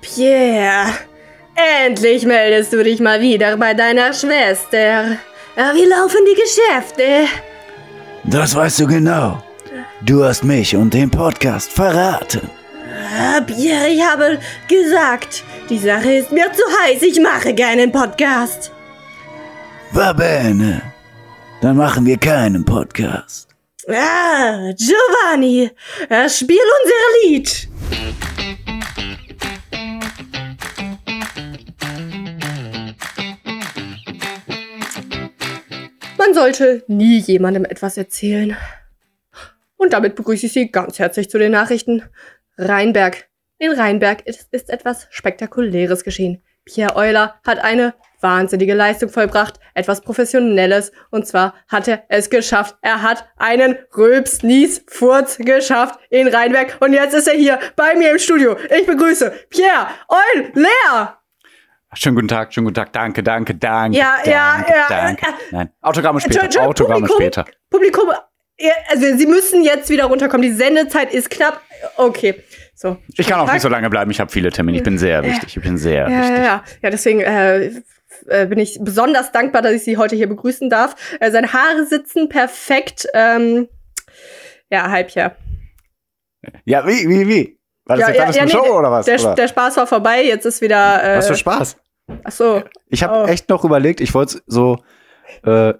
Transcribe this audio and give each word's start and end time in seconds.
Pierre, 0.00 0.92
endlich 1.84 2.24
meldest 2.24 2.72
du 2.72 2.82
dich 2.82 2.98
mal 3.00 3.20
wieder 3.20 3.56
bei 3.56 3.72
deiner 3.72 4.12
Schwester. 4.12 5.16
Wie 5.74 5.84
laufen 5.84 6.18
die 6.28 6.40
Geschäfte? 6.42 7.28
Das 8.24 8.54
weißt 8.54 8.80
du 8.80 8.86
genau. 8.88 9.42
Du 10.02 10.24
hast 10.24 10.42
mich 10.42 10.74
und 10.74 10.92
den 10.92 11.10
Podcast 11.10 11.70
verraten. 11.70 12.50
Ah, 13.16 13.40
Pierre, 13.40 13.88
ich 13.88 14.02
habe 14.02 14.38
gesagt, 14.68 15.44
die 15.70 15.78
Sache 15.78 16.14
ist 16.14 16.32
mir 16.32 16.52
zu 16.52 16.62
heiß. 16.82 17.02
Ich 17.02 17.20
mache 17.20 17.54
keinen 17.54 17.92
Podcast. 17.92 18.72
Va 19.92 20.12
bene. 20.12 20.82
Dann 21.62 21.76
machen 21.76 22.04
wir 22.04 22.18
keinen 22.18 22.64
Podcast. 22.64 23.48
Ah, 23.88 24.72
Giovanni, 24.76 25.70
äh, 26.08 26.28
spiel 26.28 26.58
unser 26.58 27.30
Lied. 27.30 27.68
Man 36.26 36.34
sollte 36.34 36.82
nie 36.88 37.18
jemandem 37.18 37.64
etwas 37.64 37.96
erzählen. 37.96 38.56
Und 39.76 39.92
damit 39.92 40.16
begrüße 40.16 40.46
ich 40.46 40.52
Sie 40.52 40.72
ganz 40.72 40.98
herzlich 40.98 41.30
zu 41.30 41.38
den 41.38 41.52
Nachrichten. 41.52 42.02
Rheinberg. 42.58 43.28
In 43.58 43.70
Rheinberg 43.70 44.26
ist, 44.26 44.48
ist 44.50 44.68
etwas 44.70 45.06
Spektakuläres 45.10 46.02
geschehen. 46.02 46.42
Pierre 46.64 46.96
Euler 46.96 47.40
hat 47.46 47.60
eine 47.60 47.94
wahnsinnige 48.20 48.74
Leistung 48.74 49.08
vollbracht, 49.08 49.60
etwas 49.74 50.00
Professionelles. 50.00 50.90
Und 51.12 51.28
zwar 51.28 51.54
hat 51.68 51.86
er 51.86 52.02
es 52.08 52.28
geschafft. 52.28 52.76
Er 52.82 53.02
hat 53.02 53.28
einen 53.36 53.78
Rülps-Nies-Furz 53.96 55.38
geschafft 55.38 56.00
in 56.10 56.26
Rheinberg. 56.26 56.78
Und 56.80 56.92
jetzt 56.92 57.14
ist 57.14 57.28
er 57.28 57.36
hier 57.36 57.60
bei 57.76 57.94
mir 57.94 58.10
im 58.10 58.18
Studio. 58.18 58.56
Ich 58.76 58.84
begrüße 58.84 59.32
Pierre 59.48 59.86
Euler. 60.08 61.20
Schönen 61.98 62.14
guten 62.14 62.28
Tag, 62.28 62.52
schönen 62.52 62.66
guten 62.66 62.74
Tag. 62.74 62.92
Danke, 62.92 63.22
danke, 63.22 63.54
danke. 63.54 63.96
Ja, 63.96 64.16
danke, 64.24 64.30
ja, 64.30 64.66
ja. 64.70 64.86
Danke. 64.88 65.26
Nein, 65.50 65.70
Autogramme 65.80 66.20
später. 66.20 66.62
Autogramme 66.62 67.06
Publikum, 67.06 67.16
später. 67.16 67.44
Publikum, 67.70 68.10
also 68.90 69.16
Sie 69.16 69.26
müssen 69.26 69.64
jetzt 69.64 69.88
wieder 69.88 70.04
runterkommen. 70.04 70.42
Die 70.42 70.52
Sendezeit 70.54 71.12
ist 71.12 71.30
knapp. 71.30 71.60
Okay, 71.96 72.42
so. 72.74 72.98
Ich 73.16 73.26
kann 73.26 73.40
auch 73.40 73.50
nicht 73.50 73.62
so 73.62 73.68
lange 73.68 73.88
bleiben. 73.88 74.10
Ich 74.10 74.20
habe 74.20 74.30
viele 74.30 74.50
Termine. 74.50 74.76
Ich 74.78 74.84
bin 74.84 74.98
sehr 74.98 75.24
wichtig. 75.24 75.56
Ich 75.56 75.62
bin 75.62 75.78
sehr 75.78 76.08
Ja, 76.08 76.10
ja, 76.10 76.20
wichtig. 76.20 76.36
ja. 76.44 76.64
Ja, 76.82 76.90
deswegen 76.90 77.20
äh, 77.20 77.70
äh, 78.28 78.46
bin 78.46 78.58
ich 78.58 78.78
besonders 78.80 79.32
dankbar, 79.32 79.62
dass 79.62 79.72
ich 79.72 79.84
Sie 79.84 79.96
heute 79.96 80.16
hier 80.16 80.28
begrüßen 80.28 80.68
darf. 80.68 80.96
Äh, 81.20 81.30
seine 81.30 81.52
Haare 81.52 81.86
sitzen 81.86 82.28
perfekt. 82.28 83.06
Ähm, 83.14 83.68
ja, 84.70 84.90
Halbjahr. 84.90 85.36
Ja, 86.64 86.86
wie, 86.86 87.08
wie, 87.08 87.26
wie? 87.26 87.58
War 87.86 87.96
das 87.96 88.08
Ja, 88.08 88.12
jetzt 88.14 88.20
alles 88.22 88.36
ja, 88.36 88.42
eine 88.42 88.52
nee, 88.52 88.56
Show 88.58 88.78
oder 88.78 88.90
was? 88.90 89.06
Der, 89.06 89.20
oder? 89.20 89.34
der 89.34 89.48
Spaß 89.48 89.76
war 89.78 89.86
vorbei, 89.86 90.24
jetzt 90.24 90.44
ist 90.44 90.60
wieder. 90.60 91.02
Äh, 91.02 91.16
was 91.18 91.28
für 91.28 91.36
Spaß. 91.36 91.76
Ach 92.24 92.30
so. 92.32 92.62
Ich 92.88 93.02
habe 93.02 93.24
Oh. 93.24 93.26
echt 93.26 93.48
noch 93.48 93.64
überlegt, 93.64 94.00
ich 94.00 94.14
wollte 94.14 94.40
so 94.46 94.78
äh, 95.44 95.74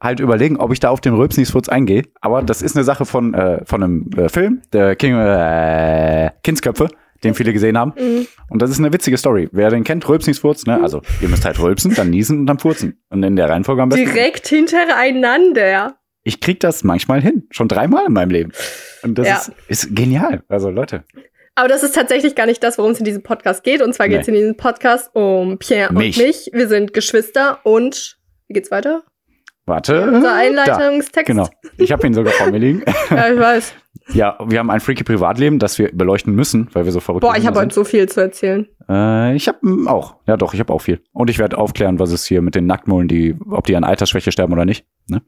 halt 0.00 0.20
überlegen, 0.20 0.56
ob 0.56 0.72
ich 0.72 0.80
da 0.80 0.90
auf 0.90 1.00
den 1.00 1.14
Rülpsniesfurz 1.14 1.68
eingehe. 1.68 2.02
Aber 2.20 2.42
das 2.42 2.62
ist 2.62 2.76
eine 2.76 2.84
Sache 2.84 3.04
von, 3.04 3.34
äh, 3.34 3.64
von 3.64 3.82
einem 3.82 4.10
äh, 4.16 4.28
Film, 4.28 4.62
der 4.72 4.96
King, 4.96 5.16
äh, 5.18 6.30
Kindsköpfe, 6.42 6.88
den 7.24 7.34
viele 7.34 7.52
gesehen 7.52 7.76
haben. 7.78 7.92
Mhm. 7.98 8.26
Und 8.48 8.62
das 8.62 8.70
ist 8.70 8.78
eine 8.78 8.92
witzige 8.92 9.16
Story. 9.18 9.48
Wer 9.52 9.70
den 9.70 9.84
kennt, 9.84 10.08
Rülpsniesfurz, 10.08 10.66
ne? 10.66 10.82
Also, 10.82 11.02
ihr 11.20 11.28
müsst 11.28 11.44
halt 11.44 11.58
rülpsen, 11.60 11.94
dann 11.94 12.10
niesen 12.10 12.40
und 12.40 12.46
dann 12.46 12.58
furzen. 12.58 13.02
Und 13.10 13.22
in 13.22 13.36
der 13.36 13.48
Reihenfolge 13.50 13.82
am 13.82 13.88
besten. 13.90 14.06
Direkt 14.06 14.46
hintereinander. 14.48 15.96
Ich 16.22 16.40
krieg 16.40 16.58
das 16.60 16.84
manchmal 16.84 17.20
hin. 17.20 17.46
Schon 17.50 17.68
dreimal 17.68 18.04
in 18.06 18.12
meinem 18.12 18.30
Leben. 18.30 18.52
Und 19.02 19.16
das 19.18 19.26
Ja. 19.28 19.36
ist, 19.36 19.52
ist 19.68 19.96
genial. 19.96 20.42
Also, 20.48 20.70
Leute. 20.70 21.04
Aber 21.56 21.68
das 21.68 21.82
ist 21.82 21.94
tatsächlich 21.94 22.34
gar 22.34 22.46
nicht 22.46 22.62
das, 22.62 22.78
worum 22.78 22.92
es 22.92 22.98
in 22.98 23.04
diesem 23.04 23.22
Podcast 23.22 23.64
geht. 23.64 23.82
Und 23.82 23.94
zwar 23.94 24.08
geht 24.08 24.20
es 24.20 24.26
Nee. 24.28 24.34
in 24.34 24.40
diesem 24.40 24.56
Podcast 24.56 25.10
um 25.14 25.58
Pierre 25.58 25.92
Mich. 25.92 26.18
und 26.18 26.26
mich. 26.26 26.50
Wir 26.52 26.68
sind 26.68 26.92
Geschwister 26.92 27.58
und 27.64 28.18
wie 28.46 28.52
geht's 28.54 28.70
weiter? 28.70 29.02
Warte. 29.64 30.02
Unser 30.02 30.20
Da. 30.20 30.36
Einleitungstext. 30.36 31.26
Genau. 31.26 31.48
Ich 31.78 31.90
habe 31.90 32.06
ihn 32.06 32.14
sogar 32.14 32.32
vor 32.34 32.50
mir 32.50 32.58
liegen. 32.58 32.84
Ja, 33.10 33.32
ich 33.32 33.40
weiß. 33.40 33.74
Ja, 34.12 34.38
wir 34.46 34.58
haben 34.60 34.70
ein 34.70 34.78
freaky 34.80 35.02
Privatleben, 35.02 35.58
das 35.58 35.78
wir 35.78 35.90
beleuchten 35.92 36.32
müssen, 36.34 36.68
weil 36.74 36.84
wir 36.84 36.92
so 36.92 37.00
verrückt 37.00 37.22
Boah, 37.22 37.34
ich 37.36 37.46
habe 37.46 37.56
sind. 37.56 37.64
heute 37.66 37.74
so 37.74 37.82
viel 37.84 38.08
zu 38.08 38.20
erzählen. 38.20 38.68
Äh, 38.88 39.34
ich 39.34 39.48
habe 39.48 39.58
auch. 39.86 40.16
Ja, 40.26 40.36
doch, 40.36 40.54
ich 40.54 40.60
habe 40.60 40.72
auch 40.72 40.80
viel. 40.82 41.02
Und 41.12 41.30
ich 41.30 41.38
werde 41.40 41.58
aufklären, 41.58 41.98
was 41.98 42.12
es 42.12 42.24
hier 42.26 42.42
mit 42.42 42.54
den 42.54 42.66
Nacktmullen, 42.66 43.08
die, 43.08 43.34
ob 43.50 43.64
die 43.64 43.74
an 43.74 43.82
Altersschwäche 43.82 44.30
sterben 44.30 44.52
oder 44.52 44.64
nicht. 44.66 44.86
Ne? 45.08 45.22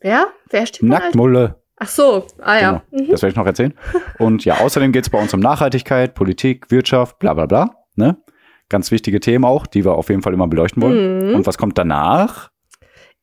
Wer? 0.00 0.28
Wer 0.48 0.64
steht? 0.66 0.84
Nacktmulle. 0.84 1.57
Ach 1.80 1.88
so. 1.88 2.26
Ah 2.40 2.58
ja. 2.60 2.82
Genau. 2.90 3.04
Mhm. 3.06 3.10
Das 3.10 3.22
werde 3.22 3.30
ich 3.32 3.36
noch 3.36 3.46
erzählen. 3.46 3.74
Und 4.18 4.44
ja, 4.44 4.58
außerdem 4.58 4.92
geht 4.92 5.04
es 5.04 5.10
bei 5.10 5.20
uns 5.20 5.32
um 5.34 5.40
Nachhaltigkeit, 5.40 6.14
Politik, 6.14 6.70
Wirtschaft, 6.70 7.18
bla 7.18 7.34
bla 7.34 7.46
bla. 7.46 7.70
Ne? 7.96 8.16
Ganz 8.68 8.90
wichtige 8.90 9.20
Themen 9.20 9.44
auch, 9.44 9.66
die 9.66 9.84
wir 9.84 9.92
auf 9.94 10.08
jeden 10.08 10.22
Fall 10.22 10.34
immer 10.34 10.48
beleuchten 10.48 10.82
wollen. 10.82 11.28
Mhm. 11.30 11.34
Und 11.36 11.46
was 11.46 11.56
kommt 11.58 11.78
danach? 11.78 12.50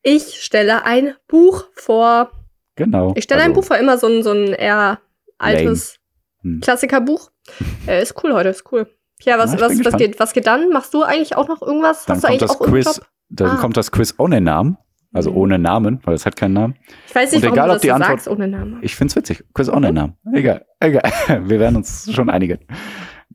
Ich 0.02 0.42
stelle 0.42 0.84
ein 0.84 1.14
Buch 1.28 1.64
vor. 1.74 2.30
Genau. 2.76 3.12
Ich 3.16 3.24
stelle 3.24 3.42
ein 3.42 3.50
Also, 3.50 3.60
Buch 3.60 3.66
vor, 3.68 3.76
immer 3.78 3.98
so 3.98 4.06
ein, 4.06 4.22
so 4.22 4.30
ein 4.32 4.48
eher 4.48 5.00
altes 5.38 5.98
Hm. 6.42 6.60
Klassikerbuch. 6.60 7.30
äh, 7.86 8.02
ist 8.02 8.14
cool 8.22 8.32
heute, 8.34 8.50
ist 8.50 8.70
cool. 8.72 8.86
Was, 9.18 9.24
Ja, 9.26 9.38
was, 9.38 9.50
bin 9.52 9.60
was, 9.60 9.72
gespannt. 9.78 9.98
geht, 9.98 10.20
was 10.20 10.32
geht 10.32 10.46
dann? 10.46 10.68
Machst 10.70 10.92
du 10.94 11.02
eigentlich 11.02 11.36
auch 11.36 11.48
noch 11.48 11.62
irgendwas? 11.62 12.04
Dann 12.04 12.16
Hast 12.16 12.24
du 12.24 12.28
kommt 12.28 12.42
eigentlich 12.42 12.48
das 12.48 12.60
auch 12.60 12.66
Quiz. 12.66 13.00
Dann 13.30 13.50
Ah. 13.50 13.56
kommt 13.56 13.76
das 13.76 13.90
Quiz 13.90 14.14
ohne 14.18 14.40
Namen. 14.40 14.76
Also 15.16 15.30
Mhm. 15.32 15.36
ohne 15.36 15.58
Namen, 15.58 16.00
weil 16.04 16.14
es 16.14 16.26
hat 16.26 16.36
keinen 16.36 16.52
Namen. 16.54 16.74
Ich 17.08 17.14
weiß 17.14 17.32
nicht, 17.32 17.38
Und 17.42 17.44
warum 17.44 17.54
egal, 17.56 17.66
du 17.68 17.72
ob 17.72 17.76
das 17.76 17.82
die 17.82 17.92
Antwort- 17.92 18.08
sagst 18.10 18.28
ohne 18.28 18.48
Namen. 18.48 18.78
Ich 18.82 18.94
find's 18.94 19.16
witzig. 19.16 19.42
Quiz 19.54 19.68
ohne 19.68 19.88
Mhm. 19.88 19.94
Namen. 19.94 20.16
Egal, 20.32 20.66
egal. 20.80 21.02
Wir 21.50 21.58
werden 21.60 21.76
uns 21.76 22.12
schon 22.12 22.30
einigen. 22.30 22.58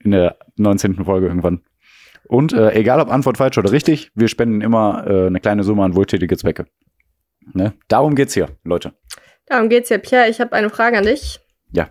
In 0.03 0.11
der 0.11 0.37
19. 0.57 1.03
Folge 1.05 1.27
irgendwann. 1.27 1.61
Und 2.27 2.53
äh, 2.53 2.71
egal 2.73 2.99
ob 3.01 3.11
Antwort 3.11 3.37
falsch 3.37 3.57
oder 3.57 3.71
richtig, 3.71 4.09
wir 4.15 4.29
spenden 4.29 4.61
immer 4.61 5.05
äh, 5.05 5.27
eine 5.27 5.39
kleine 5.41 5.63
Summe 5.63 5.83
an 5.83 5.95
wohltätige 5.95 6.37
Zwecke. 6.37 6.65
Ne? 7.53 7.73
Darum 7.89 8.15
geht's 8.15 8.33
hier, 8.33 8.47
Leute. 8.63 8.93
Darum 9.47 9.67
geht's 9.67 9.89
ja. 9.89 9.97
Pierre, 9.97 10.29
ich 10.29 10.39
habe 10.39 10.53
eine 10.53 10.69
Frage 10.69 10.97
an 10.97 11.03
dich. 11.03 11.39
Ja. 11.73 11.89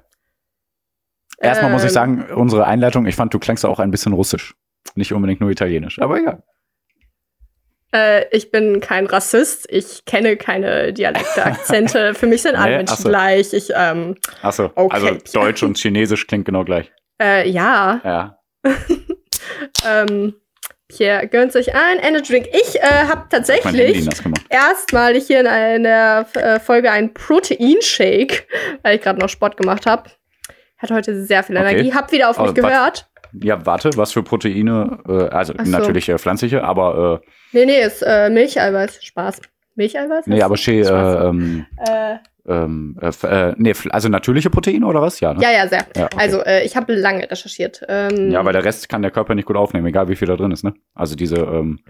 Erstmal 1.39 1.71
muss 1.71 1.83
ich 1.83 1.89
Ähm, 1.91 1.95
sagen, 1.95 2.25
unsere 2.35 2.67
Einleitung, 2.67 3.07
ich 3.07 3.17
fand, 3.17 3.33
du 3.35 3.39
klangst 3.39 3.65
auch 3.67 3.79
ein 3.81 3.91
bisschen 3.91 4.13
russisch. 4.13 4.55
Nicht 4.95 5.13
unbedingt 5.13 5.41
nur 5.41 5.51
italienisch, 5.51 5.99
aber 6.01 6.19
egal. 6.19 6.43
Äh, 7.93 8.27
ich 8.37 8.51
bin 8.51 8.81
kein 8.81 9.07
Rassist. 9.07 9.67
Ich 9.71 10.05
kenne 10.05 10.37
keine 10.37 10.93
Dialekte, 10.93 11.45
Akzente. 11.45 12.15
Für 12.15 12.27
mich 12.27 12.43
sind 12.43 12.55
alle 12.57 12.71
Nee, 12.73 12.77
Menschen 12.79 12.95
ach 12.95 12.99
so. 13.01 13.09
gleich. 13.09 13.53
Ich, 13.53 13.71
ähm, 13.75 14.17
Achso, 14.43 14.71
Okay. 14.75 14.95
also 14.95 15.19
Deutsch 15.33 15.63
und 15.63 15.77
Chinesisch 15.79 16.27
klingt 16.27 16.45
genau 16.45 16.65
gleich. 16.65 16.91
äh, 17.21 17.49
ja. 17.49 18.01
Ja. 18.05 18.39
Ähm, 19.87 20.35
Pierre 20.89 21.29
gönnt 21.29 21.53
sich 21.53 21.75
ein 21.75 21.99
Energy 21.99 22.33
Drink. 22.33 22.49
Ich 22.53 22.77
äh, 22.81 23.05
habe 23.07 23.25
tatsächlich 23.31 24.09
erstmalig 24.49 25.27
hier 25.27 25.41
in 25.41 25.47
einer 25.47 26.27
äh, 26.35 26.59
Folge 26.61 26.91
einen 26.91 27.15
Proteinshake, 27.15 28.45
weil 28.83 28.97
ich 28.97 29.03
gerade 29.03 29.19
noch 29.21 29.29
Sport 29.29 29.57
gemacht 29.57 29.87
habe. 29.87 30.11
Hat 30.79 30.91
heute 30.91 31.25
sehr 31.25 31.43
viel 31.43 31.57
Okay. 31.57 31.71
Energie. 31.71 31.95
Hab 31.95 32.11
wieder 32.13 32.31
auf 32.31 32.39
mich 32.39 32.49
was- 32.49 32.55
gehört. 32.55 33.10
Ja, 33.33 33.65
warte, 33.67 33.91
was 33.97 34.13
für 34.13 34.23
Proteine, 34.23 34.99
äh, 35.09 35.29
also 35.29 35.53
so. 35.63 35.71
natürlich 35.71 36.09
äh, 36.09 36.19
pflanzliche, 36.19 36.65
aber 36.65 37.21
äh, 37.23 37.27
Nee, 37.53 37.67
nee, 37.67 37.81
ist 37.83 38.03
äh, 38.03 38.31
Milcheiweiß. 38.31 39.03
Spaß. 39.05 39.41
Milcheiweiß? 39.75 40.27
nee, 40.27 40.43
aber 40.43 40.57
Shea, 40.57 40.85
Spaß. 40.85 41.15
äh, 41.25 41.29
ähm, 41.29 41.67
Äh, 41.87 42.17
ähm, 42.49 42.97
äh, 43.01 43.27
äh, 43.27 43.55
nee, 43.59 43.75
also 43.91 44.09
natürliche 44.09 44.51
Proteine 44.51 44.87
oder 44.87 45.03
was? 45.03 45.21
Ja, 45.21 45.35
ne? 45.35 45.43
ja, 45.43 45.51
ja, 45.53 45.69
sehr. 45.69 45.87
Ja, 45.97 46.05
okay. 46.07 46.17
Also, 46.19 46.41
äh, 46.43 46.65
ich 46.65 46.75
habe 46.77 46.95
lange 46.95 47.31
recherchiert. 47.31 47.83
Ähm, 47.89 48.31
ja, 48.31 48.45
weil 48.45 48.53
der 48.53 48.65
Rest 48.65 48.89
kann 48.89 49.03
der 49.03 49.11
Körper 49.11 49.35
nicht 49.35 49.47
gut 49.47 49.57
aufnehmen, 49.57 49.87
egal 49.87 50.09
wie 50.09 50.17
viel 50.17 50.27
da 50.29 50.37
drin 50.37 50.51
ist, 50.51 50.65
ne? 50.65 50.75
Also 50.95 51.15
diese 51.17 51.37
ähm, 51.37 51.81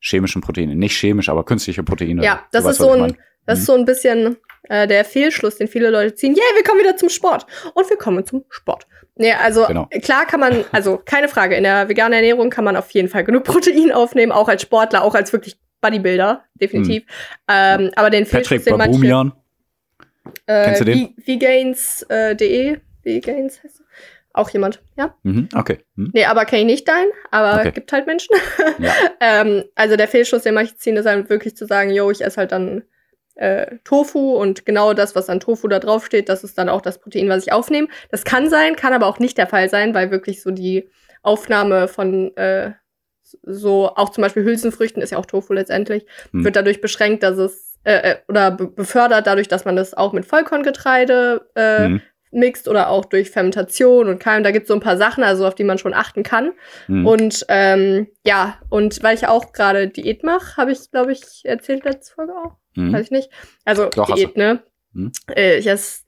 chemischen 0.00 0.42
Proteine. 0.42 0.74
Nicht 0.76 0.96
chemisch, 0.96 1.28
aber 1.28 1.44
künstliche 1.44 1.82
Proteine. 1.82 2.22
Ja, 2.22 2.44
das 2.52 2.62
ist 2.64 2.68
weißt, 2.68 2.78
so 2.78 2.92
ein, 2.92 3.00
mein. 3.00 3.16
das 3.46 3.58
Mhm. 3.58 3.60
ist 3.60 3.66
so 3.66 3.74
ein 3.74 3.84
bisschen 3.86 4.36
äh, 4.64 4.86
der 4.86 5.04
Fehlschluss, 5.04 5.56
den 5.56 5.66
viele 5.68 5.90
Leute 5.90 6.14
ziehen. 6.14 6.34
Yay, 6.34 6.42
wir 6.56 6.62
kommen 6.64 6.80
wieder 6.80 6.96
zum 6.96 7.08
Sport. 7.08 7.46
Und 7.74 7.88
wir 7.88 7.96
kommen 7.96 8.24
zum 8.26 8.44
Sport. 8.50 8.86
Nee, 9.18 9.32
also 9.32 9.66
Genau. 9.66 9.88
klar 10.02 10.26
kann 10.26 10.40
man, 10.40 10.64
also 10.72 10.98
keine 11.04 11.28
Frage, 11.28 11.56
in 11.56 11.64
der 11.64 11.88
veganen 11.88 12.12
Ernährung 12.12 12.50
kann 12.50 12.64
man 12.64 12.76
auf 12.76 12.90
jeden 12.90 13.08
Fall 13.08 13.24
genug 13.24 13.44
Protein 13.44 13.92
aufnehmen, 13.92 14.32
auch 14.32 14.48
als 14.48 14.62
Sportler, 14.62 15.02
auch 15.02 15.14
als 15.14 15.32
wirklich 15.32 15.58
Bodybuilder, 15.80 16.44
definitiv. 16.54 17.04
Ähm, 17.48 17.90
aber 17.96 18.10
den 18.10 18.26
Fehlschluss, 18.26 18.64
Patrick 18.64 18.64
den 18.64 18.78
Babumian. 18.78 19.32
äh, 20.46 20.64
Kennst 20.64 20.80
du 20.80 20.84
den? 20.84 21.14
Vegans.de, 21.16 22.78
Vegans 23.02 23.62
heißt 23.62 23.80
er. 23.80 23.86
Auch 24.32 24.50
jemand, 24.50 24.82
ja? 24.96 25.14
Mhm, 25.22 25.48
okay. 25.54 25.78
Hm? 25.96 26.10
Nee, 26.12 26.26
aber 26.26 26.44
kenne 26.44 26.60
ich 26.60 26.66
nicht 26.66 26.88
dein, 26.88 27.06
aber 27.30 27.60
Okay. 27.60 27.72
gibt 27.72 27.90
halt 27.90 28.06
Menschen. 28.06 28.36
Ja. 28.78 28.92
ähm, 29.20 29.64
also 29.74 29.96
der 29.96 30.08
Fehlschluss, 30.08 30.42
den 30.42 30.52
manche 30.52 30.76
ziehen, 30.76 30.94
ist 30.98 31.06
halt 31.06 31.30
wirklich 31.30 31.56
zu 31.56 31.64
sagen, 31.66 31.90
yo, 31.90 32.10
ich 32.10 32.22
esse 32.22 32.36
halt 32.36 32.52
dann 32.52 32.82
äh, 33.36 33.76
Tofu 33.84 34.34
und 34.36 34.66
genau 34.66 34.92
das, 34.94 35.14
was 35.14 35.28
an 35.28 35.40
Tofu 35.40 35.68
da 35.68 35.78
drauf 35.78 36.04
steht, 36.06 36.28
das 36.28 36.42
ist 36.44 36.58
dann 36.58 36.68
auch 36.68 36.80
das 36.82 36.98
Protein, 36.98 37.28
was 37.28 37.44
ich 37.46 37.52
aufnehme. 37.52 37.88
Das 38.10 38.24
kann 38.24 38.48
sein, 38.50 38.76
kann 38.76 38.92
aber 38.92 39.06
auch 39.06 39.18
nicht 39.18 39.38
der 39.38 39.46
Fall 39.46 39.68
sein, 39.68 39.94
weil 39.94 40.10
wirklich 40.10 40.42
so 40.42 40.50
die 40.50 40.88
Aufnahme 41.22 41.88
von 41.88 42.36
äh, 42.36 42.72
so, 43.42 43.88
auch 43.96 44.10
zum 44.10 44.22
Beispiel 44.22 44.44
Hülsenfrüchten 44.44 45.02
ist 45.02 45.10
ja 45.10 45.18
auch 45.18 45.26
Tofu 45.26 45.52
letztendlich, 45.52 46.06
Hm. 46.32 46.44
wird 46.44 46.56
dadurch 46.56 46.80
beschränkt, 46.80 47.22
dass 47.22 47.36
es 47.38 47.78
äh, 47.84 48.12
äh, 48.12 48.16
oder 48.28 48.50
be 48.52 48.66
befördert 48.68 49.26
dadurch, 49.26 49.48
dass 49.48 49.64
man 49.64 49.76
das 49.76 49.94
auch 49.94 50.12
mit 50.12 50.24
Vollkorngetreide 50.26 51.48
äh, 51.54 51.88
Mhm. 51.88 52.02
Mixt 52.30 52.68
oder 52.68 52.88
auch 52.90 53.04
durch 53.04 53.30
Fermentation 53.30 54.08
und 54.08 54.18
Keim. 54.18 54.42
Da 54.42 54.50
gibt 54.50 54.64
es 54.64 54.68
so 54.68 54.74
ein 54.74 54.80
paar 54.80 54.96
Sachen, 54.96 55.24
also 55.24 55.46
auf 55.46 55.54
die 55.54 55.64
man 55.64 55.78
schon 55.78 55.94
achten 55.94 56.22
kann. 56.22 56.52
Hm. 56.86 57.06
Und 57.06 57.46
ähm, 57.48 58.08
ja, 58.24 58.58
und 58.68 59.02
weil 59.02 59.14
ich 59.14 59.26
auch 59.26 59.52
gerade 59.52 59.88
Diät 59.88 60.22
mache, 60.22 60.56
habe 60.56 60.72
ich, 60.72 60.90
glaube 60.90 61.12
ich, 61.12 61.22
erzählt 61.44 61.84
letzte 61.84 62.14
Folge 62.14 62.32
auch. 62.32 62.56
Hm. 62.74 62.92
Weiß 62.92 63.06
ich 63.06 63.10
nicht. 63.10 63.30
Also 63.64 63.88
Doch, 63.88 64.14
Diät, 64.14 64.36
ne? 64.36 64.62
Hm. 64.92 65.12
Äh, 65.34 65.58
ich 65.58 65.66
esse 65.66 66.05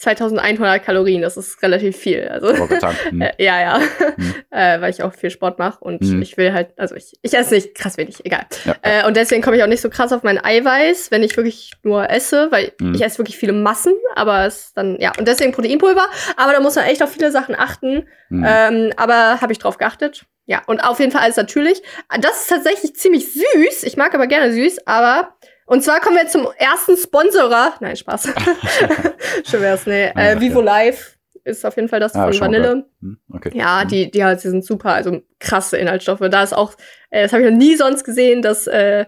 2100 0.00 0.82
Kalorien, 0.84 1.22
das 1.22 1.36
ist 1.36 1.62
relativ 1.62 1.96
viel. 1.96 2.26
Also 2.28 2.52
hm. 3.10 3.20
äh, 3.20 3.32
ja, 3.38 3.60
ja, 3.60 3.80
Hm. 4.16 4.34
äh, 4.50 4.80
weil 4.80 4.90
ich 4.90 5.02
auch 5.02 5.12
viel 5.14 5.30
Sport 5.30 5.58
mache 5.58 5.78
und 5.84 6.00
Hm. 6.02 6.22
ich 6.22 6.36
will 6.36 6.52
halt, 6.52 6.70
also 6.78 6.94
ich, 6.94 7.12
ich 7.22 7.34
esse 7.34 7.54
nicht 7.54 7.74
krass 7.74 7.96
wenig, 7.96 8.24
egal. 8.24 8.46
Ja. 8.64 8.74
Äh, 8.82 9.06
und 9.06 9.16
deswegen 9.16 9.42
komme 9.42 9.56
ich 9.56 9.62
auch 9.62 9.66
nicht 9.68 9.80
so 9.82 9.90
krass 9.90 10.12
auf 10.12 10.22
mein 10.22 10.42
Eiweiß, 10.42 11.10
wenn 11.10 11.22
ich 11.22 11.36
wirklich 11.36 11.72
nur 11.82 12.08
esse, 12.10 12.50
weil 12.50 12.72
Hm. 12.80 12.94
ich 12.94 13.02
esse 13.02 13.18
wirklich 13.18 13.36
viele 13.38 13.52
Massen, 13.52 13.92
aber 14.14 14.46
es 14.46 14.72
dann, 14.74 14.98
ja, 15.00 15.12
und 15.18 15.28
deswegen 15.28 15.52
Proteinpulver, 15.52 16.06
aber 16.36 16.52
da 16.52 16.60
muss 16.60 16.74
man 16.76 16.86
echt 16.86 17.02
auf 17.02 17.12
viele 17.12 17.30
Sachen 17.30 17.54
achten. 17.54 18.06
Hm. 18.28 18.44
Ähm, 18.46 18.92
aber 18.96 19.40
habe 19.40 19.52
ich 19.52 19.58
drauf 19.58 19.78
geachtet. 19.78 20.24
Ja, 20.46 20.62
und 20.66 20.80
auf 20.80 20.98
jeden 20.98 21.12
Fall 21.12 21.22
alles 21.22 21.36
natürlich. 21.36 21.80
Das 22.20 22.42
ist 22.42 22.48
tatsächlich 22.50 22.96
ziemlich 22.96 23.32
süß. 23.32 23.84
Ich 23.84 23.96
mag 23.96 24.14
aber 24.14 24.26
gerne 24.26 24.52
süß, 24.52 24.84
aber. 24.84 25.36
Und 25.70 25.84
zwar 25.84 26.00
kommen 26.00 26.16
wir 26.16 26.26
zum 26.26 26.48
ersten 26.58 26.96
Sponsorer. 26.96 27.74
Nein, 27.78 27.94
Spaß. 27.94 28.24
Schön 29.48 29.60
wär's, 29.60 29.86
nee. 29.86 30.06
Äh, 30.16 30.34
ja. 30.34 30.40
Vivo 30.40 30.60
Live 30.60 31.16
ist 31.44 31.64
auf 31.64 31.76
jeden 31.76 31.88
Fall 31.88 32.00
das 32.00 32.14
Ah, 32.16 32.24
von 32.24 32.32
schon 32.32 32.46
Vanille. 32.48 32.86
Hm, 33.00 33.18
Okay. 33.32 33.52
Ja, 33.54 33.82
Hm. 33.82 33.88
die, 33.88 34.10
die, 34.10 34.24
halt, 34.24 34.42
die 34.42 34.48
sind 34.48 34.64
super, 34.64 34.92
also 34.94 35.22
krasse 35.38 35.76
Inhaltsstoffe. 35.78 36.20
Da 36.28 36.42
ist 36.42 36.52
auch, 36.54 36.74
äh, 37.10 37.22
das 37.22 37.32
habe 37.32 37.44
ich 37.44 37.50
noch 37.50 37.56
nie 37.56 37.76
sonst 37.76 38.02
gesehen, 38.02 38.42
dass 38.42 38.66
äh, 38.66 39.06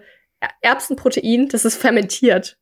Erbsenprotein, 0.61 1.49
das 1.49 1.65
ist 1.65 1.75
fermentiert. 1.75 2.57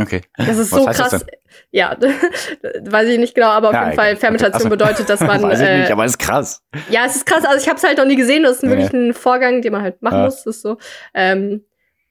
Okay. 0.00 0.22
Das 0.38 0.56
ist 0.56 0.72
Was 0.72 0.80
so 0.80 0.86
das 0.86 0.96
krass. 0.96 1.26
Ja, 1.72 1.96
weiß 2.80 3.08
ich 3.08 3.18
nicht 3.18 3.34
genau, 3.34 3.48
aber 3.48 3.68
auf 3.68 3.74
Ja, 3.74 3.84
jeden. 3.84 3.96
Fall, 3.96 4.16
Fermentation 4.16 4.72
Okay, 4.72 4.82
also- 4.82 4.94
bedeutet, 4.94 5.10
dass 5.10 5.20
man. 5.26 5.42
Weiß 5.42 5.60
ich 5.60 5.66
äh, 5.68 5.80
nicht, 5.80 5.90
aber 5.90 6.04
ist 6.06 6.18
krass. 6.18 6.62
ja, 6.88 7.04
es 7.04 7.16
ist 7.16 7.26
krass. 7.26 7.44
Also 7.44 7.58
ich 7.62 7.68
habe 7.68 7.76
es 7.76 7.84
halt 7.84 7.98
noch 7.98 8.06
nie 8.06 8.16
gesehen. 8.16 8.44
Das 8.44 8.56
ist 8.56 8.62
wirklich 8.62 8.90
ein 8.94 9.12
Vorgang, 9.12 9.60
den 9.60 9.72
man 9.72 9.82
halt 9.82 10.00
machen 10.00 10.18
Ja. 10.18 10.24
muss. 10.24 10.36
Das 10.44 10.56
ist 10.56 10.62
so. 10.62 10.78
Ähm, 11.12 11.64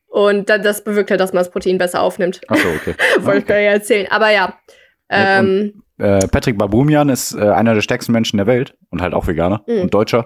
und 0.09 0.49
da, 0.49 0.57
das 0.57 0.83
bewirkt 0.83 1.11
halt, 1.11 1.19
dass 1.21 1.33
man 1.33 1.41
das 1.41 1.51
Protein 1.51 1.77
besser 1.77 2.01
aufnimmt. 2.01 2.41
Achso, 2.49 2.67
okay. 2.69 2.95
Wollte 3.19 3.39
ich 3.39 3.45
dir 3.45 3.61
ja 3.61 3.71
erzählen. 3.71 4.07
Aber 4.11 4.29
ja. 4.31 4.59
Ähm, 5.09 5.81
Äh, 5.97 6.27
Patrick 6.27 6.57
Babumian 6.57 7.09
ist 7.09 7.33
äh, 7.35 7.41
einer 7.49 7.73
der 7.73 7.81
stärksten 7.81 8.11
Menschen 8.13 8.37
der 8.37 8.47
Welt 8.47 8.75
und 8.89 9.01
halt 9.01 9.13
auch 9.13 9.27
Veganer 9.27 9.63
Mhm. 9.67 9.81
und 9.81 9.93
Deutscher. 9.93 10.25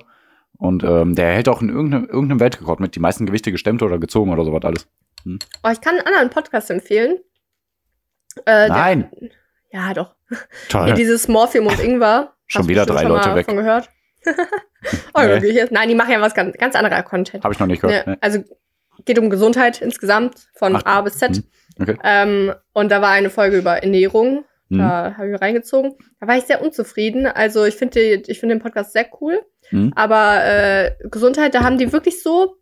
Und 0.57 0.83
ähm, 0.83 1.15
der 1.15 1.33
hält 1.33 1.49
auch 1.49 1.61
in 1.61 1.69
irgendeinem, 1.69 2.05
irgendeinem 2.05 2.39
Weltrekord 2.39 2.79
mit 2.79 2.95
die 2.95 2.99
meisten 2.99 3.25
Gewichte 3.25 3.51
gestemmt 3.51 3.81
oder 3.81 3.97
gezogen 3.97 4.31
oder 4.31 4.45
sowas 4.45 4.63
alles. 4.63 4.87
oh, 5.25 5.69
ich 5.71 5.81
kann 5.81 5.95
einen 5.97 6.05
anderen 6.05 6.29
Podcast 6.29 6.69
empfehlen. 6.69 7.17
Äh, 8.45 8.67
Nein. 8.69 9.09
Der, 9.19 9.29
ja, 9.71 9.93
doch. 9.93 10.15
Toll. 10.69 10.85
Hier 10.85 10.93
dieses 10.95 11.27
Morphium 11.27 11.67
und 11.67 11.79
Ingwer. 11.79 12.33
Schon 12.47 12.67
wieder 12.67 12.85
drei 12.85 13.01
schon 13.01 13.11
Leute 13.11 13.33
weg. 13.35 13.45
Von 13.45 13.55
gehört? 13.55 13.89
oh, 15.13 15.21
Nee. 15.21 15.65
Nein, 15.71 15.89
die 15.89 15.95
machen 15.95 16.11
ja 16.11 16.21
was 16.21 16.33
ganz, 16.35 16.55
ganz 16.57 16.75
anderer 16.75 17.01
Content. 17.03 17.43
Habe 17.43 17.53
ich 17.53 17.59
noch 17.59 17.67
nicht 17.67 17.81
gehört. 17.81 18.05
Ne, 18.05 18.13
Nee. 18.13 18.17
also 18.21 18.39
geht 19.05 19.19
um 19.19 19.29
Gesundheit 19.29 19.81
insgesamt 19.81 20.47
von 20.55 20.75
Ach, 20.75 20.85
A 20.85 21.01
bis 21.01 21.17
Z. 21.17 21.35
hm, 21.37 21.43
okay. 21.79 21.97
Ähm, 22.03 22.53
und 22.73 22.91
da 22.91 23.01
war 23.01 23.09
eine 23.09 23.29
Folge 23.29 23.57
über 23.57 23.77
Ernährung. 23.83 24.45
Hm. 24.69 24.77
Da 24.77 25.15
habe 25.17 25.29
ich 25.31 25.41
reingezogen. 25.41 25.95
Da 26.19 26.27
war 26.27 26.37
ich 26.37 26.45
sehr 26.45 26.61
unzufrieden. 26.61 27.25
Also 27.27 27.65
ich 27.65 27.75
finde 27.75 27.99
ich 27.99 28.39
finde 28.39 28.55
den 28.55 28.61
Podcast 28.61 28.93
sehr 28.93 29.05
cool. 29.21 29.41
Hm. 29.69 29.91
Aber 29.95 30.43
äh, 30.45 30.91
Gesundheit, 31.09 31.53
da 31.53 31.63
haben 31.63 31.77
die 31.77 31.91
wirklich 31.91 32.21
so. 32.23 32.55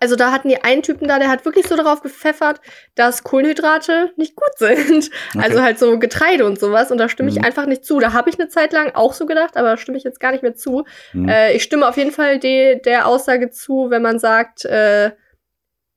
Also 0.00 0.16
da 0.16 0.32
hatten 0.32 0.48
die 0.48 0.62
einen 0.64 0.82
Typen 0.82 1.06
da, 1.08 1.18
der 1.18 1.28
hat 1.28 1.44
wirklich 1.44 1.66
so 1.68 1.76
darauf 1.76 2.00
gepfeffert, 2.00 2.60
dass 2.94 3.22
Kohlenhydrate 3.22 4.12
nicht 4.16 4.34
gut 4.34 4.48
sind. 4.56 5.10
Okay. 5.34 5.44
Also 5.44 5.62
halt 5.62 5.78
so 5.78 5.98
Getreide 5.98 6.46
und 6.46 6.58
sowas. 6.58 6.90
Und 6.90 6.98
da 6.98 7.08
stimme 7.08 7.28
ich 7.28 7.36
Mhm. 7.36 7.44
einfach 7.44 7.66
nicht 7.66 7.84
zu. 7.84 8.00
Da 8.00 8.12
habe 8.14 8.30
ich 8.30 8.38
eine 8.40 8.48
Zeit 8.48 8.72
lang 8.72 8.92
auch 8.94 9.12
so 9.12 9.26
gedacht, 9.26 9.56
aber 9.56 9.68
da 9.70 9.76
stimme 9.76 9.98
ich 9.98 10.04
jetzt 10.04 10.20
gar 10.20 10.32
nicht 10.32 10.42
mehr 10.42 10.54
zu. 10.54 10.84
Hm. 11.12 11.28
Äh, 11.28 11.52
ich 11.52 11.62
stimme 11.62 11.86
auf 11.86 11.96
jeden 11.96 12.12
Fall 12.12 12.38
de 12.38 12.80
der 12.80 13.06
Aussage 13.06 13.50
zu, 13.50 13.90
wenn 13.90 14.02
man 14.02 14.18
sagt, 14.18 14.64
äh, 14.64 15.10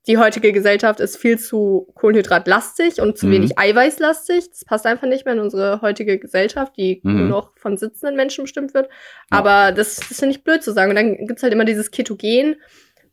die 0.07 0.17
heutige 0.17 0.51
Gesellschaft 0.53 0.99
ist 0.99 1.17
viel 1.17 1.37
zu 1.37 1.87
kohlenhydratlastig 1.95 3.01
und 3.01 3.17
zu 3.17 3.27
Mhm. 3.27 3.31
wenig 3.31 3.59
eiweißlastig. 3.59 4.49
Das 4.49 4.65
passt 4.65 4.85
einfach 4.85 5.07
nicht 5.07 5.25
mehr 5.25 5.33
in 5.33 5.39
unsere 5.41 5.81
heutige 5.81 6.17
Gesellschaft, 6.17 6.73
die 6.77 7.01
Mhm. 7.03 7.17
nur 7.19 7.27
noch 7.27 7.51
von 7.57 7.77
sitzenden 7.77 8.15
Menschen 8.15 8.45
bestimmt 8.45 8.73
wird. 8.73 8.87
Ja. 9.31 9.37
Aber 9.39 9.71
das, 9.71 9.97
das 9.97 10.19
finde 10.19 10.35
ich 10.35 10.43
blöd 10.43 10.63
zu 10.63 10.71
sagen. 10.73 10.89
Und 10.91 10.95
dann 10.95 11.27
gibt's 11.27 11.43
halt 11.43 11.53
immer 11.53 11.65
dieses 11.65 11.91
Ketogen 11.91 12.55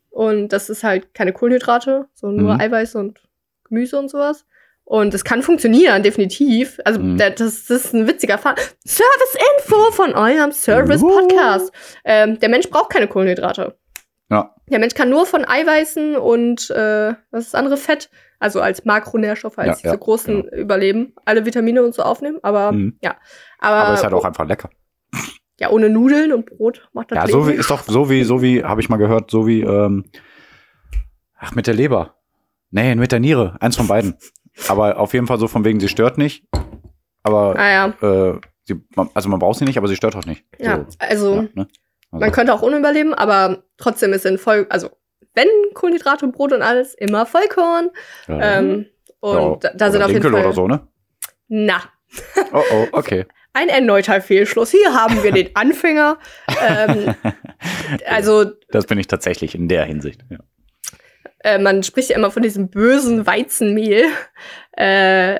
und 0.09 0.49
das 0.49 0.69
ist 0.69 0.83
halt 0.83 1.13
keine 1.13 1.33
Kohlenhydrate, 1.33 2.05
sondern 2.13 2.45
nur 2.45 2.53
Mhm. 2.55 2.61
Eiweiß 2.61 2.95
und 2.95 3.19
Gemüse 3.67 3.97
und 3.99 4.09
sowas. 4.09 4.45
Und 4.87 5.13
es 5.15 5.23
kann 5.23 5.41
funktionieren, 5.41 6.03
definitiv. 6.03 6.79
Also 6.85 6.99
Mhm. 6.99 7.17
das, 7.17 7.35
das 7.35 7.69
ist 7.71 7.93
ein 7.93 8.07
witziger 8.07 8.37
Fall. 8.37 8.53
Service-Info 8.85 9.91
von 9.91 10.13
eurem 10.13 10.51
Service-Podcast. 10.51 11.71
Ähm, 12.05 12.39
der 12.39 12.49
Mensch 12.49 12.69
braucht 12.69 12.91
keine 12.91 13.07
Kohlenhydrate. 13.07 13.75
Der 14.69 14.79
Mensch 14.79 14.95
kann 14.95 15.09
nur 15.09 15.25
von 15.25 15.45
Eiweißen 15.45 16.15
und 16.15 16.69
äh, 16.71 17.13
was 17.31 17.45
ist 17.45 17.53
das 17.53 17.55
andere 17.59 17.77
Fett, 17.77 18.09
also 18.39 18.61
als 18.61 18.83
Makronährstoffe, 18.85 19.57
als 19.59 19.67
Ja, 19.67 19.73
diese 19.75 19.87
ja, 19.89 19.95
großen 19.95 20.43
genau. 20.43 20.55
überleben, 20.55 21.13
alle 21.25 21.45
Vitamine 21.45 21.83
und 21.83 21.93
so 21.93 22.01
aufnehmen. 22.01 22.39
Aber 22.41 22.71
Mhm. 22.71 22.97
ja, 23.01 23.15
aber, 23.59 23.75
Aber 23.75 23.93
ist 23.93 24.03
halt 24.03 24.13
auch 24.13 24.25
einfach 24.25 24.45
lecker. 24.47 24.69
ja 25.59 25.69
ohne 25.69 25.89
Nudeln 25.89 26.33
und 26.33 26.45
Brot 26.47 26.89
macht 26.93 27.11
das 27.11 27.17
Ja, 27.17 27.23
Leben 27.25 27.43
so 27.43 27.47
wie, 27.47 27.53
ist 27.53 27.69
doch 27.69 27.83
so 27.83 28.09
wie, 28.09 28.23
so 28.23 28.41
wie, 28.41 28.63
habe 28.63 28.81
ich 28.81 28.89
mal 28.89 28.97
gehört, 28.97 29.29
so 29.31 29.45
wie, 29.45 29.61
ähm, 29.61 30.05
ach, 31.37 31.53
mit 31.55 31.67
der 31.67 31.73
Leber. 31.75 32.15
Nee, 32.71 32.95
mit 32.95 33.11
der 33.11 33.19
Niere. 33.19 33.55
Eins 33.61 33.75
von 33.77 33.87
beiden. 33.87 34.17
Aber 34.67 34.97
auf 34.97 35.13
jeden 35.13 35.27
Fall 35.27 35.37
so 35.39 35.47
von 35.47 35.63
wegen, 35.63 35.79
sie 35.79 35.87
stört 35.89 36.17
nicht. 36.17 36.45
Aber, 37.23 37.55
Ah 37.57 37.69
ja, 38.01 38.33
äh, 38.33 38.39
sie, 38.63 38.81
also 39.13 39.29
man 39.29 39.39
braucht 39.39 39.59
sie 39.59 39.65
nicht, 39.65 39.77
aber 39.77 39.87
sie 39.87 39.95
stört 39.95 40.15
auch 40.15 40.25
nicht. 40.25 40.43
ja, 40.59 40.77
So, 40.89 40.97
also 40.99 41.35
ja, 41.35 41.47
ne? 41.53 41.67
Also, 42.11 42.19
man 42.25 42.31
könnte 42.31 42.53
auch 42.53 42.61
ohne 42.61 42.77
überleben, 42.77 43.13
aber 43.13 43.63
trotzdem 43.77 44.13
ist 44.13 44.25
in 44.25 44.37
voll, 44.37 44.65
also 44.69 44.89
wenn 45.33 45.47
Kohlenhydrate 45.73 46.25
und 46.25 46.31
Brot 46.31 46.53
und 46.53 46.61
alles, 46.61 46.93
immer 46.93 47.25
Vollkorn. 47.25 47.89
ja, 48.27 48.57
Ähm, 48.59 48.85
und 49.19 49.63
ja, 49.63 49.71
da, 49.71 49.77
da 49.77 49.91
sind 49.91 50.01
auf 50.03 50.09
jeden 50.11 50.21
Fall. 50.21 50.33
oder 50.33 50.53
so, 50.53 50.67
ne? 50.67 50.87
Na, 51.47 51.81
Oh, 52.53 52.61
oh, 52.71 52.87
okay. 52.93 53.25
ein 53.53 53.67
erneuter 53.69 54.21
Fehlschluss. 54.21 54.71
Hier 54.71 54.93
haben 54.93 55.21
wir 55.23 55.31
den 55.31 55.53
Anfänger. 55.55 56.17
ähm, 56.65 57.15
also 58.07 58.45
Das 58.69 58.85
bin 58.85 58.97
ich 58.99 59.07
tatsächlich 59.07 59.55
in 59.55 59.67
der 59.67 59.83
Hinsicht. 59.85 60.23
Ja. 60.29 60.37
äh, 61.39 61.57
man 61.59 61.83
spricht 61.83 62.09
ja 62.11 62.15
immer 62.15 62.31
von 62.31 62.43
diesem 62.43 62.69
bösen 62.69 63.25
Weizenmehl. 63.27 64.05
Äh, 64.73 65.39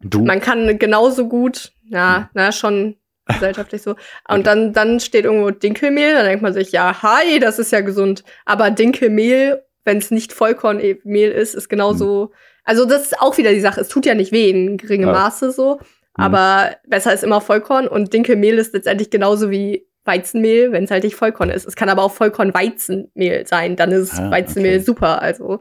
Du? 0.00 0.24
man 0.24 0.40
kann 0.40 0.78
genauso 0.78 1.28
gut, 1.28 1.72
na, 1.88 2.30
na, 2.32 2.52
schon 2.52 2.96
gesellschaftlich 3.28 3.82
so. 3.82 3.94
Und 4.28 4.46
dann, 4.46 4.72
dann 4.72 5.00
steht 5.00 5.24
irgendwo 5.24 5.50
Dinkelmehl, 5.50 6.14
dann 6.14 6.24
denkt 6.26 6.42
man 6.42 6.52
sich, 6.52 6.72
ja, 6.72 7.02
hi, 7.02 7.38
das 7.38 7.58
ist 7.58 7.72
ja 7.72 7.80
gesund. 7.80 8.24
Aber 8.44 8.70
Dinkelmehl, 8.70 9.62
wenn 9.84 9.98
es 9.98 10.10
nicht 10.10 10.32
Vollkornmehl 10.32 11.30
ist, 11.32 11.54
ist 11.54 11.68
genauso. 11.68 12.32
Also, 12.64 12.84
das 12.84 13.02
ist 13.02 13.20
auch 13.20 13.38
wieder 13.38 13.50
die 13.52 13.60
Sache. 13.60 13.80
Es 13.80 13.88
tut 13.88 14.04
ja 14.04 14.14
nicht 14.14 14.32
weh 14.32 14.50
in 14.50 14.76
geringem 14.76 15.08
Ja. 15.08 15.14
Maße 15.14 15.52
so. 15.52 15.76
Mhm. 15.76 16.24
Aber 16.24 16.70
besser 16.86 17.14
ist 17.14 17.24
immer 17.24 17.40
Vollkorn 17.40 17.88
und 17.88 18.12
Dinkelmehl 18.12 18.58
ist 18.58 18.74
letztendlich 18.74 19.08
genauso 19.10 19.50
wie 19.50 19.86
Weizenmehl, 20.04 20.72
wenn 20.72 20.84
es 20.84 20.90
halt 20.90 21.04
nicht 21.04 21.16
Vollkorn 21.16 21.50
ist. 21.50 21.66
Es 21.66 21.76
kann 21.76 21.88
aber 21.90 22.02
auch 22.02 22.12
Vollkorn-Weizenmehl 22.12 23.46
sein, 23.46 23.76
dann 23.76 23.92
ist 23.92 24.18
Ah, 24.18 24.30
Weizenmehl 24.30 24.76
okay. 24.76 24.84
super. 24.84 25.22
Also, 25.22 25.60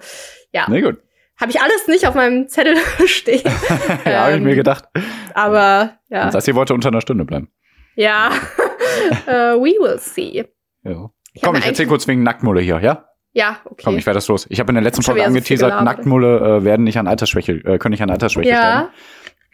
ja. 0.54 0.66
Nee, 0.70 0.82
gut. 0.82 0.98
Habe 1.40 1.52
ich 1.52 1.62
alles 1.62 1.88
nicht 1.88 2.08
auf 2.08 2.16
meinem 2.16 2.48
Zettel 2.48 2.76
stehen. 3.06 3.44
ja, 4.06 4.26
habe 4.26 4.36
ich 4.36 4.42
mir 4.42 4.52
Ähm, 4.52 4.56
gedacht. 4.58 4.86
Aber 5.34 5.98
ja. 6.10 6.32
Das 6.32 6.46
hier 6.46 6.56
wollte 6.56 6.74
unter 6.74 6.88
einer 6.90 7.02
Stunde 7.02 7.26
bleiben. 7.26 7.50
Ja. 7.98 8.32
äh, 9.28 9.56
we 9.56 9.76
will 9.82 10.00
see. 10.00 10.46
Ja. 10.84 11.10
Ich 11.34 11.42
Komm, 11.42 11.56
ich 11.56 11.66
erzähl 11.66 11.88
kurz 11.88 12.08
wegen 12.08 12.24
Nacktmulle 12.24 12.62
hier, 12.62 12.80
ja? 12.80 13.06
Ja, 13.34 13.60
okay. 13.66 13.84
Komm, 13.84 13.98
ich 13.98 14.06
werde 14.06 14.18
das 14.18 14.28
los. 14.28 14.48
Ich 14.50 14.60
habe 14.60 14.72
in 14.72 14.76
der 14.76 14.84
letzten 14.84 15.04
Folge 15.04 15.22
so 15.22 15.28
angeteasert. 15.28 15.84
Nacktmulle 15.84 16.40
äh, 16.40 16.64
werden 16.64 16.84
nicht 16.84 16.98
an 16.98 17.08
Altersschwäche, 17.08 17.54
äh, 17.66 17.78
können 17.78 17.92
nicht 17.92 18.02
an 18.02 18.10
Altersschwäche 18.10 18.50
sterben. 18.50 18.88
ja. 18.88 18.94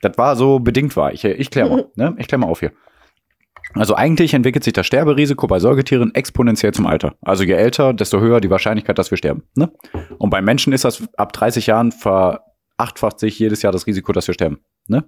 Das 0.01 0.17
war 0.17 0.35
so 0.35 0.59
bedingt 0.59 0.95
war. 0.95 1.13
Ich, 1.13 1.25
ich 1.25 1.49
klär 1.49 1.67
mal, 1.67 1.89
ne? 1.95 2.15
Ich 2.19 2.27
klär 2.27 2.37
mal 2.37 2.47
auf 2.47 2.59
hier. 2.59 2.71
Also 3.73 3.95
eigentlich 3.95 4.33
entwickelt 4.33 4.63
sich 4.63 4.73
das 4.73 4.85
Sterberisiko 4.85 5.47
bei 5.47 5.59
Säugetieren 5.59 6.13
exponentiell 6.13 6.73
zum 6.73 6.85
Alter. 6.85 7.15
Also 7.21 7.43
je 7.43 7.53
älter, 7.53 7.93
desto 7.93 8.19
höher 8.19 8.39
die 8.39 8.49
Wahrscheinlichkeit, 8.49 8.99
dass 8.99 9.09
wir 9.09 9.17
sterben. 9.17 9.43
Ne? 9.55 9.71
Und 10.19 10.29
bei 10.29 10.41
Menschen 10.41 10.73
ist 10.73 10.85
das 10.85 11.03
ab 11.17 11.33
30 11.33 11.67
Jahren 11.67 11.91
verachtfacht 11.91 13.19
sich 13.19 13.39
jedes 13.39 13.61
Jahr 13.63 13.73
das 13.73 13.87
Risiko, 13.87 14.11
dass 14.11 14.27
wir 14.27 14.33
sterben. 14.33 14.59
Ne? 14.87 15.05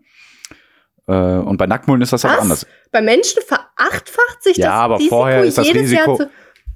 Äh, 1.07 1.13
und 1.13 1.57
bei 1.57 1.67
Nacktmullen 1.67 2.01
ist 2.01 2.13
das 2.13 2.25
aber 2.25 2.35
Was? 2.35 2.41
anders. 2.41 2.67
Bei 2.91 3.01
Menschen 3.01 3.41
verachtfacht 3.43 4.41
sich 4.43 4.57
Ja, 4.57 4.67
das 4.69 4.75
aber 4.79 4.95
Risiko 4.97 5.15
vorher 5.15 5.43
ist 5.43 5.57
das 5.57 5.67
Risiko- 5.73 6.19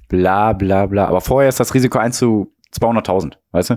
Bla 0.08 0.52
bla 0.54 0.86
bla. 0.86 1.06
Aber 1.06 1.20
vorher 1.20 1.48
ist 1.48 1.60
das 1.60 1.72
Risiko 1.74 1.98
1 1.98 2.18
zu 2.18 2.52
200.000, 2.78 3.34
weißt 3.52 3.70
du? 3.70 3.74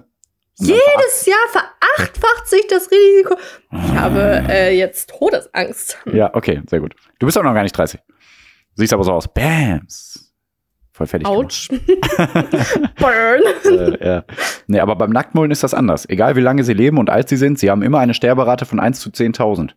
Und 0.59 0.67
Jedes 0.67 1.25
Jahr 1.25 1.37
verachtfacht 1.51 2.47
sich 2.47 2.65
das 2.67 2.89
Risiko. 2.91 3.35
Ich 3.71 3.95
habe 3.95 4.43
äh, 4.49 4.77
jetzt 4.77 5.09
Todesangst. 5.09 5.97
Ja, 6.11 6.29
okay, 6.35 6.61
sehr 6.69 6.79
gut. 6.79 6.95
Du 7.19 7.25
bist 7.25 7.37
auch 7.37 7.43
noch 7.43 7.53
gar 7.55 7.63
nicht 7.63 7.75
30. 7.77 7.99
Siehst 8.75 8.93
aber 8.93 9.03
so 9.03 9.13
aus. 9.13 9.27
Bams. 9.33 10.31
Voll 10.91 11.07
fertig. 11.07 11.27
Autsch. 11.27 11.69
Burn. 12.99 13.41
Äh, 13.65 14.05
ja. 14.07 14.23
Nee, 14.67 14.79
aber 14.79 14.95
beim 14.95 15.09
Nacktmullen 15.11 15.49
ist 15.51 15.63
das 15.63 15.73
anders. 15.73 16.07
Egal 16.07 16.35
wie 16.35 16.41
lange 16.41 16.63
sie 16.63 16.73
leben 16.73 16.97
und 16.99 17.09
alt 17.09 17.29
sie 17.29 17.37
sind, 17.37 17.57
sie 17.57 17.71
haben 17.71 17.81
immer 17.81 17.99
eine 17.99 18.13
Sterberate 18.13 18.65
von 18.65 18.79
1 18.79 18.99
zu 18.99 19.09
10.000. 19.09 19.71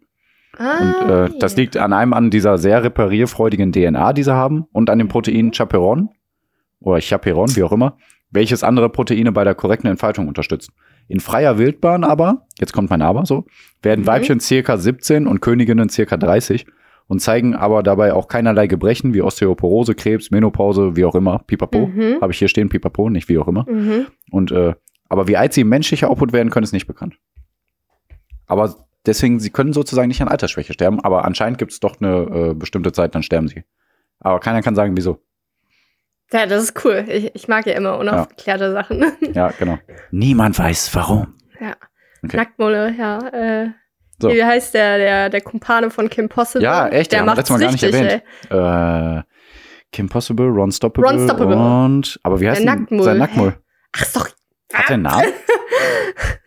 Ah, 0.59 0.79
Und 0.81 1.11
äh, 1.11 1.39
das 1.39 1.57
liegt 1.57 1.77
an 1.77 1.93
einem 1.93 2.13
an 2.13 2.31
dieser 2.31 2.59
sehr 2.59 2.83
reparierfreudigen 2.83 3.73
DNA, 3.73 4.13
die 4.13 4.23
sie 4.23 4.35
haben, 4.35 4.67
und 4.73 4.91
an 4.91 4.99
dem 4.99 5.09
Protein 5.09 5.53
Chaperon 5.53 6.11
oder 6.81 7.01
Chaperon, 7.01 7.55
wie 7.57 7.63
auch 7.63 7.73
immer, 7.73 7.97
welches 8.31 8.63
andere 8.65 8.89
Proteine 8.89 9.33
bei 9.33 9.45
der 9.45 9.55
korrekten 9.55 9.89
Entfaltung 9.89 10.29
unterstützt. 10.29 10.71
In 11.09 11.21
freier 11.21 11.59
Wildbahn 11.59 12.05
aber, 12.05 12.47
jetzt 12.59 12.73
kommt 12.73 12.91
mein 12.91 13.03
Aber 13.03 13.27
so, 13.27 13.47
werden 13.83 14.03
Mhm. 14.03 14.07
Weibchen 14.07 14.41
circa 14.41 14.77
17 14.77 15.27
und 15.27 15.41
Königinnen 15.41 15.89
circa 15.89 16.17
30 16.17 16.67
und 17.07 17.21
zeigen 17.21 17.55
aber 17.55 17.85
dabei 17.85 18.13
auch 18.13 18.27
keinerlei 18.27 18.67
Gebrechen 18.67 19.15
wie 19.15 19.23
Osteoporose, 19.23 19.95
Krebs, 19.95 20.33
Menopause, 20.33 20.97
wie 20.97 21.05
auch 21.05 21.15
immer, 21.15 21.39
Pipapo. 21.47 21.87
Mhm. 21.87 22.19
Habe 22.21 22.33
ich 22.33 22.39
hier 22.39 22.49
stehen, 22.49 22.69
Pipapo, 22.69 23.09
nicht 23.09 23.29
wie 23.29 23.39
auch 23.39 23.47
immer. 23.47 23.65
Mhm. 23.71 24.07
Und 24.33 24.51
äh, 24.51 24.75
aber 25.09 25.29
wie 25.29 25.37
alt 25.37 25.53
sie 25.53 25.61
im 25.61 25.69
menschlicher 25.69 26.11
Output 26.11 26.33
werden 26.33 26.51
können, 26.51 26.65
ist 26.65 26.73
nicht 26.73 26.89
bekannt. 26.89 27.15
Aber 28.47 28.75
deswegen, 29.07 29.39
sie 29.41 29.51
können 29.51 29.73
sozusagen 29.73 30.09
nicht 30.09 30.21
an 30.23 30.29
Altersschwäche 30.29 30.73
sterben, 30.73 31.01
aber 31.01 31.25
anscheinend 31.25 31.59
gibt 31.59 31.73
es 31.73 31.81
doch 31.81 32.01
eine 32.01 32.51
äh, 32.51 32.55
bestimmte 32.55 32.93
Zeit, 32.93 33.15
dann 33.15 33.23
sterben 33.23 33.49
sie. 33.49 33.65
Aber 34.21 34.41
keiner 34.41 34.63
kann 34.63 34.75
sagen, 34.75 34.97
wieso. 34.97 35.23
Ja, 36.33 36.47
das 36.47 36.63
ist 36.65 36.85
cool. 36.85 37.05
Ich, 37.09 37.35
ich 37.35 37.49
mag 37.49 37.67
ja 37.67 37.75
immer 37.75 37.99
unaufgeklärte 37.99 38.73
Sachen. 38.73 39.05
Ja, 39.35 39.53
genau. 39.59 39.79
Niemand 40.11 40.59
weiß 40.59 40.95
warum. 40.95 41.35
ja. 41.61 41.77
Okay. 42.25 42.37
Nacktmulle, 42.39 42.95
ja. 42.99 43.19
Äh, 43.29 43.71
So. 44.21 44.31
Wie 44.31 44.43
heißt 44.43 44.75
der, 44.75 44.99
der, 44.99 45.29
der 45.31 45.41
Kumpane 45.43 45.91
von 45.91 46.09
Kim 46.09 46.29
Possible? 46.29 46.63
Ja, 46.65 46.89
echt, 46.89 47.13
Der 47.13 47.21
wir 47.21 47.27
macht's 47.27 47.51
letztes 47.51 47.53
Mal 47.53 47.61
gar 47.61 47.73
nicht 47.73 47.83
erwähnt. 47.83 48.23
Äh, 48.51 49.23
Kim 49.93 50.09
Possible, 50.09 50.47
Ron 50.49 50.73
Stoppable, 50.73 51.09
Ron 51.11 51.25
Stoppable. 51.25 51.57
und 51.57 52.19
aber 52.25 52.41
wie 52.41 52.49
heißt 52.49 52.65
Der 52.65 52.75
Nacktmull. 52.75 53.05
sein 53.05 53.19
Nacktmull? 53.19 53.55
Ach, 53.93 54.13
doch. 54.15 54.29
Hat 54.73 54.89
der 54.89 54.95
einen 54.95 55.03
Namen? 55.05 55.25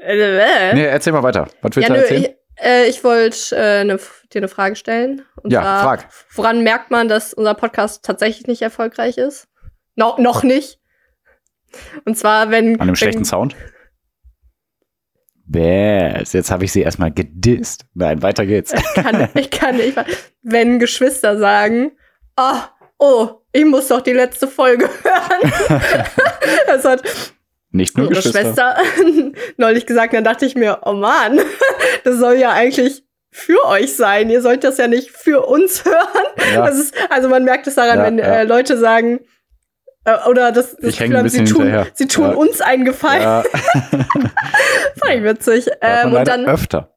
Äh, 0.00 0.70
äh. 0.70 0.74
nee, 0.74 0.84
erzähl 0.84 1.12
mal 1.12 1.22
weiter. 1.22 1.48
Was 1.62 1.76
willst 1.76 1.88
ja, 1.88 1.94
du 1.94 2.00
erzählen? 2.00 2.22
ich, 2.22 2.64
äh, 2.64 2.88
ich 2.88 3.04
wollte 3.04 3.56
äh, 3.56 3.84
ne, 3.84 3.98
dir 4.32 4.38
eine 4.38 4.48
Frage 4.48 4.76
stellen. 4.76 5.22
Und 5.42 5.52
Ja, 5.52 5.62
zwar, 5.62 5.82
frag. 5.82 6.08
Woran 6.34 6.62
merkt 6.62 6.90
man, 6.90 7.08
dass 7.08 7.34
unser 7.34 7.54
Podcast 7.54 8.04
tatsächlich 8.04 8.46
nicht 8.46 8.62
erfolgreich 8.62 9.18
ist? 9.18 9.48
No, 9.96 10.14
noch 10.18 10.42
nicht. 10.42 10.78
Und 12.04 12.16
zwar, 12.16 12.50
wenn. 12.50 12.80
An 12.80 12.86
dem 12.86 12.88
wenn, 12.88 12.96
schlechten 12.96 13.24
Sound? 13.24 13.54
Bäs, 15.46 16.32
jetzt 16.32 16.50
habe 16.50 16.64
ich 16.64 16.72
sie 16.72 16.82
erstmal 16.82 17.12
gedisst. 17.12 17.84
Nein, 17.94 18.22
weiter 18.22 18.46
geht's. 18.46 18.72
kann, 18.94 19.28
ich 19.34 19.50
kann 19.50 19.76
nicht. 19.76 19.98
Wenn 20.42 20.78
Geschwister 20.78 21.38
sagen, 21.38 21.92
ah, 22.36 22.68
oh, 22.98 23.40
ich 23.52 23.64
muss 23.64 23.88
doch 23.88 24.00
die 24.00 24.12
letzte 24.12 24.46
Folge 24.46 24.88
hören. 25.02 25.52
das 26.66 26.84
hat 26.84 27.02
Nicht 27.72 27.96
nur 27.96 28.08
unsere 28.08 28.32
Geschwister. 28.32 28.76
Schwester 28.76 29.32
neulich 29.56 29.86
gesagt. 29.86 30.12
Dann 30.12 30.24
dachte 30.24 30.44
ich 30.46 30.54
mir, 30.56 30.80
oh 30.84 30.92
Mann, 30.92 31.40
das 32.04 32.16
soll 32.18 32.34
ja 32.34 32.50
eigentlich 32.50 33.04
für 33.30 33.64
euch 33.66 33.94
sein. 33.94 34.28
Ihr 34.28 34.42
sollt 34.42 34.64
das 34.64 34.76
ja 34.78 34.88
nicht 34.88 35.10
für 35.12 35.46
uns 35.46 35.84
hören. 35.84 36.52
Ja. 36.54 36.66
Das 36.66 36.78
ist, 36.78 36.94
also 37.10 37.28
man 37.28 37.44
merkt 37.44 37.66
es 37.68 37.76
daran, 37.76 37.98
Ja, 37.98 38.04
wenn 38.04 38.18
ja. 38.18 38.24
Äh, 38.24 38.44
Leute 38.44 38.76
sagen, 38.76 39.20
äh, 40.04 40.16
oder 40.28 40.50
das, 40.50 40.74
das 40.76 40.90
Ich 40.94 41.00
häng 41.00 41.14
ein 41.14 41.28
sie 41.28 41.44
tun, 41.44 41.62
hinterher. 41.62 41.86
sie 41.94 42.08
tun 42.08 42.34
uns 42.34 42.60
einen 42.60 42.84
Gefallen. 42.84 43.44
Fand 44.98 45.14
ich 45.14 45.22
witzig. 45.22 45.68
Ähm, 45.80 46.10
man 46.10 46.16
und 46.20 46.28
dann, 46.28 46.46
öfter. 46.46 46.96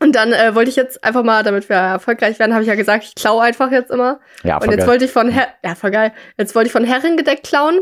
und 0.00 0.14
dann 0.16 0.32
äh, 0.32 0.54
wollte 0.54 0.68
ich 0.68 0.76
jetzt 0.76 1.02
einfach 1.02 1.22
mal, 1.22 1.42
damit 1.44 1.68
wir 1.68 1.76
erfolgreich 1.76 2.38
werden, 2.38 2.52
habe 2.52 2.62
ich 2.62 2.68
ja 2.68 2.74
gesagt, 2.74 3.04
ich 3.04 3.14
klaue 3.14 3.42
einfach 3.42 3.70
jetzt 3.70 3.90
immer. 3.90 4.20
Ja, 4.42 4.56
Und 4.56 4.64
voll 4.64 4.74
jetzt 4.74 4.80
geil. 4.80 4.88
wollte 4.88 5.04
ich 5.06 5.12
von 5.12 5.30
Her 5.30 5.48
ja, 5.64 5.74
voll 5.74 5.92
geil. 5.92 6.12
Jetzt 6.36 6.54
wollte 6.54 6.66
ich 6.66 6.72
von 6.72 6.84
Herrengedeck 6.84 7.42
klauen. 7.42 7.80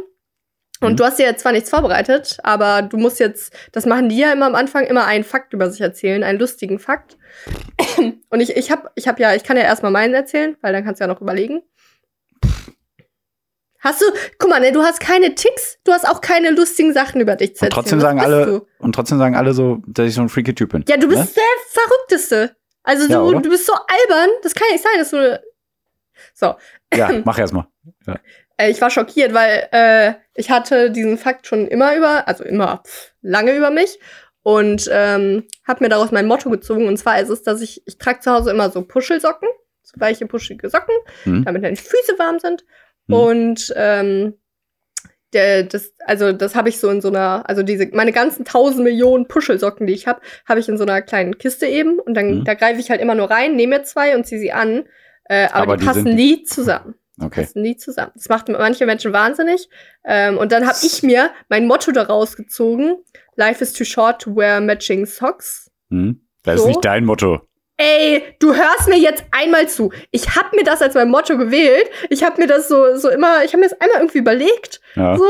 Und 0.80 0.92
Mhm. 0.92 0.96
du 0.96 1.04
hast 1.04 1.18
dir 1.18 1.26
jetzt 1.26 1.42
zwar 1.42 1.52
nichts 1.52 1.70
vorbereitet, 1.70 2.38
aber 2.44 2.82
du 2.82 2.96
musst 2.98 3.18
jetzt, 3.20 3.52
das 3.72 3.84
machen 3.86 4.08
die 4.08 4.18
ja 4.18 4.32
immer 4.32 4.46
am 4.46 4.54
Anfang, 4.54 4.84
immer 4.86 5.06
einen 5.06 5.24
Fakt 5.24 5.52
über 5.52 5.70
sich 5.70 5.80
erzählen, 5.80 6.22
einen 6.22 6.38
lustigen 6.38 6.78
Fakt. 6.78 7.16
Und 8.30 8.40
ich, 8.40 8.56
ich 8.56 8.70
hab, 8.70 8.92
ich 8.94 9.08
hab 9.08 9.18
ja, 9.18 9.34
ich 9.34 9.42
kann 9.44 9.56
ja 9.56 9.64
erstmal 9.64 9.90
meinen 9.90 10.14
erzählen, 10.14 10.56
weil 10.60 10.72
dann 10.72 10.84
kannst 10.84 11.00
du 11.00 11.04
ja 11.04 11.08
noch 11.08 11.20
überlegen. 11.20 11.62
Hast 13.80 14.00
du, 14.00 14.06
guck 14.38 14.50
mal, 14.50 14.58
ne, 14.60 14.72
du 14.72 14.82
hast 14.82 14.98
keine 14.98 15.34
Ticks, 15.36 15.78
du 15.84 15.92
hast 15.92 16.06
auch 16.08 16.20
keine 16.20 16.50
lustigen 16.50 16.92
Sachen 16.92 17.20
über 17.20 17.36
dich 17.36 17.54
zu 17.54 17.64
Und 17.64 17.68
erzählen. 17.68 17.70
trotzdem 17.70 17.98
Was 17.98 18.02
sagen 18.02 18.20
alle, 18.20 18.46
Du? 18.46 18.66
und 18.78 18.92
trotzdem 18.94 19.18
sagen 19.18 19.36
alle 19.36 19.52
so, 19.54 19.80
dass 19.86 20.08
ich 20.08 20.14
so 20.14 20.20
ein 20.20 20.28
freaky 20.28 20.52
Typ 20.54 20.70
bin. 20.72 20.84
Ja, 20.88 20.96
du 20.96 21.06
bist 21.08 21.20
Ne? 21.20 21.28
der 21.36 21.82
Verrückteste. 21.82 22.56
Also 22.82 23.06
Ja, 23.08 23.18
du, 23.20 23.24
oder? 23.28 23.40
du 23.40 23.50
bist 23.50 23.66
so 23.66 23.72
albern, 23.72 24.30
das 24.42 24.54
kann 24.54 24.66
nicht 24.72 24.82
sein, 24.82 24.92
dass 24.98 25.10
du. 25.10 25.40
So, 26.34 26.54
Ja, 26.92 27.12
mach 27.24 27.38
erst 27.38 27.52
mal. 27.52 27.68
Äh, 28.58 28.70
ich 28.70 28.80
war 28.80 28.90
schockiert, 28.90 29.32
weil 29.32 29.68
äh, 29.72 30.14
ich 30.34 30.50
hatte 30.50 30.90
diesen 30.90 31.16
Fakt 31.16 31.46
schon 31.46 31.66
immer 31.68 31.96
über, 31.96 32.28
also 32.28 32.44
immer 32.44 32.82
pff, 32.86 33.12
lange 33.22 33.56
über 33.56 33.70
mich 33.70 33.98
und 34.42 34.88
ähm, 34.92 35.44
habe 35.66 35.84
mir 35.84 35.88
daraus 35.88 36.10
mein 36.10 36.26
Motto 36.26 36.50
gezogen. 36.50 36.86
Und 36.86 36.96
zwar 36.98 37.18
ist 37.20 37.28
es, 37.30 37.42
dass 37.42 37.60
ich, 37.62 37.82
ich 37.86 37.98
trage 37.98 38.20
zu 38.20 38.30
Hause 38.32 38.50
immer 38.50 38.70
so 38.70 38.82
Puschelsocken, 38.82 39.48
so 39.82 39.98
weiche, 40.00 40.26
puschelige 40.26 40.68
Socken, 40.68 40.94
Hm? 41.24 41.44
damit 41.44 41.62
die 41.64 41.76
Füße 41.82 42.18
warm 42.18 42.38
sind. 42.38 42.64
Mhm. 43.06 43.14
Und 43.14 43.72
ähm, 43.76 44.34
der, 45.34 45.62
das, 45.64 45.92
also 46.06 46.32
das 46.32 46.54
habe 46.54 46.70
ich 46.70 46.78
so 46.80 46.88
in 46.88 47.02
so 47.02 47.08
einer, 47.08 47.46
also 47.48 47.62
diese, 47.62 47.88
meine 47.92 48.12
ganzen 48.12 48.44
tausend 48.46 48.82
Millionen 48.82 49.28
Puschelsocken, 49.28 49.86
die 49.86 49.92
ich 49.92 50.06
habe, 50.06 50.20
habe 50.48 50.58
ich 50.60 50.68
in 50.70 50.78
so 50.78 50.84
einer 50.84 51.02
kleinen 51.02 51.36
Kiste 51.36 51.66
eben. 51.66 51.98
Und 51.98 52.14
dann, 52.14 52.38
Mhm. 52.40 52.44
da 52.44 52.54
greife 52.54 52.80
ich 52.80 52.90
halt 52.90 53.00
immer 53.02 53.14
nur 53.14 53.30
rein, 53.30 53.54
nehme 53.54 53.76
mir 53.78 53.82
zwei 53.84 54.16
und 54.16 54.24
ziehe 54.26 54.40
sie 54.40 54.52
an. 54.52 54.84
Äh, 55.24 55.46
aber, 55.52 55.62
Aber 55.62 55.76
die, 55.76 55.80
die 55.80 55.86
passen 55.86 56.02
sind- 56.04 56.14
nie 56.14 56.42
zusammen 56.44 56.94
Okay. 57.20 57.42
passen 57.42 57.62
nie 57.62 57.76
zusammen. 57.76 58.12
Das 58.14 58.28
macht 58.28 58.48
manche 58.48 58.86
Menschen 58.86 59.12
wahnsinnig. 59.12 59.68
Ähm, 60.04 60.38
und 60.38 60.52
dann 60.52 60.66
habe 60.66 60.78
ich 60.82 61.02
mir 61.02 61.30
mein 61.48 61.66
Motto 61.66 61.90
daraus 61.92 62.36
gezogen: 62.36 62.96
Life 63.36 63.62
is 63.62 63.72
too 63.72 63.84
short 63.84 64.22
to 64.22 64.34
wear 64.36 64.60
matching 64.60 65.04
socks. 65.06 65.70
Hm? 65.90 66.20
Das 66.44 66.56
So. 66.56 66.62
ist 66.62 66.68
nicht 66.68 66.84
dein 66.84 67.04
Motto. 67.04 67.40
Ey, 67.76 68.22
du 68.40 68.54
hörst 68.54 68.88
mir 68.88 68.98
jetzt 68.98 69.24
einmal 69.30 69.68
zu. 69.68 69.92
Ich 70.10 70.34
habe 70.36 70.56
mir 70.56 70.64
das 70.64 70.82
als 70.82 70.94
mein 70.94 71.10
Motto 71.10 71.36
gewählt. 71.38 71.88
Ich 72.10 72.24
habe 72.24 72.40
mir 72.40 72.46
das 72.48 72.66
so, 72.68 72.96
so 72.96 73.08
immer, 73.08 73.44
ich 73.44 73.52
habe 73.52 73.60
mir 73.62 73.68
das 73.68 73.80
einmal 73.80 73.98
irgendwie 74.00 74.18
überlegt, 74.18 74.80
Ja. 74.96 75.16
so, 75.16 75.24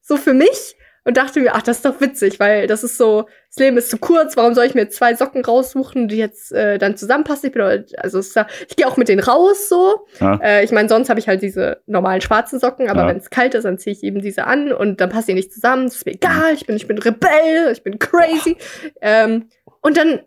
so 0.00 0.16
für 0.16 0.34
mich. 0.34 0.74
Und 1.10 1.16
dachte 1.16 1.40
mir, 1.40 1.56
ach, 1.56 1.62
das 1.62 1.78
ist 1.78 1.84
doch 1.84 2.00
witzig, 2.00 2.38
weil 2.38 2.68
das 2.68 2.84
ist 2.84 2.96
so, 2.96 3.26
das 3.48 3.56
Leben 3.56 3.76
ist 3.78 3.90
zu 3.90 3.98
kurz, 3.98 4.36
warum 4.36 4.54
soll 4.54 4.64
ich 4.66 4.76
mir 4.76 4.88
zwei 4.90 5.12
Socken 5.16 5.44
raussuchen, 5.44 6.06
die 6.06 6.18
jetzt 6.18 6.52
äh, 6.52 6.78
dann 6.78 6.96
zusammenpassen? 6.96 7.48
Ich 7.48 7.52
bin, 7.52 7.62
also 7.96 8.20
da, 8.32 8.46
ich 8.68 8.76
gehe 8.76 8.86
auch 8.86 8.96
mit 8.96 9.08
denen 9.08 9.20
raus 9.20 9.68
so. 9.68 10.06
Ja. 10.20 10.36
Äh, 10.40 10.64
ich 10.64 10.70
meine, 10.70 10.88
sonst 10.88 11.08
habe 11.10 11.18
ich 11.18 11.26
halt 11.26 11.42
diese 11.42 11.82
normalen 11.86 12.20
schwarzen 12.20 12.60
Socken, 12.60 12.88
aber 12.88 13.00
Ja. 13.00 13.08
wenn 13.08 13.16
es 13.16 13.28
kalt 13.28 13.56
ist, 13.56 13.64
dann 13.64 13.76
ziehe 13.76 13.96
ich 13.96 14.04
eben 14.04 14.20
diese 14.20 14.44
an 14.46 14.72
und 14.72 15.00
dann 15.00 15.10
passen 15.10 15.26
die 15.30 15.34
nicht 15.34 15.52
zusammen. 15.52 15.86
Das 15.86 15.96
ist 15.96 16.06
mir 16.06 16.12
egal. 16.12 16.54
Ich 16.54 16.66
bin, 16.66 16.76
ich 16.76 16.86
bin 16.86 16.96
Rebell, 16.98 17.72
ich 17.72 17.82
bin 17.82 17.98
crazy. 17.98 18.56
Ähm, 19.00 19.48
und 19.80 19.96
dann, 19.96 20.20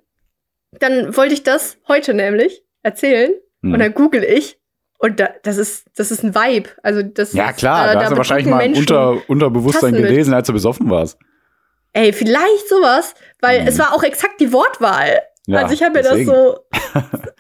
dann 0.80 1.16
wollte 1.16 1.34
ich 1.34 1.44
das 1.44 1.78
heute 1.88 2.14
nämlich 2.14 2.66
erzählen 2.82 3.32
Hm. 3.62 3.72
und 3.72 3.80
dann 3.80 3.94
google 3.94 4.26
ich 4.26 4.60
und 5.04 5.20
da, 5.20 5.30
das 5.44 5.58
ist, 5.58 5.86
das 5.96 6.10
ist 6.12 6.24
ein 6.24 6.34
Vibe. 6.34 6.70
Also 6.82 7.04
das 7.04 7.34
Ja, 7.34 7.50
ist, 7.52 7.58
klar, 7.58 7.86
da- 7.86 7.94
da 7.94 8.00
da 8.00 8.06
hast 8.06 8.12
du 8.14 8.18
wahrscheinlich 8.18 8.48
mal 8.48 8.58
Menschen- 8.58 8.80
Unter, 8.82 9.30
Unterbewusstsein 9.30 9.92
Tassen 9.92 10.02
mit. 10.02 10.10
gelesen, 10.10 10.34
als 10.34 10.48
du 10.48 10.54
besoffen 10.54 10.90
warst. 10.90 11.18
Ey, 11.92 12.12
vielleicht 12.14 12.68
sowas, 12.70 13.14
weil 13.42 13.62
Mhm. 13.62 13.68
es 13.68 13.78
war 13.78 13.94
auch 13.94 14.02
exakt 14.04 14.40
die 14.42 14.52
Wortwahl. 14.52 15.20
Ja, 15.46 15.60
also 15.60 15.74
ich 15.74 15.84
habe 15.84 15.94
mir 15.98 16.04
das 16.04 16.26
so. 16.26 16.58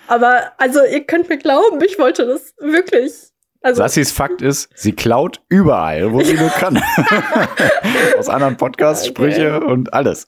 aber 0.07 0.51
also 0.57 0.83
ihr 0.83 1.05
könnt 1.05 1.29
mir 1.29 1.37
glauben, 1.37 1.81
ich 1.83 1.97
wollte 1.97 2.25
das 2.27 2.53
wirklich. 2.59 3.13
Also 3.61 3.81
Sassis 3.81 4.11
Fakt 4.11 4.41
ist, 4.41 4.69
sie 4.75 4.91
klaut 4.91 5.39
überall, 5.47 6.11
wo 6.11 6.21
sie 6.21 6.33
nur 6.33 6.49
kann. 6.49 6.83
Aus 8.19 8.27
anderen 8.27 8.57
Podcasts, 8.57 9.03
Okay. 9.09 9.31
Sprüche 9.31 9.61
und 9.61 9.93
alles. 9.93 10.27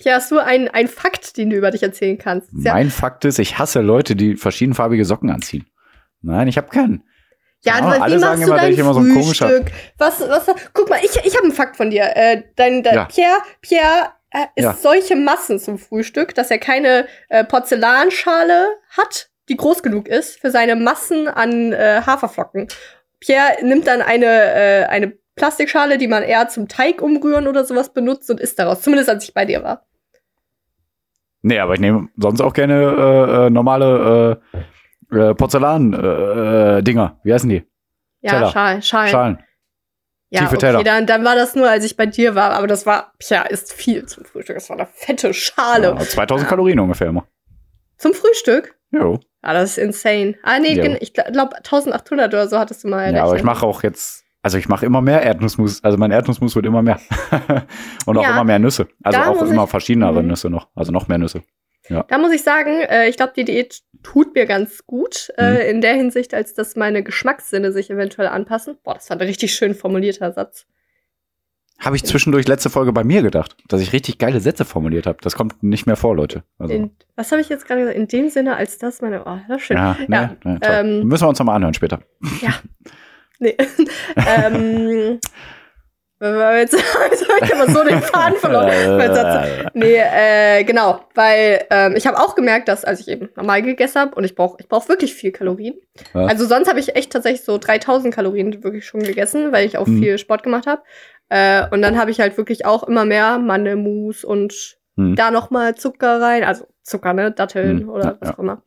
ja, 0.00 0.14
hast 0.14 0.30
du 0.30 0.38
einen 0.38 0.88
Fakt, 0.88 1.36
den 1.36 1.50
du 1.50 1.56
über 1.56 1.70
dich 1.70 1.82
erzählen 1.82 2.16
kannst? 2.18 2.48
Ja, 2.64 2.72
Mein 2.72 2.90
Fakt 2.90 3.24
ist, 3.26 3.38
ich 3.38 3.58
hasse 3.58 3.80
Leute, 3.82 4.16
die 4.16 4.36
verschiedenfarbige 4.36 5.04
Socken 5.04 5.30
anziehen. 5.30 5.66
Nein, 6.22 6.48
ich 6.48 6.56
habe 6.56 6.68
keinen. 6.68 7.02
ja 7.64 7.78
Ja, 7.78 7.84
aber 7.84 8.02
alle 8.02 8.16
wie 8.16 8.20
sagen 8.20 8.40
machst 8.40 8.42
du 8.42 8.46
immer, 8.46 8.54
dass 8.56 8.62
dein 8.64 8.72
ich 8.72 8.78
immer 8.78 8.94
so 8.94 9.00
ein 9.00 9.12
komischer- 9.14 9.48
Frühstück? 9.48 9.72
Was, 9.98 10.20
was, 10.20 10.46
guck 10.72 10.88
mal, 10.88 11.00
ich, 11.02 11.16
ich 11.24 11.34
habe 11.34 11.44
einen 11.44 11.52
Fakt 11.52 11.76
von 11.76 11.90
dir. 11.90 12.10
Äh, 12.16 12.42
dein, 12.56 12.82
dein 12.82 12.94
Ja. 12.94 13.04
Pierre, 13.06 13.38
Pierre 13.60 14.10
äh, 14.30 14.46
isst 14.56 14.64
Ja. 14.64 14.72
solche 14.74 15.16
Massen 15.16 15.58
zum 15.58 15.78
Frühstück, 15.78 16.34
dass 16.34 16.50
er 16.50 16.58
keine 16.58 17.06
äh, 17.28 17.44
Porzellanschale 17.44 18.66
hat, 18.96 19.28
die 19.48 19.56
groß 19.56 19.82
genug 19.82 20.08
ist 20.08 20.40
für 20.40 20.50
seine 20.50 20.76
Massen 20.76 21.28
an 21.28 21.72
äh, 21.72 22.02
Haferflocken. 22.06 22.68
Pierre 23.20 23.56
nimmt 23.62 23.86
dann 23.86 24.00
eine, 24.02 24.26
äh, 24.26 24.84
eine 24.86 25.12
Plastikschale, 25.36 25.98
die 25.98 26.08
man 26.08 26.22
eher 26.22 26.48
zum 26.48 26.68
Teig 26.68 27.00
umrühren 27.02 27.46
oder 27.48 27.64
sowas 27.64 27.92
benutzt 27.92 28.30
und 28.30 28.38
isst 28.40 28.58
daraus. 28.58 28.82
Zumindest 28.82 29.08
als 29.10 29.24
ich 29.24 29.34
bei 29.34 29.44
dir 29.44 29.62
war. 29.62 29.86
Nee, 31.42 31.58
aber 31.58 31.74
ich 31.74 31.80
nehme 31.80 32.08
sonst 32.16 32.40
auch 32.40 32.52
gerne 32.52 32.74
äh, 32.74 33.46
äh, 33.46 33.50
normale 33.50 34.40
äh, 34.54 34.58
äh, 35.12 35.34
Porzellan-Dinger. 35.34 36.78
Äh, 36.78 36.82
Dinger. 36.82 37.20
Wie 37.24 37.32
heißen 37.32 37.48
die? 37.48 37.64
Ja, 38.20 38.32
Teller. 38.32 38.50
Schalen. 38.52 38.82
Schalen. 38.82 39.08
Schalen. 39.10 39.38
Ja, 40.30 40.40
Tiefe 40.40 40.56
okay, 40.56 40.66
Teller. 40.66 40.82
dann, 40.84 41.06
dann 41.06 41.24
war 41.24 41.34
das 41.34 41.54
nur, 41.54 41.68
als 41.68 41.84
ich 41.84 41.96
bei 41.96 42.06
dir 42.06 42.34
war, 42.34 42.52
aber 42.52 42.66
das 42.66 42.86
war, 42.86 43.12
ja, 43.28 43.42
ist 43.42 43.72
viel 43.72 44.06
zum 44.06 44.24
Frühstück. 44.24 44.56
Das 44.56 44.70
war 44.70 44.78
eine 44.78 44.88
fette 44.94 45.34
Schale. 45.34 45.88
Ja, 45.88 45.98
2000 45.98 46.48
Kalorien 46.48 46.80
ungefähr 46.80 47.08
immer. 47.08 47.26
Zum 47.98 48.14
Frühstück? 48.14 48.74
Jo. 48.92 49.20
Ah, 49.42 49.52
das 49.52 49.72
ist 49.72 49.78
insane. 49.78 50.36
Ah, 50.42 50.58
nee, 50.58 50.74
Ja. 50.74 50.96
ich 51.00 51.12
glaube 51.12 51.56
1800 51.56 52.28
oder 52.32 52.48
so 52.48 52.58
hattest 52.58 52.84
du 52.84 52.88
mal. 52.88 53.02
Ja, 53.02 53.08
aber 53.08 53.16
ich 53.16 53.20
errechnet. 53.42 53.44
mache 53.44 53.66
auch 53.66 53.82
jetzt, 53.82 54.24
also 54.42 54.56
ich 54.56 54.68
mache 54.68 54.86
immer 54.86 55.02
mehr 55.02 55.22
Erdnussmus. 55.22 55.84
Also 55.84 55.98
mein 55.98 56.10
Erdnussmus 56.12 56.54
wird 56.56 56.64
immer 56.64 56.80
mehr. 56.82 56.98
Und 58.06 58.16
auch 58.16 58.22
Ja, 58.22 58.30
immer 58.32 58.44
mehr 58.44 58.58
Nüsse. 58.58 58.88
Also 59.02 59.18
auch 59.20 59.42
immer 59.42 59.66
verschiedenere 59.66 60.22
Mhm. 60.22 60.28
Nüsse 60.28 60.48
noch. 60.48 60.68
Also 60.74 60.92
noch 60.92 61.08
mehr 61.08 61.18
Nüsse. 61.18 61.42
Ja. 61.92 62.04
Da 62.08 62.18
muss 62.18 62.32
ich 62.32 62.42
sagen, 62.42 62.80
äh, 62.80 63.08
ich 63.08 63.16
glaube, 63.16 63.32
die 63.36 63.44
Diät 63.44 63.80
tut 64.02 64.34
mir 64.34 64.46
ganz 64.46 64.86
gut 64.86 65.30
Mhm. 65.38 65.44
äh, 65.44 65.70
in 65.70 65.80
der 65.80 65.94
Hinsicht, 65.94 66.34
als 66.34 66.54
dass 66.54 66.74
meine 66.76 67.02
Geschmackssinne 67.02 67.70
sich 67.72 67.90
eventuell 67.90 68.28
anpassen. 68.28 68.76
Boah, 68.82 68.94
das 68.94 69.08
war 69.10 69.16
ein 69.16 69.26
richtig 69.26 69.54
schön 69.54 69.74
formulierter 69.74 70.32
Satz. 70.32 70.66
Habe 71.78 71.96
ich 71.96 72.04
zwischendurch 72.04 72.46
letzte 72.46 72.70
Folge 72.70 72.92
bei 72.92 73.02
mir 73.02 73.22
gedacht, 73.22 73.56
dass 73.68 73.80
ich 73.80 73.92
richtig 73.92 74.18
geile 74.18 74.38
Sätze 74.38 74.64
formuliert 74.64 75.06
habe. 75.06 75.18
Das 75.20 75.34
kommt 75.34 75.62
nicht 75.64 75.84
mehr 75.86 75.96
vor, 75.96 76.14
Leute. 76.14 76.44
Also, 76.58 76.74
In, 76.74 76.90
was 77.16 77.32
habe 77.32 77.40
ich 77.40 77.48
jetzt 77.48 77.66
gerade 77.66 77.80
gesagt? 77.80 77.98
In 77.98 78.06
dem 78.06 78.28
Sinne, 78.30 78.54
als 78.56 78.78
das 78.78 79.00
meine. 79.00 79.24
Oh, 79.26 79.38
das 79.48 79.56
ist 79.58 79.64
schön. 79.64 79.76
ja, 79.76 79.96
ne, 80.06 80.36
Ja, 80.44 80.50
ne, 80.50 80.60
toll. 80.60 80.72
ähm, 80.72 81.02
Müssen 81.08 81.24
wir 81.24 81.28
uns 81.28 81.38
nochmal 81.40 81.56
anhören 81.56 81.74
später. 81.74 82.00
Nee. 83.40 83.56
ähm, 84.16 85.18
jetzt, 86.22 86.72
jetzt 87.10 87.28
habe 87.28 87.44
ich 87.44 87.54
aber 87.54 87.68
so 87.68 87.82
den 87.84 88.00
Faden 88.00 88.36
verloren. 88.36 88.68
Nee, 89.74 89.96
äh, 89.96 90.64
genau, 90.64 91.00
weil 91.14 91.64
ähm, 91.70 91.94
ich 91.96 92.06
habe 92.06 92.18
auch 92.18 92.34
gemerkt, 92.34 92.68
dass 92.68 92.84
als 92.84 93.00
ich 93.00 93.08
eben 93.08 93.30
normal 93.36 93.62
gegessen 93.62 94.00
habe 94.00 94.14
und 94.14 94.24
ich 94.24 94.34
brauche 94.34 94.56
ich 94.60 94.68
brauch 94.68 94.88
wirklich 94.88 95.14
viel 95.14 95.32
Kalorien. 95.32 95.74
Ja. 96.14 96.26
Also 96.26 96.46
sonst 96.46 96.68
habe 96.68 96.80
ich 96.80 96.94
echt 96.96 97.12
tatsächlich 97.12 97.44
so 97.44 97.58
3000 97.58 98.14
Kalorien 98.14 98.62
wirklich 98.62 98.86
schon 98.86 99.06
gegessen, 99.06 99.52
weil 99.52 99.66
ich 99.66 99.78
auch 99.78 99.86
Mhm. 99.86 99.98
viel 99.98 100.18
Sport 100.18 100.42
gemacht 100.42 100.66
habe. 100.66 100.82
Äh, 101.28 101.64
und 101.70 101.82
dann 101.82 101.98
habe 101.98 102.10
ich 102.10 102.20
halt 102.20 102.36
wirklich 102.36 102.66
auch 102.66 102.82
immer 102.84 103.04
mehr 103.04 103.38
Mandelmus 103.38 104.24
und 104.24 104.78
Mhm. 104.96 105.16
da 105.16 105.30
noch 105.30 105.50
mal 105.50 105.74
Zucker 105.74 106.20
rein, 106.20 106.44
also 106.44 106.66
Zucker, 106.82 107.14
ne, 107.14 107.32
Datteln 107.32 107.84
Mhm, 107.84 107.88
oder 107.88 108.04
ja, 108.04 108.16
was 108.20 108.34
auch 108.34 108.38
immer. 108.38 108.62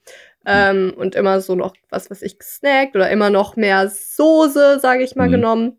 Ähm, 0.47 0.93
und 0.97 1.15
immer 1.15 1.41
so 1.41 1.55
noch 1.55 1.73
was, 1.89 2.09
was 2.09 2.21
ich 2.21 2.37
gesnackt 2.39 2.95
oder 2.95 3.09
immer 3.09 3.29
noch 3.29 3.55
mehr 3.55 3.89
Soße, 3.89 4.79
sage 4.79 5.03
ich 5.03 5.15
mal, 5.15 5.27
Mhm. 5.27 5.31
genommen. 5.31 5.77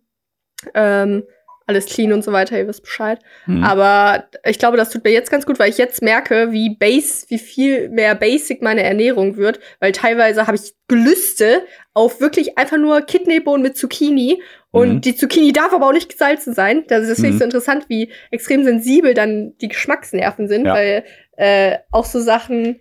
Ähm, 0.75 1.25
alles 1.69 1.87
clean 1.87 2.13
und 2.13 2.23
so 2.23 2.31
weiter, 2.33 2.57
ihr 2.57 2.69
wisst 2.69 2.83
Bescheid. 2.83 3.19
Mhm. 3.47 3.65
Aber 3.65 4.29
ich 4.45 4.59
glaube, 4.59 4.77
das 4.77 4.91
tut 4.91 5.03
mir 5.03 5.11
jetzt 5.11 5.31
ganz 5.31 5.47
gut, 5.47 5.59
weil 5.59 5.69
ich 5.71 5.79
jetzt 5.79 6.01
merke, 6.01 6.53
wie 6.53 6.77
base, 6.77 7.27
wie 7.29 7.39
viel 7.39 7.89
mehr 7.89 8.15
basic 8.15 8.63
meine 8.63 8.85
Ernährung 8.85 9.37
wird, 9.37 9.59
weil 9.81 9.91
teilweise 9.93 10.47
habe 10.47 10.57
ich 10.57 10.75
Gelüste 10.87 11.63
auf 11.93 12.21
wirklich 12.21 12.57
einfach 12.57 12.77
nur 12.77 13.01
Kidneybohnen 13.03 13.63
mit 13.63 13.77
Zucchini 13.77 14.41
und 14.71 14.95
Mhm. 14.95 15.01
die 15.01 15.17
Zucchini 15.17 15.53
darf 15.53 15.73
aber 15.73 15.87
auch 15.89 15.93
nicht 15.93 16.09
gesalzen 16.11 16.55
sein. 16.55 16.85
Das 16.87 17.09
ist 17.09 17.19
Mhm. 17.19 17.27
nicht 17.27 17.39
so 17.39 17.45
interessant, 17.45 17.87
wie 17.89 18.13
extrem 18.31 18.63
sensibel 18.63 19.15
dann 19.15 19.57
die 19.61 19.69
Geschmacksnerven 19.69 20.47
sind, 20.49 20.67
Ja. 20.67 20.75
weil 20.75 21.05
äh, 21.39 21.79
auch 21.91 22.05
so 22.07 22.19
Sachen, 22.21 22.81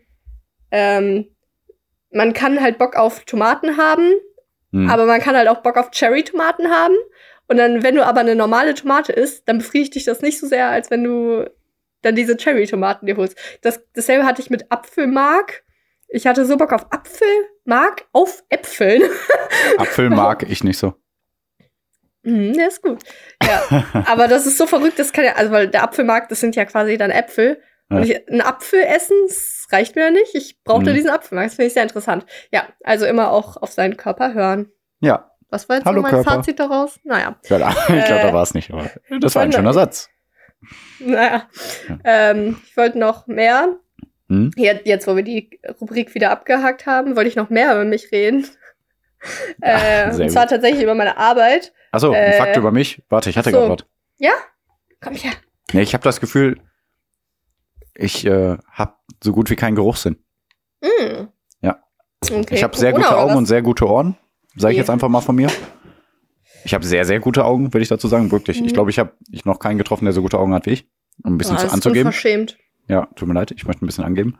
ähm, 0.72 1.26
man 2.12 2.34
kann 2.34 2.62
halt 2.62 2.78
Bock 2.78 2.96
auf 2.96 3.26
Tomaten 3.26 3.78
haben, 3.78 4.12
Mhm. 4.72 4.90
aber 4.90 5.06
man 5.06 5.20
kann 5.22 5.36
halt 5.36 5.48
auch 5.50 5.62
Bock 5.62 5.76
auf 5.78 5.92
Cherry-Tomaten 5.92 6.70
haben. 6.70 6.96
Und 7.48 7.58
dann, 7.58 7.84
wenn 7.84 7.96
du 7.96 8.06
aber 8.06 8.22
eine 8.22 8.36
normale 8.36 8.74
Tomate 8.74 9.14
isst, 9.14 9.48
dann 9.48 9.60
befriedigt 9.60 9.96
dich 9.96 10.04
das 10.06 10.22
nicht 10.22 10.40
so 10.40 10.48
sehr, 10.48 10.70
als 10.70 10.90
wenn 10.90 11.04
du 11.04 11.50
dann 12.02 12.16
diese 12.16 12.38
Cherry-Tomaten 12.38 13.06
dir 13.06 13.18
holst. 13.18 13.38
Das, 13.62 13.82
dasselbe 13.94 14.26
hatte 14.26 14.42
ich 14.42 14.50
mit 14.50 14.72
Apfelmark. 14.72 15.64
Ich 16.08 16.28
hatte 16.28 16.46
so 16.46 16.58
Bock 16.58 16.72
auf 16.72 16.88
Apfelmark 16.92 18.06
auf 18.12 18.44
Äpfeln. 18.50 19.02
Apfel 19.78 20.10
mag 20.10 20.44
ich 20.50 20.64
nicht 20.64 20.78
so. 20.78 20.94
Mhm, 22.24 22.54
der 22.54 22.68
ist 22.68 22.82
gut. 22.82 23.04
Ja. 23.44 23.84
aber 24.08 24.28
das 24.28 24.46
ist 24.46 24.58
so 24.58 24.66
verrückt, 24.68 24.98
das 24.98 25.14
kann 25.14 25.26
ja, 25.26 25.34
also 25.34 25.52
weil 25.52 25.68
der 25.68 25.84
Apfelmark, 25.84 26.30
das 26.30 26.40
sind 26.40 26.56
ja 26.56 26.66
quasi 26.66 26.98
dann 26.98 27.12
Äpfel. 27.12 27.62
Ja. 27.92 27.98
Und 27.98 28.04
ich, 28.04 28.28
ein 28.30 28.42
Apfel 28.42 28.82
essen, 28.82 29.16
das 29.28 29.68
reicht 29.72 29.96
mir 29.96 30.06
ja 30.06 30.12
nicht. 30.12 30.34
Ich 30.34 30.64
brauchte 30.64 30.90
Mhm. 30.90 30.96
diesen 30.96 31.10
Apfelmark. 31.12 31.48
Das 31.48 31.56
finde 31.56 31.68
ich 31.68 31.74
sehr 31.74 31.84
interessant. 31.84 32.26
Ja, 32.52 32.68
also 32.84 33.06
immer 33.06 33.32
auch 33.32 33.58
auf 33.58 33.72
seinen 33.72 33.96
Körper 33.98 34.34
hören. 34.34 34.72
Ja, 35.02 35.32
Was 35.50 35.70
war 35.70 35.78
jetzt 35.78 35.86
Hallo, 35.86 35.98
so 35.98 36.02
mein 36.04 36.12
Körper. 36.12 36.32
Fazit 36.32 36.60
daraus? 36.60 37.00
Naja. 37.04 37.36
ich 37.42 37.48
glaube, 37.48 37.64
da 37.94 38.30
Äh, 38.30 38.34
war 38.34 38.44
es 38.44 38.54
nicht. 38.54 38.72
Aber 38.72 38.90
das 39.20 39.36
war 39.36 39.44
ein 39.44 39.52
schöner 39.52 39.74
Satz. 39.74 40.10
Naja. 41.00 41.48
Ja. 41.88 41.98
Ähm, 42.04 42.58
ich 42.66 42.76
wollte 42.76 42.98
noch 42.98 43.28
mehr. 43.28 43.78
Hm? 44.30 44.52
Jetzt, 44.56 45.08
wo 45.08 45.16
wir 45.16 45.22
die 45.24 45.60
Rubrik 45.80 46.16
wieder 46.16 46.32
abgehakt 46.32 46.88
haben, 46.88 47.16
wollte 47.16 47.30
ich 47.30 47.36
noch 47.36 47.50
mehr 47.52 47.74
über 47.74 47.86
mich 47.86 48.12
reden. 48.12 48.48
äh, 49.62 50.12
sehr 50.12 50.26
und 50.26 50.30
zwar 50.32 50.44
gut. 50.44 50.50
tatsächlich 50.52 50.82
über 50.84 50.96
meine 50.96 51.18
Arbeit. 51.18 51.74
Achso, 51.92 52.10
ein 52.12 52.16
Äh, 52.16 52.34
Fakt 52.38 52.58
über 52.58 52.72
mich. 52.72 53.04
Warte, 53.10 53.30
ich 53.30 53.38
hatte 53.38 53.50
ach 53.50 53.54
so. 53.54 53.60
gerade 53.68 53.84
was. 53.84 53.90
Ja? 54.18 54.32
Komm 55.02 55.14
her. 55.14 55.32
Nee, 55.74 55.82
ich 55.82 55.94
habe 55.94 56.04
das 56.04 56.20
Gefühl, 56.20 56.60
ich 57.94 58.26
äh, 58.26 58.58
habe 58.72 58.96
so 59.24 59.32
gut 59.32 59.50
wie 59.50 59.56
keinen 59.56 59.76
Geruchssinn. 59.76 60.18
Mm. 60.82 61.28
Ja. 61.62 61.84
Okay. 62.24 62.56
ich 62.56 62.64
habe 62.64 62.76
sehr 62.76 62.94
gute 62.94 63.16
Augen 63.16 63.36
und 63.36 63.46
sehr 63.46 63.62
gute 63.62 63.88
Ohren. 63.88 64.18
Sage 64.56 64.74
ich 64.74 64.78
jetzt 64.78 64.90
einfach 64.90 65.10
mal 65.10 65.22
von 65.22 65.36
mir. 65.36 65.50
Ich 66.64 66.74
habe 66.74 66.86
sehr, 66.86 67.06
sehr 67.06 67.20
gute 67.20 67.46
Augen, 67.46 67.74
würde 67.74 67.84
ich 67.84 67.90
dazu 67.90 68.08
sagen. 68.08 68.32
Wirklich. 68.32 68.60
Mhm. 68.62 68.68
Ich 68.68 68.74
glaube, 68.74 68.90
ich 68.90 69.00
habe 69.00 69.14
ich 69.30 69.46
noch 69.46 69.60
keinen 69.60 69.78
getroffen, 69.78 70.06
der 70.06 70.14
so 70.14 70.22
gute 70.22 70.40
Augen 70.40 70.54
hat 70.54 70.66
wie 70.66 70.72
ich. 70.72 70.90
Um 71.24 71.36
ein 71.36 71.38
bisschen 71.38 71.56
ist 71.58 71.66
anzugeben. 71.66 72.08
Unverschämt. 72.08 72.58
Ja, 72.88 73.08
tut 73.16 73.28
mir 73.28 73.34
leid, 73.34 73.52
ich 73.52 73.66
möchte 73.66 73.84
ein 73.84 73.88
bisschen 73.88 74.04
angeben. 74.04 74.38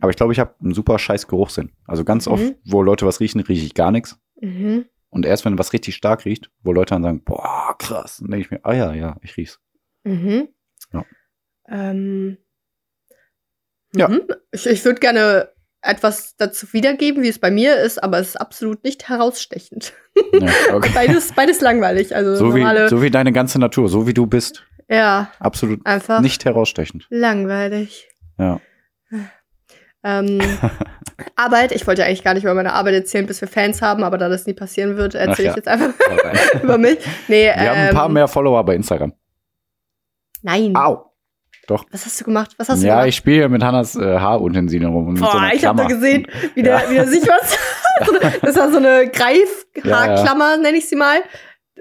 Aber 0.00 0.10
ich 0.10 0.16
glaube, 0.16 0.32
ich 0.32 0.38
habe 0.38 0.54
einen 0.62 0.74
super 0.74 0.98
scheiß 0.98 1.26
Geruchssinn. 1.26 1.72
Also 1.86 2.04
ganz 2.04 2.26
Mhm. 2.26 2.32
oft, 2.32 2.54
wo 2.64 2.82
Leute 2.82 3.06
was 3.06 3.20
riechen, 3.20 3.40
rieche 3.40 3.64
ich 3.66 3.74
gar 3.74 3.90
nichts. 3.90 4.18
Mhm. 4.40 4.84
Und 5.10 5.26
erst 5.26 5.44
wenn 5.44 5.58
was 5.58 5.72
richtig 5.72 5.94
stark 5.96 6.24
riecht, 6.24 6.50
wo 6.62 6.72
Leute 6.72 6.94
dann 6.94 7.02
sagen, 7.02 7.22
boah, 7.24 7.74
krass, 7.78 8.18
dann 8.18 8.30
denke 8.30 8.44
ich 8.44 8.50
mir, 8.50 8.60
ah 8.64 8.74
ja, 8.74 8.92
ja, 8.94 9.16
ich 9.22 9.36
riech's. 9.36 9.58
Mhm. 10.04 10.48
Ja. 10.92 11.04
Ähm. 11.68 12.36
Ja. 13.94 14.08
Mhm. 14.08 14.22
Ich, 14.52 14.66
ich 14.66 14.84
würde 14.84 15.00
gerne 15.00 15.48
etwas 15.82 16.34
dazu 16.36 16.72
wiedergeben, 16.72 17.22
wie 17.22 17.28
es 17.28 17.38
bei 17.38 17.50
mir 17.50 17.76
ist, 17.76 18.02
aber 18.02 18.18
es 18.18 18.28
ist 18.30 18.36
absolut 18.36 18.82
nicht 18.84 19.08
herausstechend. 19.08 19.92
Ja, 20.32 20.48
okay. 20.74 20.90
Beides, 20.94 21.32
beides 21.32 21.60
langweilig. 21.60 22.14
Also 22.14 22.34
so, 22.36 22.54
wie, 22.54 22.88
so 22.88 23.00
wie 23.02 23.10
deine 23.10 23.32
ganze 23.32 23.58
Natur, 23.58 23.88
so 23.88 24.06
wie 24.06 24.14
du 24.14 24.26
bist. 24.26 24.64
ja, 24.88 25.30
Absolut 25.38 25.84
einfach 25.86 26.20
nicht 26.20 26.44
herausstechend. 26.44 27.06
langweilig. 27.10 28.08
Ja. 28.38 28.60
Ähm, 30.04 30.40
Arbeit, 31.36 31.72
ich 31.72 31.86
wollte 31.86 32.04
eigentlich 32.04 32.22
gar 32.24 32.34
nicht 32.34 32.44
über 32.44 32.54
meine 32.54 32.72
Arbeit 32.72 32.94
erzählen, 32.94 33.26
bis 33.26 33.40
wir 33.40 33.48
Fans 33.48 33.82
haben, 33.82 34.04
aber 34.04 34.18
da 34.18 34.28
das 34.28 34.46
nie 34.46 34.54
passieren 34.54 34.96
wird, 34.96 35.14
erzähle 35.14 35.32
Ach 35.32 35.38
ich 35.38 35.44
ja. 35.46 35.56
jetzt 35.56 35.68
einfach 35.68 36.62
über 36.62 36.78
mich. 36.78 36.98
Nee, 37.26 37.46
Wir 37.46 37.70
haben 37.70 37.78
ein 37.78 37.94
paar 37.94 38.06
ähm, 38.06 38.12
mehr 38.14 38.28
Follower 38.28 38.64
bei 38.64 38.74
Instagram. 38.76 39.12
Nein. 40.42 40.74
Au. 40.76 41.07
Was 41.90 42.06
hast 42.06 42.20
du 42.20 42.24
gemacht? 42.24 42.52
Was 42.58 42.68
hast 42.68 42.82
du 42.82 42.86
Ja, 42.86 42.94
gemacht? 42.94 43.08
ich 43.08 43.16
spiele 43.16 43.36
hier 43.36 43.48
mit 43.48 43.62
Hannas 43.62 43.94
äh, 43.96 44.18
Haarutensilien 44.18 44.90
rum. 44.90 45.08
und 45.08 45.20
Boah, 45.20 45.32
so 45.50 45.56
ich 45.56 45.64
habe 45.64 45.82
da 45.82 45.88
gesehen, 45.88 46.26
wie 46.54 46.62
der, 46.62 46.82
Ja. 46.84 46.90
wie 46.90 46.94
der 46.94 47.06
sich 47.06 47.22
was. 47.28 47.58
so 48.06 48.18
eine, 48.18 48.32
das 48.42 48.56
war 48.56 48.70
so 48.70 48.78
eine 48.78 49.08
Greifhaarklammer, 49.10 50.56
nenne 50.58 50.78
ich 50.78 50.88
sie 50.88 50.96
mal. 50.96 51.18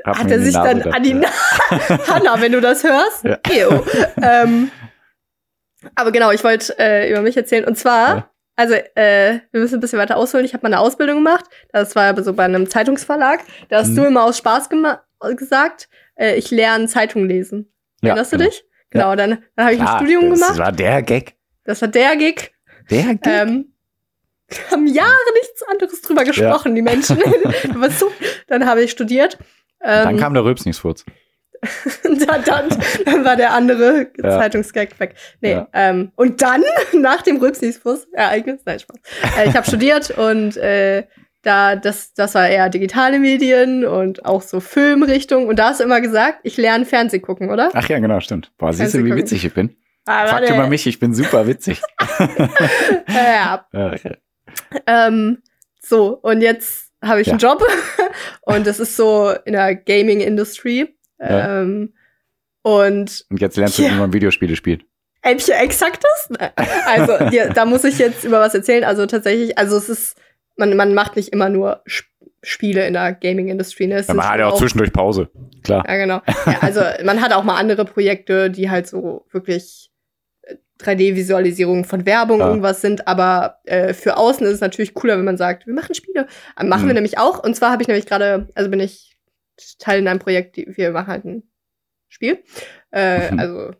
Hab 0.06 0.20
Hat 0.20 0.30
er 0.32 0.40
sich 0.42 0.54
dann 0.54 0.82
an 0.84 1.04
die 1.04 1.14
Na 1.16 1.28
Hanna, 2.08 2.40
wenn 2.40 2.52
du 2.52 2.62
das 2.62 2.84
hörst. 2.84 3.24
Ja. 3.24 3.38
Ew. 3.50 3.84
ähm, 4.22 4.70
aber 5.96 6.12
genau, 6.12 6.32
ich 6.32 6.44
wollte 6.44 6.78
äh, 6.80 7.10
über 7.12 7.22
mich 7.22 7.36
erzählen. 7.38 7.66
Und 7.66 7.78
zwar, 7.78 8.08
Ja. 8.16 8.30
also 8.56 8.74
äh, 8.74 9.40
wir 9.52 9.62
müssen 9.62 9.76
ein 9.76 9.80
bisschen 9.82 10.00
weiter 10.00 10.18
ausholen. 10.18 10.46
Ich 10.46 10.54
habe 10.54 10.64
mal 10.64 10.74
eine 10.74 10.80
Ausbildung 10.82 11.24
gemacht. 11.24 11.46
Das 11.72 11.96
war 11.96 12.04
aber 12.06 12.24
so 12.24 12.34
bei 12.34 12.44
einem 12.46 12.70
Zeitungsverlag. 12.70 13.40
Da 13.70 13.78
hast 13.80 13.90
Mhm. 13.90 13.96
du 13.96 14.06
immer 14.06 14.24
aus 14.24 14.38
Spaß 14.38 14.70
gesagt, 15.36 15.90
äh, 16.16 16.36
ich 16.36 16.52
lerne 16.52 16.88
Zeitung 16.88 17.26
lesen. 17.28 17.72
Ja, 18.02 18.10
Erinnerst 18.10 18.34
du 18.34 18.38
genau. 18.38 18.50
dich? 18.50 18.64
Genau, 18.90 19.16
dann, 19.16 19.44
dann 19.56 19.66
habe 19.66 19.74
ich 19.76 19.80
Klar, 19.82 19.96
ein 19.96 20.06
Studium 20.06 20.30
das 20.30 20.40
gemacht. 20.42 20.58
war 20.60 20.72
der 20.72 21.02
Gag. 21.02 21.36
Das 21.66 21.82
war 21.82 21.88
der 21.90 22.16
Gig. 22.16 22.52
Der 22.90 23.16
Gag? 23.16 23.28
Ähm, 23.28 23.74
wir 24.48 24.58
haben 24.72 24.88
Jahre 24.88 25.34
nichts 25.42 25.62
anderes 25.64 26.02
drüber 26.02 26.24
gesprochen, 26.24 26.74
die 26.76 26.82
Menschen. 26.82 27.18
Dann 28.48 28.66
habe 28.66 28.84
ich 28.84 28.92
studiert. 28.92 29.38
Ähm, 29.84 30.04
dann 30.06 30.18
kam 30.18 30.34
der 30.34 30.44
Rülpsningsfurz. 30.44 31.06
dann, 32.04 32.44
dann, 32.46 32.70
dann 33.06 33.26
war 33.26 33.36
der 33.36 33.54
andere 33.54 34.08
Ja. 34.18 34.30
Zeitungsgag 34.40 35.00
weg. 35.00 35.16
Nee, 35.42 35.52
Ja. 35.52 35.68
ähm, 35.74 36.12
und 36.16 36.42
dann, 36.42 36.64
nach 36.94 37.22
dem 37.24 37.38
Rülpsningsfuß-Ereignis, 37.38 38.62
nein, 38.66 38.80
Spaß. 38.80 38.98
Äh, 39.38 39.50
ich 39.50 39.56
habe 39.56 39.68
studiert 39.68 40.12
und 40.12 40.56
äh, 40.58 41.04
da, 41.44 41.76
das, 41.76 42.14
das 42.14 42.36
war 42.36 42.48
eher 42.48 42.70
digitale 42.70 43.20
Medien 43.20 43.86
und 43.86 44.26
auch 44.26 44.42
so 44.42 44.60
Filmrichtung. 44.60 45.48
Und 45.48 45.58
da 45.60 45.70
hast 45.70 45.80
du 45.80 45.84
immer 45.84 46.02
gesagt, 46.02 46.40
ich 46.44 46.58
lerne 46.58 46.86
Fernseh 46.86 47.20
gucken, 47.20 47.50
oder? 47.50 47.70
Ach 47.74 47.88
ja, 47.88 48.00
genau, 48.00 48.20
stimmt. 48.20 48.52
Boah, 48.58 48.74
siehst 48.74 48.94
du, 48.94 49.04
wie 49.06 49.16
witzig 49.16 49.46
ich 49.46 49.54
bin? 49.54 49.76
Aber 50.06 50.30
Fakt 50.30 50.50
über 50.50 50.68
mich, 50.68 50.88
ich 50.88 51.00
bin 51.00 51.14
super 51.14 51.48
witzig. 51.48 51.82
Ja, 53.08 53.66
Ja. 53.74 53.96
Ähm, 54.88 55.44
so, 55.82 56.18
und 56.22 56.42
jetzt 56.42 56.92
habe 57.04 57.22
ich 57.22 57.30
einen 57.30 57.38
Job 57.38 57.64
und 58.42 58.66
das 58.66 58.80
ist 58.80 58.96
so 58.98 59.32
in 59.46 59.54
der 59.54 59.76
Gaming-Industry. 59.76 60.98
Ja. 61.20 61.62
Ähm, 61.62 61.94
und 62.64 63.26
Und 63.30 63.40
jetzt 63.42 63.56
lernst 63.58 63.78
du, 63.78 63.84
Ja. 63.84 63.92
wie 63.92 63.96
man 63.96 64.14
Videospiele 64.14 64.56
spielt. 64.56 64.84
Äpfel 65.22 65.54
exakt 65.56 66.04
das? 66.04 66.40
Also, 66.86 67.36
ja, 67.36 67.50
da 67.50 67.66
muss 67.66 67.84
ich 67.84 68.00
jetzt 68.00 68.24
über 68.24 68.40
was 68.40 68.56
erzählen. 68.56 68.84
Also 68.84 69.06
tatsächlich, 69.06 69.58
also 69.58 69.78
es 69.78 69.90
ist, 69.90 70.16
man, 70.58 70.76
man 70.76 70.94
macht 70.94 71.16
nicht 71.16 71.30
immer 71.30 71.50
nur 71.50 71.82
Sp 71.88 72.06
Spiele 72.44 72.86
in 72.88 72.94
der 72.94 73.14
Gaming-Industrie. 73.14 73.88
Ne? 73.88 74.00
Ja, 74.08 74.14
man 74.14 74.30
hat 74.30 74.40
ja 74.40 74.48
auch 74.48 74.58
zwischendurch 74.58 74.94
Pause. 74.94 75.28
Klar. 75.64 75.84
Ja, 75.88 75.98
genau. 75.98 76.22
Ja, 76.46 76.60
also 76.62 76.82
man 77.04 77.20
hat 77.22 77.34
auch 77.34 77.44
mal 77.44 77.58
andere 77.58 77.84
Projekte, 77.84 78.50
die 78.52 78.70
halt 78.70 78.88
so 78.88 79.26
wirklich 79.32 79.90
äh, 80.44 80.56
3D-Visualisierung 80.80 81.84
von 81.84 82.06
Werbung 82.06 82.40
Ja. 82.40 82.48
irgendwas 82.48 82.80
sind, 82.82 83.08
aber 83.08 83.58
äh, 83.66 83.94
für 83.94 84.18
außen 84.18 84.46
ist 84.46 84.54
es 84.54 84.62
natürlich 84.62 84.94
cooler, 84.94 85.18
wenn 85.18 85.26
man 85.26 85.36
sagt, 85.38 85.66
wir 85.66 85.74
machen 85.74 85.96
Spiele. 85.96 86.28
Äh, 86.58 86.64
machen 86.64 86.84
Mhm. 86.84 86.88
wir 86.88 86.94
nämlich 86.94 87.18
auch. 87.18 87.44
Und 87.44 87.56
zwar 87.56 87.72
habe 87.72 87.82
ich 87.82 87.88
nämlich 87.88 88.06
gerade, 88.06 88.48
also 88.56 88.70
bin 88.70 88.80
ich 88.80 89.18
Teil 89.80 90.00
in 90.00 90.08
einem 90.08 90.20
Projekt, 90.20 90.56
die, 90.56 90.68
wir 90.78 90.92
machen 90.92 91.08
halt 91.08 91.26
ein 91.26 91.44
Spiel, 92.08 92.44
äh, 92.92 93.32
Mhm. 93.32 93.40
also 93.40 93.72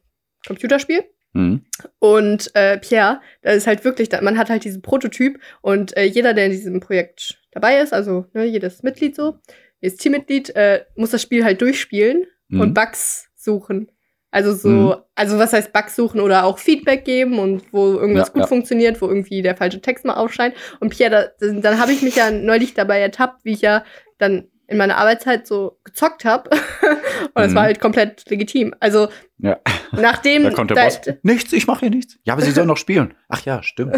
Computerspiel. 0.46 1.04
Mhm. 1.34 1.66
Und 2.00 2.52
äh, 2.56 2.78
Pierre, 2.78 3.22
da 3.42 3.52
ist 3.52 3.68
halt 3.68 3.84
wirklich, 3.84 4.10
man 4.22 4.38
hat 4.38 4.50
halt 4.50 4.64
diesen 4.64 4.82
Prototyp 4.82 5.40
und 5.62 5.96
äh, 5.98 6.04
jeder, 6.06 6.34
der 6.34 6.46
in 6.46 6.52
diesem 6.52 6.80
Projekt 6.80 7.40
dabei 7.52 7.80
ist, 7.80 7.94
also 7.94 8.26
ne, 8.34 8.46
jedes 8.46 8.84
Mitglied 8.84 9.16
so, 9.16 9.40
jedes 9.82 9.98
Teammitglied, 9.98 10.56
äh, 10.56 10.86
muss 10.96 11.12
das 11.12 11.22
Spiel 11.22 11.44
halt 11.44 11.62
durchspielen 11.62 12.26
Mhm. 12.50 12.62
und 12.62 12.74
Bugs 12.74 13.28
suchen. 13.36 13.92
Also 14.32 14.54
so, 14.54 14.70
Mhm. 14.70 14.96
also 15.16 15.38
was 15.38 15.54
heißt 15.54 15.72
Bugs 15.74 15.96
suchen 15.96 16.20
oder 16.22 16.46
auch 16.46 16.60
Feedback 16.60 17.06
geben 17.06 17.40
und 17.40 17.64
wo 17.74 17.94
irgendwas 17.94 18.28
Ja, 18.30 18.34
gut 18.34 18.42
ja. 18.44 18.48
funktioniert, 18.48 19.02
wo 19.02 19.08
irgendwie 19.08 19.42
der 19.42 19.56
falsche 19.56 19.82
Text 19.82 20.06
mal 20.06 20.16
aufscheint. 20.16 20.56
Und 20.80 20.90
Pierre, 20.90 21.34
da, 21.40 21.48
dann 21.48 21.80
habe 21.80 21.92
ich 21.92 22.02
mich 22.02 22.16
ja 22.16 22.32
neulich 22.32 22.74
dabei 22.74 23.00
ertappt, 23.00 23.44
wie 23.46 23.52
ich 23.54 23.62
ja 23.62 23.84
dann 24.18 24.48
in 24.68 24.78
meiner 24.78 24.98
Arbeitszeit 24.98 25.48
so 25.48 25.80
gezockt 25.84 26.26
habe. 26.26 26.50
und 26.82 27.32
das 27.36 27.52
Mhm. 27.52 27.56
war 27.56 27.64
halt 27.64 27.80
komplett 27.80 28.30
legitim. 28.30 28.76
Also 28.80 29.08
Ja. 29.38 29.60
nachdem 29.92 30.44
Da 30.44 30.52
kommt 30.52 30.70
der 30.72 30.76
da- 30.78 30.84
Boss. 30.86 31.02
Nichts, 31.24 31.54
ich 31.54 31.68
mache 31.68 31.82
hier 31.82 31.90
nichts. 31.90 32.18
Ja, 32.24 32.34
aber 32.34 32.42
sie 32.42 32.52
sollen 32.52 32.68
noch 32.68 32.78
spielen. 32.78 33.14
Ach 33.30 33.44
ja, 33.46 33.64
stimmt. 33.64 33.96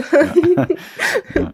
Ja. 1.36 1.54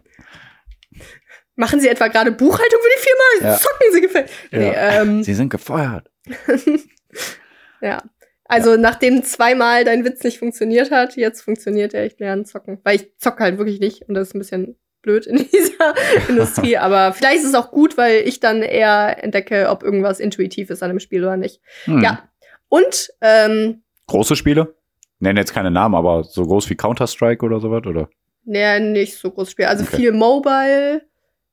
Machen 1.58 1.80
Sie 1.80 1.88
etwa 1.88 2.08
gerade 2.08 2.32
Buchhaltung 2.32 2.80
für 2.80 2.88
die 2.98 3.02
Firma? 3.40 3.56
Zocken 3.56 3.92
Sie 3.92 4.00
gefällt. 4.02 4.30
Nee, 4.52 4.72
ähm, 4.76 5.22
Sie 5.22 5.32
sind 5.32 5.48
gefeuert. 5.48 6.10
ja. 7.80 8.02
Also 8.44 8.76
nachdem 8.76 9.22
zweimal 9.24 9.84
dein 9.84 10.04
Witz 10.04 10.22
nicht 10.22 10.38
funktioniert 10.38 10.90
hat, 10.90 11.16
jetzt 11.16 11.40
funktioniert 11.40 11.94
er. 11.94 12.04
Ich 12.04 12.18
lerne 12.18 12.44
zocken. 12.44 12.78
Weil 12.84 12.96
ich 12.96 13.16
zocke 13.18 13.42
halt 13.42 13.56
wirklich 13.58 13.80
nicht 13.80 14.02
und 14.02 14.14
das 14.14 14.28
ist 14.28 14.34
ein 14.34 14.38
bisschen 14.38 14.76
blöd 15.06 15.26
in 15.26 15.36
dieser 15.52 15.94
Industrie. 16.28 16.76
Aber 16.86 17.12
vielleicht 17.14 17.38
ist 17.38 17.46
es 17.48 17.54
auch 17.54 17.70
gut, 17.70 17.96
weil 17.96 18.22
ich 18.26 18.40
dann 18.40 18.62
eher 18.62 19.22
entdecke, 19.24 19.70
ob 19.70 19.82
irgendwas 19.82 20.20
intuitiv 20.20 20.68
ist 20.70 20.82
an 20.82 20.90
dem 20.90 21.00
Spiel 21.00 21.22
oder 21.22 21.36
nicht. 21.36 21.60
Hm. 21.84 22.02
Ja. 22.02 22.28
Und 22.68 23.10
ähm, 23.20 23.82
Große 24.08 24.36
Spiele? 24.36 24.74
Nennen 25.18 25.38
jetzt 25.38 25.54
keine 25.54 25.70
Namen, 25.70 25.94
aber 25.94 26.24
so 26.24 26.44
groß 26.44 26.68
wie 26.68 26.74
Counter-Strike 26.74 27.44
oder 27.46 27.60
sowas, 27.60 27.86
oder? 27.86 28.08
nee, 28.44 28.78
nicht 28.80 29.16
so 29.16 29.30
großes 29.30 29.52
Spiel. 29.52 29.64
Also 29.66 29.84
Okay. 29.84 29.96
viel 29.96 30.12
Mobile. 30.12 31.02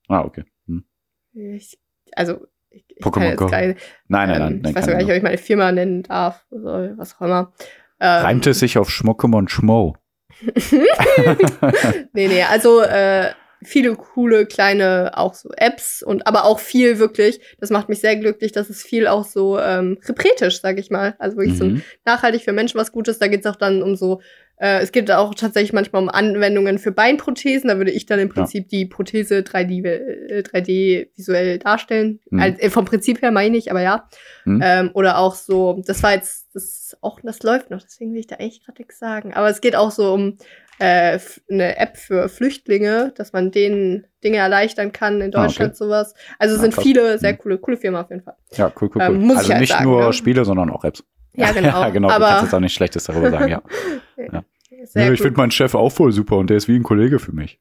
Ah, 0.10 0.22
okay. 0.26 0.44
Hm. 0.68 0.84
Ich, 1.34 1.80
also 2.16 2.46
ich, 2.70 2.84
ich 2.90 3.04
Pokémon 3.04 3.36
Go. 3.36 3.48
keine, 3.48 3.76
Nein, 4.08 4.30
nein, 4.30 4.32
ähm, 4.36 4.40
nein. 4.40 4.60
nein 4.62 4.70
ich 4.72 4.76
weiß 4.76 4.88
gar 4.88 4.98
nicht, 4.98 5.06
ob 5.10 5.16
ich 5.16 5.24
meine 5.24 5.38
Firma 5.38 5.72
nennen 5.72 6.04
darf 6.04 6.46
oder 6.52 6.96
was 6.98 7.16
auch 7.16 7.22
immer. 7.22 7.54
Ähm, 8.00 8.22
Reimt 8.24 8.48
es 8.48 8.60
sich 8.60 8.78
auf 8.78 8.90
Schmockemon 8.92 9.48
Schmo? 9.48 9.96
Nee, 12.14 12.28
nee, 12.28 12.44
also 12.44 12.82
äh, 12.82 13.32
viele 13.66 13.96
coole 13.96 14.46
kleine 14.46 15.12
auch 15.16 15.34
so 15.34 15.50
Apps 15.56 16.04
und 16.04 16.28
aber 16.28 16.46
auch 16.46 16.60
viel 16.60 17.00
wirklich, 17.00 17.40
das 17.60 17.70
macht 17.70 17.90
mich 17.90 18.00
sehr 18.00 18.16
glücklich, 18.16 18.52
dass 18.52 18.70
es 18.70 18.84
viel 18.84 19.08
auch 19.08 19.26
so 19.26 19.60
ähm, 19.60 19.98
repretisch, 20.08 20.62
sag 20.62 20.80
ich 20.80 20.90
mal. 20.90 21.16
Also 21.20 21.38
wirklich 21.38 21.58
so 21.58 21.66
Mhm. 21.66 21.82
nachhaltig 22.06 22.44
für 22.44 22.54
Menschen 22.54 22.80
was 22.80 22.92
Gutes. 22.92 23.20
Da 23.20 23.28
geht's 23.28 23.46
auch 23.48 23.56
dann 23.56 23.82
um 23.84 23.96
so, 23.96 24.22
äh, 24.58 24.80
es 24.82 24.92
geht 24.92 25.10
auch 25.12 25.34
tatsächlich 25.36 25.74
manchmal 25.74 26.02
um 26.04 26.10
Anwendungen 26.10 26.78
für 26.80 26.92
Beinprothesen. 26.92 27.68
Da 27.70 27.78
würde 27.78 27.92
ich 27.92 28.06
dann 28.06 28.20
im 28.20 28.28
Ja. 28.30 28.34
Prinzip 28.34 28.70
die 28.70 28.86
Prothese 28.86 29.40
3D, 29.44 29.84
äh, 29.86 30.42
3D 30.44 31.10
visuell 31.16 31.58
darstellen. 31.60 32.20
Mhm. 32.30 32.40
Also, 32.40 32.58
äh, 32.60 32.70
vom 32.70 32.86
Prinzip 32.86 33.22
her 33.22 33.32
meine 33.32 33.58
ich, 33.58 33.72
aber 33.72 33.82
ja. 33.82 34.08
Mhm. 34.46 34.62
Ähm, 34.64 34.92
oder 34.94 35.18
auch 35.18 35.36
so, 35.36 35.82
das 35.86 36.04
war 36.04 36.14
jetzt, 36.14 36.48
das 36.54 36.96
auch, 37.02 37.20
das 37.24 37.42
läuft 37.44 37.72
noch, 37.72 37.82
deswegen 37.82 38.14
will 38.14 38.20
ich 38.20 38.28
da 38.28 38.36
echt 38.36 38.66
gerade 38.66 38.82
nichts 38.82 39.00
sagen. 39.00 39.34
Aber 39.34 39.50
es 39.50 39.62
geht 39.62 39.76
auch 39.76 39.90
so 39.92 40.14
um 40.14 40.38
äh, 40.80 41.20
eine 41.50 41.78
App 41.78 41.98
für 41.98 42.30
Flüchtlinge, 42.30 43.14
dass 43.16 43.32
man 43.34 43.52
denen 43.52 44.06
Dinge 44.24 44.38
erleichtern 44.38 44.92
kann 44.92 45.22
in 45.22 45.34
Ah, 45.36 45.44
Deutschland, 45.46 45.72
okay. 45.72 45.78
sowas. 45.78 46.14
Also 46.40 46.56
es 46.56 46.60
Ah, 46.60 46.64
sind 46.64 46.74
krass. 46.74 46.84
viele 46.84 47.18
sehr 47.20 47.34
Mhm. 47.34 47.38
coole, 47.38 47.58
coole 47.60 47.78
Firmen 47.78 48.02
auf 48.02 48.10
jeden 48.10 48.24
Fall. 48.24 48.36
Ja, 48.54 48.72
cool, 48.82 48.90
cool, 48.96 49.02
cool. 49.02 49.02
Ähm, 49.16 49.22
muss 49.22 49.34
ich 49.34 49.38
also 49.40 49.50
halt 49.52 49.62
nicht 49.62 49.72
sagen, 49.72 49.84
nur 49.86 50.06
ne? 50.06 50.14
Spiele, 50.14 50.46
sondern 50.46 50.70
auch 50.70 50.84
Apps. 50.84 51.04
Ja, 51.36 51.52
genau. 51.52 51.68
ja, 51.82 51.90
genau. 51.90 52.08
du 52.10 52.14
Aber 52.14 52.28
kannst 52.28 52.44
jetzt 52.44 52.54
auch 52.54 52.60
nicht 52.60 52.74
Schlechtes 52.74 53.06
darüber 53.06 53.32
sagen, 53.32 53.48
ja. 53.50 53.62
sehr 54.86 55.02
ja 55.04 55.08
cool. 55.08 55.14
ich 55.16 55.22
finde 55.22 55.38
meinen 55.38 55.52
Chef 55.52 55.74
auch 55.76 55.90
voll 55.90 56.12
super 56.12 56.38
und 56.38 56.50
der 56.50 56.58
ist 56.58 56.68
wie 56.68 56.76
ein 56.76 56.84
Kollege 56.84 57.18
für 57.20 57.32
mich. 57.32 57.60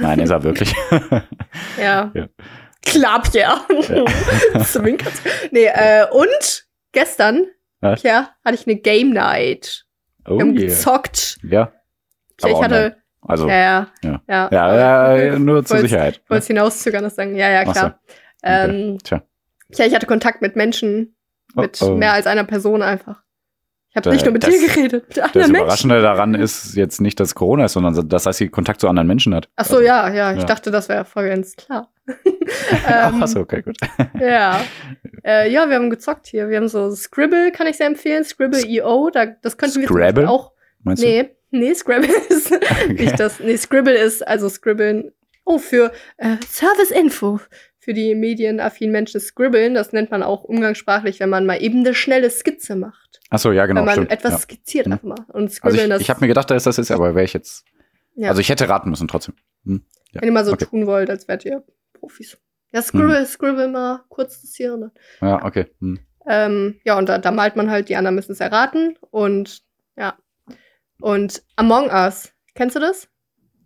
Nein, 0.00 0.18
ist 0.20 0.30
er 0.30 0.42
wirklich. 0.42 0.74
ja. 1.80 2.10
Ja. 2.14 2.28
Klapp, 2.84 3.28
ja. 3.34 3.64
Zwinkert. 4.64 5.12
Nee, 5.50 5.66
äh, 5.66 6.04
und 6.12 6.66
gestern, 6.92 7.46
Was? 7.80 8.02
ja, 8.02 8.30
hatte 8.44 8.56
ich 8.56 8.66
eine 8.66 8.76
Game 8.76 9.10
Night. 9.10 9.84
Oh 10.26 10.36
Wir 10.36 10.40
haben 10.42 10.54
yeah. 10.56 10.66
gezockt. 10.68 11.38
Ja, 11.42 11.50
Ja, 11.50 11.72
aber 12.42 12.52
ich 12.52 12.62
hatte, 12.62 12.96
also, 13.22 13.48
ja, 13.48 13.54
ja, 13.54 13.88
ja. 14.02 14.20
ja. 14.28 14.48
ja, 14.50 15.16
ja, 15.16 15.38
nur 15.38 15.64
zur 15.64 15.78
Sicherheit. 15.78 16.20
Ich 16.24 16.30
wollte 16.30 16.40
es 16.42 16.46
hinauszögern, 16.46 17.02
das 17.02 17.14
sagen. 17.14 17.36
Ja, 17.36 17.50
ja, 17.50 17.60
Ach 17.62 17.66
so. 17.66 17.72
klar. 17.72 18.00
Ähm, 18.42 18.98
Tja. 19.02 19.22
ja, 19.70 19.86
ich 19.86 19.94
hatte 19.94 20.06
Kontakt 20.06 20.42
mit 20.42 20.56
Menschen, 20.56 21.16
Oh, 21.56 21.60
mit 21.62 21.80
oh. 21.82 21.94
mehr 21.94 22.12
als 22.12 22.26
einer 22.26 22.44
Person 22.44 22.82
einfach. 22.82 23.22
Ich 23.90 23.96
habe 23.96 24.04
Da- 24.06 24.10
nicht 24.12 24.24
nur 24.24 24.32
mit 24.32 24.42
das- 24.42 24.50
dir 24.50 24.66
geredet, 24.66 25.04
mit 25.08 25.16
Das 25.16 25.24
anderen 25.26 25.52
Menschen. 25.52 25.56
Überraschende 25.64 26.02
daran 26.02 26.34
ist 26.34 26.74
jetzt 26.74 27.00
nicht, 27.00 27.20
dass 27.20 27.34
Corona 27.36 27.66
ist, 27.66 27.74
sondern 27.74 28.08
dass 28.08 28.24
sie 28.36 28.48
Kontakt 28.48 28.80
zu 28.80 28.88
anderen 28.88 29.06
Menschen 29.06 29.34
hat. 29.34 29.48
Ach 29.56 29.64
so, 29.64 29.76
Also- 29.76 29.86
ja, 29.86 30.12
ja, 30.12 30.32
ich 30.32 30.40
ja. 30.40 30.44
dachte, 30.46 30.70
das 30.72 30.88
wäre 30.88 31.04
voll 31.04 31.28
ganz 31.28 31.54
klar. 31.54 31.92
Ach 32.86 33.12
ähm, 33.14 33.26
so, 33.26 33.40
okay, 33.40 33.62
gut. 33.62 33.76
Ja. 34.20 34.60
Äh, 35.24 35.50
ja, 35.50 35.68
wir 35.68 35.76
haben 35.76 35.90
gezockt 35.90 36.26
hier. 36.26 36.48
Wir 36.50 36.56
haben 36.58 36.68
so 36.68 36.90
Scribble, 36.90 37.52
kann 37.52 37.66
ich 37.66 37.76
sehr 37.76 37.86
empfehlen. 37.86 38.24
Scribble.io, 38.24 39.10
da, 39.10 39.26
das 39.26 39.56
könnten 39.56 39.80
wir 39.80 39.86
Scrabble? 39.86 40.12
Beispiel 40.24 40.26
auch. 40.26 40.52
Meinst 40.82 41.02
du? 41.02 41.30
Nee, 41.54 41.72
Scrabble 41.74 42.10
ist 42.28 42.50
nicht 42.88 43.18
das. 43.20 43.38
Nee, 43.38 43.56
Scribble 43.56 43.94
ist 43.94 44.26
also 44.26 44.48
Scribbeln. 44.48 45.12
Oh, 45.44 45.58
für 45.58 45.92
äh, 46.16 46.36
Service-Info. 46.48 47.40
Für 47.78 47.92
die 47.92 48.14
medienaffinen 48.14 48.92
Menschen 48.92 49.20
Scribbeln, 49.20 49.74
das 49.74 49.92
nennt 49.92 50.10
man 50.10 50.22
auch 50.22 50.42
umgangssprachlich, 50.42 51.20
wenn 51.20 51.28
man 51.28 51.44
mal 51.44 51.62
eben 51.62 51.80
eine 51.80 51.94
schnelle 51.94 52.30
Skizze 52.30 52.76
macht. 52.76 53.20
Ach 53.28 53.38
so, 53.38 53.52
ja, 53.52 53.66
genau, 53.66 53.80
wenn 53.80 53.86
man 53.86 53.94
stimmt. 53.94 54.10
etwas 54.10 54.32
ja. 54.32 54.38
skizziert 54.38 54.86
Mhm. 54.86 54.92
einfach 54.94 55.04
mal. 55.04 55.24
Und 55.28 55.44
Also 55.44 55.56
Scribbeln, 55.56 55.82
ich, 55.82 55.88
das 55.90 56.00
ich 56.00 56.10
habe 56.10 56.20
mir 56.20 56.28
gedacht, 56.28 56.50
dass 56.50 56.64
das 56.64 56.78
ist, 56.78 56.90
aber 56.90 57.14
wäre 57.14 57.24
ich 57.24 57.34
jetzt. 57.34 57.64
Ja. 58.16 58.30
Also 58.30 58.40
ich 58.40 58.48
hätte 58.48 58.68
raten 58.68 58.88
müssen 58.88 59.06
trotzdem. 59.06 59.34
Hm. 59.64 59.84
Ja. 60.12 60.22
wenn 60.22 60.28
ihr 60.28 60.32
mal 60.32 60.44
so 60.44 60.52
okay. 60.52 60.64
tun 60.64 60.86
wollt, 60.86 61.10
als 61.10 61.28
wärt 61.28 61.44
ihr 61.44 61.62
Profis. 61.92 62.38
Ja, 62.72 62.80
Scribble, 62.80 63.26
Scribble 63.26 63.68
mal 63.68 64.04
kurz 64.08 64.40
das 64.40 64.54
hier 64.54 64.76
dann. 64.76 64.90
Ja, 65.20 65.44
okay. 65.44 65.66
Hm. 65.80 66.00
Ähm, 66.26 66.80
ja, 66.84 66.96
und 66.96 67.08
da, 67.08 67.18
da 67.18 67.30
malt 67.30 67.54
man 67.54 67.70
halt, 67.70 67.90
die 67.90 67.96
anderen 67.96 68.14
müssen 68.14 68.32
es 68.32 68.40
erraten. 68.40 68.96
Und. 69.10 69.62
Und 71.04 71.42
Among 71.56 71.90
Us, 71.90 72.32
kennst 72.54 72.76
du 72.76 72.80
das? 72.80 73.08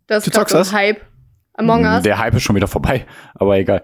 Das 0.08 0.24
Du 0.24 0.30
ist 0.30 0.34
so 0.34 0.56
ein 0.56 0.60
das? 0.60 0.72
Hype. 0.72 1.00
Among 1.54 1.84
Us. 1.84 2.02
Der 2.02 2.18
Hype 2.18 2.34
ist 2.34 2.42
schon 2.42 2.56
wieder 2.56 2.66
vorbei, 2.66 3.06
aber 3.34 3.56
egal. 3.58 3.82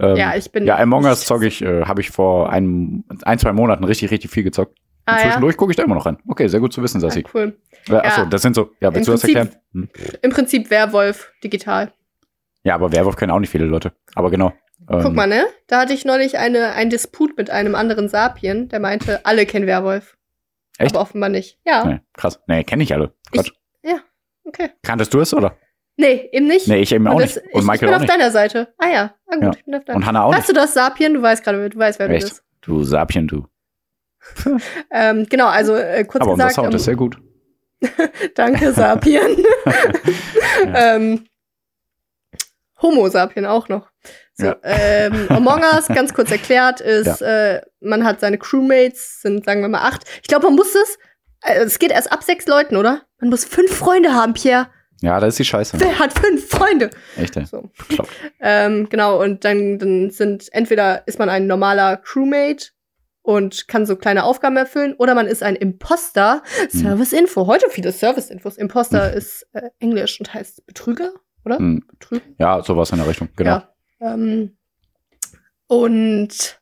Ähm, 0.00 0.16
ja, 0.16 0.34
ich 0.36 0.50
bin. 0.50 0.64
ja, 0.64 0.78
Among 0.78 1.04
Us 1.04 1.26
zocke 1.26 1.46
ich, 1.46 1.60
äh, 1.60 1.82
habe 1.84 2.00
ich 2.00 2.10
vor 2.10 2.48
einem, 2.50 3.04
ein, 3.24 3.38
zwei 3.38 3.52
Monaten 3.52 3.84
richtig, 3.84 4.10
richtig 4.10 4.30
viel 4.30 4.42
gezockt. 4.42 4.70
Und 4.70 4.78
ah, 5.04 5.16
ja? 5.18 5.22
zwischendurch 5.24 5.58
gucke 5.58 5.70
ich 5.72 5.76
da 5.76 5.82
immer 5.82 5.96
noch 5.96 6.06
rein. 6.06 6.16
Okay, 6.26 6.48
sehr 6.48 6.60
gut 6.60 6.72
zu 6.72 6.82
wissen, 6.82 6.98
ja, 7.02 7.08
Sassi. 7.10 7.26
cool. 7.34 7.58
Äh, 7.90 7.96
achso, 7.96 8.22
Ja. 8.22 8.26
das 8.26 8.40
sind 8.40 8.54
so, 8.56 8.70
ja, 8.80 8.94
willst 8.94 9.06
Im 9.06 9.12
du 9.12 9.12
das 9.12 9.20
Prinzip- 9.20 9.36
erklären? 9.36 9.60
Hm. 9.72 9.88
Im 10.22 10.30
Prinzip 10.30 10.70
Werwolf 10.70 11.30
digital. 11.44 11.92
Ja, 12.62 12.74
aber 12.74 12.90
Werwolf 12.90 13.16
kennen 13.16 13.32
auch 13.32 13.38
nicht 13.38 13.50
viele 13.50 13.66
Leute. 13.66 13.92
Aber 14.14 14.30
genau. 14.30 14.54
Ähm, 14.90 15.00
Guck 15.02 15.12
mal, 15.14 15.26
ne? 15.26 15.44
Da 15.66 15.80
hatte 15.82 15.92
ich 15.92 16.06
neulich 16.06 16.38
eine, 16.38 16.72
einen 16.72 16.88
Disput 16.88 17.36
mit 17.36 17.50
einem 17.50 17.74
anderen 17.74 18.08
Sapien, 18.08 18.68
der 18.70 18.80
meinte, 18.80 19.26
alle 19.26 19.44
kennen 19.44 19.66
Werwolf. 19.66 20.16
Echt? 20.78 20.94
Aber 20.94 21.02
offenbar 21.02 21.28
nicht. 21.28 21.58
Ja, 21.64 21.84
Nee, 21.84 22.00
krass. 22.14 22.40
Nee, 22.46 22.64
kenne 22.64 22.82
ich 22.82 22.92
alle. 22.92 23.14
Quatsch. 23.32 23.50
okay. 24.44 24.70
Kanntest 24.82 25.14
du 25.14 25.20
es, 25.20 25.32
oder? 25.34 25.56
Nee, 25.96 26.28
eben 26.32 26.46
nicht. 26.48 26.66
Nee, 26.68 26.78
ich 26.82 26.92
eben 26.92 27.06
auch 27.06 27.14
Und 27.14 27.22
nicht. 27.22 27.36
das- 27.36 27.42
Und 27.44 27.50
ich, 27.52 27.58
ich 27.60 27.64
Michael 27.64 27.78
bin 27.80 27.88
auch 27.90 27.94
auf 27.94 28.00
nicht. 28.02 28.12
deiner 28.12 28.30
Seite. 28.30 28.74
Ah 28.78 28.88
ja, 28.88 29.14
ah, 29.28 29.34
gut, 29.36 29.42
Ja. 29.44 29.50
ich 29.56 29.64
bin 29.64 29.74
auf 29.76 29.84
deiner 29.84 29.96
Und 29.96 30.06
Hannah 30.06 30.24
auch 30.24 30.30
Weißt 30.32 30.40
nicht. 30.40 30.48
du 30.50 30.54
das, 30.54 30.74
Sapien? 30.74 31.14
Du 31.14 31.22
weißt 31.22 31.44
gerade, 31.44 31.70
du 31.70 31.78
weißt, 31.78 31.98
wer 32.00 32.08
du 32.08 32.14
Echt? 32.14 32.28
bist. 32.28 32.44
Du 32.62 32.82
Sapien, 32.82 33.26
du. 33.28 33.46
Ähm, 34.90 35.26
genau, 35.28 35.46
also 35.48 35.76
äh, 35.76 36.04
kurz 36.04 36.22
Aber 36.22 36.32
unser 36.32 36.44
gesagt, 36.48 36.54
Sound 36.56 36.68
ähm, 36.70 36.76
ist 36.76 36.84
sehr 36.84 36.96
gut. 36.96 37.18
danke 38.34 38.72
Sapien. 38.72 39.36
Ja. 40.64 40.96
ähm, 40.96 41.26
Homo 42.80 43.08
Sapien 43.08 43.46
auch 43.46 43.68
noch. 43.68 43.90
So, 44.36 44.46
Ja. 44.46 44.56
ähm, 44.64 45.26
Among 45.28 45.62
Us, 45.74 45.86
ganz 45.88 46.12
kurz 46.12 46.30
erklärt, 46.30 46.80
ist, 46.80 47.22
äh, 47.22 47.60
man 47.80 48.04
hat 48.04 48.20
seine 48.20 48.36
Crewmates, 48.38 49.20
sind 49.22 49.44
sagen 49.44 49.60
wir 49.60 49.68
mal 49.68 49.82
acht. 49.86 50.02
Ich 50.22 50.28
glaube, 50.28 50.46
man 50.46 50.56
muss 50.56 50.74
es, 50.74 50.98
äh, 51.42 51.60
es 51.60 51.78
geht 51.78 51.92
erst 51.92 52.10
ab 52.10 52.22
sechs 52.24 52.46
Leuten, 52.46 52.76
oder? 52.76 53.02
Man 53.20 53.30
muss 53.30 53.44
fünf 53.44 53.72
Freunde 53.74 54.12
haben, 54.12 54.34
Pierre. 54.34 54.68
Ja, 55.02 55.20
das 55.20 55.34
ist 55.34 55.38
die 55.38 55.44
Scheiße. 55.44 55.78
Wer 55.78 55.98
hat 55.98 56.12
fünf 56.18 56.48
Freunde? 56.48 56.90
Echt, 57.16 57.36
ey. 57.36 57.44
So. 57.44 57.70
Ähm, 58.40 58.88
genau, 58.88 59.22
und 59.22 59.44
dann, 59.44 59.78
dann 59.78 60.10
sind 60.10 60.48
entweder 60.52 61.06
ist 61.06 61.18
man 61.18 61.28
ein 61.28 61.46
normaler 61.46 61.98
Crewmate 61.98 62.68
und 63.22 63.68
kann 63.68 63.86
so 63.86 63.96
kleine 63.96 64.24
Aufgaben 64.24 64.56
erfüllen, 64.56 64.94
oder 64.98 65.14
man 65.14 65.26
ist 65.26 65.42
ein 65.42 65.56
Imposter. 65.56 66.42
Hm. 66.70 66.80
Service-Info. 66.80 67.46
Heute 67.46 67.66
viele 67.70 67.92
Service-Infos. 67.92 68.56
Imposter 68.56 69.12
ist 69.12 69.46
äh, 69.52 69.68
Englisch 69.78 70.18
und 70.20 70.32
heißt 70.34 70.66
Betrüger, 70.66 71.12
oder? 71.44 71.58
Hm. 71.58 71.84
Betrüger. 71.88 72.24
Ja, 72.38 72.62
sowas 72.62 72.90
in 72.90 72.98
der 72.98 73.06
Richtung, 73.08 73.28
genau. 73.36 73.50
Ja. 73.50 73.73
Ähm, 74.00 74.56
und 75.66 76.60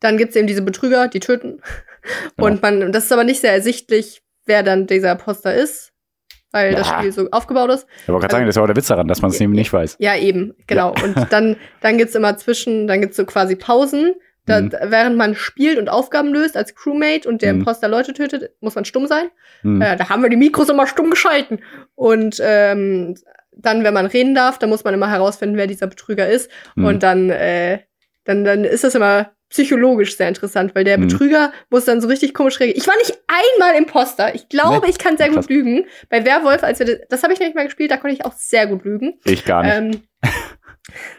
dann 0.00 0.16
gibt's 0.18 0.36
eben 0.36 0.46
diese 0.46 0.62
Betrüger, 0.62 1.08
die 1.08 1.20
töten. 1.20 1.60
Und 2.36 2.62
man, 2.62 2.92
das 2.92 3.04
ist 3.06 3.12
aber 3.12 3.24
nicht 3.24 3.40
sehr 3.40 3.52
ersichtlich, 3.52 4.22
wer 4.44 4.62
dann 4.62 4.86
dieser 4.86 5.12
Imposter 5.12 5.54
ist, 5.54 5.92
weil 6.52 6.72
das 6.74 6.88
Ja. 6.88 6.98
Spiel 6.98 7.12
so 7.12 7.28
aufgebaut 7.32 7.70
ist. 7.70 7.86
Ich 8.02 8.08
wollte 8.08 8.20
gerade 8.20 8.32
sagen, 8.32 8.46
das 8.46 8.52
ist 8.52 8.56
ja 8.56 8.62
auch 8.62 8.66
der 8.66 8.76
Witz 8.76 8.86
daran, 8.86 9.08
dass 9.08 9.22
man 9.22 9.30
es 9.32 9.38
Ja, 9.38 9.44
eben 9.44 9.52
nicht 9.54 9.72
weiß. 9.72 9.96
Ja, 9.98 10.16
eben, 10.16 10.54
genau. 10.68 10.94
Und 11.02 11.16
dann, 11.32 11.56
dann 11.80 11.98
gibt's 11.98 12.14
immer 12.14 12.36
zwischen, 12.36 12.86
dann 12.86 13.00
gibt's 13.00 13.16
so 13.16 13.24
quasi 13.24 13.56
Pausen, 13.56 14.14
Da, 14.44 14.60
Mhm. 14.60 14.70
während 14.84 15.16
man 15.16 15.34
spielt 15.34 15.76
und 15.76 15.88
Aufgaben 15.88 16.32
löst 16.32 16.56
als 16.56 16.76
Crewmate 16.76 17.28
und 17.28 17.42
der 17.42 17.52
Mhm. 17.52 17.60
Imposter 17.60 17.88
Leute 17.88 18.12
tötet, 18.12 18.52
muss 18.60 18.76
man 18.76 18.84
stumm 18.84 19.08
sein. 19.08 19.28
Hm. 19.62 19.82
Äh, 19.82 19.96
da 19.96 20.08
haben 20.08 20.22
wir 20.22 20.30
die 20.30 20.36
Mikros 20.36 20.68
immer 20.68 20.86
stumm 20.86 21.10
geschalten. 21.10 21.64
Und 21.96 22.38
ähm, 22.40 23.16
dann, 23.56 23.82
wenn 23.84 23.94
man 23.94 24.06
reden 24.06 24.34
darf, 24.34 24.58
dann 24.58 24.68
muss 24.70 24.84
man 24.84 24.94
immer 24.94 25.10
herausfinden, 25.10 25.56
wer 25.56 25.66
dieser 25.66 25.86
Betrüger 25.86 26.28
ist. 26.28 26.50
Hm. 26.74 26.84
Und 26.84 27.02
dann, 27.02 27.30
äh, 27.30 27.80
dann, 28.24 28.44
dann 28.44 28.64
ist 28.64 28.84
das 28.84 28.94
immer 28.94 29.32
psychologisch 29.48 30.16
sehr 30.16 30.28
interessant, 30.28 30.74
weil 30.74 30.82
der 30.84 30.98
Mhm. 30.98 31.06
Betrüger 31.08 31.52
muss 31.70 31.84
dann 31.84 32.00
so 32.00 32.08
richtig 32.08 32.34
komisch 32.34 32.58
reagieren. 32.58 32.80
Ich 32.80 32.88
war 32.88 32.96
nicht 32.96 33.16
einmal 33.28 33.76
Imposter. 33.76 34.34
Ich 34.34 34.48
glaube, 34.48 34.84
Nee. 34.84 34.90
ich 34.90 34.98
kann 34.98 35.16
sehr 35.16 35.28
Krass. 35.28 35.46
gut 35.46 35.50
lügen. 35.50 35.86
Bei 36.08 36.24
Werwolf, 36.24 36.64
als 36.64 36.80
wir 36.80 36.86
das, 36.86 36.96
das 37.08 37.22
habe 37.22 37.32
ich 37.32 37.38
nicht 37.38 37.54
mal 37.54 37.64
gespielt, 37.64 37.90
da 37.92 37.96
konnte 37.96 38.14
ich 38.16 38.24
auch 38.24 38.32
sehr 38.32 38.66
gut 38.66 38.84
lügen. 38.84 39.20
ich 39.24 39.44
gar 39.44 39.62
nicht. 39.62 39.74
Ähm, 39.76 40.02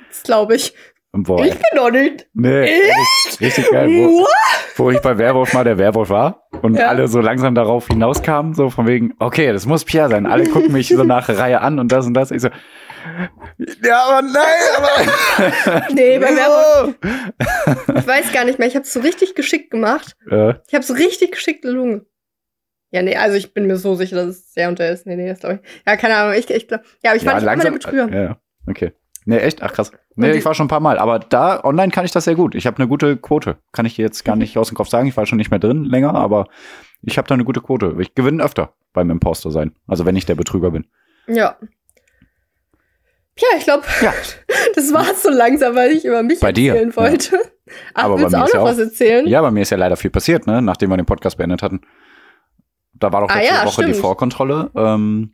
das 0.10 0.24
glaube 0.24 0.56
ich. 0.56 0.74
Boah, 1.14 1.44
Ich 1.46 1.54
bin 1.54 1.62
doch 1.76 1.90
nicht. 1.90 2.28
nee, 2.34 2.66
Ich? 2.66 3.42
richtig 3.42 3.70
geil. 3.72 3.88
Wo, 3.90 4.28
wo 4.76 4.92
ich 4.92 5.00
bei 5.00 5.18
Werwolf 5.18 5.54
mal 5.54 5.64
der 5.64 5.78
Werwolf 5.78 6.10
war 6.10 6.48
und 6.62 6.76
Ja. 6.76 6.90
alle 6.90 7.08
so 7.08 7.20
langsam 7.22 7.56
darauf 7.56 7.88
hinauskamen, 7.88 8.54
so 8.54 8.70
von 8.70 8.86
wegen, 8.88 9.14
okay, 9.20 9.52
das 9.52 9.66
muss 9.66 9.84
Pierre 9.86 10.10
sein. 10.10 10.26
Alle 10.28 10.46
gucken 10.48 10.72
mich 10.74 10.90
so 10.90 11.04
nach 11.04 11.28
Reihe 11.30 11.62
an 11.62 11.80
und 11.80 11.92
das 11.92 12.06
und 12.06 12.14
das. 12.14 12.30
Ich 12.32 12.42
so, 12.42 12.50
ja, 13.84 14.04
aber 14.04 14.22
nein, 14.22 14.44
aber. 14.78 15.88
Nee, 15.94 16.20
bei 16.20 16.28
Werwolf. 16.36 16.96
Ich 17.98 18.08
weiß 18.08 18.32
gar 18.34 18.46
nicht 18.46 18.60
mehr. 18.60 18.68
Ich 18.68 18.76
habe 18.76 18.84
es 18.84 18.94
so 18.94 19.00
richtig 19.00 19.34
geschickt 19.34 19.72
gemacht. 19.72 20.16
äh, 20.30 20.56
Ich 20.68 20.74
habe 20.74 20.84
so 20.84 20.94
richtig 20.94 21.32
geschickt 21.32 21.62
gelungen. 21.64 22.06
Ja, 22.92 23.02
nee, 23.02 23.16
also 23.16 23.36
ich 23.38 23.54
bin 23.54 23.66
mir 23.68 23.78
so 23.78 23.96
sicher, 23.96 24.16
dass 24.18 24.28
es 24.28 24.54
sehr 24.54 24.70
unter 24.70 24.90
ist. 24.90 25.06
Nee, 25.08 25.16
nee, 25.16 25.28
das 25.28 25.40
glaube 25.40 25.60
ich. 25.64 25.70
Ja, 25.88 25.98
keine 25.98 26.16
Ahnung. 26.16 26.36
Ich, 26.38 26.50
ich 26.50 26.68
glaub, 26.68 26.82
ja, 27.04 27.12
aber 27.12 27.18
ich 27.18 27.26
war 27.26 27.34
nicht 27.36 27.44
immer 27.44 27.64
der 27.64 27.72
Betrüger. 27.72 28.10
Ja, 28.10 28.22
ja, 28.24 28.38
okay. 28.70 28.94
Nee, 29.30 29.38
echt? 29.40 29.62
Ach 29.62 29.74
krass. 29.74 29.92
Nee, 30.16 30.32
die- 30.32 30.38
ich 30.40 30.46
war 30.46 30.54
schon 30.56 30.66
ein 30.66 30.70
paar 30.70 30.80
Mal, 30.80 30.98
aber 31.00 31.20
da 31.20 31.62
online 31.64 31.92
kann 31.92 32.06
ich 32.06 32.12
das 32.12 32.24
sehr 32.24 32.36
gut. 32.36 32.56
Ich 32.56 32.66
habe 32.66 32.78
eine 32.78 32.88
gute 32.88 33.18
Quote. 33.18 33.58
Kann 33.74 33.86
ich 33.86 33.98
jetzt 33.98 34.24
gar 34.24 34.36
nicht 34.38 34.58
aus 34.58 34.70
dem 34.70 34.76
Kopf 34.76 34.88
sagen. 34.88 35.08
Ich 35.08 35.18
war 35.18 35.26
schon 35.26 35.38
nicht 35.38 35.52
mehr 35.52 35.60
drin 35.60 35.84
länger, 35.84 36.16
aber 36.16 36.48
ich 37.02 37.18
habe 37.18 37.28
da 37.28 37.34
eine 37.34 37.44
gute 37.44 37.60
Quote. 37.62 37.96
Ich 38.00 38.16
gewinne 38.16 38.42
öfter 38.44 38.74
beim 38.94 39.10
Imposter 39.10 39.52
sein. 39.52 39.74
Also 39.86 40.06
wenn 40.06 40.16
ich 40.16 40.26
der 40.26 40.36
Betrüger 40.36 40.72
bin. 40.72 40.86
Ja. 41.28 41.58
Ja, 43.40 43.48
ich 43.58 43.66
glaube, 43.66 43.84
Ja. 44.02 44.14
das 44.76 44.94
war's 44.94 45.22
so 45.24 45.30
langsam, 45.30 45.76
weil 45.76 45.92
ich 45.92 46.06
über 46.06 46.24
mich 46.24 46.40
Bei 46.40 46.52
dir, 46.52 46.74
erzählen 46.74 46.96
wollte. 46.96 47.38
Ach, 47.94 48.06
Aber 48.06 48.16
bei 48.16 48.22
willst 48.22 48.34
du 48.34 48.38
mir 48.38 48.44
auch 48.44 48.48
noch 48.48 48.54
ja 48.54 48.60
auch- 48.62 48.66
was 48.66 48.80
erzählen? 48.80 49.28
Ja, 49.28 49.42
bei 49.42 49.52
mir 49.52 49.62
ist 49.62 49.70
ja 49.72 49.78
leider 49.78 49.98
viel 49.98 50.10
passiert, 50.10 50.48
ne? 50.48 50.62
Nachdem 50.62 50.90
wir 50.90 50.98
den 50.98 51.06
Podcast 51.06 51.38
beendet 51.38 51.62
hatten. 51.62 51.82
Da 52.94 53.12
war 53.12 53.22
doch 53.22 53.30
Ah 53.30 53.36
letzte 53.40 53.54
ja, 53.54 53.66
Woche 53.66 53.82
die 53.84 53.90
stimmt. 53.90 53.98
Vorkontrolle, 53.98 54.72
ähm, 54.76 55.34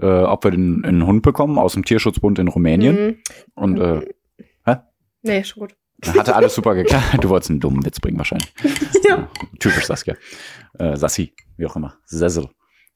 äh, 0.00 0.06
ob 0.06 0.44
wir 0.44 0.50
den, 0.50 0.84
einen 0.84 1.06
Hund 1.06 1.22
bekommen 1.22 1.58
aus 1.58 1.74
dem 1.74 1.84
Tierschutzbund 1.84 2.38
in 2.38 2.48
Rumänien. 2.48 2.96
Mhm. 3.06 3.16
Und 3.54 3.78
äh, 3.80 4.00
Nee, 5.22 5.42
schon 5.42 5.62
gut. 5.66 5.76
hatte 6.16 6.36
alles 6.36 6.54
super 6.54 6.76
geklappt. 6.76 7.04
Du 7.20 7.28
wolltest 7.28 7.50
einen 7.50 7.58
dummen 7.60 7.84
Witz 7.84 7.98
bringen 8.00 8.18
wahrscheinlich. 8.18 8.52
Ja. 9.08 9.28
Typisch 9.58 9.84
Saskia. 9.86 10.14
Äh, 10.78 10.96
Sassi, 10.96 11.34
wie 11.56 11.66
auch 11.66 11.74
immer. 11.76 11.96
Sessel. 12.04 12.48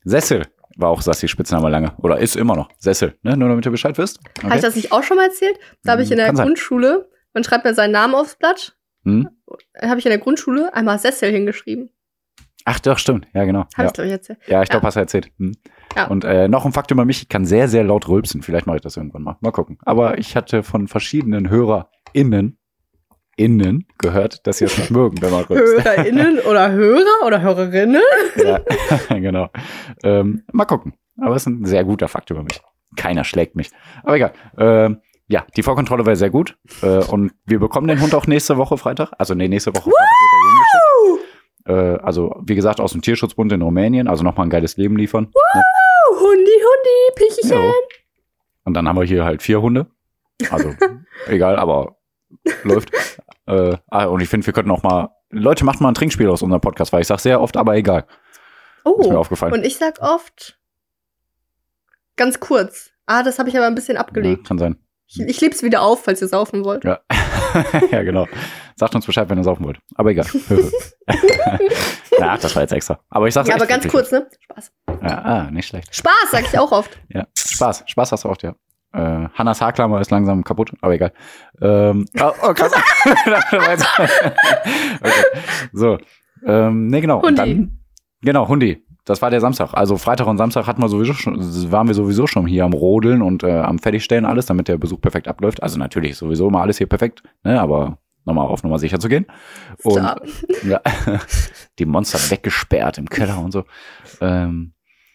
Sessel 0.05 0.47
war 0.77 0.91
auch 0.91 1.03
Sassi 1.03 1.27
Spitzname 1.27 1.69
lange. 1.69 1.95
Oder 1.99 2.19
ist 2.19 2.37
immer 2.37 2.55
noch. 2.55 2.69
Sessel, 2.79 3.19
ne? 3.23 3.37
Nur 3.37 3.49
damit 3.49 3.67
ihr 3.67 3.71
Bescheid 3.73 3.99
wisst. 3.99 4.21
Habe 4.43 4.55
ich 4.57 4.61
das 4.63 4.77
nicht 4.77 4.93
auch 4.93 5.03
schon 5.03 5.17
mal 5.17 5.25
erzählt? 5.27 5.59
Da 5.83 5.93
habe 5.93 6.03
ich 6.03 6.11
in 6.13 6.17
der 6.19 6.27
Kann 6.27 6.37
sein. 6.37 6.47
Grundschule, 6.47 7.11
man 7.35 7.43
schreibt 7.45 7.65
mir 7.65 7.75
seinen 7.75 7.93
Namen 7.93 8.15
aufs 8.15 8.37
Blatt, 8.37 8.77
Hm? 9.05 9.29
habe 9.81 9.99
ich 9.99 10.07
in 10.07 10.11
der 10.11 10.19
Grundschule 10.21 10.73
einmal 10.75 10.99
Sessel 10.99 11.33
hingeschrieben. 11.33 11.91
Ach 12.65 12.79
doch, 12.81 12.99
stimmt. 12.99 13.27
Ja, 13.35 13.45
genau. 13.45 13.61
Habe 13.61 13.71
Ja. 13.79 13.85
ich, 13.87 13.93
glaube 13.93 14.07
ich, 14.09 14.13
erzählt. 14.13 14.39
Ja, 14.47 14.63
ich 14.63 14.69
glaube, 14.69 14.85
Ja. 14.85 14.87
hast 14.89 14.95
du 14.95 15.01
erzählt. 15.01 15.31
Hm. 15.39 15.53
Ja. 15.97 16.07
Und 16.07 16.25
äh, 16.25 16.49
noch 16.49 16.65
ein 16.65 16.73
Fakt 16.73 16.91
über 16.91 17.05
mich, 17.05 17.23
ich 17.23 17.29
kann 17.29 17.45
sehr, 17.45 17.69
sehr 17.69 17.85
laut 17.85 18.09
rülpsen. 18.09 18.43
Vielleicht 18.43 18.67
mache 18.67 18.77
ich 18.77 18.83
das 18.83 18.97
irgendwann 18.97 19.23
mal. 19.23 19.37
Mal 19.41 19.51
gucken. 19.51 19.79
Aber 19.85 20.19
ich 20.19 20.37
hatte 20.37 20.63
von 20.63 20.89
verschiedenen 20.89 21.51
HörerInnen 21.51 22.59
innen 23.37 23.87
gehört, 23.99 24.47
dass 24.47 24.59
sie 24.59 24.67
es 24.67 24.77
nicht 24.79 24.91
mögen, 24.91 25.21
wenn 25.23 25.31
man 25.31 25.45
rülpst. 25.45 25.85
HörerInnen 25.85 26.39
oder 26.41 26.71
Hörer 26.71 27.27
oder 27.27 27.41
Hörerinnen? 27.41 28.01
ja, 28.37 28.61
genau. 29.19 29.49
Ähm, 30.03 30.43
mal 30.53 30.65
gucken. 30.67 30.95
Aber 31.21 31.35
es 31.37 31.43
ist 31.43 31.47
ein 31.47 31.65
sehr 31.65 31.85
guter 31.85 32.09
Fakt 32.09 32.31
über 32.31 32.43
mich. 32.43 32.61
Keiner 32.97 33.25
schlägt 33.25 33.57
mich. 33.57 33.71
Aber 34.03 34.17
egal. 34.17 34.33
Ähm, 34.59 35.01
ja, 35.29 35.47
die 35.57 35.63
Vorkontrolle 35.63 36.05
war 36.05 36.15
sehr 36.17 36.29
gut. 36.31 36.59
Äh, 36.83 37.05
und 37.05 37.33
wir 37.47 37.59
bekommen 37.59 37.89
den 37.89 38.01
Hund 38.03 38.15
auch 38.15 38.27
nächste 38.27 38.59
Woche 38.59 38.77
Freitag. 38.77 39.13
Also 39.19 39.35
nee, 39.35 39.49
nächste 39.49 39.71
Woche 39.75 39.91
Freitag. 39.91 39.99
Äh, 41.67 41.73
also, 41.73 42.35
wie 42.45 42.55
gesagt, 42.55 42.81
aus 42.81 42.93
dem 42.93 43.03
Tierschutzbund 43.03 43.53
in 43.53 43.63
Rumänien. 43.63 44.09
Also 44.09 44.25
nochmal 44.25 44.47
ein 44.47 44.51
geiles 44.51 44.77
Leben 44.77 44.97
liefern. 44.97 45.25
Ne? 45.25 45.63
Oh, 46.13 46.21
Hundi, 46.21 46.51
Hundi, 46.51 47.15
Pichichen. 47.17 47.59
Ja. 47.59 47.73
Und 48.65 48.75
dann 48.75 48.89
haben 48.89 48.97
wir 48.99 49.05
hier 49.05 49.25
halt 49.25 49.43
vier 49.43 49.61
Hunde. 49.63 49.87
Also, 50.51 50.75
egal, 51.27 51.57
aber 51.57 51.97
läuft. 52.65 52.91
Äh, 53.47 53.77
ah, 53.91 54.05
und 54.07 54.21
ich 54.21 54.29
finde, 54.29 54.47
wir 54.47 54.53
könnten 54.53 54.71
auch 54.71 54.83
mal. 54.83 55.11
Leute, 55.31 55.65
macht 55.65 55.81
mal 55.81 55.89
ein 55.89 55.95
Trinkspiel 55.95 56.29
aus 56.29 56.43
unserem 56.43 56.61
Podcast, 56.61 56.93
weil 56.93 57.01
ich 57.01 57.07
sage 57.07 57.21
sehr 57.23 57.41
oft, 57.41 57.57
aber 57.57 57.75
egal. 57.77 58.07
Ist 58.85 58.85
mir 59.09 59.15
Oh, 59.17 59.19
aufgefallen. 59.19 59.53
und 59.55 59.65
ich 59.65 59.77
sag 59.79 60.01
oft 60.03 60.59
ganz 62.17 62.41
kurz. 62.41 62.91
Ah, 63.07 63.23
das 63.23 63.39
habe 63.39 63.49
ich 63.49 63.57
aber 63.57 63.67
ein 63.67 63.75
bisschen 63.75 63.95
Ja, 63.95 64.01
abgelegt. 64.03 64.47
kann 64.47 64.59
sein. 64.59 64.77
Ich, 65.07 65.21
ich 65.21 65.41
leb's 65.41 65.63
wieder 65.63 65.83
auf, 65.83 66.05
falls 66.05 66.21
ihr 66.23 66.29
saufen 66.29 66.65
wollt. 66.65 66.85
Ja. 66.85 67.01
ja, 67.91 68.03
genau. 68.03 68.27
Sagt 68.83 68.97
uns 68.97 69.07
Bescheid, 69.07 69.31
wenn 69.31 69.39
ihr 69.39 69.45
saufen 69.45 69.65
wollt. 69.65 69.79
Aber 69.95 70.11
egal. 70.11 70.27
Na, 72.19 72.37
das 72.43 72.57
war 72.57 72.63
jetzt 72.63 72.73
extra. 72.73 72.99
Aber 73.11 73.29
ich 73.29 73.35
sag's 73.35 73.49
Ja, 73.49 73.55
aber 73.55 73.67
ganz 73.67 73.85
wirklich. 73.85 73.93
kurz, 73.93 74.11
ne? 74.11 74.27
Spaß. 74.41 74.73
Ja, 75.01 75.19
ah, 75.23 75.51
nicht 75.53 75.69
schlecht. 75.69 75.95
Spaß, 75.95 76.33
sag 76.33 76.43
ich 76.43 76.59
auch 76.59 76.73
oft. 76.73 76.99
Ja, 77.09 77.25
Spaß. 77.33 77.85
Spaß 77.87 78.11
hast 78.11 78.25
du 78.25 78.29
oft, 78.29 78.43
ja. 78.43 78.57
Äh, 78.93 79.29
Hannas 79.35 79.61
Haarklammer 79.61 80.01
ist 80.01 80.11
langsam 80.11 80.43
kaputt, 80.43 80.73
aber 80.81 80.95
egal. 80.95 81.13
Ähm, 81.61 82.07
oh, 82.21 82.33
oh, 82.43 82.55
krass. 82.55 82.73
okay. 85.01 85.13
So. 85.73 85.99
Ähm, 86.45 86.89
nee, 86.89 87.01
genau. 87.01 87.21
Und 87.21 87.39
Hundi. 87.39 87.55
Dann, 87.55 87.79
genau, 88.21 88.49
Hundi. 88.49 88.85
Das 89.05 89.23
war 89.23 89.31
der 89.31 89.41
Samstag. 89.41 89.75
Also 89.75 89.97
Freitag 89.97 90.27
und 90.27 90.39
Samstag 90.39 90.67
hatten 90.67 90.83
wir 90.83 90.89
sowieso 90.89 91.13
schon, 91.13 91.39
waren 91.71 91.87
wir 91.87 91.95
sowieso 91.95 92.27
schon 92.27 92.49
hier 92.49 92.65
am 92.65 92.73
Rodeln 92.73 93.23
und 93.23 93.45
äh, 93.45 93.61
am 93.61 93.79
Fertigstellen 93.79 94.25
alles, 94.25 94.47
damit 94.47 94.67
der 94.67 94.77
Besuch 94.77 95.01
perfekt 95.01 95.29
abläuft. 95.29 95.63
Also 95.63 95.79
natürlich 95.79 96.17
sowieso 96.17 96.49
immer 96.49 96.63
alles 96.63 96.79
hier 96.79 96.89
perfekt, 96.89 97.23
ne? 97.45 97.61
Aber 97.61 97.99
nochmal 98.25 98.47
auf 98.49 98.63
Nummer 98.63 98.79
sicher 98.79 98.99
zu 98.99 99.09
gehen. 99.09 99.27
Und 99.83 99.99
Stop. 99.99 100.23
ja, 100.65 100.81
die 101.79 101.87
Monster 101.87 102.19
weggesperrt 102.31 102.99
im 102.99 103.09
Keller 103.09 103.39
und 103.39 103.53
so. 103.53 103.65
Ähm, 104.21 104.73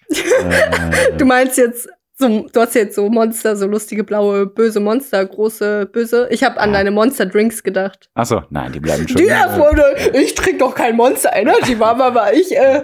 äh, 0.10 1.12
Du 1.18 1.26
meinst 1.26 1.58
jetzt, 1.58 1.88
so, 2.20 2.48
du 2.52 2.60
hast 2.60 2.74
jetzt 2.76 2.96
so 2.96 3.10
Monster, 3.10 3.56
so 3.56 3.68
lustige 3.68 4.04
blaue, 4.04 4.48
böse 4.48 4.80
Monster, 4.80 5.24
große, 5.26 5.86
böse. 5.86 6.28
Ich 6.32 6.44
habe 6.44 6.60
an 6.60 6.72
Ja. 6.72 6.78
deine 6.78 6.92
Monster-Drinks 6.92 7.64
gedacht. 7.64 8.10
Achso, 8.16 8.42
nein, 8.50 8.72
die 8.72 8.80
bleiben 8.80 9.08
schon. 9.08 9.18
Die 9.18 9.28
äh, 9.28 10.22
ich 10.22 10.34
trinke 10.36 10.60
doch 10.60 10.74
kein 10.76 10.96
Monster 10.96 11.32
Energy, 11.36 11.80
war 11.80 12.00
aber 12.02 12.34
ich. 12.34 12.56
Äh. 12.56 12.84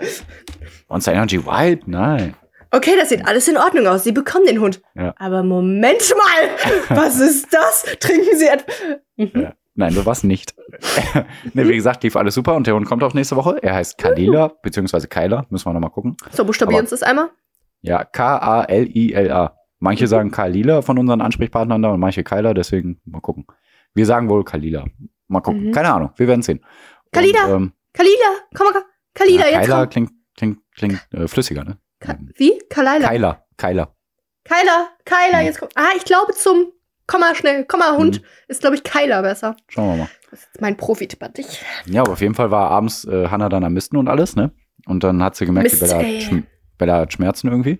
Monster 0.87 1.13
Energy 1.13 1.43
Wild? 1.45 1.87
Nein. 1.87 2.35
Okay, 2.69 2.95
das 2.99 3.09
sieht 3.09 3.25
alles 3.27 3.47
in 3.47 3.57
Ordnung 3.57 3.85
aus. 3.85 4.03
Sie 4.03 4.11
bekommen 4.11 4.45
den 4.47 4.59
Hund. 4.59 4.81
Ja. 4.95 5.13
Aber 5.17 5.43
Moment 5.43 6.13
mal, 6.17 6.95
was 6.97 7.19
ist 7.19 7.53
das? 7.53 7.85
Trinken 7.99 8.35
Sie 8.35 8.47
etwa. 8.47 8.71
Mhm. 9.17 9.31
Ja. 9.41 9.53
Nein, 9.75 9.91
sowas 9.91 10.23
nicht. 10.23 10.53
ne, 11.53 11.67
wie 11.67 11.75
gesagt, 11.75 12.03
lief 12.03 12.15
alles 12.15 12.35
super 12.35 12.55
und 12.55 12.67
der 12.67 12.75
Hund 12.75 12.85
kommt 12.87 13.03
auch 13.03 13.13
nächste 13.13 13.35
Woche. 13.35 13.57
Er 13.63 13.73
heißt 13.75 13.97
Kalila, 13.97 14.49
beziehungsweise 14.61 15.07
Kyla, 15.07 15.45
müssen 15.49 15.65
wir 15.65 15.73
nochmal 15.73 15.89
gucken. 15.89 16.15
So, 16.31 16.45
buchstabieren 16.45 16.81
uns 16.81 16.91
das 16.91 17.01
einmal. 17.03 17.31
Ja, 17.81 18.03
K-A-L-I-L-A. 18.03 19.57
Manche 19.79 20.07
sagen 20.07 20.31
Kalila 20.31 20.81
von 20.81 20.97
unseren 20.97 21.21
Ansprechpartnern 21.21 21.81
da 21.81 21.89
und 21.89 21.99
manche 21.99 22.23
Kyla, 22.23 22.53
deswegen 22.53 23.01
mal 23.05 23.19
gucken. 23.19 23.45
Wir 23.93 24.05
sagen 24.05 24.29
wohl 24.29 24.43
Kalila. 24.45 24.85
Mal 25.27 25.41
gucken. 25.41 25.65
Mhm. 25.67 25.71
Keine 25.71 25.91
Ahnung, 25.93 26.11
wir 26.15 26.27
werden 26.27 26.41
sehen. 26.41 26.63
Kalila. 27.11 27.45
Und, 27.45 27.51
ähm, 27.63 27.73
Kalila, 27.93 28.13
komm 28.55 28.67
mal, 28.73 28.83
Kalila, 29.13 29.49
ja, 29.49 29.59
jetzt 29.61 29.69
komm. 29.71 29.89
klingt, 29.89 30.11
klingt, 30.37 30.59
klingt 30.75 31.07
äh, 31.13 31.27
flüssiger, 31.27 31.63
ne? 31.63 31.77
Ka 31.99 32.17
wie? 32.35 32.59
Kalila. 32.69 33.43
Kyla. 33.57 33.95
Kyla, 34.45 34.89
Kyla, 35.05 35.39
Mhm. 35.39 35.45
jetzt 35.45 35.59
komm. 35.59 35.69
Ah, 35.75 35.89
ich 35.95 36.05
glaube 36.05 36.33
zum, 36.33 36.71
komm 37.07 37.21
mal 37.21 37.35
schnell, 37.35 37.65
komm 37.65 37.79
mal 37.79 37.97
Hund, 37.97 38.21
Mhm. 38.21 38.25
ist 38.47 38.61
glaube 38.61 38.75
ich 38.75 38.83
Kyla 38.83 39.21
besser. 39.21 39.55
Schauen 39.67 39.89
wir 39.91 39.97
mal. 40.03 40.09
Das 40.31 40.39
ist 40.41 40.61
mein 40.61 40.77
Profi-Tipp 40.77 41.21
an 41.23 41.33
dich. 41.33 41.61
Ja, 41.85 42.01
aber 42.01 42.13
auf 42.13 42.21
jeden 42.21 42.33
Fall 42.35 42.49
war 42.51 42.69
abends 42.71 43.05
äh, 43.05 43.27
Hannah 43.29 43.49
dann 43.49 43.63
am 43.63 43.73
Misten 43.73 43.97
und 43.97 44.07
alles, 44.07 44.35
ne? 44.35 44.51
Und 44.85 45.03
dann 45.03 45.21
hat 45.23 45.35
sie 45.35 45.45
gemerkt, 45.45 45.71
die 45.71 45.75
Mist, 45.75 45.81
Bella, 45.91 45.97
hat. 45.99 46.05
Schm- 46.05 46.43
Bella 46.77 46.97
hat 46.99 47.13
Schmerzen 47.13 47.47
irgendwie. 47.49 47.79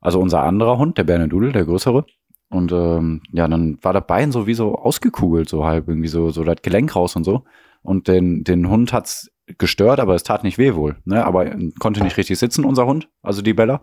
Also 0.00 0.20
unser 0.20 0.42
anderer 0.42 0.78
Hund, 0.78 0.96
der 0.98 1.04
Bernadudel, 1.04 1.52
der 1.52 1.64
größere. 1.64 2.06
Und 2.50 2.72
ähm, 2.72 3.20
ja, 3.32 3.46
dann 3.46 3.78
war 3.82 3.92
das 3.92 4.06
Bein 4.06 4.32
so 4.32 4.46
wie 4.46 4.54
so 4.54 4.74
ausgekugelt, 4.76 5.48
so 5.48 5.66
halb 5.66 5.88
irgendwie 5.88 6.08
so, 6.08 6.30
so 6.30 6.44
das 6.44 6.56
Gelenk 6.62 6.96
raus 6.96 7.14
und 7.16 7.24
so. 7.24 7.44
Und 7.82 8.08
den, 8.08 8.42
den 8.44 8.68
Hund 8.70 8.92
hat's 8.92 9.30
gestört, 9.58 10.00
aber 10.00 10.14
es 10.14 10.22
tat 10.22 10.44
nicht 10.44 10.56
weh 10.58 10.74
wohl. 10.74 10.96
Ne? 11.04 11.24
Aber 11.24 11.44
er 11.46 11.56
konnte 11.78 12.02
nicht 12.02 12.16
richtig 12.16 12.38
sitzen, 12.38 12.64
unser 12.64 12.86
Hund, 12.86 13.08
also 13.22 13.42
die 13.42 13.54
Bella. 13.54 13.82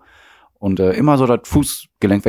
Und 0.57 0.79
äh, 0.79 0.93
immer 0.93 1.17
so 1.17 1.27
das 1.27 1.41
Fußgelenk 1.43 2.23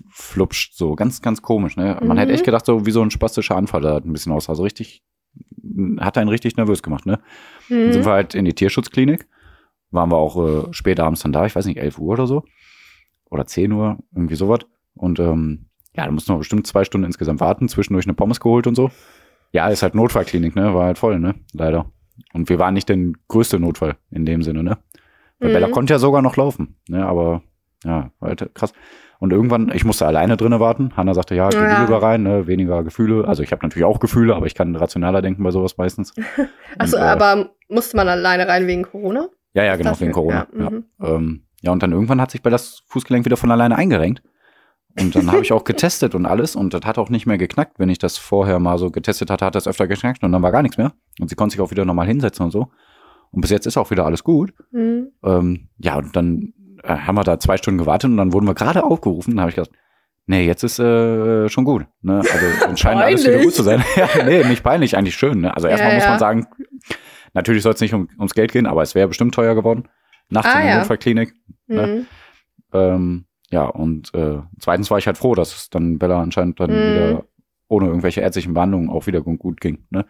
weggeflupscht, 0.00 0.74
so 0.76 0.94
ganz, 0.94 1.22
ganz 1.22 1.42
komisch. 1.42 1.76
Ne? 1.76 1.96
Man 2.00 2.16
Mhm. 2.16 2.20
hätte 2.20 2.32
echt 2.32 2.44
gedacht, 2.44 2.66
so 2.66 2.86
wie 2.86 2.90
so 2.90 3.02
ein 3.02 3.10
spastischer 3.10 3.56
Anfall 3.56 3.80
da 3.80 3.96
ein 3.96 4.12
bisschen 4.12 4.32
aus. 4.32 4.48
Also 4.48 4.62
richtig, 4.62 5.02
hat 5.98 6.18
einen 6.18 6.28
richtig 6.28 6.56
nervös 6.56 6.82
gemacht. 6.82 7.06
Ne? 7.06 7.18
Dann 7.68 7.92
sind 7.92 8.02
Mhm. 8.02 8.06
wir 8.06 8.12
halt 8.12 8.34
in 8.34 8.44
die 8.44 8.54
Tierschutzklinik. 8.54 9.26
Waren 9.90 10.10
wir 10.10 10.16
auch 10.16 10.36
äh, 10.68 10.72
spät 10.72 10.98
abends 11.00 11.22
dann 11.22 11.32
da, 11.32 11.46
ich 11.46 11.54
weiß 11.54 11.66
nicht, 11.66 11.78
11 11.78 11.98
Uhr 11.98 12.12
oder 12.12 12.26
so. 12.26 12.44
Oder 13.30 13.46
10 13.46 13.72
Uhr, 13.72 13.98
irgendwie 14.14 14.34
sowas. 14.36 14.60
Und 14.94 15.18
ähm, 15.18 15.66
ja, 15.96 16.04
da 16.04 16.10
mussten 16.10 16.32
wir 16.32 16.38
bestimmt 16.38 16.66
zwei 16.66 16.84
Stunden 16.84 17.06
insgesamt 17.06 17.40
warten, 17.40 17.68
zwischendurch 17.68 18.06
eine 18.06 18.14
Pommes 18.14 18.40
geholt 18.40 18.66
und 18.66 18.74
so. 18.74 18.90
Ja, 19.52 19.68
ist 19.68 19.82
halt 19.82 19.94
Notfallklinik, 19.94 20.56
ne? 20.56 20.74
War 20.74 20.86
halt 20.86 20.98
voll, 20.98 21.20
ne? 21.20 21.36
Leider. 21.52 21.90
Und 22.32 22.48
wir 22.48 22.58
waren 22.58 22.74
nicht 22.74 22.88
der 22.88 22.98
größte 23.28 23.58
Notfall 23.60 23.96
in 24.10 24.24
dem 24.26 24.42
Sinne, 24.42 24.62
ne? 24.64 24.78
Weil 25.38 25.50
Mhm. 25.50 25.52
Bella 25.54 25.68
konnte 25.68 25.92
ja 25.94 25.98
sogar 25.98 26.22
noch 26.22 26.36
laufen, 26.36 26.76
ne? 26.88 27.06
Aber 27.06 27.42
ja, 27.84 28.10
war 28.18 28.28
halt 28.30 28.50
krass. 28.54 28.72
Und 29.24 29.32
irgendwann, 29.32 29.70
ich 29.74 29.86
musste 29.86 30.06
alleine 30.06 30.36
drinnen 30.36 30.60
warten. 30.60 30.92
Hanna 30.98 31.14
sagte, 31.14 31.34
ja, 31.34 31.48
geh 31.48 31.56
Ja. 31.56 31.80
lieber 31.80 32.02
rein, 32.02 32.22
ne? 32.24 32.46
weniger 32.46 32.84
Gefühle. 32.84 33.26
Also 33.26 33.42
ich 33.42 33.52
habe 33.52 33.64
natürlich 33.64 33.86
auch 33.86 33.98
Gefühle, 33.98 34.36
aber 34.36 34.44
ich 34.44 34.54
kann 34.54 34.76
rationaler 34.76 35.22
denken 35.22 35.42
bei 35.42 35.50
sowas 35.50 35.78
meistens. 35.78 36.12
Achso, 36.78 36.98
äh, 36.98 37.00
aber 37.00 37.50
musste 37.70 37.96
man 37.96 38.06
alleine 38.08 38.46
rein 38.46 38.66
wegen 38.66 38.82
Corona? 38.82 39.28
Ja, 39.54 39.64
ja, 39.64 39.76
genau, 39.76 39.90
Das- 39.90 40.00
wegen 40.02 40.12
Corona. 40.12 40.46
ja, 40.54 40.64
Ja, 40.64 40.70
mhm. 40.70 40.84
ähm, 41.02 41.42
ja, 41.62 41.72
und 41.72 41.82
dann 41.82 41.92
irgendwann 41.92 42.20
hat 42.20 42.30
sich 42.32 42.42
Bellas 42.42 42.82
Fußgelenk 42.88 43.24
wieder 43.24 43.38
von 43.38 43.50
alleine 43.50 43.76
eingerenkt. 43.76 44.22
Und 45.00 45.16
dann 45.16 45.32
habe 45.32 45.40
ich 45.40 45.52
auch 45.52 45.64
getestet 45.64 46.14
und 46.14 46.26
alles 46.26 46.54
und 46.54 46.74
das 46.74 46.82
hat 46.84 46.98
auch 46.98 47.08
nicht 47.08 47.24
mehr 47.26 47.38
geknackt. 47.38 47.78
Wenn 47.78 47.88
ich 47.88 47.98
das 47.98 48.18
vorher 48.18 48.58
mal 48.58 48.76
so 48.76 48.90
getestet 48.90 49.30
hatte, 49.30 49.46
hat 49.46 49.54
das 49.54 49.66
öfter 49.66 49.88
geknackt 49.88 50.22
und 50.22 50.32
dann 50.32 50.42
war 50.42 50.52
gar 50.52 50.60
nichts 50.62 50.76
mehr. 50.76 50.92
Und 51.18 51.30
sie 51.30 51.34
konnte 51.34 51.54
sich 51.54 51.60
auch 51.62 51.70
wieder 51.70 51.86
normal 51.86 52.06
hinsetzen 52.06 52.44
und 52.44 52.50
so. 52.50 52.68
Und 53.30 53.40
bis 53.40 53.50
jetzt 53.50 53.66
ist 53.66 53.78
auch 53.78 53.90
wieder 53.90 54.04
alles 54.04 54.22
gut. 54.22 54.52
Mhm. 54.70 55.08
Ähm, 55.24 55.68
ja, 55.78 55.96
und 55.96 56.14
dann 56.14 56.52
äh, 56.84 56.94
haben 56.94 57.16
wir 57.16 57.24
da 57.24 57.38
zwei 57.38 57.56
Stunden 57.56 57.78
gewartet 57.78 58.10
und 58.10 58.16
dann 58.16 58.32
wurden 58.32 58.46
wir 58.46 58.54
gerade 58.54 58.84
aufgerufen. 58.84 59.32
Dann 59.32 59.40
habe 59.40 59.50
ich 59.50 59.56
gedacht, 59.56 59.72
nee, 60.26 60.46
jetzt 60.46 60.62
ist 60.62 60.78
äh, 60.78 61.48
schon 61.48 61.64
gut. 61.64 61.86
Ne? 62.02 62.18
Also 62.18 62.46
dann 62.60 62.76
scheint 62.76 63.00
alles 63.00 63.26
wieder 63.26 63.40
gut 63.42 63.54
zu 63.54 63.62
sein. 63.62 63.82
ja, 63.96 64.08
nee, 64.24 64.44
nicht 64.44 64.62
peinlich, 64.62 64.96
eigentlich 64.96 65.16
schön. 65.16 65.40
Ne? 65.40 65.54
Also 65.54 65.68
erstmal 65.68 65.90
Ja, 65.92 65.96
muss 65.98 66.06
man 66.08 66.18
sagen, 66.18 66.46
natürlich 67.32 67.62
soll 67.62 67.72
es 67.74 67.80
nicht 67.80 67.94
um, 67.94 68.08
ums 68.18 68.34
Geld 68.34 68.52
gehen, 68.52 68.66
aber 68.66 68.82
es 68.82 68.94
wäre 68.94 69.08
bestimmt 69.08 69.34
teuer 69.34 69.54
geworden. 69.54 69.88
Nachts 70.30 70.54
Ah, 70.54 70.60
in 70.60 70.66
der. 70.66 70.78
Notfallklinik. 70.78 71.34
Ne? 71.66 71.86
Mhm. 71.86 72.06
Ähm, 72.72 73.24
ja, 73.50 73.64
und 73.66 74.12
äh, 74.14 74.38
zweitens 74.58 74.90
war 74.90 74.98
ich 74.98 75.06
halt 75.06 75.18
froh, 75.18 75.34
dass 75.34 75.54
es 75.54 75.70
dann 75.70 75.98
Bella 75.98 76.20
anscheinend 76.20 76.58
dann 76.60 76.70
Mhm. 76.70 76.90
wieder 76.90 77.24
ohne 77.68 77.86
irgendwelche 77.86 78.20
ärztlichen 78.20 78.54
Behandlungen 78.54 78.88
auch 78.90 79.06
wieder 79.06 79.20
gut, 79.20 79.38
gut 79.38 79.60
ging. 79.60 79.86
Ne? 79.90 80.06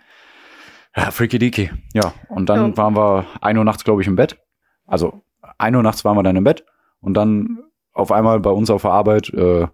Ja, 0.96 1.10
freaky 1.10 1.38
deaky. 1.38 1.70
Ja, 1.92 2.14
und 2.28 2.48
dann 2.48 2.70
Ja. 2.70 2.76
waren 2.76 2.96
wir 2.96 3.26
ein 3.40 3.58
Uhr 3.58 3.64
nachts, 3.64 3.84
glaube 3.84 4.02
ich, 4.02 4.08
im 4.08 4.16
Bett. 4.16 4.38
Also 4.87 5.23
ein 5.58 5.74
Uhr 5.74 5.82
nachts 5.82 6.04
waren 6.04 6.16
wir 6.16 6.22
dann 6.22 6.36
im 6.36 6.44
Bett 6.44 6.64
und 7.00 7.14
dann 7.14 7.58
auf 7.92 8.12
einmal 8.12 8.40
bei 8.40 8.50
uns 8.50 8.70
auf 8.70 8.82
der 8.82 8.90
Arbeit 8.90 9.32
äh, 9.32 9.66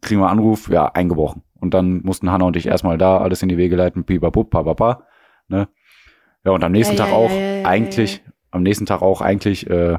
kriegen 0.00 0.20
wir 0.20 0.30
Anruf, 0.30 0.68
ja, 0.68 0.86
eingebrochen. 0.86 1.42
Und 1.58 1.74
dann 1.74 2.02
mussten 2.02 2.30
Hanna 2.30 2.46
und 2.46 2.56
ich 2.56 2.66
erstmal 2.66 2.98
da 2.98 3.18
alles 3.18 3.42
in 3.42 3.48
die 3.48 3.56
Wege 3.56 3.76
leiten, 3.76 4.04
pipapup, 4.04 4.50
papapa, 4.50 5.04
ne? 5.48 5.68
Ja, 6.44 6.52
und 6.52 6.64
am 6.64 6.72
nächsten 6.72 6.96
Ja, 6.96 7.04
Tag 7.04 7.10
ja, 7.10 7.16
auch 7.16 7.30
ja, 7.30 7.66
eigentlich, 7.66 8.22
am 8.50 8.62
nächsten 8.62 8.86
Tag 8.86 9.02
auch 9.02 9.20
eigentlich 9.20 9.68
äh, 9.68 9.98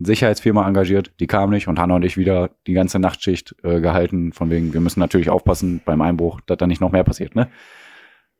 Sicherheitsfirma 0.00 0.66
engagiert, 0.66 1.12
die 1.20 1.28
kam 1.28 1.50
nicht 1.50 1.68
und 1.68 1.78
Hanna 1.78 1.94
und 1.94 2.04
ich 2.04 2.16
wieder 2.16 2.50
die 2.66 2.72
ganze 2.72 2.98
Nachtschicht 2.98 3.54
äh, 3.62 3.80
gehalten, 3.80 4.32
von 4.32 4.50
wegen, 4.50 4.72
wir 4.72 4.80
müssen 4.80 5.00
natürlich 5.00 5.30
aufpassen 5.30 5.80
beim 5.84 6.02
Einbruch, 6.02 6.40
dass 6.46 6.58
da 6.58 6.66
nicht 6.66 6.80
noch 6.80 6.90
mehr 6.90 7.04
passiert, 7.04 7.34
ne? 7.34 7.48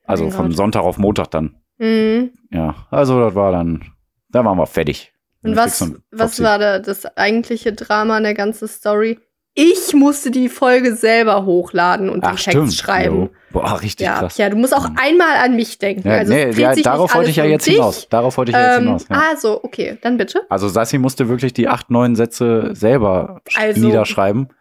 Also 0.05 0.31
von 0.31 0.49
Gott. 0.49 0.57
Sonntag 0.57 0.83
auf 0.83 0.99
Montag 0.99 1.31
dann. 1.31 1.57
Mhm. 1.79 2.31
Ja, 2.51 2.87
also 2.91 3.21
das 3.21 3.35
war 3.35 3.53
dann, 3.53 3.85
da 4.29 4.45
waren 4.45 4.59
wir 4.59 4.67
fertig. 4.67 5.13
Und 5.51 5.57
was, 5.57 5.81
und 5.83 6.03
was 6.11 6.43
war 6.43 6.59
da 6.59 6.79
das 6.79 7.05
eigentliche 7.17 7.73
Drama 7.73 8.17
an 8.17 8.23
der 8.25 8.35
ganzen 8.35 8.69
Story? 8.69 9.19
Ich 9.59 9.95
musste 9.95 10.31
die 10.31 10.51
Folge 10.51 10.95
selber 10.95 11.47
hochladen 11.47 12.11
und 12.11 12.21
den 12.23 12.29
Ach, 12.29 12.31
Text 12.33 12.51
stimmt. 12.51 12.75
schreiben. 12.75 13.17
Jo. 13.17 13.31
Boah, 13.53 13.81
richtig 13.81 14.05
Ja, 14.07 14.19
krass. 14.19 14.37
Pia, 14.37 14.51
du 14.51 14.57
musst 14.57 14.75
auch 14.77 14.87
Mhm. 14.91 14.97
einmal 15.01 15.37
an 15.37 15.57
mich 15.57 15.79
denken. 15.79 16.07
Ja, 16.07 16.17
also 16.19 16.35
es 16.35 16.57
nee, 16.57 16.63
ja, 16.63 16.75
sich 16.75 16.83
darauf 16.83 17.05
nicht 17.09 17.15
wollte 17.15 17.19
alles 17.19 17.31
ich 17.31 17.37
ja 17.37 17.45
jetzt 17.47 17.67
dich. 17.67 17.75
hinaus. 17.77 18.09
Darauf 18.11 18.37
wollte 18.37 18.51
ich 18.51 18.57
ja 18.57 18.63
jetzt 18.67 18.77
Ähm, 18.77 18.83
hinaus. 18.85 19.07
Ja. 19.09 19.23
Also, 19.31 19.65
okay, 19.65 19.97
dann 20.03 20.19
bitte. 20.19 20.43
Also 20.51 20.69
Sassi 20.69 20.99
musste 20.99 21.31
wirklich 21.31 21.55
die 21.55 21.69
acht, 21.69 21.91
neun 21.91 22.17
Sätze 22.17 22.71
selber 22.75 23.41
Also- 23.57 23.81
niederschreiben. 23.81 24.53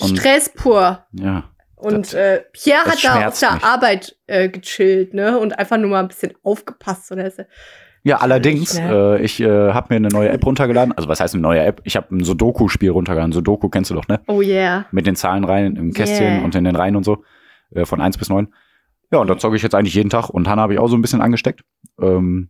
Und- 0.00 0.18
Stress 0.18 0.50
pur. 0.50 1.02
Ja. 1.12 1.44
Und 1.76 2.08
Das- 2.08 2.12
äh, 2.12 2.42
Pierre 2.52 2.82
das 2.84 3.02
hat 3.02 3.04
da 3.22 3.28
auf 3.28 3.38
der 3.40 3.52
mich. 3.52 3.64
Arbeit 3.64 4.16
äh, 4.26 4.50
gechillt, 4.50 5.14
ne? 5.14 5.38
Und 5.38 5.58
einfach 5.58 5.78
nur 5.78 5.88
mal 5.88 6.00
ein 6.00 6.08
bisschen 6.08 6.34
aufgepasst. 6.42 7.10
Oder 7.10 7.30
so. 7.30 7.44
Ja, 8.02 8.16
allerdings, 8.18 8.78
ne? 8.78 9.18
äh, 9.18 9.22
ich 9.22 9.40
äh, 9.40 9.72
habe 9.72 9.88
mir 9.90 9.96
eine 9.96 10.08
neue 10.08 10.30
App 10.30 10.44
runtergeladen. 10.46 10.92
Also 10.96 11.08
was 11.08 11.20
heißt 11.20 11.34
eine 11.34 11.42
neue 11.42 11.60
App? 11.62 11.82
Ich 11.84 11.96
habe 11.96 12.14
ein 12.16 12.24
Sudoku-Spiel 12.24 12.90
runtergeladen. 12.90 13.32
Sudoku 13.32 13.68
kennst 13.68 13.90
du 13.90 13.94
doch, 13.94 14.08
ne? 14.08 14.20
Oh 14.26 14.40
yeah. 14.40 14.86
Mit 14.90 15.06
den 15.06 15.16
Zahlen 15.16 15.44
rein 15.44 15.76
im 15.76 15.92
Kästchen 15.92 16.36
Yeah. 16.36 16.44
und 16.44 16.54
in 16.54 16.64
den 16.64 16.76
Reihen 16.76 16.96
und 16.96 17.04
so. 17.04 17.24
Äh, 17.72 17.84
von 17.84 18.00
eins 18.00 18.16
bis 18.16 18.28
neun. 18.30 18.54
Ja, 19.12 19.18
und 19.18 19.28
da 19.28 19.36
zocke 19.36 19.56
ich 19.56 19.62
jetzt 19.62 19.74
eigentlich 19.74 19.94
jeden 19.94 20.08
Tag. 20.08 20.30
Und 20.30 20.48
Hanna 20.48 20.62
habe 20.62 20.72
ich 20.72 20.78
auch 20.78 20.88
so 20.88 20.96
ein 20.96 21.02
bisschen 21.02 21.20
angesteckt. 21.20 21.62
Ähm, 22.00 22.48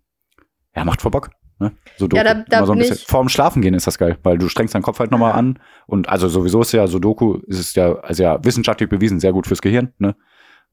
ja, 0.76 0.84
macht 0.84 1.02
voll 1.02 1.10
Bock. 1.10 1.30
Ne? 1.58 1.72
Sudoku. 1.98 2.16
Ja, 2.16 2.22
da- 2.34 2.44
da 2.48 2.58
Immer 2.58 2.66
so 2.66 2.72
ein 2.72 2.78
bisschen. 2.78 2.96
ich- 2.96 3.06
Vorm 3.06 3.28
Schlafen 3.28 3.60
gehen 3.60 3.74
ist 3.74 3.86
das 3.86 3.98
geil, 3.98 4.18
weil 4.22 4.38
du 4.38 4.48
strengst 4.48 4.74
deinen 4.74 4.82
Kopf 4.82 4.98
halt 5.00 5.10
nochmal 5.10 5.32
an. 5.32 5.58
Und 5.86 6.08
also 6.08 6.28
sowieso 6.28 6.60
ist 6.62 6.72
ja 6.72 6.86
Sudoku, 6.86 7.38
ist 7.48 7.58
es 7.58 7.74
ja, 7.74 7.94
also 7.96 8.22
ja 8.22 8.42
wissenschaftlich 8.44 8.88
bewiesen, 8.88 9.18
sehr 9.20 9.32
gut 9.32 9.46
fürs 9.48 9.60
Gehirn. 9.62 9.92
Ne? 9.98 10.14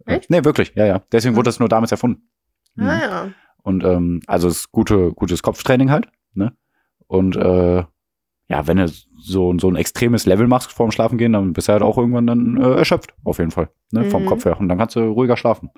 Echt? 0.05 0.29
Nee, 0.29 0.43
wirklich, 0.45 0.73
ja, 0.75 0.85
ja. 0.85 1.01
Deswegen 1.11 1.35
wurde 1.35 1.47
das 1.47 1.59
nur 1.59 1.67
damals 1.67 1.91
erfunden. 1.91 2.29
Mhm. 2.75 2.87
Ah 2.87 2.99
ja. 3.01 3.27
Und 3.67 3.83
ähm, 3.83 4.21
also 4.27 4.47
es 4.47 4.59
ist 4.61 4.71
gute, 4.71 5.11
gutes 5.11 5.43
Kopftraining 5.43 5.91
halt. 5.91 6.07
Ne? 6.33 6.53
Und 7.07 7.35
äh, 7.35 7.83
ja, 8.49 8.65
wenn 8.65 8.77
du 8.77 8.87
so, 9.19 9.53
so 9.59 9.69
ein 9.69 9.75
extremes 9.75 10.25
Level 10.25 10.47
machst 10.47 10.71
vorm 10.71 10.91
Schlafen 10.91 11.17
gehen, 11.17 11.33
dann 11.33 11.51
bist 11.51 11.67
du 11.67 11.73
halt 11.73 11.83
auch 11.83 11.97
irgendwann 11.97 12.27
dann 12.27 12.55
äh, 12.61 12.75
erschöpft, 12.77 13.13
auf 13.25 13.39
jeden 13.39 13.51
Fall. 13.51 13.67
Ne? 13.91 14.05
Vom 14.05 14.23
Mhm. 14.23 14.27
Kopf 14.27 14.45
her. 14.45 14.57
Und 14.57 14.69
dann 14.69 14.77
kannst 14.77 14.95
du 14.95 15.01
ruhiger 15.01 15.35
schlafen. 15.35 15.69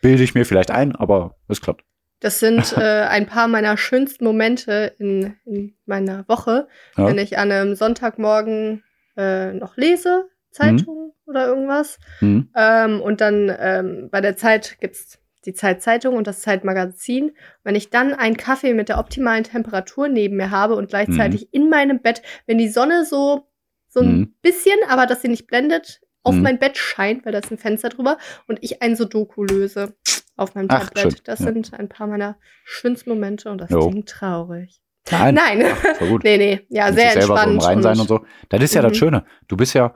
Bilde 0.00 0.22
ich 0.22 0.34
mir 0.34 0.46
vielleicht 0.46 0.70
ein, 0.70 0.96
aber 0.96 1.36
es 1.48 1.60
klappt. 1.60 1.84
Das 2.20 2.40
sind 2.40 2.74
äh, 2.78 3.02
ein 3.10 3.26
paar 3.26 3.46
meiner 3.46 3.76
schönsten 3.76 4.24
Momente 4.24 4.94
in, 4.98 5.34
in 5.44 5.74
meiner 5.84 6.26
Woche, 6.28 6.66
Ja. 6.96 7.06
wenn 7.08 7.18
ich 7.18 7.36
an 7.36 7.52
einem 7.52 7.74
Sonntagmorgen 7.74 8.82
äh, 9.18 9.52
noch 9.52 9.76
lese, 9.76 10.30
Zeitung 10.50 11.12
oder 11.26 11.46
irgendwas. 11.48 11.98
Mhm. 12.22 12.48
Ähm, 12.56 13.02
und 13.02 13.20
dann 13.20 13.52
ähm, 13.58 14.08
bei 14.10 14.22
der 14.22 14.36
Zeit 14.38 14.78
gibt's 14.80 15.18
die 15.46 15.54
Zeitzeitung 15.54 16.16
und 16.16 16.26
das 16.26 16.40
Zeitmagazin. 16.40 17.32
Wenn 17.62 17.74
ich 17.74 17.90
dann 17.90 18.12
einen 18.14 18.36
Kaffee 18.36 18.74
mit 18.74 18.88
der 18.88 18.98
optimalen 18.98 19.44
Temperatur 19.44 20.08
neben 20.08 20.36
mir 20.36 20.50
habe 20.50 20.74
und 20.76 20.88
gleichzeitig 20.88 21.52
in 21.52 21.68
meinem 21.70 22.00
Bett, 22.00 22.22
wenn 22.46 22.58
die 22.58 22.68
Sonne 22.68 23.04
so, 23.04 23.48
so 23.88 24.00
ein 24.00 24.18
Mhm. 24.18 24.34
bisschen, 24.42 24.78
aber 24.88 25.06
dass 25.06 25.22
sie 25.22 25.28
nicht 25.28 25.46
blendet, 25.46 26.00
auf 26.22 26.34
Mhm. 26.34 26.42
mein 26.42 26.58
Bett 26.58 26.76
scheint, 26.78 27.24
weil 27.24 27.32
da 27.32 27.38
ist 27.38 27.50
ein 27.52 27.58
Fenster 27.58 27.90
drüber 27.90 28.18
und 28.48 28.58
ich 28.62 28.82
ein 28.82 28.96
Sudoku 28.96 29.44
löse 29.44 29.94
auf 30.36 30.54
meinem 30.54 30.68
Ach, 30.70 30.88
Tablet. 30.90 31.12
schön. 31.12 31.20
Das 31.24 31.40
Ja. 31.40 31.52
sind 31.52 31.74
ein 31.74 31.88
paar 31.88 32.06
meiner 32.06 32.36
schönsten 32.64 33.10
Momente 33.10 33.50
und 33.50 33.58
das 33.60 33.70
Jo. 33.70 33.88
klingt 33.90 34.08
traurig. 34.08 34.80
Nein. 35.10 35.34
Nein. 35.34 35.66
Voll 35.96 36.08
gut. 36.08 36.24
nee, 36.24 36.38
nee. 36.38 36.60
Ja, 36.70 36.86
Mit 36.86 36.94
sehr 36.98 37.10
selber 37.12 37.36
so 37.36 37.42
im 37.44 37.50
entspannt. 37.54 37.62
Rein 37.76 37.82
sein 37.82 38.00
und 38.00 38.08
so. 38.08 38.24
Das 38.48 38.62
ist 38.62 38.74
ja 38.74 38.80
Mhm. 38.82 38.88
das 38.88 38.96
Schöne. 38.96 39.24
Du 39.48 39.56
bist 39.56 39.74
ja 39.74 39.94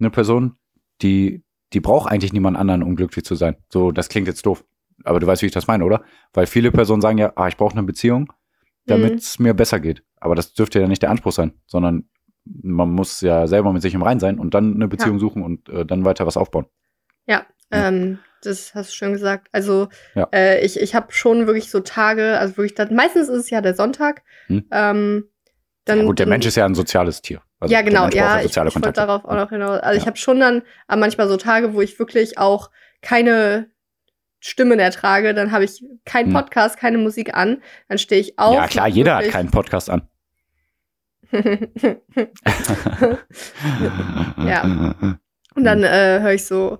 eine 0.00 0.10
Person, 0.10 0.56
die, 1.02 1.44
die 1.72 1.80
braucht 1.80 2.10
eigentlich 2.10 2.32
niemand 2.32 2.56
anderen, 2.56 2.82
um 2.82 2.96
glücklich 2.96 3.24
zu 3.24 3.36
sein. 3.36 3.56
So, 3.68 3.92
das 3.92 4.08
klingt 4.08 4.26
jetzt 4.26 4.44
doof. 4.44 4.64
Aber 5.04 5.20
du 5.20 5.26
weißt, 5.26 5.42
wie 5.42 5.46
ich 5.46 5.52
das 5.52 5.66
meine, 5.66 5.84
oder? 5.84 6.02
Weil 6.32 6.46
viele 6.46 6.70
Personen 6.72 7.00
sagen 7.02 7.18
ja, 7.18 7.32
ah, 7.36 7.48
ich 7.48 7.56
brauche 7.56 7.72
eine 7.76 7.82
Beziehung, 7.84 8.32
damit 8.86 9.12
Mhm. 9.12 9.18
es 9.18 9.38
mir 9.38 9.54
besser 9.54 9.80
geht. 9.80 10.02
Aber 10.20 10.34
das 10.34 10.52
dürfte 10.54 10.80
ja 10.80 10.88
nicht 10.88 11.02
der 11.02 11.10
Anspruch 11.10 11.32
sein, 11.32 11.52
sondern 11.66 12.08
man 12.44 12.90
muss 12.90 13.20
ja 13.20 13.46
selber 13.46 13.72
mit 13.72 13.82
sich 13.82 13.94
im 13.94 14.02
Rein 14.02 14.18
sein 14.20 14.38
und 14.38 14.54
dann 14.54 14.74
eine 14.74 14.88
Beziehung 14.88 15.18
suchen 15.18 15.42
und 15.42 15.68
äh, 15.68 15.84
dann 15.86 16.04
weiter 16.04 16.26
was 16.26 16.36
aufbauen. 16.36 16.66
Ja, 17.26 17.46
Ja. 17.72 17.88
ähm, 17.88 18.18
das 18.42 18.74
hast 18.74 18.90
du 18.90 18.94
schön 18.94 19.12
gesagt. 19.12 19.48
Also 19.52 19.88
Ja. 20.14 20.28
äh, 20.32 20.64
ich, 20.64 20.80
ich 20.80 20.94
habe 20.94 21.12
schon 21.12 21.46
wirklich 21.46 21.70
so 21.70 21.80
Tage, 21.80 22.38
also 22.38 22.56
wirklich, 22.56 22.74
dann, 22.74 22.94
meistens 22.94 23.28
ist 23.28 23.36
es 23.44 23.50
ja 23.50 23.60
der 23.60 23.74
Sonntag. 23.74 24.22
Hm. 24.46 24.64
Ähm, 24.70 25.28
dann, 25.84 25.98
ja, 25.98 26.04
gut, 26.04 26.18
der 26.18 26.26
dann, 26.26 26.30
Mensch 26.30 26.46
ist 26.46 26.56
ja 26.56 26.64
ein 26.64 26.74
soziales 26.74 27.22
Tier. 27.22 27.42
Also 27.58 27.74
ja, 27.74 27.82
genau, 27.82 28.08
ja, 28.08 28.40
ich, 28.40 28.46
ich 28.46 28.52
darauf 28.54 29.24
auch 29.24 29.34
noch 29.34 29.50
hinaus. 29.50 29.80
Also 29.80 29.96
ich 29.98 30.04
Ja. 30.04 30.06
habe 30.06 30.16
schon 30.16 30.40
dann 30.40 30.62
äh, 30.88 30.96
manchmal 30.96 31.28
so 31.28 31.36
Tage, 31.36 31.74
wo 31.74 31.80
ich 31.82 31.98
wirklich 31.98 32.38
auch 32.38 32.70
keine 33.02 33.70
Stimmen 34.40 34.78
ertrage, 34.78 35.34
dann 35.34 35.52
habe 35.52 35.64
ich 35.64 35.84
keinen 36.04 36.28
Hm. 36.28 36.34
Podcast, 36.34 36.78
keine 36.78 36.98
Musik 36.98 37.34
an, 37.34 37.62
dann 37.88 37.98
stehe 37.98 38.20
ich 38.20 38.38
auf. 38.38 38.54
Ja, 38.54 38.66
klar, 38.66 38.88
jeder 38.88 39.16
hat 39.16 39.28
keinen 39.28 39.50
Podcast 39.50 39.90
an. 39.90 40.02
Ja. 44.46 44.62
Und 45.54 45.64
dann 45.64 45.82
äh, 45.82 46.20
höre 46.20 46.32
ich 46.34 46.44
so, 46.46 46.78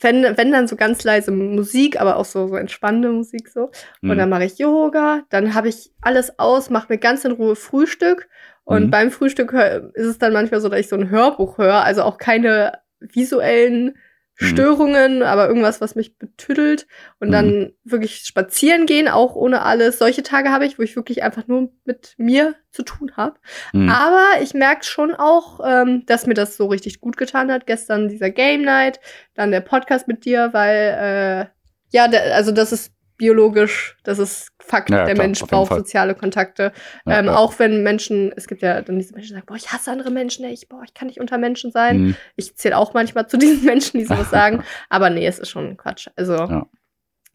wenn, 0.00 0.22
wenn 0.36 0.50
dann 0.52 0.66
so 0.66 0.76
ganz 0.76 1.04
leise 1.04 1.30
Musik, 1.30 2.00
aber 2.00 2.16
auch 2.16 2.24
so, 2.24 2.48
so 2.48 2.56
entspannende 2.56 3.10
Musik 3.10 3.48
so. 3.48 3.70
Und 4.02 4.18
dann 4.18 4.28
mache 4.28 4.44
ich 4.44 4.58
Yoga, 4.58 5.22
dann 5.30 5.54
habe 5.54 5.68
ich 5.68 5.92
alles 6.00 6.38
aus, 6.38 6.70
mache 6.70 6.86
mir 6.92 6.98
ganz 6.98 7.24
in 7.24 7.32
Ruhe 7.32 7.56
Frühstück. 7.56 8.28
Und 8.64 8.86
Mhm. 8.86 8.90
beim 8.90 9.10
Frühstück 9.10 9.52
ist 9.94 10.06
es 10.06 10.18
dann 10.18 10.32
manchmal 10.32 10.60
so, 10.60 10.68
dass 10.68 10.80
ich 10.80 10.88
so 10.88 10.96
ein 10.96 11.10
Hörbuch 11.10 11.58
höre, 11.58 11.84
also 11.84 12.02
auch 12.02 12.18
keine 12.18 12.78
visuellen 13.00 13.96
Mhm. 14.40 14.46
Störungen, 14.46 15.22
aber 15.22 15.46
irgendwas, 15.48 15.80
was 15.80 15.94
mich 15.94 16.16
betüdelt. 16.18 16.86
Und 17.20 17.28
Mhm. 17.28 17.32
dann 17.32 17.72
wirklich 17.84 18.22
spazieren 18.24 18.86
gehen, 18.86 19.08
auch 19.08 19.34
ohne 19.34 19.62
alles. 19.62 19.98
Solche 19.98 20.22
Tage 20.22 20.50
habe 20.50 20.64
ich, 20.66 20.78
wo 20.78 20.82
ich 20.82 20.96
wirklich 20.96 21.22
einfach 21.22 21.46
nur 21.46 21.70
mit 21.84 22.14
mir 22.16 22.54
zu 22.70 22.82
tun 22.82 23.12
habe. 23.16 23.36
Mhm. 23.72 23.88
Aber 23.90 24.24
ich 24.40 24.54
merke 24.54 24.84
schon 24.84 25.14
auch, 25.14 25.60
ähm, 25.64 26.04
dass 26.06 26.26
mir 26.26 26.34
das 26.34 26.56
so 26.56 26.66
richtig 26.66 27.00
gut 27.00 27.16
getan 27.16 27.52
hat. 27.52 27.66
Gestern 27.66 28.08
dieser 28.08 28.30
Game 28.30 28.62
Night, 28.62 29.00
dann 29.34 29.50
der 29.50 29.60
Podcast 29.60 30.08
mit 30.08 30.24
dir, 30.24 30.50
weil, 30.52 31.50
äh, 31.92 31.96
ja, 31.96 32.04
also 32.32 32.52
das 32.52 32.72
ist 32.72 32.92
biologisch, 33.22 33.96
das 34.02 34.18
ist 34.18 34.48
Fakt. 34.58 34.90
Ja, 34.90 35.04
der 35.04 35.14
klar, 35.14 35.26
Mensch 35.26 35.38
braucht 35.42 35.68
Fall. 35.68 35.78
soziale 35.78 36.16
Kontakte. 36.16 36.72
Ja, 37.06 37.20
ähm. 37.20 37.28
Auch 37.28 37.56
wenn 37.60 37.84
Menschen, 37.84 38.32
es 38.34 38.48
gibt 38.48 38.62
ja 38.62 38.82
dann 38.82 38.98
diese 38.98 39.14
Menschen, 39.14 39.28
die 39.28 39.34
sagen, 39.34 39.46
boah, 39.46 39.54
ich 39.54 39.72
hasse 39.72 39.92
andere 39.92 40.10
Menschen, 40.10 40.44
ich, 40.46 40.68
boah, 40.68 40.82
ich 40.84 40.92
kann 40.92 41.06
nicht 41.06 41.20
unter 41.20 41.38
Menschen 41.38 41.70
sein. 41.70 42.00
Mhm. 42.00 42.16
Ich 42.34 42.56
zähle 42.56 42.76
auch 42.76 42.94
manchmal 42.94 43.28
zu 43.28 43.36
diesen 43.38 43.64
Menschen, 43.64 43.98
die 44.00 44.06
sowas 44.06 44.28
sagen. 44.28 44.64
Aber 44.88 45.08
nee, 45.08 45.24
es 45.24 45.38
ist 45.38 45.50
schon 45.50 45.76
Quatsch. 45.76 46.08
Also. 46.16 46.66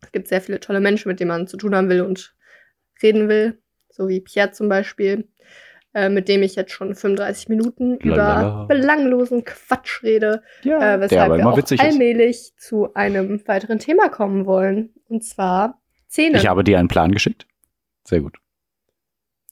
Es 0.02 0.12
gibt 0.12 0.28
sehr 0.28 0.42
viele 0.42 0.60
tolle 0.60 0.82
Menschen, 0.82 1.08
mit 1.08 1.22
denen 1.22 1.30
man 1.30 1.48
zu 1.48 1.56
tun 1.56 1.74
haben 1.74 1.90
will 1.90 2.02
und 2.02 2.36
reden 3.02 3.30
will. 3.30 3.62
So 3.90 4.10
wie 4.10 4.20
Pierre 4.20 4.52
zum 4.52 4.68
Beispiel, 4.68 5.30
äh, 5.98 6.10
mit 6.10 6.28
dem 6.30 6.44
ich 6.44 6.56
jetzt 6.56 6.72
schon 6.72 6.94
35 6.94 7.50
Minuten 7.50 7.98
Lalala. 8.04 8.64
über 8.66 8.68
belanglosen 8.68 9.44
Quatsch 9.44 10.04
rede, 10.04 10.44
Ja, 10.62 10.96
äh, 10.96 11.00
weshalb 11.02 11.22
aber 11.24 11.36
wir 11.38 11.42
immer 11.42 11.54
auch 11.54 11.58
witzig 11.58 11.82
ist. 11.82 11.86
allmählich 11.86 12.54
zu 12.58 12.94
einem 12.94 13.42
weiteren 13.48 13.80
Thema 13.80 14.10
kommen 14.10 14.46
wollen. 14.46 14.94
Und 15.10 15.24
zwar 15.24 15.82
Zähne. 16.08 16.38
Ich 16.38 16.48
habe 16.48 16.64
dir 16.64 16.78
einen 16.78 16.88
Plan 16.88 17.12
geschickt. 17.12 17.48
Sehr 18.04 18.22
gut. 18.22 18.38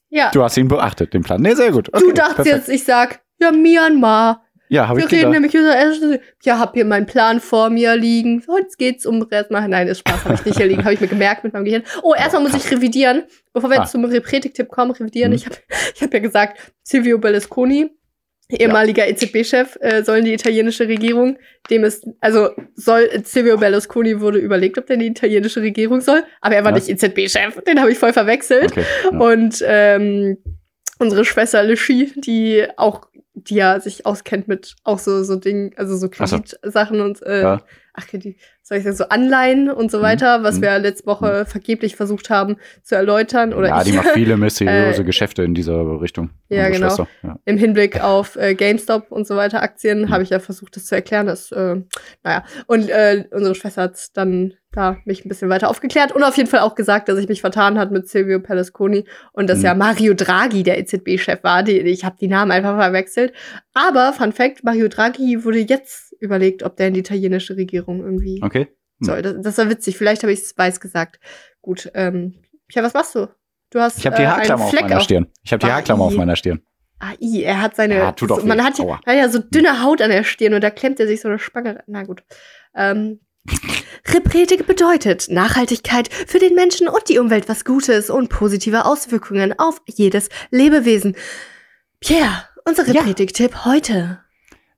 ja, 0.10 0.30
Du 0.32 0.44
hast 0.44 0.56
ihn 0.58 0.68
beachtet, 0.68 1.14
den 1.14 1.24
Plan. 1.24 1.42
Nee, 1.42 1.56
sehr 1.56 1.72
gut. 1.72 1.88
du 1.88 1.98
Okay, 1.98 2.14
dachtest 2.14 2.36
perfekt. 2.38 2.56
jetzt, 2.56 2.70
ich 2.70 2.84
sag, 2.84 3.22
ja, 3.40 3.52
Myanmar. 3.52 4.45
Ja, 4.68 4.88
habe 4.88 5.00
Wir 5.00 5.06
ich 5.06 5.12
reden 5.12 5.32
nämlich 5.32 5.54
über. 5.54 5.76
Ja, 6.44 6.60
hab 6.60 6.74
hier 6.74 6.86
meinen 6.86 7.06
Plan 7.06 7.40
vor 7.40 7.70
mir 7.70 7.96
liegen. 7.96 8.44
Jetzt 8.58 8.78
geht's 8.78 9.06
um 9.06 9.26
erstmal. 9.30 9.68
Nein, 9.68 9.88
ist 9.88 10.00
Spaß, 10.00 10.26
habe 10.26 10.34
ich 10.36 10.46
nicht 10.46 10.58
hier 10.58 10.66
liegen, 10.68 10.84
habe 10.84 10.94
ich 10.94 11.02
mir 11.02 11.08
gemerkt 11.08 11.44
mit 11.44 11.54
meinem 11.54 11.66
Gehirn. 11.66 11.84
Oh, 12.02 12.14
erstmal 12.16 12.42
muss 12.42 12.54
ich 12.56 12.72
revidieren, 12.72 13.24
bevor 13.54 13.70
wir 13.70 13.78
Ah. 13.80 13.82
jetzt 13.84 13.92
zum 13.92 14.06
Repretik-Tipp 14.06 14.68
kommen, 14.70 14.92
revidieren. 14.92 15.32
Mhm. 15.32 15.36
Ich 15.36 15.46
habe 15.46 15.56
ich 15.96 16.02
hab 16.02 16.14
ja 16.14 16.20
gesagt, 16.20 16.60
Silvio 16.84 17.18
Berlusconi, 17.20 17.92
ehemaliger 18.50 19.08
EZB-Chef, 19.08 19.78
äh, 19.82 20.04
sollen 20.04 20.26
die 20.26 20.34
italienische 20.34 20.88
Regierung, 20.88 21.38
dem 21.70 21.84
ist, 21.84 22.06
also 22.22 22.50
soll 22.76 23.10
Silvio 23.24 23.58
Berlusconi 23.58 24.20
wurde 24.22 24.40
überlegt, 24.40 24.78
ob 24.78 24.86
der 24.88 24.96
in 24.96 25.00
die 25.02 25.08
italienische 25.08 25.62
Regierung 25.62 26.02
soll, 26.02 26.24
aber 26.42 26.56
er 26.56 26.64
war 26.64 26.72
Ja. 26.72 26.76
nicht 26.78 26.90
EZB-Chef, 26.90 27.62
den 27.68 27.80
habe 27.82 27.92
ich 27.92 27.98
voll 27.98 28.14
verwechselt. 28.14 28.72
Okay. 28.72 28.84
Ja. 29.12 29.18
Und 29.20 29.64
ähm, 29.66 30.38
unsere 31.00 31.26
Schwester 31.26 31.64
Lischi, 31.64 32.14
die 32.16 32.66
auch, 32.78 33.08
die 33.36 33.56
ja 33.56 33.80
sich 33.80 34.06
auskennt 34.06 34.48
mit 34.48 34.76
auch 34.84 35.00
so, 35.00 35.24
so 35.24 35.36
Dingen, 35.36 35.72
also 35.78 35.96
so 35.98 36.08
Ach 36.20 36.28
so. 36.28 36.38
Kreditsachen 36.40 37.02
und 37.02 37.22
äh, 37.24 37.42
Ja. 37.42 37.62
ach, 37.94 38.08
Kredit, 38.08 38.38
soll 38.64 38.78
ich 38.78 38.84
sagen, 38.86 38.96
so 38.96 39.10
Anleihen 39.10 39.70
und 39.70 39.92
so 39.92 39.98
Mhm. 40.00 40.04
weiter, 40.04 40.44
was 40.44 40.58
Mhm. 40.58 40.62
wir 40.64 40.80
letzte 40.80 41.06
Woche 41.06 41.46
vergeblich 41.46 41.96
versucht 41.98 42.30
haben 42.30 42.56
zu 42.82 42.96
erläutern. 42.96 43.54
Oder 43.54 43.68
ja, 43.70 43.82
ich 43.82 43.90
die 43.90 43.94
macht 43.94 44.08
viele 44.14 44.38
mysteriöse 44.38 45.02
Äh, 45.02 45.06
Geschäfte 45.06 45.44
in 45.44 45.54
dieser 45.54 46.02
Richtung. 46.02 46.30
ja, 46.50 46.70
genau. 46.70 46.96
Ja. 47.24 47.38
im 47.46 47.58
Hinblick 47.58 48.02
auf 48.02 48.36
äh, 48.38 48.56
GameStop 48.56 49.12
und 49.12 49.28
so 49.28 49.36
weiter 49.36 49.62
Aktien, 49.62 50.04
Mhm. 50.04 50.10
habe 50.10 50.24
ich 50.24 50.30
ja 50.30 50.40
versucht, 50.40 50.76
das 50.78 50.86
zu 50.86 50.96
erklären. 50.96 51.28
Das, 51.28 51.52
äh, 51.52 51.76
naja. 52.24 52.44
Und 52.68 52.90
äh, 52.90 53.26
unsere 53.32 53.54
Schwester 53.56 53.84
hat 53.84 53.98
dann 54.18 54.54
da 54.76 54.98
mich 55.06 55.26
ein 55.26 55.30
bisschen 55.30 55.50
weiter 55.50 55.70
aufgeklärt 55.70 56.12
und 56.12 56.24
auf 56.24 56.38
jeden 56.38 56.50
Fall 56.50 56.60
auch 56.62 56.76
gesagt, 56.76 57.08
dass 57.10 57.18
ich 57.20 57.28
mich 57.28 57.42
vertan 57.42 57.78
hat 57.80 57.92
mit 57.92 58.08
Silvio 58.08 58.40
Berlusconi 58.40 59.06
und 59.34 59.50
dass 59.50 59.60
Mhm. 59.60 59.66
ja 59.66 59.74
Mario 59.76 60.14
Draghi 60.14 60.64
der 60.64 60.78
EZB-Chef 60.80 61.44
war. 61.44 61.64
Die, 61.64 61.80
ich 61.80 62.04
habe 62.06 62.18
die 62.20 62.28
Namen 62.28 62.52
einfach 62.52 62.76
verwechselt. 62.78 63.34
Aber 63.74 64.14
Fun 64.14 64.32
Fact: 64.32 64.64
Mario 64.64 64.88
Draghi 64.88 65.44
wurde 65.44 65.60
jetzt 65.60 66.14
überlegt, 66.20 66.64
ob 66.64 66.76
der 66.78 66.90
in 66.90 66.94
die 66.94 67.00
italienische 67.02 67.56
Regierung 67.58 68.02
irgendwie 68.04 68.42
Okay. 68.44 68.68
Hm. 69.00 69.06
soll. 69.06 69.22
Das, 69.22 69.36
das 69.42 69.58
war 69.58 69.70
witzig. 69.70 69.98
Vielleicht 69.98 70.24
habe 70.24 70.32
ich 70.34 70.40
es 70.42 70.58
weiß 70.58 70.80
gesagt. 70.80 71.20
Gut. 71.62 71.90
Ähm, 71.94 72.36
ja, 72.72 72.84
was 72.84 72.94
machst 72.94 73.16
du? 73.16 73.28
Du 73.72 73.80
hast 73.80 73.98
Ich 73.98 74.06
habe 74.06 74.16
die 74.16 74.22
äh, 74.24 74.28
Haarklammer 74.28 74.66
einen 74.66 74.74
auf 74.76 74.82
meiner 74.82 74.98
auf 74.98 75.04
Stirn. 75.04 75.28
Ich 75.44 75.52
habe 75.52 75.66
die 75.66 75.72
Haarklammer 75.72 76.04
auf 76.06 76.16
meiner 76.16 76.36
Stirn. 76.36 76.62
Ah, 77.00 77.12
i, 77.20 77.44
er 77.44 77.62
hat 77.62 77.76
seine. 77.76 77.96
Ja, 77.98 78.12
tut 78.14 78.30
so, 78.30 78.38
man 78.46 78.64
hat, 78.64 78.78
ja, 78.80 79.00
hat 79.06 79.16
ja 79.16 79.28
so 79.28 79.40
dünne 79.40 79.84
Haut 79.84 80.02
an 80.02 80.10
der 80.12 80.24
Stirn 80.24 80.54
und 80.54 80.64
da 80.64 80.70
klemmt 80.70 81.00
er 81.00 81.08
sich 81.08 81.20
so 81.20 81.28
eine 81.28 81.40
Spange. 81.40 81.76
rein. 81.76 81.84
Na 81.88 82.04
gut. 82.04 82.24
Ähm, 82.74 83.20
Repretik 84.08 84.68
bedeutet 84.68 85.28
Nachhaltigkeit 85.30 86.12
für 86.12 86.40
den 86.40 86.56
Menschen 86.56 86.88
und 86.88 87.10
die 87.10 87.20
Umwelt 87.20 87.50
was 87.50 87.66
Gutes 87.66 88.10
und 88.10 88.30
positive 88.30 88.86
Auswirkungen 88.86 89.58
auf 89.58 89.82
jedes 89.88 90.30
Lebewesen. 90.52 91.16
Pierre, 92.00 92.44
unser 92.66 92.86
Ja. 92.88 93.02
Repretik-Tipp 93.02 93.66
heute. 93.66 94.20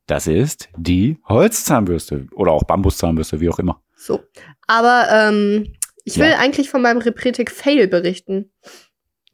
Das 0.05 0.27
ist 0.27 0.69
die 0.77 1.17
Holzzahnbürste 1.27 2.27
oder 2.33 2.51
auch 2.53 2.63
Bambuszahnbürste, 2.63 3.41
wie 3.41 3.49
auch 3.49 3.59
immer. 3.59 3.81
So. 3.95 4.23
Aber 4.67 5.07
ähm, 5.11 5.73
ich 6.05 6.17
will 6.17 6.29
Ja. 6.29 6.37
eigentlich 6.37 6.69
von 6.69 6.81
meinem 6.81 6.99
Repretik-Fail 6.99 7.87
berichten. 7.89 8.51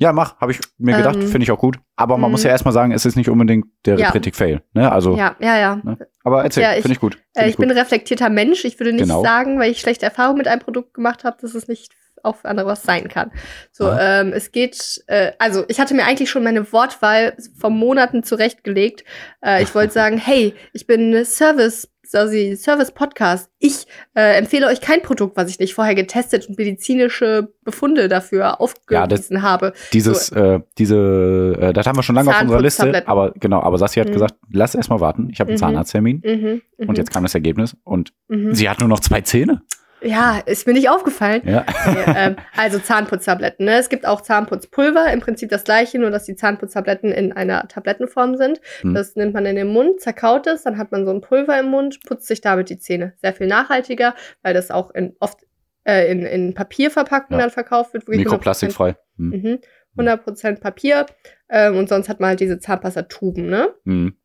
Ja, 0.04 0.14
mach, 0.14 0.40
habe 0.40 0.52
ich 0.52 0.60
mir 0.78 0.98
gedacht, 0.98 1.16
Ähm, 1.16 1.28
finde 1.28 1.44
ich 1.44 1.52
auch 1.52 1.58
gut. 1.60 1.80
Aber 1.96 2.18
man 2.18 2.30
muss 2.30 2.44
ja 2.44 2.50
erstmal 2.50 2.74
sagen, 2.74 2.92
es 2.92 3.06
ist 3.06 3.16
nicht 3.16 3.30
unbedingt 3.30 3.66
der 3.86 3.98
Ja. 3.98 4.08
Repretik-Fail. 4.08 4.62
Ne? 4.74 4.92
Also, 4.92 5.16
Ja, 5.16 5.36
ja, 5.40 5.58
ja. 5.58 5.76
Ne? 5.84 5.98
aber 6.24 6.44
erzähl, 6.44 6.64
Ja, 6.64 6.74
ich- 6.74 6.82
finde 6.82 6.94
ich 6.94 7.00
gut. 7.00 7.16
Äh, 7.34 7.42
Find 7.44 7.50
ich 7.52 7.58
bin 7.58 7.70
ein 7.70 7.76
gut. 7.76 7.84
reflektierter 7.84 8.30
Mensch. 8.30 8.66
Ich 8.66 8.80
würde 8.80 8.92
nicht 8.94 9.04
Genau. 9.04 9.24
sagen, 9.24 9.60
weil 9.60 9.72
ich 9.72 9.80
schlechte 9.80 10.06
Erfahrungen 10.06 10.38
mit 10.38 10.48
einem 10.48 10.62
Produkt 10.62 10.94
gemacht 10.94 11.24
habe, 11.24 11.38
dass 11.42 11.56
es 11.56 11.68
nicht 11.68 11.94
auch 12.26 12.38
für 12.38 12.48
andere 12.48 12.68
was 12.68 12.84
sein 12.84 13.10
kann. 13.10 13.32
So, 13.72 13.86
Ja. 13.86 14.22
ähm, 14.22 14.32
es 14.34 14.52
geht, 14.54 15.04
äh, 15.08 15.34
also 15.40 15.66
ich 15.68 15.80
hatte 15.82 15.94
mir 15.94 16.06
eigentlich 16.06 16.30
schon 16.30 16.44
meine 16.44 16.72
Wortwahl 16.72 17.36
vor 17.60 17.70
Monaten 17.70 18.24
zurechtgelegt. 18.24 19.04
Äh, 19.42 19.64
ich 19.64 19.76
wollte 19.76 19.94
sagen, 19.94 20.18
hey, 20.18 20.54
ich 20.72 20.88
bin 20.88 21.26
Service, 21.26 21.90
also 22.16 22.56
Service 22.56 22.92
Podcast. 22.92 23.50
Ich 23.60 23.86
äh, 24.16 24.38
empfehle 24.38 24.68
euch 24.68 24.82
kein 24.82 25.02
Produkt, 25.02 25.38
was 25.38 25.50
ich 25.50 25.60
nicht 25.60 25.74
vorher 25.74 25.96
getestet 25.96 26.48
und 26.48 26.58
medizinische 26.58 27.54
Befunde 27.64 28.08
dafür 28.08 28.60
aufgewiesen 28.62 29.42
habe. 29.42 29.74
Dieses, 29.94 30.30
äh, 30.32 30.60
diese, 30.78 31.58
äh, 31.60 31.74
das 31.74 31.88
haben 31.88 31.98
wir 31.98 32.04
schon 32.04 32.16
lange 32.16 32.30
auf 32.30 32.42
unserer 32.42 32.62
Liste. 32.62 33.08
Aber 33.08 33.32
genau, 33.40 33.62
aber 33.62 33.78
Sassi 33.78 34.00
hat 34.00 34.10
Mhm. 34.10 34.14
gesagt, 34.14 34.36
lass 34.52 34.76
erst 34.76 34.90
mal 34.90 35.00
warten. 35.00 35.30
Ich 35.32 35.40
habe 35.40 35.50
einen 35.50 35.56
Mhm. 35.56 35.60
Zahnarzttermin. 35.60 36.22
Mhm, 36.26 36.62
mhm, 36.78 36.90
Und 36.90 36.98
jetzt 36.98 37.12
kam 37.12 37.24
das 37.24 37.34
Ergebnis. 37.36 37.76
Und 37.84 38.14
mhm. 38.28 38.54
sie 38.54 38.70
hat 38.70 38.80
nur 38.80 38.90
noch 38.90 39.00
zwei 39.00 39.22
Zähne. 39.22 39.62
Ja, 40.04 40.40
ist 40.46 40.68
mir 40.68 40.74
nicht 40.74 40.90
aufgefallen. 40.90 41.42
Ja. 41.46 41.66
Nee, 41.88 42.14
ähm, 42.16 42.36
also 42.56 42.80
Zahnputztabletten. 42.80 43.66
Ne? 43.66 43.78
Es 43.78 43.90
gibt 43.90 44.06
auch 44.06 44.22
Zahnputzpulver, 44.22 45.12
im 45.12 45.20
Prinzip 45.22 45.50
das 45.50 45.64
gleiche, 45.64 46.00
nur 46.00 46.12
dass 46.12 46.26
die 46.26 46.36
Zahnputztabletten 46.36 47.12
in 47.12 47.32
einer 47.32 47.68
Tablettenform 47.68 48.36
sind. 48.36 48.60
Hm. 48.82 48.94
Das 48.94 49.16
nimmt 49.16 49.34
man 49.34 49.46
in 49.46 49.56
den 49.56 49.68
Mund, 49.68 50.02
zerkaut 50.02 50.48
es, 50.48 50.64
dann 50.64 50.78
hat 50.78 50.92
man 50.92 51.06
so 51.06 51.12
ein 51.12 51.22
Pulver 51.22 51.60
im 51.60 51.68
Mund, 51.68 52.00
putzt 52.06 52.28
sich 52.28 52.42
damit 52.42 52.70
die 52.70 52.80
Zähne. 52.80 53.14
Sehr 53.22 53.34
viel 53.34 53.48
nachhaltiger, 53.48 54.16
weil 54.42 54.54
das 54.54 54.72
auch 54.72 54.92
in, 54.92 55.16
oft 55.20 55.40
äh, 55.86 56.12
in, 56.12 56.26
in 56.26 56.54
Papierverpackungen 56.54 57.40
Ja. 57.40 57.46
dann 57.46 57.54
verkauft 57.54 57.94
wird. 57.94 58.08
wirklich 58.08 58.26
100% 58.26 58.30
Mikroplastikfrei. 58.30 58.96
Hm. 59.18 59.30
Mhm. 59.30 59.60
100% 59.98 60.60
Papier. 60.60 61.06
Ähm, 61.50 61.78
und 61.78 61.88
sonst 61.90 62.10
hat 62.10 62.20
man 62.20 62.30
halt 62.30 62.40
diese 62.40 62.60
Zahnpastatuben, 62.60 63.46
ne? 63.48 63.74
Hm. 63.86 64.16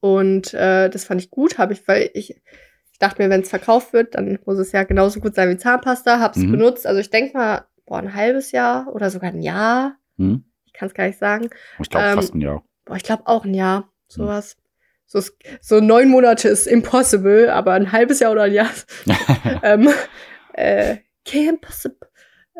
Und 0.00 0.54
äh, 0.54 0.88
das 0.88 1.04
fand 1.04 1.20
ich 1.20 1.30
gut, 1.30 1.58
habe 1.58 1.72
ich, 1.72 1.86
weil 1.86 2.10
ich, 2.14 2.40
ich 2.94 2.98
dachte 3.00 3.20
mir, 3.22 3.28
wenn 3.28 3.40
es 3.42 3.50
verkauft 3.50 3.92
wird, 3.92 4.14
dann 4.14 4.38
muss 4.46 4.56
es 4.58 4.70
ja 4.72 4.84
genauso 4.84 5.18
gut 5.20 5.34
sein 5.34 5.50
wie 5.50 5.56
Zahnpasta. 5.56 6.20
Hab's 6.20 6.38
Mhm. 6.38 6.52
benutzt. 6.52 6.86
Also 6.86 7.00
ich 7.00 7.10
denke 7.10 7.36
mal, 7.36 7.64
boah, 7.86 7.98
ein 7.98 8.14
halbes 8.14 8.52
Jahr 8.52 8.86
oder 8.94 9.10
sogar 9.10 9.30
ein 9.30 9.42
Jahr. 9.42 9.96
Hm. 10.16 10.44
Ich 10.66 10.72
kann 10.72 10.86
es 10.88 10.94
gar 10.94 11.06
nicht 11.06 11.18
sagen. 11.18 11.50
Ich 11.80 11.90
glaube 11.90 12.06
Ähm, 12.06 12.14
fast 12.14 12.34
ein 12.34 12.40
Jahr. 12.40 12.62
Boah, 12.84 12.96
ich 12.96 13.02
glaube 13.02 13.24
auch 13.26 13.44
ein 13.44 13.52
Jahr. 13.52 13.80
Mhm. 13.80 13.86
Sowas. 14.08 14.56
So, 15.06 15.18
ist- 15.18 15.36
so 15.60 15.80
neun 15.80 16.08
Monate 16.08 16.48
ist 16.48 16.66
impossible, 16.66 17.50
aber 17.50 17.72
ein 17.72 17.90
halbes 17.92 18.20
Jahr 18.20 18.30
oder 18.32 18.44
ein 18.44 18.52
Jahr. 18.52 18.70
ähm, 19.64 19.88
äh, 20.52 20.96
can't 21.26 21.60
possible. 21.60 22.08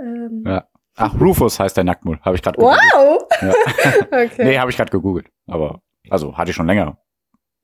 Ähm, 0.01 0.43
Ja. 0.47 0.67
Ach, 0.97 1.21
Rufus 1.21 1.59
heißt 1.59 1.77
der 1.77 1.85
Nacktmull. 1.85 2.19
Habe 2.23 2.37
ich 2.37 2.43
gerade 2.43 2.61
Wow! 2.61 3.27
Ja. 3.41 3.53
okay. 4.25 4.45
Nee, 4.45 4.59
habe 4.59 4.71
ich 4.71 4.77
gerade 4.77 4.91
gegoogelt. 4.91 5.27
Aber, 5.47 5.81
also, 6.11 6.37
hatte 6.37 6.51
ich 6.51 6.57
schon 6.57 6.67
länger. 6.67 6.99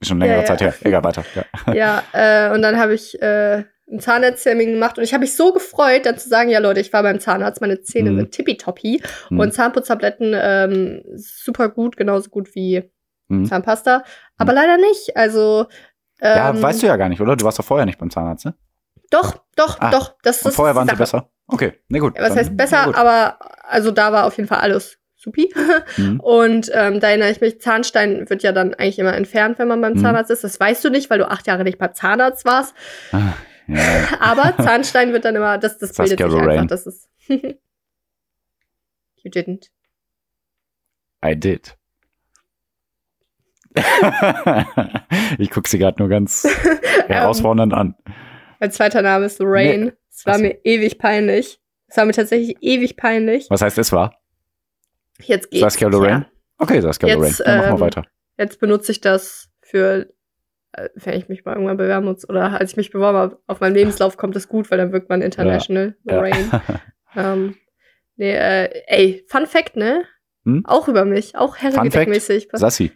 Schon 0.02 0.18
längere 0.18 0.36
Ja, 0.36 0.42
ja. 0.42 0.46
Zeit 0.46 0.60
her. 0.62 0.74
Egal, 0.82 1.04
weiter. 1.04 1.24
Ja. 1.34 1.74
Ja, 1.74 2.02
äh, 2.12 2.54
und 2.54 2.62
dann 2.62 2.78
habe 2.78 2.94
ich 2.94 3.20
äh, 3.20 3.64
einen 3.90 4.00
Zahnarzttermin 4.00 4.72
gemacht 4.72 4.96
und 4.98 5.04
ich 5.04 5.12
habe 5.12 5.22
mich 5.22 5.34
so 5.36 5.52
gefreut, 5.52 6.06
dann 6.06 6.16
zu 6.16 6.28
sagen, 6.28 6.48
ja 6.48 6.58
Leute, 6.60 6.80
ich 6.80 6.92
war 6.92 7.02
beim 7.02 7.20
Zahnarzt, 7.20 7.60
meine 7.60 7.80
Zähne 7.82 8.10
Mhm. 8.12 8.16
sind 8.18 8.32
tippitoppi 8.32 9.02
Mhm. 9.30 9.38
und 9.40 9.52
Zahnputztabletten 9.52 10.32
ähm, 10.34 11.02
super 11.16 11.68
gut, 11.68 11.96
genauso 11.96 12.30
gut 12.30 12.54
wie 12.54 12.90
Mhm. 13.28 13.44
Zahnpasta, 13.46 14.02
aber 14.38 14.52
leider 14.52 14.76
nicht. 14.78 15.16
Also 15.16 15.66
ähm, 16.20 16.36
ja, 16.36 16.62
weißt 16.62 16.82
du 16.82 16.86
ja 16.86 16.96
gar 16.96 17.08
nicht, 17.08 17.20
oder? 17.20 17.36
Du 17.36 17.44
warst 17.44 17.58
doch 17.58 17.64
vorher 17.64 17.86
nicht 17.86 17.98
beim 17.98 18.10
Zahnarzt, 18.10 18.44
ne? 18.44 18.54
Doch, 19.10 19.42
doch, 19.56 19.78
Ah, 19.80 19.90
doch. 19.90 20.14
Das, 20.22 20.40
das 20.40 20.54
vorher 20.54 20.74
waren 20.76 20.86
sie 20.86 20.90
Sache. 20.92 20.98
besser? 20.98 21.30
Okay, 21.48 21.72
na 21.88 21.98
gut. 21.98 22.16
Ja, 22.16 22.22
Was 22.28 22.36
heißt 22.36 22.56
besser, 22.56 22.84
gut. 22.84 22.94
aber 22.94 23.38
also 23.68 23.90
da 23.90 24.12
war 24.12 24.24
auf 24.26 24.36
jeden 24.36 24.48
Fall 24.48 24.58
alles 24.58 24.98
supi. 25.20 25.52
Mhm. 25.96 26.20
Und 26.20 26.70
ähm, 26.74 27.00
da 27.00 27.08
erinnere 27.08 27.30
ich 27.30 27.40
mich, 27.40 27.60
Zahnstein 27.60 28.28
wird 28.30 28.42
ja 28.42 28.52
dann 28.52 28.74
eigentlich 28.74 28.98
immer 28.98 29.14
entfernt, 29.14 29.58
wenn 29.58 29.68
man 29.68 29.80
beim 29.80 29.94
Mhm. 29.94 29.98
Zahnarzt 29.98 30.30
ist. 30.30 30.44
Das 30.44 30.58
weißt 30.58 30.84
du 30.84 30.90
nicht, 30.90 31.10
weil 31.10 31.18
du 31.18 31.28
acht 31.30 31.46
Jahre 31.46 31.64
nicht 31.64 31.78
beim 31.78 31.94
Zahnarzt 31.94 32.44
warst. 32.44 32.74
Ah, 33.12 33.34
ja. 33.66 33.78
Aber 34.20 34.56
Zahnstein 34.62 35.12
wird 35.12 35.24
dann 35.24 35.36
immer, 35.36 35.58
das, 35.58 35.78
das 35.78 35.92
bildet 35.92 36.18
Saskia 36.18 36.30
sich 36.30 36.34
einfach. 36.38 36.46
Lorraine. 36.46 36.66
Das 36.66 36.86
ist. 36.86 37.08
you 37.28 39.30
didn't. 39.30 39.66
I 41.24 41.38
did. 41.38 41.76
ich 45.38 45.50
gucke 45.50 45.68
sie 45.68 45.78
gerade 45.78 45.98
nur 46.00 46.08
ganz 46.08 46.46
herausfordernd 47.06 47.72
an. 47.72 47.94
Mein 48.58 48.72
zweiter 48.72 49.02
Name 49.02 49.26
ist 49.26 49.38
Lorraine. 49.38 49.84
Nee. 49.84 49.92
Es 50.10 50.26
war 50.26 50.34
Ach 50.34 50.38
so. 50.38 50.42
mir 50.44 50.58
ewig 50.64 50.98
peinlich. 50.98 51.60
Es 51.86 51.96
war 51.96 52.04
mir 52.04 52.12
tatsächlich 52.12 52.56
ewig 52.60 52.96
peinlich. 52.96 53.46
Was 53.50 53.62
heißt 53.62 53.78
es 53.78 53.92
war? 53.92 54.19
Jetzt 55.22 55.50
geht's. 55.50 55.60
Saskia 55.60 55.88
Lorraine? 55.88 56.26
Okay, 56.58 56.80
Saskia 56.80 57.08
Jetzt, 57.08 57.16
Lorraine. 57.16 57.36
Dann 57.44 57.56
machen 57.58 57.68
wir 57.68 57.74
ähm, 57.74 57.80
weiter. 57.80 58.02
Ja, 58.38 58.44
jetzt 58.44 58.60
benutze 58.60 58.92
ich 58.92 59.00
das 59.00 59.48
für, 59.62 60.08
äh, 60.72 60.88
wenn 60.94 61.18
ich 61.18 61.28
mich 61.28 61.44
mal 61.44 61.54
irgendwann 61.54 61.76
bewerben 61.76 62.06
muss. 62.06 62.28
Oder 62.28 62.58
als 62.60 62.72
ich 62.72 62.76
mich 62.76 62.90
beworben 62.90 63.18
habe, 63.18 63.38
auf 63.46 63.60
meinem 63.60 63.74
Lebenslauf 63.74 64.16
kommt 64.16 64.36
das 64.36 64.48
gut, 64.48 64.70
weil 64.70 64.78
dann 64.78 64.92
wirkt 64.92 65.08
man 65.08 65.22
international. 65.22 65.96
Lorraine. 66.04 66.48
Ja. 66.52 66.62
Ähm, 67.16 67.56
nee, 68.14 68.30
äh, 68.30 68.84
ey, 68.86 69.24
Fun 69.26 69.48
Fact, 69.48 69.74
ne? 69.74 70.04
Hm? 70.44 70.64
Auch 70.64 70.86
über 70.86 71.04
mich. 71.04 71.34
Auch? 71.34 71.56
Herrengedeckmäßig. 71.56 72.48
Sassi, 72.52 72.92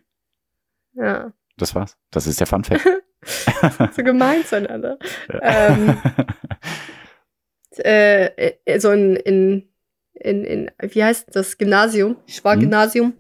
Ja. 0.92 1.32
das 1.56 1.74
war's. 1.74 1.98
Das 2.12 2.28
ist 2.28 2.38
der 2.38 2.46
Fun 2.46 2.62
Fact. 2.62 2.86
So 3.96 4.04
gemein 4.04 4.44
zueinander. 4.44 4.98
Ja. 5.32 5.40
Ähm, 5.42 5.96
äh, 7.78 8.52
äh, 8.64 8.78
so 8.78 8.90
in, 8.92 9.16
in, 9.16 9.73
in, 10.24 10.44
in, 10.44 10.70
wie 10.80 11.04
heißt 11.04 11.28
das, 11.34 11.58
Gymnasium, 11.58 12.16
ich 12.26 12.42
war 12.44 12.56
Mhm. 12.56 12.60
Gymnasium, 12.60 13.14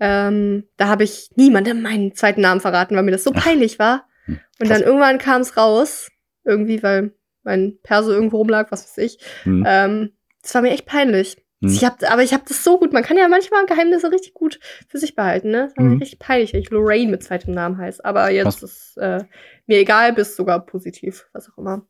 ähm, 0.00 0.64
da 0.76 0.88
habe 0.88 1.04
ich 1.04 1.30
niemandem 1.36 1.82
meinen 1.82 2.14
zweiten 2.14 2.40
Namen 2.40 2.60
verraten, 2.60 2.94
weil 2.96 3.02
mir 3.02 3.12
das 3.12 3.24
so 3.24 3.32
peinlich 3.32 3.78
war. 3.78 4.06
Hm, 4.26 4.40
Und 4.60 4.70
dann 4.70 4.82
irgendwann 4.82 5.18
kam 5.18 5.40
es 5.40 5.56
raus, 5.56 6.10
irgendwie, 6.44 6.82
weil 6.82 7.12
mein 7.42 7.78
Perso 7.82 8.10
irgendwo 8.12 8.38
rumlag, 8.38 8.70
was 8.70 8.84
weiß 8.84 8.98
ich. 8.98 9.18
Hm. 9.44 9.64
Ähm, 9.66 10.12
das 10.42 10.54
war 10.54 10.62
mir 10.62 10.70
echt 10.70 10.86
peinlich. 10.86 11.36
Hm. 11.62 11.70
Ich 11.70 11.84
hab, 11.84 12.02
aber 12.10 12.22
ich 12.22 12.34
habe 12.34 12.44
das 12.46 12.62
so 12.62 12.78
gut, 12.78 12.92
man 12.92 13.02
kann 13.02 13.16
ja 13.16 13.26
manchmal 13.28 13.64
Geheimnisse 13.66 14.12
richtig 14.12 14.34
gut 14.34 14.60
für 14.88 14.98
sich 14.98 15.14
behalten, 15.14 15.50
ne? 15.50 15.66
Das 15.68 15.76
war 15.76 15.84
Mhm. 15.84 15.94
mir 15.94 16.00
richtig 16.02 16.18
peinlich, 16.18 16.52
wenn 16.52 16.60
ich 16.60 16.70
Lorraine 16.70 17.10
mit 17.10 17.22
zweitem 17.24 17.54
Namen 17.54 17.78
heiße. 17.78 18.04
Aber 18.04 18.30
jetzt 18.30 18.60
Krass. 18.60 18.62
ist 18.62 18.96
äh, 18.98 19.24
mir 19.66 19.78
egal, 19.78 20.12
bis 20.12 20.36
sogar 20.36 20.64
positiv, 20.66 21.26
was 21.32 21.50
auch 21.50 21.56
immer. 21.58 21.86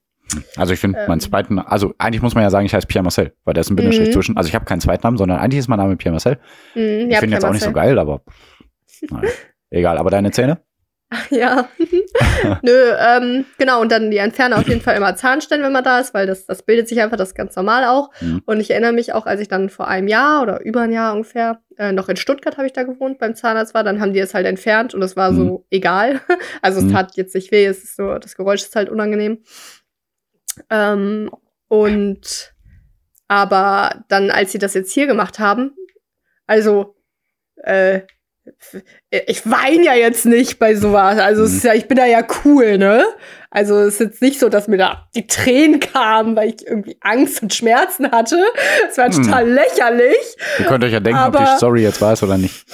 Also 0.57 0.73
ich 0.73 0.81
finde 0.81 0.99
Ähm. 0.99 1.09
meinen 1.09 1.21
zweiten, 1.21 1.59
also 1.59 1.95
eigentlich 1.99 2.23
muss 2.23 2.35
man 2.35 2.43
ja 2.45 2.51
sagen, 2.51 2.67
ich 2.67 2.75
heiße 2.75 2.87
Pierre 2.87 3.03
Marcel, 3.05 3.33
weil 3.45 3.55
da 3.55 3.61
ist 3.61 3.71
ein 3.71 3.77
Bindestrich 3.77 4.09
Mhm. 4.09 4.13
zwischen. 4.13 4.37
Also 4.37 4.49
ich 4.49 4.55
habe 4.55 4.65
keinen 4.65 4.81
Zweitnamen, 4.81 5.17
sondern 5.19 5.39
eigentlich 5.39 5.61
ist 5.61 5.69
mein 5.69 5.79
Name 5.79 5.97
Pierre 5.97 6.13
Marcel. 6.13 6.39
Mhm, 6.75 7.11
ich 7.11 7.19
finde 7.19 7.35
jetzt 7.37 7.45
auch 7.45 7.53
nicht 7.53 7.63
so 7.65 7.73
geil, 7.73 7.99
aber 7.99 8.23
nein. 9.11 9.25
egal. 9.71 9.99
Aber 9.99 10.11
deine 10.11 10.31
Zähne? 10.33 10.59
Ja. 11.31 11.69
Nö, 12.63 12.73
ähm, 12.99 13.45
genau, 13.59 13.81
und 13.81 13.93
dann 13.93 14.11
die 14.11 14.17
entfernen 14.17 14.55
auf 14.55 14.67
jeden 14.67 14.81
Fall 14.81 14.97
immer 14.97 15.15
Zahnstein, 15.15 15.63
wenn 15.63 15.71
man 15.73 15.85
da 15.85 16.01
ist, 16.01 16.13
weil 16.15 16.27
das, 16.27 16.47
das 16.47 16.65
bildet 16.65 16.89
sich 16.89 17.01
einfach, 17.01 17.17
das 17.17 17.29
ist 17.29 17.35
ganz 17.37 17.55
normal 17.55 17.85
auch. 17.85 18.11
Mhm. 18.21 18.43
Und 18.45 18.59
ich 18.61 18.71
erinnere 18.73 18.93
mich 18.93 19.13
auch, 19.13 19.25
als 19.27 19.41
ich 19.41 19.47
dann 19.47 19.71
vor 19.71 19.87
einem 19.87 20.09
Jahr 20.09 20.43
oder 20.43 20.65
über 20.65 20.81
ein 20.83 20.93
Jahr 20.93 21.15
ungefähr, 21.15 21.61
äh, 21.79 21.93
noch 21.93 22.09
in 22.09 22.17
Stuttgart 22.17 22.57
habe 22.57 22.67
ich 22.67 22.73
da 22.73 22.83
gewohnt, 22.83 23.19
beim 23.21 23.37
Zahnarzt 23.37 23.73
war, 23.75 23.85
dann 23.85 24.01
haben 24.01 24.13
die 24.15 24.19
es 24.19 24.35
halt 24.35 24.47
entfernt 24.47 24.95
und 24.95 25.03
es 25.03 25.15
war 25.17 25.33
so 25.33 25.65
egal. 25.71 26.21
Also 26.63 26.79
es 26.81 26.87
Mhm. 26.87 26.93
tat 26.93 27.17
jetzt 27.17 27.37
nicht 27.37 27.53
weh, 27.53 27.65
es 27.67 27.85
ist 27.85 27.95
so, 27.97 28.19
das 28.19 28.35
Geräusch 28.37 28.63
ist 28.63 28.75
halt 28.75 28.89
unangenehm. 28.89 29.39
Ähm, 30.71 31.31
und 31.69 32.55
aber 33.29 34.05
dann, 34.09 34.31
als 34.31 34.53
sie 34.53 34.59
das 34.59 34.75
jetzt 34.75 34.93
hier 34.93 35.07
gemacht 35.07 35.39
haben, 35.39 35.75
also 36.47 36.95
äh, 37.57 38.03
ich 39.11 39.45
weine 39.51 39.85
ja 39.87 39.95
jetzt 39.95 40.25
nicht 40.25 40.61
bei 40.61 40.77
sowas. 40.77 41.19
Also 41.19 41.43
ist 41.43 41.65
ja, 41.65 41.75
ich 41.75 41.89
bin 41.89 41.97
da 41.97 42.07
ja 42.07 42.25
cool, 42.45 42.79
ne? 42.79 43.05
Also 43.51 43.77
es 43.81 43.95
ist 43.95 44.01
jetzt 44.01 44.23
nicht 44.23 44.39
so, 44.39 44.49
dass 44.49 44.69
mir 44.69 44.77
da 44.79 45.09
die 45.17 45.27
Tränen 45.27 45.81
kamen, 45.81 46.37
weil 46.37 46.51
ich 46.51 46.65
irgendwie 46.65 46.97
Angst 47.01 47.43
und 47.43 47.53
Schmerzen 47.53 48.13
hatte. 48.13 48.41
Es 48.89 48.97
war 48.99 49.07
Hm. 49.13 49.25
total 49.25 49.49
lächerlich. 49.51 50.37
Ihr 50.61 50.67
könnt 50.67 50.85
euch 50.85 50.93
ja 50.93 51.01
denken, 51.01 51.19
ob 51.19 51.35
Aber- 51.35 51.39
die 51.41 51.57
Story 51.57 51.83
jetzt 51.83 52.01
war 52.01 52.13
es 52.13 52.23
oder 52.23 52.39
nicht. 52.39 52.65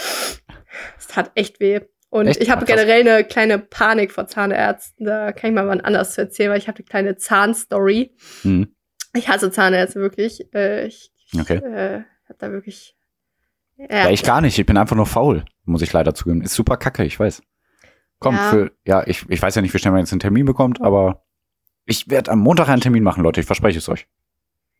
Es 0.98 1.06
tat 1.08 1.30
echt 1.34 1.58
weh. 1.60 1.80
Und 2.12 2.26
Echt? 2.26 2.42
ich 2.42 2.50
habe 2.50 2.60
Ach, 2.60 2.66
generell 2.66 3.00
eine 3.00 3.24
kleine 3.24 3.58
Panik 3.58 4.12
vor 4.12 4.26
Zahnärzten. 4.26 5.06
Da 5.06 5.32
kann 5.32 5.48
ich 5.48 5.54
mal 5.54 5.66
wann 5.66 5.80
anders 5.80 6.12
zu 6.12 6.20
erzählen, 6.20 6.50
weil 6.50 6.58
ich 6.58 6.68
habe 6.68 6.76
eine 6.76 6.84
kleine 6.84 7.16
Zahnstory. 7.16 8.14
Mhm. 8.42 8.74
Ich 9.14 9.28
hasse 9.30 9.50
Zahnärzte 9.50 9.98
wirklich. 9.98 10.52
Äh, 10.54 10.86
ich 10.88 11.10
Okay. 11.40 11.56
äh, 11.56 12.02
habe 12.28 12.38
da 12.38 12.50
wirklich. 12.52 12.94
Ja, 13.78 14.10
ich 14.10 14.22
gar 14.24 14.42
nicht. 14.42 14.58
Ich 14.58 14.66
bin 14.66 14.76
einfach 14.76 14.94
nur 14.94 15.06
faul, 15.06 15.46
muss 15.64 15.80
ich 15.80 15.90
leider 15.90 16.14
zugeben. 16.14 16.42
Ist 16.42 16.52
super 16.52 16.76
kacke, 16.76 17.02
ich 17.02 17.18
weiß. 17.18 17.42
Komm, 18.18 18.34
Ja. 18.36 18.50
für, 18.50 18.72
ja, 18.84 19.02
ich, 19.06 19.24
ich 19.30 19.40
weiß 19.40 19.54
ja 19.54 19.62
nicht, 19.62 19.72
wie 19.72 19.78
schnell 19.78 19.92
man 19.92 20.00
jetzt 20.00 20.12
einen 20.12 20.20
Termin 20.20 20.44
bekommt, 20.44 20.82
aber 20.82 21.24
ich 21.86 22.10
werde 22.10 22.30
am 22.30 22.40
Montag 22.40 22.68
einen 22.68 22.82
Termin 22.82 23.02
machen, 23.02 23.22
Leute. 23.22 23.40
Ich 23.40 23.46
verspreche 23.46 23.78
es 23.78 23.88
euch. 23.88 24.06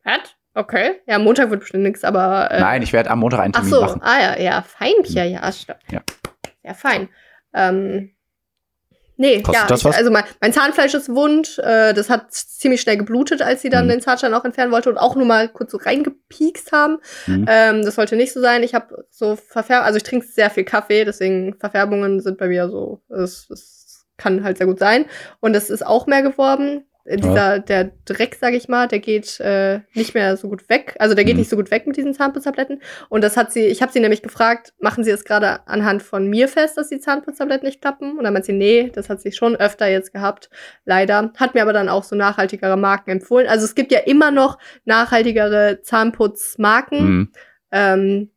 Was? 0.05 0.37
Okay. 0.53 1.01
Ja, 1.07 1.19
Montag 1.19 1.49
wird 1.49 1.61
bestimmt 1.61 1.85
nichts, 1.85 2.05
aber. 2.05 2.51
Äh, 2.51 2.61
Nein, 2.61 2.83
ich 2.83 2.93
werde 2.93 3.11
am 3.11 3.21
Montag 3.21 3.41
einen 3.41 3.55
Ach 3.55 3.61
Termin 3.61 3.71
so, 3.75 3.81
machen. 3.81 4.03
ah 4.03 4.21
ja, 4.21 4.39
ja, 4.39 4.61
fein, 4.61 4.93
Pia, 5.03 5.25
ja, 5.25 5.51
stimmt. 5.51 5.79
Ja. 5.91 6.03
Ja, 6.63 6.75
fein. 6.75 7.09
Ähm, 7.55 8.13
nee, 9.17 9.43
Kostet 9.43 9.63
ja, 9.63 9.67
das 9.69 9.85
was? 9.85 9.97
also 9.97 10.11
mein, 10.11 10.25
mein 10.41 10.53
Zahnfleisch 10.53 10.95
ist 10.95 11.09
wund. 11.09 11.59
Äh, 11.59 11.93
das 11.95 12.09
hat 12.11 12.33
ziemlich 12.33 12.81
schnell 12.81 12.97
geblutet, 12.97 13.43
als 13.43 13.63
sie 13.63 13.69
dann 13.69 13.87
Mhm. 13.87 13.91
den 13.91 14.01
Zahnstein 14.01 14.35
auch 14.35 14.45
entfernen 14.45 14.73
wollte 14.73 14.91
und 14.91 14.99
auch 14.99 15.17
nur 15.17 15.27
mal 15.27 15.49
kurz 15.49 15.73
so 15.73 15.79
reingepiekst 15.79 16.73
haben. 16.73 16.99
Mhm. 17.27 17.47
Ähm, 17.49 17.85
das 17.85 17.97
sollte 17.97 18.17
nicht 18.17 18.33
so 18.33 18.41
sein. 18.41 18.63
Ich 18.63 18.75
habe 18.75 19.07
so 19.11 19.37
Verfärbung, 19.37 19.87
also 19.87 19.97
ich 19.97 20.03
trinke 20.03 20.27
sehr 20.27 20.51
viel 20.51 20.65
Kaffee, 20.65 21.05
deswegen 21.05 21.55
Verfärbungen 21.59 22.21
sind 22.21 22.39
bei 22.39 22.49
mir 22.49 22.69
so, 22.69 23.03
es, 23.09 23.49
es 23.51 24.07
kann 24.17 24.45
halt 24.45 24.59
sehr 24.59 24.67
gut 24.67 24.79
sein. 24.79 25.07
Und 25.41 25.55
es 25.55 25.69
ist 25.71 25.85
auch 25.85 26.07
mehr 26.07 26.23
geworden. 26.23 26.85
Äh, 27.05 27.17
Dieser, 27.17 27.59
der 27.59 27.93
Dreck, 28.05 28.37
sag 28.41 28.55
ich 28.55 28.69
mal, 28.69 28.87
der 28.89 29.01
geht 29.01 29.41
äh, 29.41 29.81
nicht 29.95 30.15
mehr 30.15 30.37
so 30.37 30.49
gut 30.49 30.69
weg. 30.69 30.95
Also 30.99 31.15
der 31.15 31.25
geht 31.25 31.35
Mhm. 31.35 31.41
nicht 31.41 31.51
so 31.51 31.57
gut 31.57 31.71
weg 31.71 31.87
mit 31.87 31.97
diesen 31.97 32.15
Zahnputztabletten. 32.15 32.81
Und 33.09 33.23
das 33.25 33.37
hat 33.37 33.53
sie, 33.53 33.65
ich 33.67 33.83
habe 33.83 33.91
sie 33.93 34.01
nämlich 34.01 34.23
gefragt, 34.23 34.73
machen 34.81 35.03
Sie 35.05 35.11
es 35.11 35.25
gerade 35.25 35.67
anhand 35.67 36.03
von 36.03 36.29
mir 36.29 36.49
fest, 36.49 36.79
dass 36.79 36.89
die 36.89 37.01
Zahnputztabletten 37.01 37.67
nicht 37.67 37.81
klappen? 37.81 38.17
Und 38.19 38.25
dann 38.25 38.33
meint 38.33 38.45
sie, 38.45 38.53
nee, 38.53 38.91
das 38.95 39.09
hat 39.09 39.21
sie 39.21 39.33
schon 39.33 39.57
öfter 39.57 39.89
jetzt 39.89 40.13
gehabt, 40.13 40.49
leider. 40.85 41.33
Hat 41.37 41.55
mir 41.55 41.63
aber 41.63 41.73
dann 41.73 41.89
auch 41.89 42.05
so 42.05 42.15
nachhaltigere 42.17 42.77
Marken 42.77 43.11
empfohlen. 43.11 43.49
Also 43.49 43.65
es 43.65 43.75
gibt 43.75 43.91
ja 43.93 44.01
immer 44.01 44.31
noch 44.31 44.59
nachhaltigere 44.85 45.81
Zahnputzmarken. 45.83 47.05
Mhm. 47.05 47.33
Ähm, 47.73 48.31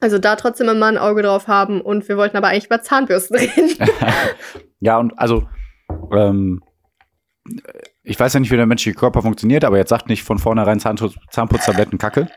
also 0.00 0.18
da 0.18 0.36
trotzdem 0.36 0.68
immer 0.68 0.86
ein 0.86 0.98
Auge 0.98 1.22
drauf 1.22 1.46
haben. 1.46 1.80
Und 1.80 2.08
wir 2.08 2.16
wollten 2.16 2.36
aber 2.36 2.48
eigentlich 2.48 2.66
über 2.66 2.82
Zahnbürsten 2.82 3.36
reden. 3.36 3.70
ja, 4.80 4.98
und 4.98 5.18
also, 5.18 5.46
ähm, 6.12 6.62
ich 8.02 8.18
weiß 8.18 8.32
ja 8.32 8.40
nicht, 8.40 8.50
wie 8.50 8.56
der 8.56 8.66
menschliche 8.66 8.98
Körper 8.98 9.22
funktioniert, 9.22 9.64
aber 9.64 9.76
jetzt 9.76 9.90
sagt 9.90 10.08
nicht 10.08 10.22
von 10.22 10.38
vornherein 10.38 10.80
Zahnputz, 10.80 11.14
Zahnputztabletten 11.30 11.98
Kacke. 11.98 12.28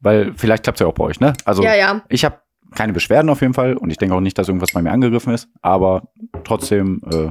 Weil 0.00 0.32
vielleicht 0.36 0.64
klappt 0.64 0.76
es 0.76 0.80
ja 0.80 0.88
auch 0.88 0.94
bei 0.94 1.04
euch, 1.04 1.20
ne? 1.20 1.32
Also, 1.44 1.62
ja, 1.62 1.74
ja. 1.74 2.02
ich 2.08 2.24
habe 2.24 2.40
keine 2.74 2.92
Beschwerden 2.92 3.30
auf 3.30 3.40
jeden 3.40 3.54
Fall 3.54 3.76
und 3.76 3.90
ich 3.90 3.98
denke 3.98 4.14
auch 4.14 4.20
nicht, 4.20 4.36
dass 4.36 4.48
irgendwas 4.48 4.72
bei 4.72 4.82
mir 4.82 4.90
angegriffen 4.90 5.32
ist, 5.32 5.48
aber 5.60 6.08
trotzdem 6.42 7.00
äh, 7.12 7.30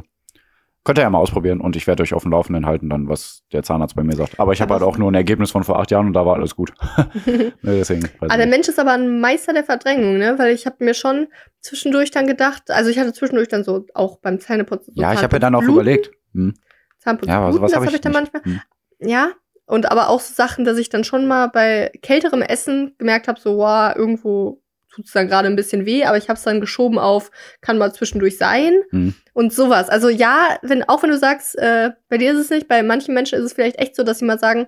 könnt 0.84 0.98
ihr 0.98 1.04
ja 1.04 1.10
mal 1.10 1.20
ausprobieren 1.20 1.62
und 1.62 1.76
ich 1.76 1.86
werde 1.88 2.04
euch 2.04 2.14
auf 2.14 2.24
dem 2.24 2.32
Laufenden 2.32 2.66
halten, 2.66 2.90
dann, 2.90 3.08
was 3.08 3.44
der 3.52 3.64
Zahnarzt 3.64 3.96
bei 3.96 4.04
mir 4.04 4.16
sagt. 4.16 4.40
Aber 4.40 4.54
ich 4.54 4.62
habe 4.62 4.74
halt 4.74 4.84
auch 4.84 4.98
nur 4.98 5.12
ein 5.12 5.16
Ergebnis 5.16 5.52
von 5.52 5.64
vor 5.64 5.80
acht 5.80 5.92
Jahren 5.92 6.08
und 6.08 6.14
da 6.14 6.26
war 6.26 6.36
alles 6.36 6.56
gut. 6.56 6.74
ne, 7.26 7.54
deswegen. 7.64 8.08
Aber 8.20 8.38
der. 8.38 8.48
Mensch 8.48 8.68
ist 8.68 8.80
aber 8.80 8.94
ein 8.94 9.20
Meister 9.20 9.54
der 9.54 9.64
Verdrängung, 9.64 10.18
ne? 10.18 10.36
Weil 10.38 10.54
ich 10.54 10.66
habe 10.66 10.84
mir 10.84 10.94
schon 10.94 11.28
zwischendurch 11.60 12.12
dann 12.12 12.26
gedacht, 12.26 12.72
also 12.72 12.90
ich 12.90 12.98
hatte 12.98 13.14
zwischendurch 13.14 13.48
dann 13.48 13.64
so 13.64 13.86
auch 13.94 14.18
beim 14.20 14.40
Zähneputzen. 14.40 14.94
So 14.96 15.02
ja, 15.02 15.14
ich 15.14 15.22
habe 15.22 15.34
ja 15.36 15.40
dann 15.40 15.56
auch 15.56 15.60
Zahnputzbluten. 15.60 15.94
überlegt. 15.94 16.12
Hm. 16.34 16.54
Zahnputzen, 17.02 17.34
Ja, 17.34 17.50
Bluten, 17.50 17.64
das 17.66 17.76
habe 17.76 17.86
ich, 17.86 17.94
ich 17.94 18.02
dann 18.02 18.14
manchmal. 18.14 18.44
Hm. 18.44 18.62
Ja, 19.00 19.32
und 19.66 19.90
aber 19.92 20.10
auch 20.10 20.20
so 20.20 20.34
Sachen, 20.34 20.66
dass 20.66 20.78
ich 20.78 20.90
dann 20.90 21.04
schon 21.04 21.28
mal 21.28 21.48
bei 21.48 21.92
kälterem 22.02 22.42
Essen 22.42 22.96
gemerkt 22.98 23.28
habe, 23.28 23.40
so, 23.40 23.58
wow, 23.58 23.96
irgendwo 23.96 24.62
tut's 24.94 25.14
dann 25.14 25.28
gerade 25.30 25.48
ein 25.48 25.56
bisschen 25.56 25.86
weh, 25.86 26.04
aber 26.04 26.18
ich 26.18 26.28
habe 26.28 26.38
es 26.38 26.44
dann 26.44 26.60
geschoben 26.60 27.00
auf, 27.00 27.32
kann 27.62 27.78
mal 27.78 27.94
zwischendurch 27.94 28.38
sein 28.38 28.74
Hm. 28.92 29.16
und 29.34 29.54
sowas. 29.54 29.88
Also 29.90 30.10
ja, 30.10 30.58
wenn 30.62 30.84
auch 30.88 31.02
wenn 31.02 31.10
du 31.12 31.18
sagst, 31.18 31.58
äh, 31.58 31.92
bei 32.10 32.18
dir 32.18 32.34
ist 32.34 32.40
es 32.40 32.50
nicht, 32.50 32.68
bei 32.68 32.84
manchen 32.84 33.14
Menschen 33.14 33.40
ist 33.40 33.46
es 33.46 33.54
vielleicht 33.54 33.80
echt 33.80 33.96
so, 33.96 34.04
dass 34.04 34.20
sie 34.20 34.26
mal 34.26 34.38
sagen, 34.40 34.68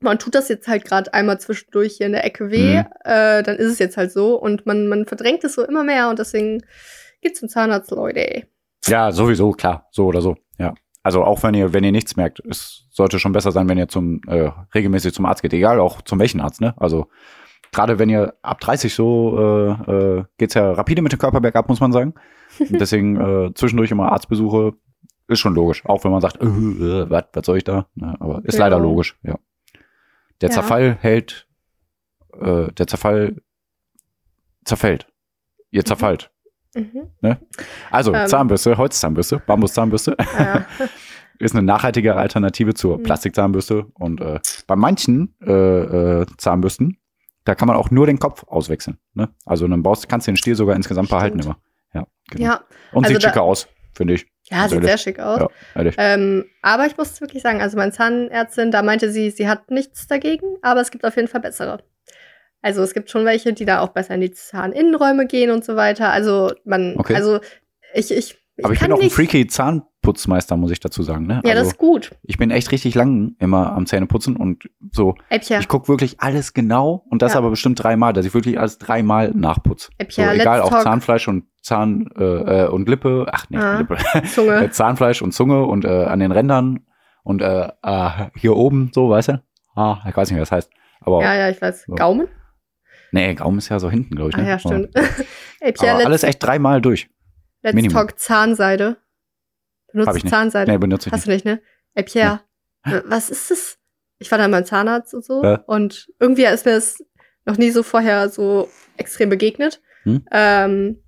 man 0.00 0.18
tut 0.18 0.34
das 0.34 0.48
jetzt 0.48 0.68
halt 0.68 0.84
gerade 0.84 1.12
einmal 1.14 1.40
zwischendurch 1.40 1.94
hier 1.96 2.06
in 2.06 2.12
der 2.12 2.24
Ecke 2.24 2.50
weh, 2.50 2.78
Mhm. 2.80 2.86
äh, 3.04 3.42
dann 3.42 3.56
ist 3.56 3.72
es 3.72 3.78
jetzt 3.78 3.96
halt 3.96 4.12
so 4.12 4.34
und 4.38 4.66
man, 4.66 4.88
man 4.88 5.06
verdrängt 5.06 5.42
es 5.44 5.54
so 5.54 5.64
immer 5.64 5.84
mehr 5.84 6.08
und 6.10 6.18
deswegen 6.18 6.62
geht 7.22 7.36
zum 7.36 7.48
Zahnarzt, 7.48 7.90
Leute. 7.90 8.46
Ja, 8.86 9.10
sowieso, 9.12 9.52
klar, 9.52 9.88
so 9.90 10.06
oder 10.06 10.20
so. 10.20 10.36
Ja. 10.58 10.74
Also 11.02 11.24
auch 11.24 11.42
wenn 11.42 11.54
ihr, 11.54 11.72
wenn 11.72 11.84
ihr 11.84 11.92
nichts 11.92 12.16
merkt, 12.16 12.40
es 12.48 12.86
sollte 12.90 13.18
schon 13.18 13.32
besser 13.32 13.52
sein, 13.52 13.68
wenn 13.68 13.78
ihr 13.78 13.88
zum 13.88 14.20
äh, 14.26 14.50
regelmäßig 14.74 15.14
zum 15.14 15.24
Arzt 15.26 15.40
geht, 15.42 15.54
egal 15.54 15.80
auch 15.80 16.02
zum 16.02 16.18
welchen 16.18 16.40
Arzt, 16.40 16.60
ne? 16.60 16.74
Also 16.76 17.08
gerade 17.72 17.98
wenn 17.98 18.10
ihr 18.10 18.34
ab 18.42 18.60
30 18.60 18.92
so 18.94 19.38
äh, 19.88 19.92
äh, 19.92 20.24
geht's 20.36 20.54
ja 20.54 20.72
rapide 20.72 21.00
mit 21.02 21.12
dem 21.12 21.18
Körper 21.18 21.40
bergab, 21.40 21.68
muss 21.68 21.80
man 21.80 21.92
sagen. 21.92 22.14
Und 22.58 22.72
deswegen 22.80 23.16
äh, 23.20 23.54
zwischendurch 23.54 23.90
immer 23.90 24.12
Arztbesuche 24.12 24.74
ist 25.28 25.38
schon 25.38 25.54
logisch, 25.54 25.86
auch 25.86 26.04
wenn 26.04 26.10
man 26.10 26.20
sagt, 26.20 26.36
äh, 26.42 26.44
äh, 26.44 27.08
was, 27.08 27.24
was 27.32 27.46
soll 27.46 27.56
ich 27.58 27.64
da? 27.64 27.86
Ne? 27.94 28.16
Aber 28.20 28.44
ist 28.44 28.58
Ja. 28.58 28.64
leider 28.66 28.78
logisch, 28.78 29.16
ja. 29.22 29.38
Der 30.42 30.48
Ja. 30.50 30.54
Zerfall 30.54 30.96
hält, 31.00 31.46
äh, 32.40 32.72
der 32.72 32.86
Zerfall 32.86 33.36
zerfällt. 34.64 35.06
Ihr 35.70 35.84
zerfallt. 35.84 36.30
Mhm. 36.74 37.36
Also 37.90 38.14
Ähm. 38.14 38.26
Zahnbürste, 38.28 38.76
Holzzahnbürste, 38.76 39.42
Bambuszahnbürste 39.46 40.16
Ja. 40.38 40.64
ist 41.38 41.54
eine 41.54 41.62
nachhaltige 41.64 42.16
Alternative 42.16 42.74
zur 42.74 42.98
Mhm. 42.98 43.02
Plastikzahnbürste. 43.02 43.86
Und 43.94 44.20
äh, 44.20 44.40
bei 44.66 44.76
manchen 44.76 45.34
äh, 45.44 45.50
äh, 46.20 46.26
Zahnbürsten, 46.36 46.98
da 47.44 47.54
kann 47.54 47.66
man 47.66 47.76
auch 47.76 47.90
nur 47.90 48.06
den 48.06 48.18
Kopf 48.18 48.44
auswechseln. 48.46 48.98
Ne? 49.14 49.28
Also 49.46 49.66
dann 49.66 49.82
brauchst, 49.82 50.08
kannst 50.08 50.26
du 50.26 50.32
den 50.32 50.36
Stiel 50.36 50.54
sogar 50.54 50.76
insgesamt 50.76 51.08
behalten 51.08 51.40
Stimmt. 51.42 51.56
immer. 51.56 52.00
Ja, 52.02 52.06
genau. 52.30 52.44
ja. 52.44 52.60
Und 52.92 53.04
also 53.04 53.14
sieht 53.14 53.22
schicker 53.24 53.42
aus, 53.42 53.66
finde 53.94 54.14
ich. 54.14 54.26
Ja, 54.44 54.68
sieht 54.68 54.82
sehr 54.84 54.98
schick 54.98 55.18
aus. 55.18 55.48
Ja. 55.74 55.90
Ähm, 55.96 56.44
aber 56.62 56.86
ich 56.86 56.96
muss 56.96 57.20
wirklich 57.20 57.42
sagen, 57.42 57.60
also 57.62 57.76
meine 57.76 57.92
Zahnärztin, 57.92 58.70
da 58.70 58.82
meinte 58.82 59.10
sie, 59.10 59.30
sie 59.30 59.48
hat 59.48 59.70
nichts 59.70 60.06
dagegen, 60.08 60.46
aber 60.62 60.80
es 60.80 60.90
gibt 60.90 61.04
auf 61.04 61.16
jeden 61.16 61.28
Fall 61.28 61.40
bessere. 61.40 61.82
Also 62.62 62.82
es 62.82 62.92
gibt 62.94 63.10
schon 63.10 63.24
welche, 63.24 63.52
die 63.52 63.64
da 63.64 63.80
auch 63.80 63.88
besser 63.88 64.14
in 64.14 64.20
die 64.20 64.30
Zahninnenräume 64.32 65.26
gehen 65.26 65.50
und 65.50 65.64
so 65.64 65.76
weiter. 65.76 66.10
Also 66.10 66.52
man, 66.64 66.94
Okay. 66.98 67.14
also 67.14 67.40
ich, 67.94 68.10
ich, 68.10 68.36
Aber 68.62 68.72
ich 68.74 68.80
bin 68.80 68.92
auch 68.92 69.00
ein 69.00 69.08
freaky 69.10 69.46
Zahnputzmeister, 69.46 70.56
muss 70.56 70.70
ich 70.70 70.78
dazu 70.80 71.02
sagen. 71.02 71.26
Ne? 71.26 71.34
Ja, 71.44 71.52
das 71.54 71.58
also, 71.60 71.70
ist 71.70 71.78
gut. 71.78 72.10
ich 72.22 72.36
bin 72.38 72.50
echt 72.50 72.70
richtig 72.70 72.94
lang 72.94 73.34
immer 73.38 73.72
am 73.72 73.86
Zähneputzen 73.86 74.36
und 74.36 74.64
so. 74.92 75.14
Äppchen, 75.30 75.60
Ich 75.60 75.68
gucke 75.68 75.88
wirklich 75.88 76.20
alles 76.20 76.52
genau 76.52 77.04
und 77.10 77.22
das 77.22 77.32
Ja. 77.32 77.38
aber 77.38 77.50
bestimmt 77.50 77.82
dreimal, 77.82 78.12
dass 78.12 78.26
ich 78.26 78.34
wirklich 78.34 78.58
alles 78.60 78.78
dreimal 78.78 79.30
nachputze. 79.34 79.86
So, 79.86 79.92
Äppchen, 79.98 80.24
let's 80.26 80.40
egal, 80.40 80.60
auch 80.60 80.70
talk 80.70 80.82
Zahnfleisch 80.82 81.26
und 81.28 81.44
Zahn 81.62 82.10
äh, 82.18 82.64
äh, 82.64 82.68
und 82.68 82.88
Lippe, 82.88 83.26
ach 83.32 83.46
nee, 83.50 83.58
Ah. 83.58 83.78
Lippe. 83.78 83.96
Zunge. 84.32 84.70
Zahnfleisch 84.70 85.22
und 85.22 85.32
Zunge 85.32 85.64
und 85.64 85.84
äh, 85.84 86.04
an 86.04 86.20
den 86.20 86.32
Rändern 86.32 86.80
und 87.22 87.42
äh, 87.42 87.68
äh, 87.82 88.10
hier 88.36 88.56
oben, 88.56 88.90
so, 88.94 89.08
weißt 89.10 89.28
du? 89.28 89.42
ah, 89.76 89.98
ich 90.08 90.16
weiß 90.16 90.30
nicht, 90.30 90.36
wie 90.36 90.40
das 90.40 90.52
heißt. 90.52 90.70
Aber 91.02 91.22
Ja, 91.22 91.34
ja, 91.34 91.48
ich 91.50 91.60
weiß. 91.60 91.84
So. 91.86 91.94
Gaumen? 91.94 92.28
Nee, 93.12 93.34
Gaumen 93.34 93.58
ist 93.58 93.68
ja 93.68 93.78
so 93.78 93.90
hinten, 93.90 94.14
glaube 94.16 94.30
ich. 94.30 94.36
Ah 94.36 94.42
Ne? 94.42 94.48
ja, 94.48 94.58
stimmt. 94.58 94.94
Ey, 95.60 95.72
Pierre, 95.72 95.96
Aber 95.96 96.06
alles 96.06 96.22
echt 96.22 96.42
dreimal 96.42 96.80
durch. 96.80 97.08
let's 97.62 97.74
Minimum. 97.74 97.94
talk 97.94 98.18
Zahnseide. 98.18 98.96
Benutzt 99.92 100.16
ich. 100.16 100.26
Zahnseide. 100.30 100.70
Nee, 100.70 100.78
benutze 100.78 101.08
ich 101.08 101.12
Hast 101.12 101.26
nicht. 101.26 101.44
du 101.44 101.48
nicht, 101.50 101.60
ne? 101.60 101.62
Ey, 101.94 102.04
Pierre, 102.04 102.40
w- 102.84 103.02
was 103.06 103.28
ist 103.30 103.50
das? 103.50 103.78
Ich 104.18 104.30
war 104.30 104.38
da 104.38 104.46
beim 104.48 104.64
Zahnarzt 104.64 105.12
und 105.14 105.24
so. 105.24 105.42
Ja. 105.42 105.56
Und 105.66 106.08
irgendwie 106.20 106.44
ist 106.44 106.64
mir 106.66 106.72
das 106.72 107.02
noch 107.46 107.56
nie 107.58 107.70
so 107.70 107.82
vorher 107.82 108.28
so 108.28 108.68
extrem 108.96 109.28
begegnet. 109.30 109.82
Hm? 110.04 110.24
Ähm, 110.30 111.02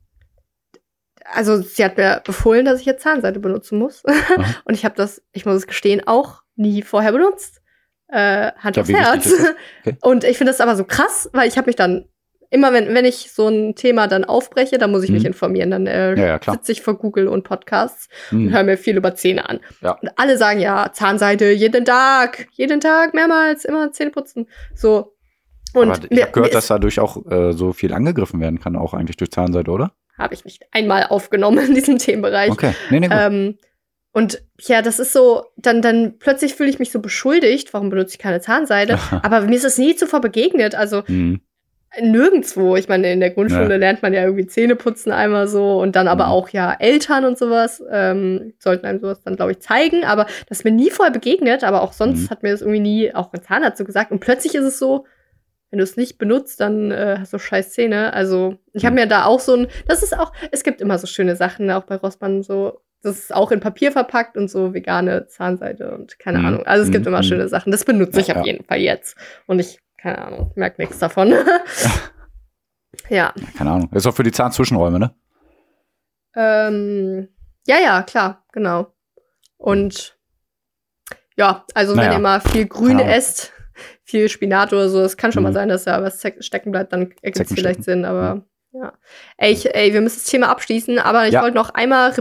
also 1.24 1.62
sie 1.62 1.84
hat 1.84 1.96
mir 1.96 2.20
befohlen, 2.24 2.64
dass 2.64 2.80
ich 2.80 2.86
jetzt 2.86 3.02
Zahnseide 3.02 3.38
benutzen 3.38 3.78
muss. 3.78 4.02
und 4.64 4.74
ich 4.74 4.84
habe 4.84 4.96
das, 4.96 5.22
ich 5.32 5.46
muss 5.46 5.54
es 5.56 5.66
gestehen, 5.66 6.02
auch 6.06 6.42
nie 6.56 6.82
vorher 6.82 7.12
benutzt. 7.12 7.61
Äh, 8.12 8.52
Hand 8.58 8.78
aufs 8.78 8.90
Herz. 8.90 9.32
Okay. 9.84 9.96
Und 10.02 10.22
ich 10.24 10.36
finde 10.38 10.52
das 10.52 10.60
aber 10.60 10.76
so 10.76 10.84
krass, 10.84 11.28
weil 11.32 11.48
ich 11.48 11.56
habe 11.56 11.66
mich 11.66 11.76
dann 11.76 12.04
immer, 12.50 12.72
wenn, 12.74 12.92
wenn 12.94 13.06
ich 13.06 13.32
so 13.32 13.48
ein 13.48 13.74
Thema 13.74 14.06
dann 14.06 14.24
aufbreche, 14.26 14.76
dann 14.76 14.90
muss 14.90 15.02
ich 15.04 15.10
mich 15.10 15.22
Mhm. 15.22 15.28
informieren. 15.28 15.70
Dann 15.70 15.86
äh, 15.86 16.14
Ja, 16.20 16.38
ja, 16.44 16.52
sitze 16.52 16.72
ich 16.72 16.82
vor 16.82 16.98
Google 16.98 17.26
und 17.26 17.44
Podcasts 17.44 18.08
und 18.30 18.46
Hm. 18.48 18.52
höre 18.52 18.62
mir 18.64 18.76
viel 18.76 18.96
über 18.98 19.14
Zähne 19.14 19.48
an. 19.48 19.60
Ja. 19.80 19.92
Und 19.92 20.10
alle 20.16 20.36
sagen 20.36 20.60
ja, 20.60 20.90
Zahnseide 20.92 21.50
jeden 21.52 21.84
Tag, 21.86 22.48
jeden 22.52 22.80
Tag, 22.80 23.14
mehrmals, 23.14 23.64
immer 23.64 23.90
Zähne 23.92 24.10
putzen. 24.10 24.46
So. 24.74 25.14
Und 25.72 25.90
Aber 25.90 26.06
ich 26.10 26.20
habe 26.22 26.32
gehört, 26.32 26.54
dass 26.54 26.66
dadurch 26.66 27.00
auch 27.00 27.24
äh, 27.30 27.52
so 27.54 27.72
viel 27.72 27.94
angegriffen 27.94 28.38
werden 28.40 28.60
kann, 28.60 28.76
auch 28.76 28.92
eigentlich 28.92 29.16
durch 29.16 29.30
Zahnseide, 29.30 29.70
oder? 29.70 29.92
habe 30.18 30.34
ich 30.34 30.44
nicht 30.44 30.62
einmal 30.72 31.06
aufgenommen 31.06 31.66
in 31.68 31.74
diesem 31.74 31.96
Themenbereich. 31.98 32.50
Okay. 32.50 32.74
Nee, 32.90 33.00
nee, 33.00 33.08
gut. 33.08 33.16
Ähm, 33.18 33.58
und 34.12 34.42
ja, 34.68 34.82
das 34.82 34.98
ist 34.98 35.12
so, 35.12 35.44
dann, 35.56 35.82
dann 35.82 36.18
plötzlich 36.18 36.54
fühle 36.54 36.70
ich 36.70 36.78
mich 36.78 36.90
so 36.92 37.00
beschuldigt, 37.00 37.72
warum 37.74 37.90
benutze 37.90 38.12
ich 38.14 38.18
keine 38.18 38.40
Zahnseide? 38.40 38.98
Aber 39.22 39.40
mir 39.42 39.56
ist 39.56 39.64
es 39.64 39.78
nie 39.78 39.94
zuvor 39.96 40.20
begegnet. 40.20 40.74
Also 40.74 41.04
Hm. 41.06 41.40
nirgendwo. 42.00 42.76
Ich 42.76 42.88
meine, 42.88 43.12
in 43.12 43.20
der 43.20 43.30
Grundschule 43.30 43.70
Ja. 43.72 43.76
lernt 43.76 44.02
man 44.02 44.14
ja 44.14 44.22
irgendwie 44.22 44.46
Zähne 44.46 44.76
putzen 44.76 45.12
einmal 45.12 45.46
so 45.46 45.78
und 45.80 45.94
dann 45.94 46.08
aber 46.08 46.26
Mhm. 46.26 46.30
auch 46.32 46.48
ja 46.48 46.74
Eltern 46.78 47.24
und 47.26 47.36
sowas 47.36 47.82
ähm, 47.90 48.54
sollten 48.58 48.86
einem 48.86 48.98
sowas 49.00 49.20
dann, 49.22 49.36
glaube 49.36 49.52
ich, 49.52 49.60
zeigen. 49.60 50.04
Aber 50.04 50.24
das 50.48 50.58
ist 50.60 50.64
mir 50.64 50.70
nie 50.70 50.90
vorher 50.90 51.12
begegnet, 51.12 51.64
aber 51.64 51.82
auch 51.82 51.92
sonst 51.92 52.24
Mhm. 52.24 52.30
hat 52.30 52.42
mir 52.42 52.50
das 52.52 52.62
irgendwie 52.62 52.80
nie 52.80 53.14
auch 53.14 53.32
ein 53.32 53.42
Zahnarzt 53.42 53.78
so 53.78 53.84
gesagt. 53.84 54.10
Und 54.10 54.20
plötzlich 54.20 54.54
ist 54.54 54.64
es 54.64 54.78
so, 54.78 55.06
wenn 55.70 55.78
du 55.78 55.84
es 55.84 55.96
nicht 55.96 56.18
benutzt, 56.18 56.60
dann 56.60 56.90
äh, 56.90 57.16
hast 57.20 57.32
du 57.32 57.38
scheiß 57.38 57.72
Zähne. 57.72 58.12
Also 58.14 58.56
ich 58.72 58.84
habe 58.86 58.94
Mhm. 58.94 59.00
mir 59.02 59.06
da 59.06 59.24
auch 59.26 59.40
so 59.40 59.54
ein, 59.54 59.66
das 59.86 60.02
ist 60.02 60.18
auch, 60.18 60.32
es 60.50 60.64
gibt 60.64 60.80
immer 60.80 60.98
so 60.98 61.06
schöne 61.06 61.36
Sachen, 61.36 61.70
auch 61.70 61.84
bei 61.84 61.96
Rossmann 61.96 62.42
so, 62.42 62.80
das 63.02 63.18
ist 63.18 63.34
auch 63.34 63.50
in 63.50 63.60
Papier 63.60 63.92
verpackt 63.92 64.36
und 64.36 64.48
so 64.48 64.72
vegane 64.74 65.26
Zahnseide 65.26 65.92
und 65.92 66.18
keine 66.18 66.38
Mhm. 66.38 66.46
Ahnung. 66.46 66.66
Also 66.66 66.84
es 66.84 66.90
gibt 66.90 67.04
Mhm. 67.04 67.08
immer 67.12 67.22
schöne 67.22 67.48
Sachen. 67.48 67.70
Das 67.72 67.84
benutze 67.84 68.20
ich 68.20 68.28
Ja, 68.28 68.34
auf 68.36 68.46
ja. 68.46 68.52
jeden 68.52 68.64
Fall 68.64 68.78
jetzt. 68.78 69.16
Und 69.46 69.58
ich, 69.58 69.80
keine 69.98 70.18
Ahnung, 70.18 70.52
merke 70.54 70.80
nichts 70.80 70.98
davon. 70.98 71.32
ja. 73.08 73.32
Keine 73.56 73.70
Ahnung. 73.70 73.90
Ist 73.92 74.06
auch 74.06 74.14
für 74.14 74.22
die 74.22 74.32
Zahnzwischenräume, 74.32 74.98
ne? 74.98 75.14
Ähm, 76.34 77.28
ja, 77.66 77.76
ja, 77.78 78.02
klar, 78.02 78.44
genau. 78.52 78.92
Und 79.58 80.16
ja, 81.36 81.64
also 81.74 81.92
wenn 81.92 82.04
Naja, 82.04 82.12
ihr 82.14 82.18
mal 82.18 82.40
viel 82.40 82.66
Ahnung. 82.96 83.08
esst, 83.08 83.52
viel 84.04 84.28
Spinat 84.28 84.72
oder 84.72 84.88
so, 84.88 85.00
es 85.02 85.16
kann 85.16 85.32
schon 85.32 85.42
mal 85.42 85.50
Mhm. 85.50 85.54
sein, 85.54 85.68
dass 85.68 85.84
da 85.84 86.02
was 86.02 86.22
stecken 86.40 86.70
bleibt, 86.72 86.92
dann 86.92 87.12
ergibt 87.22 87.50
es 87.50 87.54
vielleicht. 87.54 87.84
Sinn, 87.84 88.04
aber 88.04 88.44
ja. 88.72 88.92
Ey, 89.36 89.52
ich, 89.52 89.74
ey, 89.74 89.92
wir 89.92 90.00
müssen 90.00 90.18
das 90.20 90.24
Thema 90.30 90.48
abschließen, 90.48 90.98
aber 90.98 91.26
ich 91.26 91.34
Ja. 91.34 91.42
wollte 91.42 91.56
noch 91.56 91.70
einmal 91.70 92.12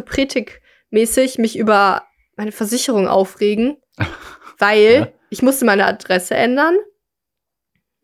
Repretik-mäßig 0.92 1.38
mich 1.39 1.58
über 1.58 2.04
meine 2.36 2.52
Versicherung 2.52 3.08
aufregen, 3.08 3.78
weil 4.60 4.94
Ja. 4.94 5.08
ich 5.30 5.42
musste 5.42 5.66
meine 5.66 5.86
Adresse 5.86 6.36
ändern. 6.36 6.76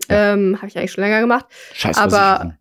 Ähm, 0.09 0.55
Habe 0.57 0.67
ich 0.67 0.77
eigentlich 0.77 0.91
schon 0.93 1.03
länger 1.03 1.19
gemacht. 1.21 1.45
Scheiß 1.73 1.97
Aber- 1.97 2.09
Versicherung. 2.11 2.57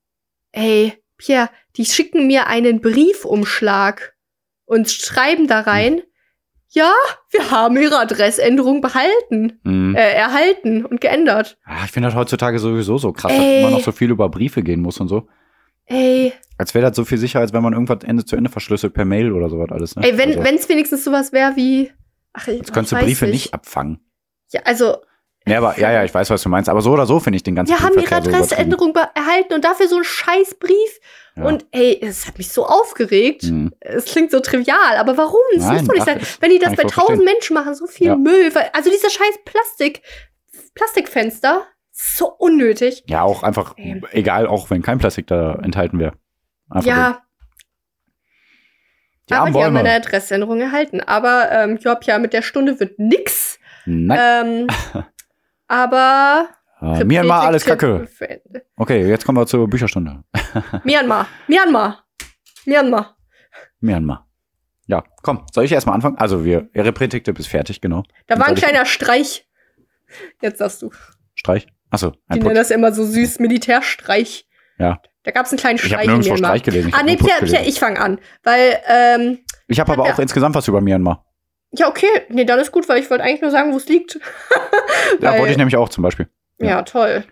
Ey, 0.53 0.93
Pierre, 1.19 1.51
die 1.77 1.85
schicken 1.85 2.27
mir 2.27 2.47
einen 2.47 2.81
Briefumschlag 2.81 4.15
und 4.65 4.91
schreiben 4.91 5.47
da 5.47 5.61
rein, 5.61 6.03
ja, 6.71 6.93
wir 7.31 7.51
haben 7.51 7.77
ihre 7.77 7.99
Adressänderung 7.99 8.81
behalten, 8.81 9.61
Hm. 9.65 9.95
äh, 9.95 10.13
erhalten 10.13 10.85
und 10.85 11.01
geändert. 11.01 11.59
Ah, 11.65 11.85
ich 11.85 11.91
finde 11.93 12.09
das 12.09 12.17
heutzutage 12.17 12.59
sowieso 12.59 12.99
so 12.99 13.13
krass, 13.13 13.33
dass 13.33 13.41
Ey. 13.41 13.61
immer 13.61 13.71
noch 13.71 13.81
so 13.85 13.93
viel 13.93 14.11
über 14.11 14.29
Briefe 14.29 14.63
gehen 14.63 14.81
muss 14.81 14.99
und 14.99 15.09
so. 15.09 15.29
Ey, 15.87 16.33
Als 16.59 16.75
wäre 16.75 16.87
das 16.89 16.97
so 16.97 17.05
viel 17.05 17.19
sicher, 17.19 17.41
als 17.41 17.53
wenn 17.53 17.63
man 17.63 17.73
irgendwas 17.73 17.99
Ende 18.05 18.25
zu 18.25 18.35
Ende 18.37 18.51
verschlüsselt 18.51 18.93
per 18.95 19.05
Mail 19.05 19.33
oder 19.33 19.49
sowas 19.49 19.69
alles. 19.71 19.97
Ne? 19.97 20.03
ey, 20.05 20.19
wenn 20.19 20.37
also, 20.39 20.55
es 20.55 20.69
wenigstens 20.69 21.05
sowas 21.05 21.33
wäre 21.33 21.55
wie, 21.57 21.93
ach, 22.33 22.49
ich 22.49 22.59
Jetzt 22.59 22.73
könntest 22.73 22.93
du 22.93 22.97
Briefe 22.97 23.27
nicht 23.27 23.55
abfangen. 23.55 24.01
Ja, 24.53 24.63
also, 24.65 24.97
Ja, 25.47 25.59
aber, 25.59 25.79
ja, 25.79 25.93
ja, 25.93 26.05
ich 26.05 26.13
weiß, 26.13 26.29
was 26.31 26.43
du 26.43 26.49
meinst. 26.49 26.69
Aber 26.69 26.81
so 26.83 26.91
oder 26.93 27.07
so 27.07 27.21
finde 27.21 27.37
ich 27.37 27.43
den 27.45 27.55
ganzen 27.55 27.73
wir 27.73 27.81
haben 27.81 27.95
ihre 27.95 28.09
so. 28.09 28.15
Adressänderung 28.17 28.93
be- 28.93 29.09
erhalten 29.15 29.55
und 29.55 29.65
dafür 29.65 29.87
so 29.89 29.95
einen 29.97 30.05
scheiß 30.05 30.55
Brief. 30.59 31.01
Ja. 31.37 31.45
Und 31.45 31.67
ey, 31.71 32.01
es 32.03 32.27
hat 32.27 32.39
mich 32.39 32.51
so 32.51 32.67
aufgeregt. 32.67 33.43
Hm. 33.45 33.73
Es 33.81 34.07
klingt 34.07 34.31
so 34.33 34.41
trivial, 34.41 34.97
aber 34.97 35.17
warum? 35.17 35.41
Das 35.55 35.67
Nein, 35.67 35.77
muss 35.77 35.85
doch 35.87 35.93
nicht 35.95 36.03
ach, 36.03 36.07
sein. 36.07 36.21
Wenn 36.41 36.51
die 36.51 36.59
das 36.59 36.75
bei 36.75 36.83
tausend. 36.85 37.25
Menschen 37.25 37.55
machen, 37.55 37.75
so 37.77 37.87
viel 37.87 38.07
Ja. 38.09 38.17
Müll. 38.17 38.51
Also 38.73 38.91
dieser 38.91 39.11
scheiß 39.11 39.39
Plastik, 39.45 40.03
Plastikfenster, 40.75 41.65
so 41.99 42.29
unnötig. 42.29 43.05
Ja, 43.07 43.23
auch 43.23 43.43
einfach, 43.43 43.75
Ey. 43.79 44.03
egal, 44.11 44.47
auch 44.47 44.69
wenn 44.69 44.83
kein 44.83 44.99
Plastik 44.99 45.27
da 45.29 45.55
enthalten 45.55 45.99
wäre. 45.99 46.13
Einfach 46.69 46.87
ja, 46.87 47.23
die 49.29 49.35
aber 49.35 49.51
die 49.51 49.65
haben 49.65 49.73
meine 49.73 49.93
Adressänderung 49.93 50.61
erhalten. 50.61 51.01
Aber 51.01 51.51
ähm, 51.51 51.77
ich 51.77 51.81
glaube 51.81 52.03
ja, 52.05 52.19
mit 52.19 52.33
der 52.33 52.43
Stunde 52.43 52.79
wird 52.79 52.99
nix. 52.99 53.59
Nein, 53.87 54.67
Ähm, 54.67 55.03
aber 55.69 56.49
äh, 56.83 57.03
Myanmar, 57.03 57.47
alles 57.47 57.65
Kacke. 57.65 58.07
Okay, 58.77 59.09
jetzt 59.09 59.25
kommen 59.25 59.39
wir 59.39 59.47
zur 59.47 59.69
Bücherstunde. 59.69 60.23
Myanmar, 60.85 61.27
Myanmar, 61.49 62.05
Myanmar. 62.67 63.17
Myanmar. 63.81 64.29
Ja, 64.87 65.03
komm, 65.23 65.47
soll 65.53 65.65
ich 65.65 65.73
erstmal 65.73 65.95
anfangen? 65.97 66.19
Also, 66.19 66.45
wir, 66.45 66.69
Ihre 66.73 66.93
Predigte 66.93 67.33
ist 67.33 67.49
fertig, 67.49 67.81
genau. 67.81 68.05
Da 68.29 68.39
war 68.39 68.47
ein 68.47 68.55
kleiner 68.55 68.85
Streich. 68.85 69.49
Jetzt 70.41 70.59
sagst 70.59 70.83
du. 70.83 70.93
Streich? 71.35 71.67
Achso, 71.91 72.13
Die 72.33 72.39
nennen 72.41 72.55
das 72.55 72.71
immer 72.71 72.93
so 72.93 73.05
süß, 73.05 73.39
Militärstreich. 73.39 74.47
Ja. 74.79 75.01
Da 75.23 75.31
gab 75.33 75.47
es 75.47 75.53
einen 75.53 75.59
kleinen 75.59 75.77
Ich 75.77 75.83
habe 75.85 75.95
Streich 75.95 76.05
in 76.05 76.11
nirgendwo 76.11 76.33
Myanmar. 76.35 76.51
Streich 76.51 76.63
gelesen. 76.63 76.89
Ich 76.89 76.95
Ah, 76.95 77.03
nee, 77.03 77.17
Pierre. 77.17 77.45
Pierre, 77.45 77.65
ich 77.65 77.81
fange 77.81 77.99
an. 78.01 78.19
Weil, 78.45 78.79
ähm, 78.89 79.39
Ich 79.69 79.81
habe 79.81 79.93
aber 79.93 80.07
Ja. 80.07 80.15
auch 80.15 80.19
insgesamt 80.19 80.55
was 80.55 80.69
über 80.69 80.81
Myanmar. 80.81 81.25
ja, 81.73 81.89
okay, 81.89 82.07
nee, 82.29 82.45
dann 82.45 82.59
ist 82.61 82.73
gut, 82.73 82.89
weil 82.89 83.01
ich 83.01 83.11
wollte 83.11 83.25
eigentlich 83.25 83.43
nur 83.43 83.51
sagen, 83.51 83.73
wo 83.73 83.77
es 83.77 83.89
liegt. 83.89 84.19
Da 85.21 85.33
Weil- 85.33 85.39
wollte 85.41 85.53
ich 85.53 85.59
nämlich 85.59 85.77
auch 85.77 85.89
zum 85.89 86.03
Beispiel. 86.03 86.29
Ja, 86.59 86.67
Ja. 86.67 86.83
toll. 86.83 87.25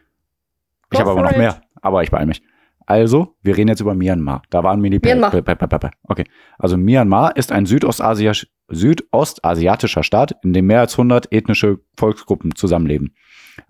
Ich 0.92 1.00
habe 1.00 1.11
aber 1.11 1.22
noch 1.22 1.32
it. 1.32 1.38
mehr. 1.38 1.61
Aber 1.82 2.02
ich 2.02 2.11
beeile 2.11 2.26
mich. 2.26 2.42
Also, 2.86 3.36
wir 3.42 3.57
reden 3.57 3.68
jetzt 3.68 3.80
über 3.80 3.94
Myanmar. 3.94 4.42
Da 4.50 4.62
waren 4.62 4.80
Militär. 4.80 5.16
Myanmar. 5.16 5.90
Okay. 6.05 6.24
Also, 6.59 6.76
Myanmar 6.76 7.36
ist 7.36 7.50
ein 7.52 7.66
südostasiatischer 7.66 10.02
Staat, 10.02 10.36
in 10.42 10.52
dem 10.52 10.66
mehr 10.66 10.80
als 10.80 10.96
100 10.96 11.32
ethnische 11.32 11.78
Volksgruppen 11.98 12.55
zusammenleben. 12.55 13.14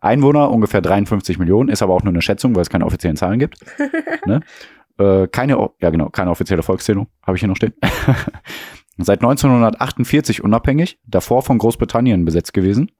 Einwohner 0.01 0.51
ungefähr 0.51 0.81
53 0.81 1.39
Millionen, 1.39 1.69
ist 1.69 1.83
aber 1.83 1.95
auch 1.95 2.03
nur 2.03 2.13
eine 2.13 2.23
Schätzung, 2.23 2.55
weil 2.55 2.63
es 2.63 2.71
keine 2.71 2.87
offiziellen 2.87 3.17
Zahlen 3.17 3.39
gibt. 3.39 3.59
ne? 4.27 4.41
äh, 4.99 5.27
keine, 5.29 5.71
ja 5.81 5.91
genau, 5.91 6.09
keine 6.11 6.31
offizielle 6.31 6.63
Volkszählung, 6.63 7.09
habe 7.27 7.37
ich 7.37 7.41
hier 7.41 7.49
noch 7.49 7.57
stehen. 7.57 7.75
Seit 8.99 9.21
1948 9.21 10.45
unabhängig, 10.45 11.01
davor 11.05 11.43
von 11.43 11.59
Großbritannien 11.59 12.25
besetzt 12.25 12.53
gewesen. 12.53 12.93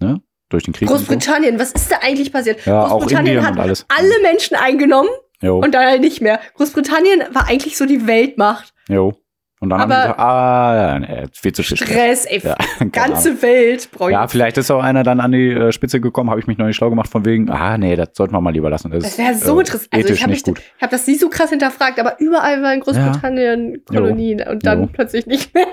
Ne? 0.00 0.20
Durch 0.48 0.64
den 0.64 0.74
Krieg. 0.74 0.88
und 0.88 0.98
so. 0.98 1.04
Großbritannien, 1.04 1.58
was 1.58 1.72
ist 1.72 1.90
da 1.90 1.96
eigentlich 2.02 2.32
passiert? 2.32 2.64
Ja, 2.66 2.86
Großbritannien 2.86 3.44
hat 3.44 3.58
alle 3.58 4.22
Menschen 4.22 4.56
eingenommen 4.56 5.08
Jo. 5.42 5.58
und 5.58 5.74
dann 5.74 5.86
halt 5.86 6.02
nicht 6.02 6.20
mehr. 6.20 6.38
Großbritannien 6.54 7.22
war 7.32 7.48
eigentlich 7.48 7.76
so 7.76 7.86
die 7.86 8.06
Weltmacht. 8.06 8.72
Jo. 8.88 9.14
Und 9.60 9.70
dann 9.70 9.80
Aber- 9.80 9.94
haben 9.94 10.00
die 10.00 10.08
gesagt, 10.08 10.20
ah, 10.20 10.76
ja, 10.76 10.98
nee, 10.98 11.26
viel 11.32 11.52
zu 11.52 11.62
Stress. 11.62 11.78
Stress, 11.78 12.26
ey, 12.26 12.40
Ja, 12.44 12.56
ganze 12.92 13.30
Ahnung. 13.30 13.42
Welt 13.42 13.88
brauche 13.92 14.10
ich. 14.10 14.12
Ja, 14.14 14.28
vielleicht 14.28 14.58
ist 14.58 14.70
auch 14.70 14.82
einer 14.82 15.04
dann 15.04 15.20
an 15.20 15.32
die 15.32 15.50
äh, 15.50 15.72
Spitze 15.72 16.00
gekommen, 16.00 16.28
habe 16.28 16.40
ich 16.40 16.46
mich 16.46 16.58
noch 16.58 16.66
nicht 16.66 16.76
schlau 16.76 16.90
gemacht, 16.90 17.08
von 17.08 17.24
wegen, 17.24 17.48
ah, 17.50 17.78
nee, 17.78 17.96
das 17.96 18.10
sollten 18.14 18.34
wir 18.34 18.40
mal 18.40 18.50
lieber 18.50 18.68
lassen. 18.68 18.90
das 18.90 19.16
wäre 19.16 19.34
so 19.34 19.56
äh, 19.56 19.60
interessant. 19.60 19.88
Also 19.94 20.12
ich 20.12 20.22
habe 20.22 20.34
hab 20.80 20.90
das 20.90 21.06
nie 21.06 21.14
so 21.14 21.28
krass 21.30 21.50
hinterfragt, 21.50 21.98
aber 21.98 22.20
überall 22.20 22.62
war 22.62 22.74
in 22.74 22.80
Großbritannien 22.80 23.84
Kolonien 23.86 24.42
und 24.48 24.66
dann 24.66 24.82
Jo. 24.82 24.88
plötzlich 24.92 25.26
nicht 25.26 25.54
mehr. 25.54 25.66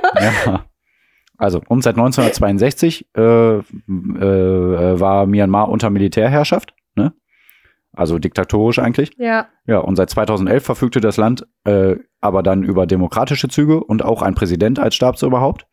Ja. 0.45 0.65
Also, 1.37 1.59
und 1.67 1.81
seit 1.83 1.95
1962 1.95 3.07
äh, 3.17 3.21
äh, 3.21 3.57
äh, 3.57 4.99
war 4.99 5.25
Myanmar 5.25 5.69
unter 5.69 5.89
Militärherrschaft, 5.89 6.75
ne? 6.95 7.13
Also 7.93 8.19
diktatorisch 8.19 8.77
eigentlich. 8.77 9.11
Ja. 9.17 9.47
Ja, 9.65 9.79
und 9.79 9.95
seit 9.95 10.11
2011 10.11 10.63
verfügte 10.63 11.01
das 11.01 11.17
Land 11.17 11.47
äh, 11.65 11.95
aber 12.21 12.43
dann 12.43 12.63
über 12.63 12.85
demokratische 12.85 13.47
Züge 13.49 13.83
und 13.83 14.03
auch 14.03 14.21
ein 14.21 14.35
Präsident 14.35 14.79
als 14.79 14.95
Stabsoberhaupt. 14.95 15.65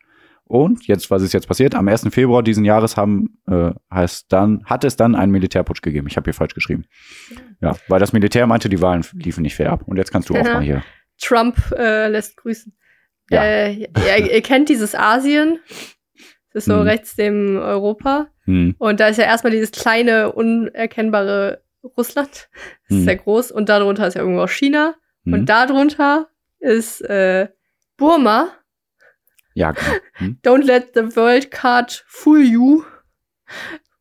Und 0.43 0.87
jetzt, 0.87 1.11
was 1.11 1.21
ist 1.21 1.33
jetzt 1.33 1.47
passiert? 1.47 1.75
Am 1.75 1.87
1. 1.87 2.07
Februar 2.09 2.41
diesen 2.41 2.65
Jahres 2.65 2.97
haben, 2.97 3.37
äh, 3.47 3.69
heißt 3.93 4.25
dann, 4.33 4.63
hat 4.65 4.83
es 4.83 4.95
dann 4.95 5.13
einen 5.13 5.31
Militärputsch 5.31 5.83
gegeben. 5.83 6.07
Ich 6.07 6.17
habe 6.17 6.25
hier 6.25 6.33
falsch 6.33 6.55
geschrieben. 6.55 6.85
Ja, 7.61 7.75
weil 7.87 7.99
das 7.99 8.13
Militär 8.13 8.47
meinte, 8.47 8.67
die 8.67 8.81
Wahlen 8.81 9.05
liefen 9.13 9.43
nicht 9.43 9.55
fair 9.55 9.71
ab. 9.71 9.83
Und 9.85 9.97
jetzt 9.97 10.11
kannst 10.11 10.27
du 10.29 10.35
auch 10.35 10.43
mal 10.43 10.63
hier. 10.63 10.81
Trump 11.21 11.55
äh, 11.77 12.07
lässt 12.07 12.35
grüßen. 12.37 12.75
Ja. 13.29 13.43
Äh, 13.43 13.81
ja, 14.07 14.15
ihr 14.17 14.41
kennt 14.41 14.69
dieses 14.69 14.95
Asien, 14.95 15.59
Das 16.51 16.63
ist 16.63 16.65
so 16.65 16.77
Mhm. 16.77 16.81
rechts 16.81 17.15
dem 17.15 17.57
Europa. 17.57 18.29
Hm. 18.45 18.73
Und 18.79 18.99
da 18.99 19.09
ist 19.09 19.17
ja 19.17 19.25
erstmal 19.25 19.51
dieses 19.51 19.69
kleine, 19.69 20.31
unerkennbare 20.31 21.61
Russland. 21.95 22.49
Das 22.87 22.97
ist 22.97 23.01
Mhm. 23.01 23.03
sehr 23.03 23.15
groß. 23.17 23.51
Und 23.51 23.69
darunter 23.69 24.07
ist 24.07 24.15
ja 24.15 24.21
irgendwo 24.21 24.41
auch 24.41 24.49
China. 24.49 24.95
Hm. 25.25 25.33
Und 25.33 25.45
darunter 25.47 26.27
ist 26.59 27.01
äh, 27.01 27.49
Burma. 27.97 28.49
ja, 29.53 29.71
genau. 29.71 29.87
Hm. 30.13 30.39
Don't 30.45 30.63
let 30.63 30.91
the 30.93 31.15
world 31.15 31.51
card 31.51 32.03
fool 32.07 32.41
you. 32.41 32.83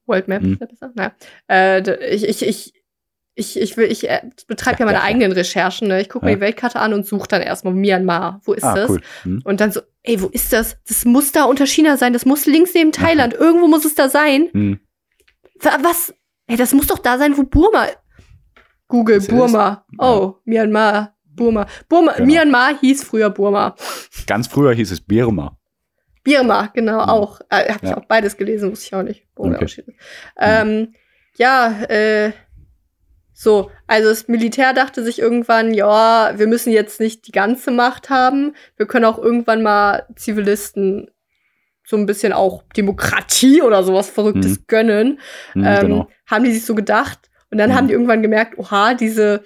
World 0.06 0.28
Map, 0.28 0.42
ja 0.42 0.66
besser. 0.66 0.92
Naja. 0.94 1.12
Äh, 1.50 2.14
ich, 2.14 2.26
ich, 2.28 2.42
ich, 2.46 2.72
ich, 3.34 3.60
ich, 3.60 3.76
will, 3.76 3.90
ich 3.90 4.08
äh, 4.08 4.22
betreibe 4.46 4.80
ja 4.80 4.84
meine 4.86 4.98
Ja, 4.98 5.04
ja. 5.04 5.08
eigenen 5.10 5.32
Recherchen. 5.32 5.88
Ne? 5.88 6.00
Ich 6.00 6.08
gucke 6.08 6.24
mir 6.24 6.32
Ja. 6.32 6.36
die 6.36 6.40
Weltkarte 6.42 6.80
an 6.80 6.92
und 6.92 7.06
suche 7.06 7.28
dann 7.28 7.42
erstmal 7.42 7.72
Myanmar. 7.74 8.40
Wo 8.44 8.52
ist 8.54 8.64
Ah, 8.64 8.74
das? 8.74 8.90
cool. 8.90 9.00
Hm. 9.22 9.42
Und 9.44 9.60
dann 9.60 9.70
so, 9.72 9.80
ey, 10.02 10.20
wo 10.20 10.26
ist 10.28 10.52
das? 10.52 10.76
Das 10.88 11.04
muss 11.04 11.32
da 11.32 11.44
unter 11.44 11.66
China 11.66 11.96
sein. 11.96 12.12
Das 12.12 12.24
muss 12.24 12.46
links 12.46 12.74
neben 12.74 12.90
Thailand. 12.92 13.34
Irgendwo 13.34 13.66
muss 13.68 13.84
es 13.84 13.94
da 13.94 14.08
sein. 14.08 14.48
Hm. 14.52 14.80
Wa- 15.60 15.78
Was? 15.82 16.14
Ey, 16.46 16.56
das 16.56 16.72
muss 16.72 16.86
doch 16.86 16.98
da 16.98 17.18
sein, 17.18 17.36
wo 17.36 17.42
Burma. 17.44 17.86
Google, 18.88 19.20
Burma. 19.20 19.84
Oh, 19.98 20.36
Myanmar. 20.44 21.14
Burma. 21.38 21.66
Burma. 21.88 22.12
Genau. 22.12 22.26
Myanmar 22.26 22.78
hieß 22.80 23.04
früher 23.04 23.30
Burma. 23.30 23.74
Ganz 24.26 24.46
früher 24.48 24.72
hieß 24.74 24.90
es 24.92 25.00
Birma. 25.00 25.56
Birma, 26.24 26.66
genau, 26.74 27.02
Mhm. 27.04 27.08
auch. 27.08 27.40
Äh, 27.48 27.72
hab 27.72 27.82
ich 27.82 27.88
Ja. 27.90 27.96
auch 27.96 28.04
beides 28.04 28.36
gelesen, 28.36 28.70
wusste 28.70 28.86
ich 28.86 28.94
auch 28.94 29.02
nicht. 29.02 29.26
Okay. 29.36 29.84
Ähm, 30.38 30.94
ja, 31.36 31.72
äh, 31.88 32.32
so, 33.32 33.70
also 33.86 34.08
das 34.08 34.26
Militär 34.28 34.72
dachte 34.74 35.02
sich 35.04 35.20
irgendwann, 35.20 35.72
ja, 35.72 36.32
wir 36.36 36.46
müssen 36.48 36.70
jetzt 36.72 36.98
nicht 37.00 37.26
die 37.28 37.32
ganze 37.32 37.70
Macht 37.70 38.10
haben, 38.10 38.54
wir 38.76 38.86
können 38.86 39.04
auch 39.04 39.18
irgendwann 39.18 39.62
mal 39.62 40.06
Zivilisten 40.16 41.08
so 41.86 41.96
ein 41.96 42.04
bisschen 42.04 42.32
auch 42.34 42.64
Demokratie 42.76 43.62
oder 43.62 43.82
sowas 43.82 44.10
Verrücktes 44.10 44.66
gönnen. 44.66 45.20
Hm, 45.52 45.64
ähm, 45.64 45.80
genau. 45.80 46.08
Haben 46.26 46.44
die 46.44 46.52
sich 46.52 46.66
so 46.66 46.74
gedacht. 46.74 47.30
Und 47.50 47.56
dann 47.56 47.70
Mhm. 47.70 47.74
haben 47.76 47.86
die 47.86 47.94
irgendwann 47.94 48.20
gemerkt, 48.20 48.58
oha, 48.58 48.92
diese 48.92 49.42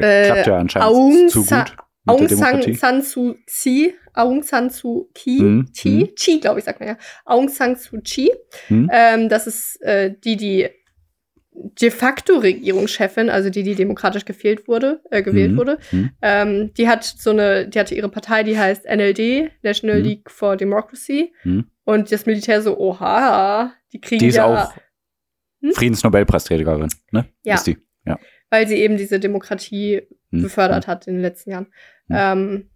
äh, 0.00 0.26
klappt 0.26 0.46
ja 0.46 0.58
anscheinend 0.58 0.88
Aung 0.88 1.28
zu 1.28 1.42
Sa- 1.42 1.64
gut 1.64 1.76
Aung 2.08 2.28
San. 2.28 2.74
San 2.74 3.02
Suu 3.02 3.34
Kyi, 3.46 3.94
Aung 4.14 4.42
San 4.44 4.70
Suu 4.70 5.08
Kyi, 5.12 5.42
Mhm, 5.42 5.72
Chi, 5.72 5.88
mhm. 5.90 6.14
Chi, 6.14 6.40
glaube 6.40 6.58
ich, 6.60 6.64
sagt 6.64 6.78
man 6.80 6.88
ja. 6.90 6.96
Aung 7.24 7.48
San 7.48 7.74
Suu 7.76 8.00
Kyi. 8.00 8.30
Mhm. 8.68 8.88
Ähm, 8.92 9.28
das 9.28 9.46
ist 9.46 9.80
äh, 9.82 10.14
die, 10.24 10.36
die 10.36 10.68
de 11.58 11.90
facto 11.90 12.36
Regierungschefin, 12.38 13.30
also 13.30 13.48
die, 13.50 13.62
die 13.62 13.74
demokratisch 13.74 14.24
gewählt 14.26 14.68
wurde, 14.68 15.00
äh, 15.10 15.22
gewählt 15.22 15.52
Mhm, 15.52 15.56
wurde. 15.56 15.78
mhm. 15.90 16.10
Ähm, 16.22 16.74
die 16.74 16.86
hat 16.88 17.02
so 17.04 17.30
eine, 17.30 17.66
die 17.66 17.78
hatte 17.80 17.94
ihre 17.94 18.10
Partei, 18.10 18.42
die 18.42 18.58
heißt 18.58 18.84
NLD, 18.84 19.50
National 19.62 19.98
Mhm. 19.98 20.04
League 20.04 20.30
for 20.30 20.56
Democracy. 20.56 21.32
Mhm. 21.44 21.64
Und 21.84 22.12
das 22.12 22.26
Militär 22.26 22.60
so, 22.62 22.76
oha, 22.78 23.72
die 23.92 24.00
kriegen 24.00 24.20
Die 24.20 24.28
ist 24.28 24.36
ja, 24.36 24.44
auch 24.44 24.74
Hm? 25.62 25.72
Friedensnobelpreisträgerin, 25.72 26.88
ne? 27.10 27.24
Ja. 27.42 27.54
Ist 27.54 27.66
die. 27.66 27.78
Weil 28.50 28.66
sie 28.68 28.76
eben 28.76 28.96
diese 28.96 29.18
Demokratie 29.20 30.02
Hm. 30.32 30.42
befördert 30.42 30.86
hat 30.88 31.06
in 31.06 31.14
den 31.14 31.22
letzten 31.22 31.50
Jahren. 31.50 31.66
Hm. 32.08 32.16
Ähm, 32.16 32.70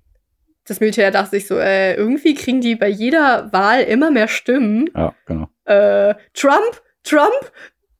das 0.66 0.78
Militär 0.78 1.10
dachte 1.10 1.30
sich 1.30 1.46
so, 1.48 1.58
äh, 1.58 1.94
irgendwie 1.94 2.34
kriegen 2.34 2.60
die 2.60 2.76
bei 2.76 2.88
jeder 2.88 3.52
Wahl 3.52 3.82
immer 3.82 4.10
mehr 4.12 4.28
Stimmen. 4.28 4.88
Ja, 4.94 5.14
genau. 5.26 5.48
Äh, 5.64 6.14
Trump? 6.34 6.80
Trump? 7.02 7.52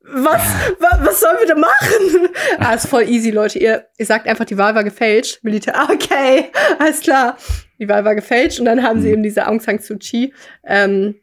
Was, 0.02 0.42
wa, 0.78 0.98
was 1.02 1.20
sollen 1.20 1.38
wir 1.40 1.46
denn 1.48 1.60
machen? 1.60 2.28
ah, 2.58 2.74
ist 2.74 2.86
voll 2.86 3.08
easy, 3.08 3.30
Leute. 3.30 3.58
Ihr, 3.58 3.86
ihr 3.98 4.06
sagt 4.06 4.26
einfach, 4.28 4.44
die 4.44 4.56
Wahl 4.58 4.74
war 4.74 4.84
gefälscht. 4.84 5.42
Militär, 5.42 5.74
okay, 5.90 6.50
alles 6.78 7.00
klar. 7.00 7.36
Die 7.78 7.88
Wahl 7.88 8.04
war 8.04 8.14
gefälscht 8.14 8.60
und 8.60 8.66
dann 8.66 8.82
haben 8.84 9.00
sie 9.00 9.08
Hm. 9.08 9.14
eben 9.14 9.22
diese 9.24 9.46
Aung 9.48 9.58
San 9.60 9.78
Suu 9.80 9.96
Kyi 9.98 10.32
ähm, 10.64 11.16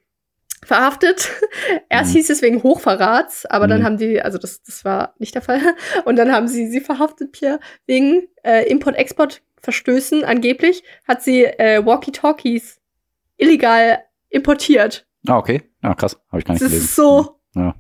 verhaftet. 0.66 1.30
Erst 1.90 2.12
Mhm. 2.12 2.16
hieß 2.18 2.30
es 2.30 2.42
wegen 2.42 2.64
Hochverrats, 2.64 3.46
aber 3.46 3.68
dann 3.68 3.82
Mhm. 3.82 3.86
haben 3.86 3.98
die, 3.98 4.22
also 4.22 4.38
das, 4.38 4.62
das 4.64 4.84
war 4.86 5.14
nicht 5.20 5.36
der 5.36 5.42
Fall. 5.42 5.62
Und 6.06 6.16
dann 6.18 6.32
haben 6.32 6.48
sie 6.48 6.68
sie 6.68 6.82
verhaftet, 6.82 7.32
Pierre, 7.32 7.60
wegen 7.86 8.28
äh, 8.44 8.68
Import-Export-Verstößen. 8.70 10.24
Angeblich 10.24 10.84
hat 11.08 11.22
sie 11.24 11.44
äh, 11.46 11.86
Walkie-Talkies 11.86 12.80
illegal 13.38 14.00
importiert. 14.30 15.06
Ah, 15.28 15.38
okay. 15.38 15.62
Ah, 15.82 15.94
krass. 15.94 16.18
Habe 16.32 16.40
ich 16.40 16.46
gar 16.46 16.54
nicht 16.54 16.64
Das 16.64 16.70
gelesen. 16.72 16.86
ist 16.86 16.96
so. 16.96 17.40
Ja. 17.56 17.76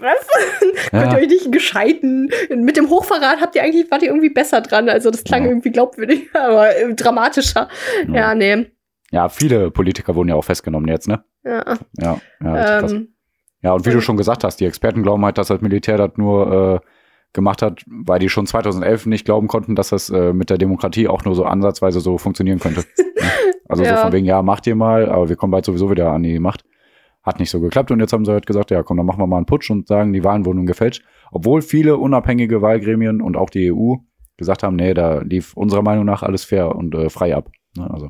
Was? 0.00 0.26
Könnt 0.90 1.02
ihr 1.04 1.10
Ja. 1.12 1.16
euch 1.16 1.28
nicht 1.28 1.50
gescheiten. 1.52 2.30
Mit 2.50 2.76
dem 2.76 2.88
Hochverrat 2.88 3.40
habt 3.40 3.56
ihr 3.56 3.62
eigentlich, 3.62 3.90
wart 3.90 4.02
ihr 4.02 4.08
irgendwie 4.08 4.30
besser 4.30 4.60
dran. 4.60 4.88
Also 4.88 5.10
das 5.10 5.24
klang 5.24 5.42
Ja. 5.44 5.48
irgendwie 5.48 5.70
glaubwürdig, 5.70 6.28
aber 6.34 6.76
äh, 6.76 6.94
dramatischer. 6.94 7.68
Ja. 8.08 8.14
Ja, 8.14 8.34
nee. 8.34 8.70
Ja, 9.10 9.28
viele 9.28 9.70
Politiker 9.70 10.14
wurden 10.14 10.28
ja 10.28 10.34
auch 10.34 10.44
festgenommen 10.44 10.88
jetzt, 10.88 11.08
ne? 11.08 11.24
Ja. 11.44 11.64
Ja, 11.98 12.18
ja 12.42 12.80
ähm, 12.80 13.08
Ja, 13.62 13.72
und 13.72 13.84
wie 13.86 13.90
du 13.90 13.96
und- 13.96 14.02
schon 14.02 14.16
gesagt 14.16 14.44
hast, 14.44 14.56
die 14.60 14.66
Experten 14.66 15.02
glauben 15.02 15.24
halt, 15.24 15.38
dass 15.38 15.48
das 15.48 15.60
Militär 15.60 15.96
das 15.96 16.12
nur 16.16 16.80
äh, 16.82 16.86
gemacht 17.32 17.60
hat, 17.62 17.84
weil 17.86 18.18
die 18.20 18.28
schon 18.28 18.46
2011 18.46 19.06
nicht 19.06 19.24
glauben 19.24 19.48
konnten, 19.48 19.74
dass 19.74 19.88
das 19.90 20.08
äh, 20.10 20.32
mit 20.32 20.50
der 20.50 20.58
Demokratie 20.58 21.08
auch 21.08 21.24
nur 21.24 21.34
so 21.34 21.44
ansatzweise 21.44 22.00
so 22.00 22.18
funktionieren 22.18 22.58
könnte. 22.60 22.84
Ja. 23.20 23.24
Also 23.68 23.82
Ja. 23.84 23.96
so 23.96 24.02
von 24.04 24.12
wegen, 24.12 24.24
ja, 24.24 24.40
macht 24.42 24.66
ihr 24.66 24.74
mal, 24.76 25.10
aber 25.10 25.28
wir 25.28 25.36
kommen 25.36 25.50
bald 25.50 25.64
sowieso 25.64 25.90
wieder 25.90 26.10
an 26.12 26.22
die 26.22 26.38
Macht. 26.38 26.64
Hat 27.22 27.38
nicht 27.40 27.50
so 27.50 27.60
geklappt 27.60 27.90
und 27.90 28.00
jetzt 28.00 28.12
haben 28.14 28.24
sie 28.24 28.32
halt 28.32 28.46
gesagt, 28.46 28.70
ja 28.70 28.82
komm, 28.82 28.96
dann 28.96 29.04
machen 29.04 29.20
wir 29.20 29.26
mal 29.26 29.36
einen 29.38 29.44
Putsch 29.46 29.70
und 29.70 29.88
sagen, 29.88 30.12
die 30.14 30.24
Wahlen 30.24 30.46
wurden 30.46 30.64
gefälscht. 30.64 31.04
Obwohl 31.32 31.60
viele 31.60 31.96
unabhängige 31.98 32.62
Wahlgremien 32.62 33.20
und 33.20 33.36
auch 33.36 33.50
die 33.50 33.70
EU 33.72 33.96
gesagt 34.38 34.62
haben, 34.62 34.76
nee, 34.76 34.94
da 34.94 35.18
lief 35.18 35.54
unserer 35.54 35.82
Meinung 35.82 36.06
nach 36.06 36.22
alles 36.22 36.44
fair 36.44 36.74
und 36.74 36.94
äh, 36.94 37.10
frei 37.10 37.34
ab. 37.36 37.50
Ne, 37.76 37.90
also, 37.92 38.08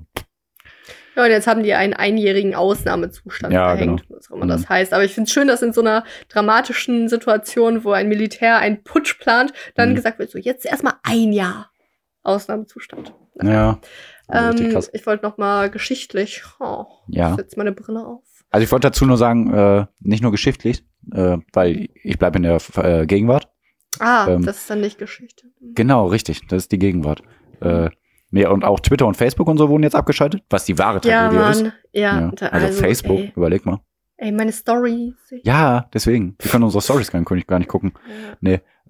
Ja, 1.18 1.24
und 1.24 1.30
jetzt 1.30 1.46
haben 1.48 1.64
die 1.64 1.74
einen 1.74 1.94
einjährigen 1.94 2.54
Ausnahmezustand 2.54 3.52
Ja, 3.52 3.70
verhängt, 3.70 4.02
genau. 4.06 4.16
was 4.16 4.30
auch 4.30 4.36
immer 4.36 4.46
das 4.46 4.68
heißt. 4.68 4.92
Aber 4.94 5.02
ich 5.04 5.12
finde 5.14 5.26
es 5.26 5.32
schön, 5.32 5.48
dass 5.48 5.62
in 5.62 5.72
so 5.72 5.80
einer 5.80 6.04
dramatischen 6.28 7.08
Situation, 7.08 7.82
wo 7.84 7.90
ein 7.90 8.08
Militär 8.08 8.58
einen 8.58 8.84
Putsch 8.84 9.18
plant, 9.18 9.52
dann 9.74 9.90
Mhm. 9.90 9.94
gesagt 9.96 10.20
wird, 10.20 10.30
so 10.30 10.38
jetzt 10.38 10.64
erstmal 10.64 10.94
ein 11.02 11.32
Jahr 11.32 11.70
Ausnahmezustand. 12.22 13.12
ja, 13.42 13.78
also 14.28 14.48
richtig 14.50 14.74
Ähm, 14.74 14.82
ich 14.92 15.06
wollte 15.06 15.24
noch 15.26 15.38
mal 15.38 15.70
geschichtlich, 15.70 16.42
oh, 16.60 16.84
Ja. 17.08 17.30
ich 17.30 17.36
setze 17.36 17.56
meine 17.58 17.72
Brille 17.72 18.04
auf. 18.06 18.22
Also 18.50 18.64
ich 18.64 18.70
wollte 18.72 18.88
dazu 18.88 19.04
nur 19.06 19.16
sagen, 19.16 19.52
äh, 19.52 19.86
nicht 20.00 20.22
nur 20.22 20.30
geschichtlich, 20.30 20.84
äh, 21.12 21.38
weil 21.52 21.88
ich 22.02 22.18
bleibe 22.18 22.36
in 22.38 22.44
der 22.44 22.58
äh, 22.76 23.06
Gegenwart. 23.06 23.48
Ah, 23.98 24.26
Ähm, 24.28 24.44
das 24.44 24.58
ist 24.58 24.70
dann 24.70 24.80
nicht 24.82 24.98
Geschichte. 24.98 25.48
Genau, 25.60 26.06
richtig, 26.06 26.46
das 26.48 26.64
ist 26.64 26.72
die 26.72 26.78
Gegenwart. 26.78 27.22
Äh, 27.60 27.90
nee, 28.30 28.46
und 28.46 28.64
auch 28.64 28.80
Twitter 28.80 29.06
und 29.06 29.16
Facebook 29.16 29.48
und 29.48 29.58
so 29.58 29.68
wurden 29.68 29.82
jetzt 29.82 29.96
abgeschaltet, 29.96 30.42
was 30.50 30.64
die 30.64 30.78
wahre 30.78 31.00
Ja, 31.04 31.28
Tragödie 31.28 31.50
ist. 31.50 31.62
Mann. 31.62 31.72
Ja, 31.92 32.20
Ja. 32.20 32.32
da- 32.34 32.46
Also, 32.48 32.68
Facebook, 32.80 33.18
Ey, 33.18 33.32
überleg 33.36 33.64
mal. 33.66 33.80
ey, 34.18 34.32
meine 34.32 34.52
Story. 34.52 35.14
Ja, 35.42 35.88
deswegen. 35.94 36.36
Wir 36.40 36.50
können 36.50 36.64
unsere 36.64 36.82
Stories 36.82 37.10
gar 37.10 37.20
nicht, 37.20 37.46
gar 37.48 37.58
nicht 37.58 37.68
gucken. 37.68 37.92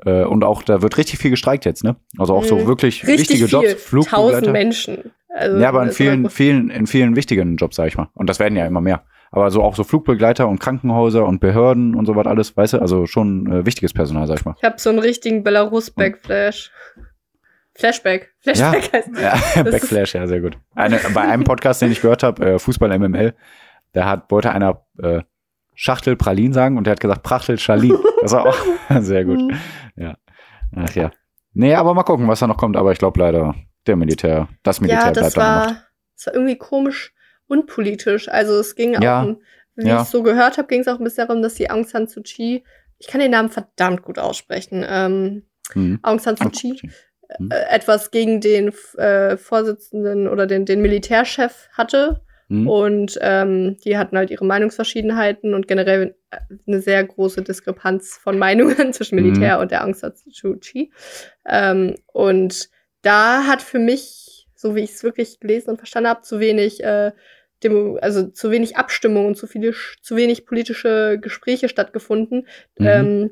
Äh, 0.04 0.24
und 0.24 0.44
auch, 0.44 0.62
da 0.62 0.80
wird 0.82 0.96
richtig 0.96 1.18
viel 1.18 1.30
gestreikt 1.30 1.64
jetzt, 1.64 1.82
ne? 1.82 1.96
Also 2.18 2.32
auch 2.34 2.44
so 2.44 2.56
Mhm. 2.56 2.66
wirklich 2.66 3.02
Richtig 3.06 3.30
wichtige 3.40 3.48
viel. 3.48 3.52
Jobs, 3.52 3.90
Tausend 3.90 4.06
Flugbegleiter. 4.10 4.52
Menschen. 4.52 5.10
Also, 5.34 5.58
Ja, 5.58 5.68
aber 5.70 5.82
in 5.82 5.88
ist 5.88 5.96
vielen, 5.96 6.30
vielen, 6.30 6.70
in 6.70 6.86
vielen 6.86 7.16
wichtigen 7.16 7.56
Jobs, 7.56 7.76
sag 7.76 7.88
ich 7.88 7.96
mal. 7.96 8.08
Und 8.14 8.28
das 8.28 8.38
werden 8.38 8.56
ja 8.56 8.64
immer 8.66 8.80
mehr. 8.80 9.02
Aber 9.30 9.50
so 9.50 9.62
auch 9.62 9.74
so 9.76 9.84
Flugbegleiter 9.84 10.48
und 10.48 10.58
Krankenhäuser 10.58 11.26
und 11.26 11.40
Behörden 11.40 11.94
und 11.94 12.06
so 12.06 12.16
was 12.16 12.26
alles, 12.26 12.56
weißt 12.56 12.74
du, 12.74 12.78
also 12.80 13.04
schon 13.06 13.50
äh, 13.52 13.66
wichtiges 13.66 13.92
Personal, 13.92 14.26
sag 14.26 14.38
ich 14.38 14.44
mal. 14.46 14.54
Ich 14.56 14.64
habe 14.64 14.78
so 14.78 14.88
einen 14.88 15.00
richtigen 15.00 15.42
Belarus-Backflash. 15.44 16.70
Flashback. 17.78 18.34
Flashback 18.40 18.92
heißt 18.92 19.08
Ja, 19.20 19.62
Das 19.62 19.72
Backflash, 19.72 20.14
ja, 20.14 20.26
sehr 20.26 20.40
gut. 20.40 20.58
Eine, 20.74 20.98
bei 21.14 21.20
einem 21.22 21.44
Podcast, 21.44 21.80
den 21.80 21.92
ich 21.92 22.00
gehört 22.00 22.22
habe, 22.22 22.44
äh, 22.44 22.58
Fußball 22.58 22.96
MML, 22.98 23.34
da 23.92 24.04
hat, 24.06 24.30
wollte 24.30 24.50
einer 24.50 24.84
äh, 25.02 25.22
Schachtel 25.74 26.16
Pralin 26.16 26.52
sagen 26.52 26.76
und 26.76 26.84
der 26.84 26.92
hat 26.92 27.00
gesagt 27.00 27.22
Prachtel 27.22 27.58
Schalin. 27.58 27.96
Das 28.20 28.32
war 28.32 28.46
auch 28.46 28.56
sehr 29.00 29.24
gut. 29.24 29.40
Ja. 29.96 30.16
Ach 30.74 30.92
ja. 30.94 31.12
Nee, 31.54 31.74
aber 31.74 31.94
mal 31.94 32.02
gucken, 32.02 32.26
was 32.28 32.40
da 32.40 32.46
noch 32.48 32.56
kommt. 32.56 32.76
Aber 32.76 32.90
ich 32.92 32.98
glaube 32.98 33.20
leider, 33.20 33.54
der 33.86 33.96
Militär, 33.96 34.48
das 34.64 34.80
Militär 34.80 34.98
Ja, 35.06 35.10
bleibt 35.12 35.26
das 35.28 35.36
Macht. 35.36 35.46
war, 35.70 35.82
das 36.16 36.26
war 36.26 36.34
irgendwie 36.34 36.56
komisch 36.58 37.14
unpolitisch. 37.46 38.28
Also 38.28 38.58
es 38.58 38.74
ging 38.74 39.00
Ja, 39.00 39.20
auch, 39.22 39.26
um, 39.26 39.40
wie 39.76 39.86
ja. 39.86 39.96
ich 39.96 40.02
es 40.02 40.10
so 40.10 40.22
gehört 40.24 40.58
habe, 40.58 40.66
ging 40.68 40.80
es 40.80 40.88
auch 40.88 40.98
ein 40.98 41.04
bisschen 41.04 41.26
darum, 41.28 41.42
dass 41.42 41.54
die 41.54 41.70
Aung 41.70 41.84
San 41.84 42.06
Suu 42.08 42.22
Kyi, 42.22 42.64
ich 42.98 43.06
kann 43.06 43.20
den 43.20 43.30
Namen 43.30 43.48
verdammt 43.48 44.02
gut 44.02 44.18
aussprechen, 44.18 44.84
ähm, 44.86 45.44
Mhm. 45.74 45.98
Aung 46.02 46.18
San 46.18 46.34
Suu 46.36 46.48
Kyi, 46.48 46.80
Mhm. 47.38 47.50
äh, 47.50 47.74
etwas 47.74 48.10
gegen 48.10 48.40
den 48.40 48.72
äh, 48.96 49.36
Vorsitzenden 49.36 50.28
oder 50.28 50.46
den, 50.46 50.64
den 50.64 50.80
Militärchef 50.80 51.68
hatte. 51.72 52.22
Mhm. 52.48 52.68
Und 52.68 53.18
ähm, 53.20 53.76
die 53.84 53.98
hatten 53.98 54.16
halt 54.16 54.30
ihre 54.30 54.46
Meinungsverschiedenheiten 54.46 55.52
und 55.52 55.68
generell 55.68 56.14
äh, 56.30 56.38
eine 56.66 56.80
sehr 56.80 57.04
große 57.04 57.42
Diskrepanz 57.42 58.16
von 58.16 58.38
Meinungen 58.38 58.92
zwischen 58.92 59.16
Militär 59.16 59.58
und 59.58 59.70
der 59.70 59.84
Aung 59.84 59.94
San 59.94 60.12
Suu 60.30 60.56
Kyi. 60.56 60.90
Ähm, 61.46 61.96
und 62.06 62.70
da 63.02 63.44
hat 63.46 63.62
für 63.62 63.78
mich, 63.78 64.48
so 64.54 64.74
wie 64.74 64.80
ich 64.80 64.92
es 64.92 65.02
wirklich 65.02 65.40
gelesen 65.40 65.70
und 65.70 65.76
verstanden 65.76 66.08
habe, 66.08 66.22
zu 66.22 66.40
wenig, 66.40 66.82
äh, 66.82 67.12
Demo 67.62 67.96
also 67.96 68.28
zu 68.28 68.50
wenig 68.50 68.76
Abstimmung 68.76 69.26
und 69.26 69.36
zu 69.36 69.46
viele, 69.46 69.74
zu 70.00 70.16
wenig 70.16 70.46
politische 70.46 71.18
Gespräche 71.20 71.68
stattgefunden. 71.68 72.46
Mhm. 72.78 72.86
Ähm, 72.86 73.30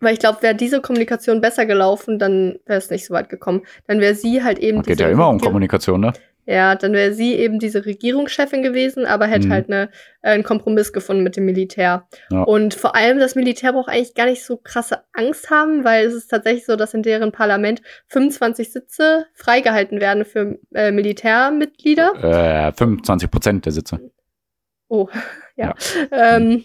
weil 0.00 0.14
ich 0.14 0.20
glaube, 0.20 0.42
wäre 0.42 0.54
diese 0.54 0.80
Kommunikation 0.80 1.40
besser 1.40 1.66
gelaufen, 1.66 2.18
dann 2.18 2.58
wäre 2.66 2.78
es 2.78 2.90
nicht 2.90 3.06
so 3.06 3.14
weit 3.14 3.28
gekommen. 3.28 3.62
Dann 3.86 4.00
wäre 4.00 4.14
sie 4.14 4.42
halt 4.42 4.58
eben 4.58 4.82
Geht 4.82 5.00
ja 5.00 5.08
immer 5.08 5.28
um 5.28 5.40
Kommunikation, 5.40 6.00
ne? 6.00 6.12
Ja, 6.50 6.76
dann 6.76 6.94
wäre 6.94 7.12
sie 7.12 7.34
eben 7.34 7.58
diese 7.58 7.84
Regierungschefin 7.84 8.62
gewesen, 8.62 9.04
aber 9.04 9.26
hätte 9.26 9.48
Mhm. 9.48 9.52
halt 9.52 9.68
eine, 9.68 9.90
äh, 10.22 10.30
einen 10.30 10.44
Kompromiss 10.44 10.94
gefunden 10.94 11.22
mit 11.22 11.36
dem 11.36 11.44
Militär. 11.44 12.08
Ja. 12.32 12.42
Und 12.44 12.72
vor 12.72 12.94
allem 12.94 13.18
das 13.18 13.34
Militär 13.34 13.74
braucht 13.74 13.90
eigentlich 13.90 14.14
gar 14.14 14.24
nicht 14.24 14.42
so 14.42 14.56
krasse 14.56 15.02
Angst 15.12 15.50
haben, 15.50 15.84
weil 15.84 16.06
es 16.06 16.14
ist 16.14 16.28
tatsächlich 16.28 16.64
so, 16.64 16.76
dass 16.76 16.94
in 16.94 17.02
deren 17.02 17.32
Parlament 17.32 17.82
25 18.06 18.72
Sitze 18.72 19.26
freigehalten 19.34 20.00
werden 20.00 20.24
für 20.24 20.58
äh, 20.72 20.90
Militärmitglieder. 20.90 22.68
Äh, 22.68 22.72
25 22.72 23.30
Prozent 23.30 23.66
der 23.66 23.72
Sitze. 23.72 24.00
Oh, 24.88 25.08
ja. 25.56 25.74
Ähm, 26.10 26.64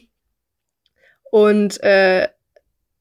und 1.29 1.83
äh, 1.83 2.29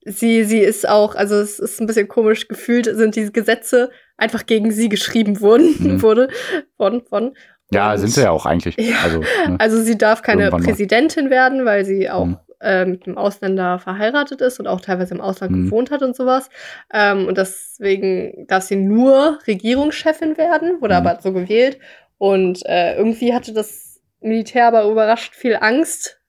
sie, 0.05 0.45
sie 0.45 0.59
ist 0.61 0.89
auch, 0.89 1.15
also 1.15 1.37
es 1.37 1.59
ist 1.59 1.81
ein 1.81 1.87
bisschen 1.87 2.09
komisch 2.09 2.49
gefühlt, 2.49 2.87
sind 2.87 3.17
diese 3.17 3.33
Gesetze 3.33 3.91
einfach 4.17 4.47
gegen 4.47 4.71
sie 4.71 4.89
geschrieben 4.89 5.41
worden, 5.41 5.75
Mhm. 5.79 6.03
wurde 6.03 6.29
von, 6.77 7.03
von. 7.07 7.35
Ja, 7.73 7.93
Und- 7.93 7.99
sind 7.99 8.11
sie 8.11 8.23
ja 8.23 8.31
auch 8.31 8.47
eigentlich. 8.47 8.77
Ja. 8.79 8.97
Also, 9.05 9.21
ne? 9.21 9.57
Also 9.59 9.81
sie 9.83 9.97
darf 9.97 10.23
keine 10.23 10.43
Irgendwann 10.45 10.63
mal. 10.63 10.69
Präsidentin 10.69 11.31
werden, 11.31 11.65
weil 11.65 11.85
sie 11.85 12.11
auch 12.11 12.27
Mhm. 12.27 12.39
äh, 12.61 12.85
mit 12.85 13.07
einem 13.07 13.19
Ausländer 13.19 13.79
verheiratet 13.81 14.41
ist 14.41 14.61
und 14.61 14.67
auch 14.69 14.81
teilweise 14.81 15.15
im 15.15 15.21
Ausland 15.21 15.53
Mhm. 15.53 15.65
gewohnt 15.65 15.91
hat 15.91 16.03
und 16.03 16.15
sowas. 16.15 16.49
Ähm, 16.93 17.27
und 17.27 17.37
deswegen 17.39 18.47
darf 18.47 18.63
sie 18.65 18.77
nur 18.77 19.39
Regierungschefin 19.49 20.37
werden, 20.37 20.81
wurde 20.81 21.01
Mhm. 21.01 21.07
aber 21.07 21.21
so 21.23 21.33
gewählt. 21.33 21.79
Und 22.19 22.61
äh, 22.67 22.95
irgendwie 22.97 23.35
hatte 23.35 23.53
das 23.53 24.01
Militär 24.21 24.69
aber 24.69 24.85
überrascht 24.89 25.35
viel 25.35 25.57
Angst 25.61 26.21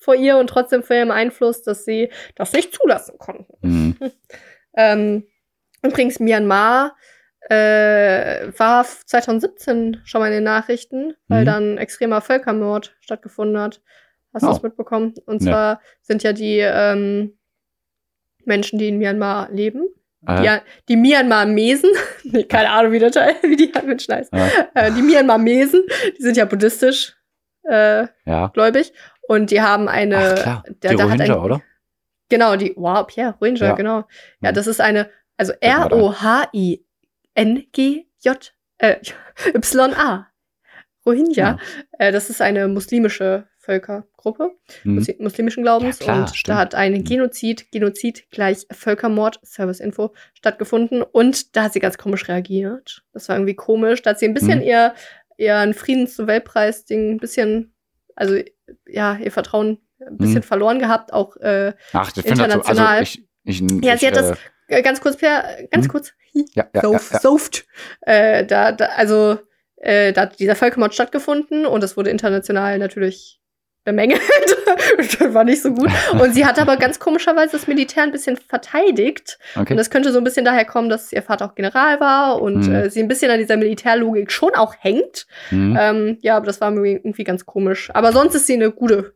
vor 0.00 0.14
ihr 0.14 0.38
und 0.38 0.48
trotzdem 0.48 0.82
vor 0.82 0.96
ihrem 0.96 1.10
Einfluss, 1.10 1.62
dass 1.62 1.84
sie 1.84 2.10
das 2.34 2.52
nicht 2.52 2.74
zulassen 2.74 3.16
konnten. 3.18 3.54
Mhm. 3.62 3.96
Ähm, 4.76 5.26
übrigens, 5.82 6.20
Myanmar 6.20 6.96
äh, 7.48 8.46
war 8.56 8.84
2017 8.84 10.00
schon 10.04 10.20
mal 10.20 10.28
in 10.28 10.32
den 10.34 10.44
Nachrichten, 10.44 11.14
weil 11.26 11.40
Mhm. 11.42 11.46
dann 11.46 11.78
extremer 11.78 12.20
Völkermord 12.20 12.94
stattgefunden 13.00 13.58
hat. 13.60 13.80
Hast 14.32 14.42
du 14.44 14.46
Oh. 14.48 14.52
das 14.52 14.62
mitbekommen? 14.62 15.14
Und 15.26 15.42
Nee. 15.42 15.50
zwar 15.50 15.80
sind 16.02 16.22
ja 16.22 16.32
die 16.32 16.58
ähm, 16.60 17.36
Menschen, 18.44 18.78
die 18.78 18.88
in 18.88 18.98
Myanmar 18.98 19.50
leben, 19.50 19.88
Äh, 20.26 20.40
die, 20.42 20.58
die 20.90 20.96
Myanmar-Mesen, 20.96 21.90
nee, 22.24 22.44
keine 22.44 22.70
Ahnung, 22.70 22.92
wie, 22.92 22.98
der 23.00 23.10
Teil, 23.10 23.34
wie 23.42 23.56
die 23.56 23.72
Menschen 23.84 24.14
heißen, 24.14 24.38
Ja. 24.38 24.48
äh, 24.74 24.92
die 24.92 25.02
Myanmar-Mesen, 25.02 25.82
die 26.16 26.22
sind 26.22 26.36
ja 26.36 26.44
buddhistisch 26.44 27.16
äh, 27.64 28.06
ja. 28.24 28.48
gläubig 28.54 28.92
und 29.30 29.50
die 29.52 29.60
haben 29.60 29.88
eine, 29.88 30.16
Ach 30.16 30.42
klar, 30.42 30.64
der, 30.82 30.90
die 30.90 30.96
da 30.96 31.02
hat 31.04 31.18
Rohingya, 31.20 31.34
ein, 31.36 31.40
oder? 31.44 31.62
Genau, 32.28 32.56
die, 32.56 32.74
wow, 32.76 33.06
Pierre, 33.06 33.34
Rohingya, 33.40 33.66
Ja. 33.68 33.74
genau. 33.74 33.98
Ja, 34.42 34.50
Mhm. 34.50 34.54
das 34.54 34.66
ist 34.66 34.80
eine, 34.80 35.08
also. 35.36 35.52
R-O-H-I-N-G-J, 37.34 38.52
äh, 38.78 38.96
Y-A. 39.54 40.26
Rohingya. 41.06 41.34
Ja. 41.36 41.58
Äh, 41.98 42.12
das 42.12 42.28
ist 42.28 42.42
eine 42.42 42.68
muslimische 42.68 43.46
Völkergruppe, 43.58 44.50
Mhm. 44.84 44.94
musli 44.96 45.16
muslimischen 45.18 45.62
Glaubens. 45.62 45.98
Ja, 46.00 46.04
klar, 46.04 46.18
und 46.20 46.36
stimmt. 46.36 46.48
da 46.48 46.56
hat 46.60 46.74
ein 46.74 46.92
Mhm. 46.92 47.04
Genozid, 47.04 47.70
Genozid 47.72 48.30
gleich 48.30 48.66
Völkermord, 48.70 49.38
Serviceinfo, 49.42 50.12
stattgefunden. 50.34 51.02
Und 51.02 51.56
da 51.56 51.64
hat 51.64 51.72
sie 51.72 51.80
ganz 51.80 51.96
komisch 51.98 52.28
reagiert. 52.28 53.02
Das 53.12 53.28
war 53.28 53.36
irgendwie 53.36 53.54
komisch. 53.54 54.02
Da 54.02 54.10
hat 54.10 54.18
sie 54.18 54.26
ein 54.26 54.34
bisschen 54.34 54.58
Mhm. 54.58 54.64
ihr, 54.64 54.94
ihren 55.38 55.72
Friedensnobelpreis-Ding 55.72 57.12
ein 57.12 57.18
bisschen, 57.18 57.72
also 58.14 58.36
ja, 58.86 59.16
ihr 59.16 59.32
Vertrauen 59.32 59.78
ein 60.00 60.16
bisschen 60.18 60.36
Mhm. 60.38 60.42
verloren 60.42 60.78
gehabt, 60.78 61.12
auch 61.12 61.36
äh, 61.36 61.72
Ach, 61.92 62.08
ich 62.08 62.14
das 62.14 62.24
so, 62.24 62.30
also 62.30 62.42
international. 62.44 63.02
ich, 63.02 63.24
ich, 63.44 63.60
Ja, 63.82 63.94
ich, 63.94 64.00
sie 64.00 64.06
hat 64.06 64.16
das- 64.16 64.38
äh, 64.68 64.82
ganz 64.82 65.00
kurz, 65.00 65.16
Per, 65.16 65.44
ganz 65.70 65.86
Hm? 65.86 65.90
kurz, 65.90 66.12
ja, 66.32 66.44
ja, 66.54 66.68
ja, 66.74 66.80
Soft, 66.80 67.12
ja. 67.12 67.18
Soft. 67.20 67.66
Äh, 68.02 68.46
da, 68.46 68.72
da, 68.72 68.86
also, 68.96 69.38
äh, 69.76 70.12
da 70.12 70.22
hat 70.22 70.38
dieser 70.38 70.54
Völkermord 70.56 70.94
stattgefunden 70.94 71.66
und 71.66 71.82
es 71.82 71.96
wurde 71.96 72.10
international 72.10 72.78
natürlich 72.78 73.39
bemängelt. 73.84 74.20
das 74.96 75.18
war 75.34 75.44
nicht 75.44 75.62
so 75.62 75.72
gut. 75.72 75.90
Und 76.20 76.34
sie 76.34 76.44
hat 76.44 76.58
aber 76.58 76.76
ganz 76.76 76.98
komischerweise 76.98 77.52
das 77.52 77.66
Militär 77.66 78.02
ein 78.02 78.12
bisschen 78.12 78.36
verteidigt. 78.36 79.38
Okay. 79.56 79.72
Und 79.72 79.76
das 79.76 79.90
könnte 79.90 80.12
so 80.12 80.18
ein 80.18 80.24
bisschen 80.24 80.44
daher 80.44 80.64
kommen, 80.64 80.88
dass 80.88 81.12
ihr 81.12 81.22
Vater 81.22 81.46
auch 81.46 81.54
General 81.54 82.00
war 82.00 82.40
und 82.42 82.66
Mhm. 82.66 82.74
äh, 82.74 82.90
sie 82.90 83.00
ein 83.00 83.08
bisschen 83.08 83.30
an 83.30 83.38
dieser 83.38 83.56
Militärlogik 83.56 84.30
schon 84.30 84.54
auch 84.54 84.74
hängt. 84.78 85.26
Mhm. 85.50 85.76
Ähm, 85.80 86.18
ja, 86.20 86.36
aber 86.36 86.46
das 86.46 86.60
war 86.60 86.70
mir 86.70 86.86
irgendwie 86.86 87.24
ganz 87.24 87.46
komisch. 87.46 87.90
Aber 87.94 88.12
sonst 88.12 88.34
ist 88.34 88.46
sie 88.46 88.54
eine 88.54 88.70
gute, 88.70 89.14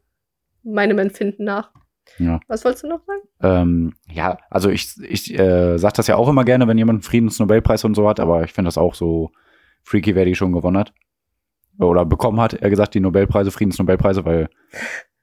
meinem 0.62 0.98
Empfinden 0.98 1.44
nach. 1.44 1.70
Ja. 2.18 2.38
Was 2.48 2.64
wolltest 2.64 2.84
du 2.84 2.88
noch 2.88 3.00
sagen? 3.06 3.22
Ähm, 3.42 3.94
ja, 4.10 4.38
also 4.50 4.70
ich, 4.70 4.88
ich 5.02 5.38
äh, 5.38 5.78
sag 5.78 5.94
das 5.94 6.06
ja 6.06 6.16
auch 6.16 6.28
immer 6.28 6.44
gerne, 6.44 6.68
wenn 6.68 6.78
jemand 6.78 6.96
einen 6.98 7.02
Friedensnobelpreis 7.02 7.84
und 7.84 7.94
so 7.94 8.08
hat, 8.08 8.20
aber 8.20 8.44
ich 8.44 8.52
finde 8.52 8.68
das 8.68 8.78
auch 8.78 8.94
so 8.94 9.30
freaky, 9.82 10.14
wer 10.14 10.24
die 10.24 10.34
schon 10.34 10.52
gewonnen 10.52 10.78
hat. 10.78 10.92
Oder 11.78 12.04
bekommen 12.04 12.40
hat, 12.40 12.54
er 12.54 12.70
gesagt, 12.70 12.94
die 12.94 13.00
Nobelpreise, 13.00 13.50
Friedensnobelpreise, 13.50 14.24
weil 14.24 14.48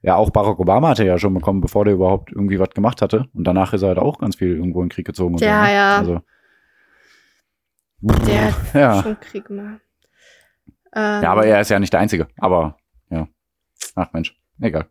ja 0.02 0.16
auch 0.16 0.30
Barack 0.30 0.58
Obama 0.58 0.88
hatte 0.90 1.04
ja 1.04 1.18
schon 1.18 1.32
bekommen, 1.34 1.60
bevor 1.60 1.84
der 1.84 1.94
überhaupt 1.94 2.30
irgendwie 2.32 2.58
was 2.58 2.70
gemacht 2.70 3.00
hatte. 3.02 3.26
Und 3.34 3.44
danach 3.44 3.72
ist 3.72 3.82
er 3.82 3.88
halt 3.88 3.98
auch 3.98 4.18
ganz 4.18 4.36
viel 4.36 4.56
irgendwo 4.56 4.82
in 4.82 4.88
den 4.88 4.92
Krieg 4.94 5.06
gezogen. 5.06 5.34
Und 5.34 5.40
Ja, 5.40 5.60
so, 5.64 5.64
ne? 5.64 5.72
ja. 5.74 5.98
Also, 5.98 6.20
Der 8.26 8.44
hat 8.46 8.54
ja. 8.74 9.02
schon 9.02 9.20
Krieg 9.20 9.44
gemacht. 9.46 9.80
Ähm, 10.94 11.22
ja, 11.22 11.32
aber 11.32 11.46
er 11.46 11.60
ist 11.60 11.70
ja 11.70 11.78
nicht 11.78 11.92
der 11.92 12.00
Einzige. 12.00 12.28
Aber 12.38 12.76
ja. 13.10 13.26
Ach 13.94 14.12
Mensch, 14.12 14.36
egal. 14.60 14.86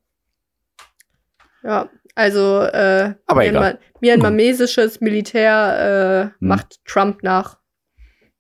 Ja, 1.63 1.89
also 2.15 2.61
äh, 2.61 3.13
Aber 3.27 3.41
Myanmar, 3.41 3.75
myanmarmesisches 3.99 4.99
Militär 5.01 6.31
äh, 6.33 6.39
Hm. 6.41 6.47
macht 6.47 6.83
Trump 6.85 7.21
nach. 7.21 7.59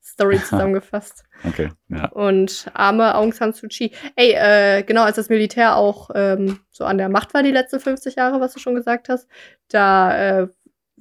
Story 0.01 0.39
zusammengefasst. 0.43 1.23
Okay, 1.47 1.69
ja. 1.89 2.09
Und 2.09 2.67
arme 2.73 3.15
Aung 3.15 3.33
San 3.33 3.53
Suu 3.53 3.67
Kyi. 3.67 3.91
Ey, 4.15 4.33
äh, 4.33 4.83
genau, 4.83 5.03
als 5.03 5.15
das 5.15 5.29
Militär 5.29 5.75
auch 5.75 6.09
ähm, 6.13 6.59
so 6.69 6.85
an 6.85 6.97
der 6.97 7.09
Macht 7.09 7.33
war 7.33 7.41
die 7.43 7.51
letzten 7.51 7.79
50 7.79 8.15
Jahre, 8.15 8.39
was 8.39 8.53
du 8.53 8.59
schon 8.59 8.75
gesagt 8.75 9.09
hast, 9.09 9.27
da 9.69 10.41
äh, 10.43 10.47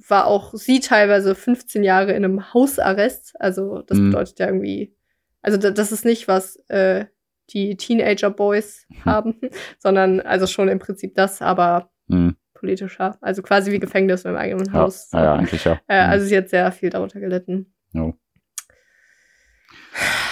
war 0.07 0.25
auch 0.25 0.53
sie 0.55 0.79
teilweise 0.79 1.35
15 1.35 1.83
Jahre 1.83 2.11
in 2.13 2.25
einem 2.25 2.53
Hausarrest. 2.53 3.33
Also 3.39 3.83
das 3.83 3.97
Hm. 3.99 4.09
bedeutet 4.09 4.39
ja 4.39 4.47
irgendwie, 4.47 4.95
also 5.43 5.57
da, 5.59 5.69
das 5.71 5.91
ist 5.91 6.05
nicht, 6.05 6.27
was 6.27 6.55
äh, 6.69 7.05
die 7.51 7.75
Teenager-Boys 7.77 8.85
Hm. 8.89 9.05
haben, 9.05 9.35
sondern 9.79 10.21
also 10.21 10.47
schon 10.47 10.69
im 10.69 10.79
Prinzip 10.79 11.13
das, 11.15 11.41
aber 11.41 11.91
Hm. 12.09 12.35
politischer. 12.55 13.17
Also 13.21 13.41
quasi 13.43 13.71
wie 13.71 13.79
Gefängnis 13.79 14.25
im 14.25 14.35
eigenen 14.35 14.65
Ja, 14.67 14.73
Haus. 14.73 15.09
ja, 15.13 15.23
ja, 15.23 15.33
eigentlich 15.35 15.63
ja. 15.65 15.79
Äh, 15.87 15.97
also 15.99 16.25
sie 16.25 16.35
hat 16.37 16.49
sehr 16.49 16.71
viel 16.71 16.89
darunter 16.89 17.19
gelitten. 17.19 17.73
Jo. 17.93 18.15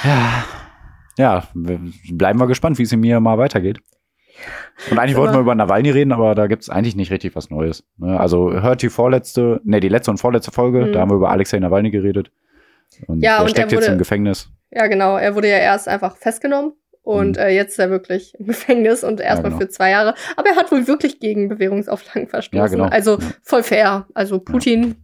Ja. 0.03 0.43
Ja, 1.17 1.43
bleiben 1.53 2.39
wir 2.39 2.47
gespannt, 2.47 2.77
wie 2.77 2.83
es 2.83 2.91
in 2.93 3.01
mir 3.01 3.19
mal 3.19 3.37
weitergeht. 3.37 3.79
Und 4.89 4.97
eigentlich 4.99 5.17
wollten 5.17 5.33
wir 5.33 5.41
über 5.41 5.53
Nawalny 5.53 5.89
reden, 5.89 6.13
aber 6.13 6.33
da 6.33 6.47
gibt 6.47 6.61
es 6.63 6.69
eigentlich 6.69 6.95
nicht 6.95 7.11
richtig 7.11 7.35
was 7.35 7.49
Neues. 7.49 7.83
Ne? 7.97 8.17
Also 8.17 8.53
hört 8.53 8.81
die 8.81 8.87
vorletzte, 8.89 9.59
ne, 9.65 9.81
die 9.81 9.89
letzte 9.89 10.11
und 10.11 10.17
vorletzte 10.17 10.51
Folge, 10.51 10.85
Mhm. 10.85 10.93
da 10.93 11.01
haben 11.01 11.11
wir 11.11 11.15
über 11.15 11.29
Alexei 11.29 11.59
Nawalny 11.59 11.91
geredet. 11.91 12.31
Und 13.07 13.21
Ja, 13.21 13.35
der 13.37 13.41
und 13.43 13.49
steckt 13.49 13.71
er 13.73 13.77
jetzt 13.77 13.83
wurde- 13.85 13.91
im 13.93 13.97
Gefängnis. 13.99 14.49
Ja, 14.71 14.87
genau. 14.87 15.17
Er 15.17 15.35
wurde 15.35 15.49
ja 15.49 15.57
erst 15.57 15.89
einfach 15.89 16.15
festgenommen 16.15 16.71
und 17.01 17.31
Mhm. 17.35 17.43
äh, 17.43 17.49
jetzt 17.53 17.71
ist 17.71 17.79
er 17.79 17.89
wirklich 17.89 18.33
im 18.39 18.45
Gefängnis 18.47 19.03
und 19.03 19.19
erstmal 19.19 19.51
genau. 19.51 19.61
für 19.61 19.67
zwei 19.69 19.89
Jahre. 19.91 20.13
Aber 20.37 20.47
er 20.49 20.55
hat 20.55 20.71
wohl 20.71 20.87
wirklich 20.87 21.19
gegen 21.19 21.49
Bewährungsauflagen 21.49 22.29
verstoßen. 22.29 22.57
Ja, 22.57 22.67
genau. 22.67 22.85
Also 22.85 23.17
Ja. 23.19 23.27
voll 23.43 23.63
fair. 23.63 24.07
Also 24.13 24.39
Putin 24.39 24.95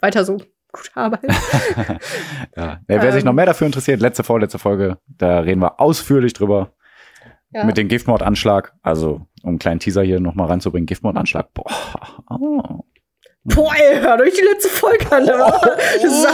weiter 0.00 0.24
so. 0.24 0.36
Gute 0.74 0.90
Arbeit. 0.94 1.20
ja. 2.56 2.80
Wer 2.86 3.02
wer 3.02 3.12
sich 3.12 3.22
Ähm. 3.22 3.26
noch 3.26 3.32
mehr 3.32 3.46
dafür 3.46 3.66
interessiert, 3.66 4.00
letzte, 4.00 4.24
vorletzte 4.24 4.58
Folge, 4.58 4.98
da 5.06 5.38
reden 5.40 5.60
wir 5.62 5.80
ausführlich 5.80 6.32
drüber. 6.32 6.72
Ja. 7.52 7.64
Mit 7.64 7.76
dem 7.76 7.86
Giftmordanschlag. 7.88 8.72
Also, 8.82 9.20
um 9.42 9.50
einen 9.50 9.58
kleinen 9.60 9.78
Teaser 9.78 10.02
hier 10.02 10.18
nochmal 10.18 10.48
reinzubringen, 10.48 10.86
Giftmordanschlag. 10.86 11.52
Boah. 11.54 11.70
Oh. 12.28 12.80
Boah, 13.44 13.72
ey, 13.76 14.00
hört 14.00 14.20
euch 14.22 14.34
die 14.34 14.42
letzte 14.44 14.68
Folge 14.70 15.04
an. 15.12 15.26
Das 15.26 16.02
ist- 16.02 16.26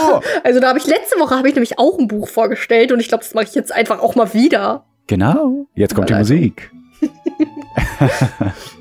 Also 0.43 0.59
da 0.59 0.69
habe 0.69 0.79
ich 0.79 0.87
letzte 0.87 1.19
Woche 1.19 1.35
habe 1.35 1.47
ich 1.49 1.53
nämlich 1.55 1.77
auch 1.77 1.99
ein 1.99 2.07
Buch 2.07 2.27
vorgestellt 2.29 2.91
und 2.91 2.99
ich 3.01 3.09
glaube, 3.09 3.23
das 3.23 3.33
mache 3.33 3.45
ich 3.45 3.53
jetzt 3.53 3.71
einfach 3.71 3.99
auch 3.99 4.15
mal 4.15 4.33
wieder. 4.33 4.85
Genau. 5.07 5.67
Jetzt 5.75 5.93
kommt 5.93 6.09
die 6.09 6.13
Überleitung. 6.13 6.37
Musik. 6.39 6.71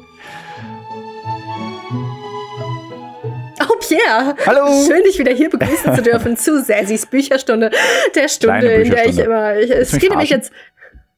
Pierre. 3.80 4.36
Hallo. 4.46 4.66
Schön, 4.86 5.02
dich 5.04 5.18
wieder 5.18 5.32
hier 5.32 5.50
begrüßen 5.50 5.94
zu 5.94 6.02
dürfen 6.02 6.36
zu 6.36 6.60
Sassis 6.62 7.06
Bücherstunde. 7.06 7.70
Der 8.14 8.28
Stunde, 8.28 8.72
in 8.72 8.90
der 8.90 9.06
ich 9.06 9.18
immer. 9.18 9.56
Ich, 9.58 9.70
es 9.70 9.92
geht 9.98 10.10
nämlich 10.10 10.30
jetzt. 10.30 10.52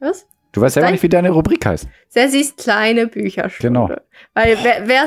Was? 0.00 0.26
Du 0.54 0.60
weißt 0.60 0.74
selber 0.74 0.88
Dein- 0.88 0.92
nicht, 0.92 1.02
wie 1.02 1.08
deine 1.08 1.30
Rubrik 1.30 1.64
heißt. 1.64 1.86
Sassis 2.08 2.54
kleine 2.56 3.06
Bücherstunde. 3.06 3.62
Genau. 3.80 3.90
Weil 4.34 4.58
wäre 4.86 5.06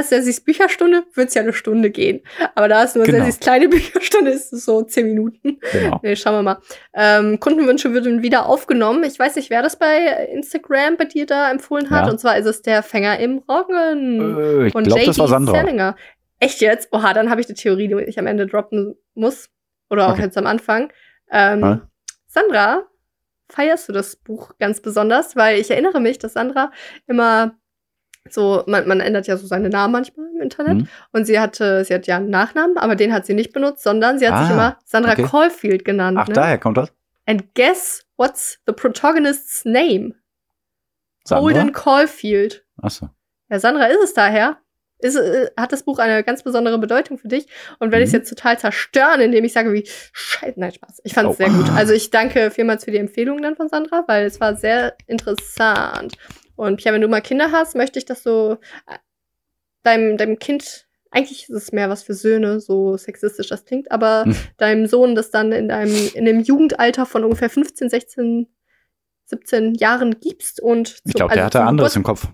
es 0.00 0.08
Sassis 0.08 0.40
Bücherstunde, 0.40 1.02
würde 1.14 1.26
es 1.26 1.34
ja 1.34 1.42
eine 1.42 1.52
Stunde 1.52 1.90
gehen. 1.90 2.20
Aber 2.54 2.68
da 2.68 2.84
es 2.84 2.94
nur 2.94 3.04
Genau. 3.04 3.18
Sassis 3.18 3.40
kleine 3.40 3.68
Bücherstunde 3.68 4.30
ist, 4.30 4.44
ist 4.44 4.52
es 4.52 4.64
so 4.64 4.82
zehn 4.82 5.06
Minuten. 5.08 5.58
Genau. 5.72 5.98
Nee, 6.04 6.14
schauen 6.14 6.34
wir 6.34 6.42
mal. 6.42 6.58
Ähm, 6.94 7.40
Kundenwünsche 7.40 7.92
würden 7.92 8.22
wieder 8.22 8.46
aufgenommen. 8.46 9.02
Ich 9.02 9.18
weiß 9.18 9.34
nicht, 9.34 9.50
wer 9.50 9.62
das 9.62 9.80
bei 9.80 10.28
Instagram 10.32 10.96
bei 10.96 11.06
dir 11.06 11.26
da 11.26 11.50
empfohlen 11.50 11.90
hat. 11.90 12.06
Ja. 12.06 12.12
Und 12.12 12.20
zwar 12.20 12.38
ist 12.38 12.46
es 12.46 12.62
der 12.62 12.84
Fänger 12.84 13.18
im 13.18 13.38
Roggen. 13.48 14.38
Äh, 14.38 14.66
ich 14.68 14.72
glaube, 14.72 15.04
das 15.04 15.18
war 15.18 15.26
Sandra. 15.26 15.54
Salinger. 15.54 15.96
Echt 16.40 16.60
jetzt? 16.60 16.88
Oha, 16.92 17.12
dann 17.14 17.30
habe 17.30 17.40
ich 17.40 17.48
eine 17.48 17.56
Theorie, 17.56 17.88
die 17.88 17.94
ich 18.04 18.18
am 18.18 18.26
Ende 18.26 18.46
droppen 18.46 18.94
muss. 19.14 19.50
Oder 19.90 20.06
auch 20.08 20.12
Okay. 20.12 20.22
jetzt 20.22 20.38
am 20.38 20.46
Anfang. 20.46 20.92
Ähm, 21.30 21.60
Ja. 21.60 21.88
Sandra 22.26 22.82
feierst 23.50 23.88
du 23.88 23.92
das 23.92 24.16
Buch 24.16 24.52
ganz 24.58 24.80
besonders? 24.80 25.34
Weil 25.34 25.58
ich 25.58 25.70
erinnere 25.70 26.00
mich, 26.00 26.18
dass 26.18 26.34
Sandra 26.34 26.70
immer 27.06 27.56
so, 28.28 28.62
man, 28.66 28.86
man 28.86 29.00
ändert 29.00 29.26
ja 29.26 29.38
so 29.38 29.46
seine 29.46 29.70
Namen 29.70 29.92
manchmal 29.92 30.26
im 30.34 30.42
Internet. 30.42 30.76
Mhm. 30.78 30.88
Und 31.12 31.24
sie 31.24 31.40
hatte, 31.40 31.84
sie 31.84 31.94
hat 31.94 32.06
ja 32.06 32.16
einen 32.18 32.28
Nachnamen, 32.28 32.76
aber 32.76 32.94
den 32.94 33.12
hat 33.14 33.24
sie 33.24 33.32
nicht 33.34 33.52
benutzt, 33.54 33.82
sondern 33.82 34.18
sie 34.18 34.28
hat 34.28 34.38
sich 34.44 34.50
Ah, 34.50 34.54
immer 34.54 34.78
Sandra 34.84 35.12
okay. 35.12 35.22
Caulfield 35.22 35.84
genannt. 35.86 36.18
Ach, 36.20 36.28
ne? 36.28 36.34
daher 36.34 36.58
kommt 36.58 36.76
das? 36.76 36.92
And 37.26 37.54
guess 37.54 38.04
what's 38.16 38.58
the 38.66 38.72
protagonist's 38.74 39.64
name? 39.64 40.14
Sandra? 41.24 41.42
Holden 41.42 41.72
Caulfield. 41.72 42.64
Achso. 42.82 43.08
Ja, 43.50 43.58
Sandra 43.58 43.86
ist 43.86 44.02
es 44.02 44.12
daher. 44.14 44.58
Ist, 45.00 45.16
äh, 45.16 45.50
hat 45.56 45.72
das 45.72 45.84
Buch 45.84 45.98
eine 45.98 46.24
ganz 46.24 46.42
besondere 46.42 46.78
Bedeutung 46.78 47.18
für 47.18 47.28
dich? 47.28 47.46
Und 47.78 47.92
werde 47.92 48.02
ich 48.04 48.08
es 48.08 48.12
Mhm. 48.12 48.18
jetzt 48.20 48.28
total 48.30 48.58
zerstören, 48.58 49.20
indem 49.20 49.44
ich 49.44 49.52
sage, 49.52 49.72
wie 49.72 49.86
Scheiße, 50.12 50.58
nein, 50.58 50.72
Spaß. 50.72 51.00
Ich 51.04 51.14
fand 51.14 51.28
es 51.30 51.34
Oh. 51.34 51.38
sehr 51.38 51.50
gut. 51.50 51.70
Also 51.76 51.92
ich 51.92 52.10
danke 52.10 52.50
vielmals 52.50 52.84
für 52.84 52.90
die 52.90 52.96
Empfehlung 52.98 53.40
dann 53.42 53.54
von 53.56 53.68
Sandra, 53.68 54.04
weil 54.08 54.26
es 54.26 54.40
war 54.40 54.56
sehr 54.56 54.96
interessant. 55.06 56.14
Und 56.56 56.78
Pia, 56.82 56.92
wenn 56.92 57.00
du 57.00 57.08
mal 57.08 57.20
Kinder 57.20 57.52
hast, 57.52 57.76
möchte 57.76 57.98
ich, 58.00 58.04
dass 58.06 58.24
du 58.24 58.58
äh, 58.88 58.98
deinem, 59.84 60.16
deinem 60.16 60.38
Kind, 60.40 60.86
eigentlich 61.12 61.42
ist 61.48 61.50
es 61.50 61.72
mehr 61.72 61.88
was 61.88 62.02
für 62.02 62.14
Söhne, 62.14 62.58
so 62.60 62.96
sexistisch 62.96 63.46
das 63.48 63.64
klingt, 63.64 63.90
aber 63.92 64.24
Hm. 64.24 64.36
deinem 64.56 64.86
Sohn 64.86 65.14
das 65.14 65.30
dann 65.30 65.52
in 65.52 65.70
einem, 65.70 65.94
in 66.14 66.24
dem 66.24 66.40
Jugendalter 66.40 67.06
von 67.06 67.22
ungefähr 67.24 67.48
15, 67.50 67.88
16, 67.88 68.48
17 69.26 69.74
Jahren 69.76 70.18
gibst 70.20 70.60
und 70.60 70.88
Ich 70.88 71.12
zum- 71.12 71.12
glaube, 71.12 71.34
der 71.34 71.44
also 71.44 71.58
hatte 71.60 71.68
anderes 71.68 71.94
Geburt- 71.94 71.96
im 71.96 72.02
Kopf. 72.02 72.32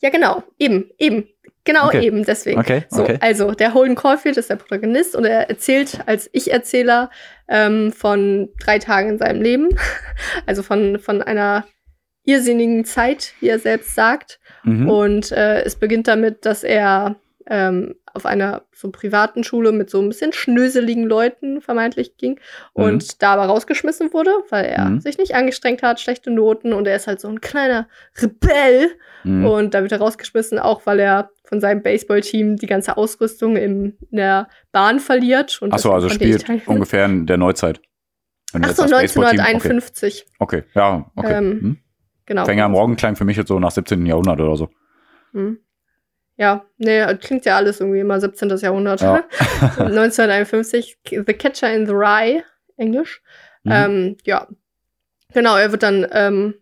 ja, 0.00 0.10
genau, 0.10 0.42
eben, 0.58 0.90
eben. 0.98 1.28
Genau 1.64 1.86
Okay. 1.88 2.04
eben, 2.06 2.24
deswegen. 2.24 2.58
Okay, 2.58 2.84
So, 2.88 3.02
okay. 3.02 3.18
also 3.20 3.52
der 3.52 3.74
Holden 3.74 3.94
Caulfield 3.94 4.36
ist 4.38 4.48
der 4.50 4.56
Protagonist 4.56 5.14
und 5.14 5.24
er 5.26 5.48
erzählt 5.50 6.00
als 6.06 6.28
Ich-Erzähler 6.32 7.10
ähm, 7.48 7.92
von 7.92 8.48
drei 8.64 8.78
Tagen 8.78 9.10
in 9.10 9.18
seinem 9.18 9.42
Leben. 9.42 9.68
Also 10.46 10.62
von, 10.62 10.98
von 10.98 11.22
einer 11.22 11.64
irrsinnigen 12.24 12.84
Zeit, 12.84 13.32
wie 13.40 13.48
er 13.48 13.58
selbst 13.58 13.94
sagt. 13.94 14.38
Mhm. 14.64 14.88
Und 14.88 15.32
äh, 15.32 15.62
es 15.62 15.76
beginnt 15.76 16.08
damit, 16.08 16.44
dass 16.46 16.62
er 16.64 17.16
ähm, 17.46 17.94
auf 18.12 18.26
einer 18.26 18.62
so 18.72 18.90
privaten 18.90 19.42
Schule 19.44 19.72
mit 19.72 19.88
so 19.90 20.00
ein 20.00 20.08
bisschen 20.08 20.32
schnöseligen 20.32 21.04
Leuten 21.04 21.60
vermeintlich 21.62 22.16
ging 22.16 22.38
und 22.72 23.22
da 23.22 23.32
aber 23.34 23.46
rausgeschmissen 23.46 24.12
wurde, 24.12 24.30
weil 24.50 24.66
er 24.66 24.84
Mhm. 24.90 25.00
sich 25.00 25.16
nicht 25.18 25.34
angestrengt 25.34 25.82
hat, 25.82 26.00
schlechte 26.00 26.30
Noten 26.30 26.72
und 26.72 26.86
er 26.86 26.96
ist 26.96 27.06
halt 27.06 27.20
so 27.20 27.28
ein 27.28 27.40
kleiner 27.40 27.88
Rebell. 28.20 28.90
Mhm. 29.24 29.46
Und 29.46 29.74
da 29.74 29.82
wird 29.82 29.92
er 29.92 29.98
rausgeschmissen, 30.00 30.58
auch 30.58 30.86
weil 30.86 31.00
er 31.00 31.30
von 31.50 31.60
seinem 31.60 31.82
Baseballteam 31.82 32.56
die 32.56 32.66
ganze 32.66 32.96
Ausrüstung 32.96 33.56
in 33.56 33.98
der 34.10 34.48
Bahn 34.70 35.00
verliert. 35.00 35.60
Und 35.60 35.74
Achso, 35.74 35.92
also 35.92 36.08
spielt 36.08 36.48
ungefähr 36.66 37.06
in 37.06 37.26
der 37.26 37.38
Neuzeit. 37.38 37.80
Wenn 38.52 38.62
du 38.62 38.66
Ach 38.66 38.70
jetzt 38.70 38.80
so, 38.80 38.86
sagst, 38.86 39.14
Baseballteam, 39.16 39.40
1951. 39.40 40.26
Okay, 40.38 40.58
okay. 40.58 40.66
ja, 40.74 41.10
okay. 41.16 41.32
Ähm, 41.34 41.60
hm. 41.60 41.78
Genau. 42.26 42.44
Fänger 42.44 42.66
am 42.66 42.72
Morgen 42.72 42.94
klang 42.94 43.16
für 43.16 43.24
mich 43.24 43.36
jetzt 43.36 43.48
so 43.48 43.58
nach 43.58 43.72
17. 43.72 44.06
Jahrhundert 44.06 44.40
oder 44.40 44.56
so. 44.56 44.68
Hm. 45.32 45.58
Ja, 46.36 46.64
nee, 46.78 47.04
klingt 47.16 47.44
ja 47.44 47.56
alles 47.56 47.80
irgendwie 47.80 47.98
immer 47.98 48.20
17. 48.20 48.48
Jahrhundert. 48.58 49.00
Ja. 49.00 49.24
1951, 49.60 50.98
The 51.10 51.24
Catcher 51.24 51.74
in 51.74 51.86
the 51.86 51.92
Rye, 51.92 52.44
Englisch. 52.76 53.22
Mhm. 53.64 53.72
Ähm, 53.72 54.16
ja, 54.24 54.46
genau, 55.34 55.56
er 55.56 55.72
wird 55.72 55.82
dann 55.82 56.06
ähm, 56.12 56.54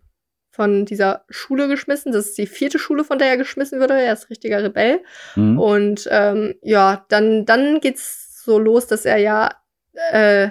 von 0.59 0.85
dieser 0.87 1.25
Schule 1.29 1.69
geschmissen. 1.69 2.11
Das 2.11 2.27
ist 2.27 2.37
die 2.39 2.49
vierte 2.49 2.81
Schule, 2.81 3.05
von 3.05 3.21
der 3.21 3.29
er 3.29 3.37
geschmissen 3.37 3.79
wurde. 3.79 3.95
Er 3.95 4.13
ist 4.13 4.29
richtiger 4.29 4.61
Rebell. 4.61 4.99
Mhm. 5.37 5.57
Und 5.57 6.09
ähm, 6.11 6.57
ja, 6.63 7.07
dann, 7.11 7.47
dann 7.47 7.79
geht's 7.79 8.43
so 8.43 8.59
los, 8.59 8.89
dass 8.89 9.05
er 9.05 9.19
ja 9.19 9.51
äh, 10.11 10.49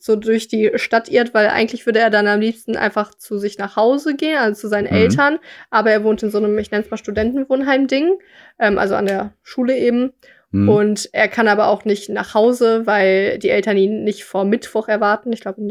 so 0.00 0.16
durch 0.16 0.48
die 0.48 0.72
Stadt 0.74 1.08
irrt, 1.08 1.32
weil 1.32 1.46
eigentlich 1.46 1.86
würde 1.86 2.00
er 2.00 2.10
dann 2.10 2.26
am 2.26 2.40
liebsten 2.40 2.76
einfach 2.76 3.14
zu 3.14 3.38
sich 3.38 3.56
nach 3.56 3.76
Hause 3.76 4.16
gehen, 4.16 4.36
also 4.36 4.62
zu 4.62 4.66
seinen 4.68 4.90
Mhm. 4.90 4.96
Eltern. 4.98 5.38
Aber 5.70 5.92
er 5.92 6.02
wohnt 6.02 6.24
in 6.24 6.30
so 6.32 6.38
einem, 6.38 6.58
ich 6.58 6.72
nenne 6.72 6.82
es 6.82 6.90
mal 6.90 6.96
Studentenwohnheim-Ding, 6.96 8.18
ähm, 8.58 8.78
also 8.78 8.96
an 8.96 9.06
der 9.06 9.34
Schule 9.44 9.78
eben. 9.78 10.12
Mhm. 10.50 10.68
Und 10.68 11.08
er 11.12 11.28
kann 11.28 11.46
aber 11.46 11.68
auch 11.68 11.84
nicht 11.84 12.08
nach 12.08 12.34
Hause, 12.34 12.84
weil 12.84 13.38
die 13.38 13.50
Eltern 13.50 13.76
ihn 13.76 14.02
nicht 14.02 14.24
vor 14.24 14.44
Mittwoch 14.44 14.88
erwarten. 14.88 15.32
Ich 15.32 15.40
glaube, 15.40 15.62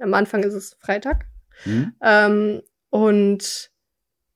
am 0.00 0.14
Anfang 0.14 0.42
ist 0.42 0.54
es 0.54 0.76
Freitag. 0.80 1.26
Mhm. 1.64 1.92
Ähm, 2.02 2.62
und 2.90 3.70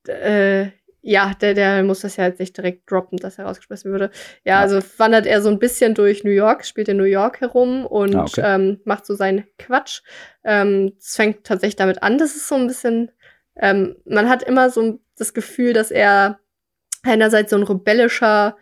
äh, 0.09 0.69
ja, 1.07 1.35
der, 1.39 1.53
der 1.53 1.83
muss 1.83 2.01
das 2.01 2.17
ja 2.17 2.25
jetzt 2.25 2.41
nicht 2.41 2.57
direkt 2.57 2.91
droppen, 2.91 3.19
dass 3.19 3.39
er 3.39 3.45
rausgeschmissen 3.45 3.91
würde. 3.93 4.11
Ja, 4.45 4.55
Ja. 4.55 4.61
also 4.61 4.81
wandert 4.97 5.27
er 5.27 5.43
so 5.43 5.51
ein 5.51 5.59
bisschen 5.59 5.95
durch 5.95 6.25
New 6.25 6.31
York, 6.31 6.65
spielt 6.65 6.89
in 6.89 6.97
New 6.97 7.05
York 7.05 7.41
herum 7.43 7.85
und 7.85 8.15
Ah, 8.15 8.23
okay. 8.25 8.41
ähm, 8.43 8.81
macht 8.85 9.05
so 9.05 9.15
seinen 9.15 9.45
Quatsch. 9.59 10.01
Ähm, 10.45 10.95
es 10.99 11.15
fängt 11.17 11.45
tatsächlich 11.45 11.77
damit 11.77 12.03
an, 12.03 12.17
das 12.17 12.37
ist 12.37 12.49
so 12.49 12.55
ein 12.55 12.67
bisschen, 12.67 13.11
ähm, 13.57 13.97
man 14.07 14.31
hat 14.31 14.43
immer 14.43 14.71
so 14.71 14.99
das 15.19 15.35
Gefühl, 15.35 15.75
dass 15.75 15.91
er 15.91 16.41
einerseits 17.03 17.51
so 17.51 17.57
ein 17.57 17.63
rebellischer 17.65 18.57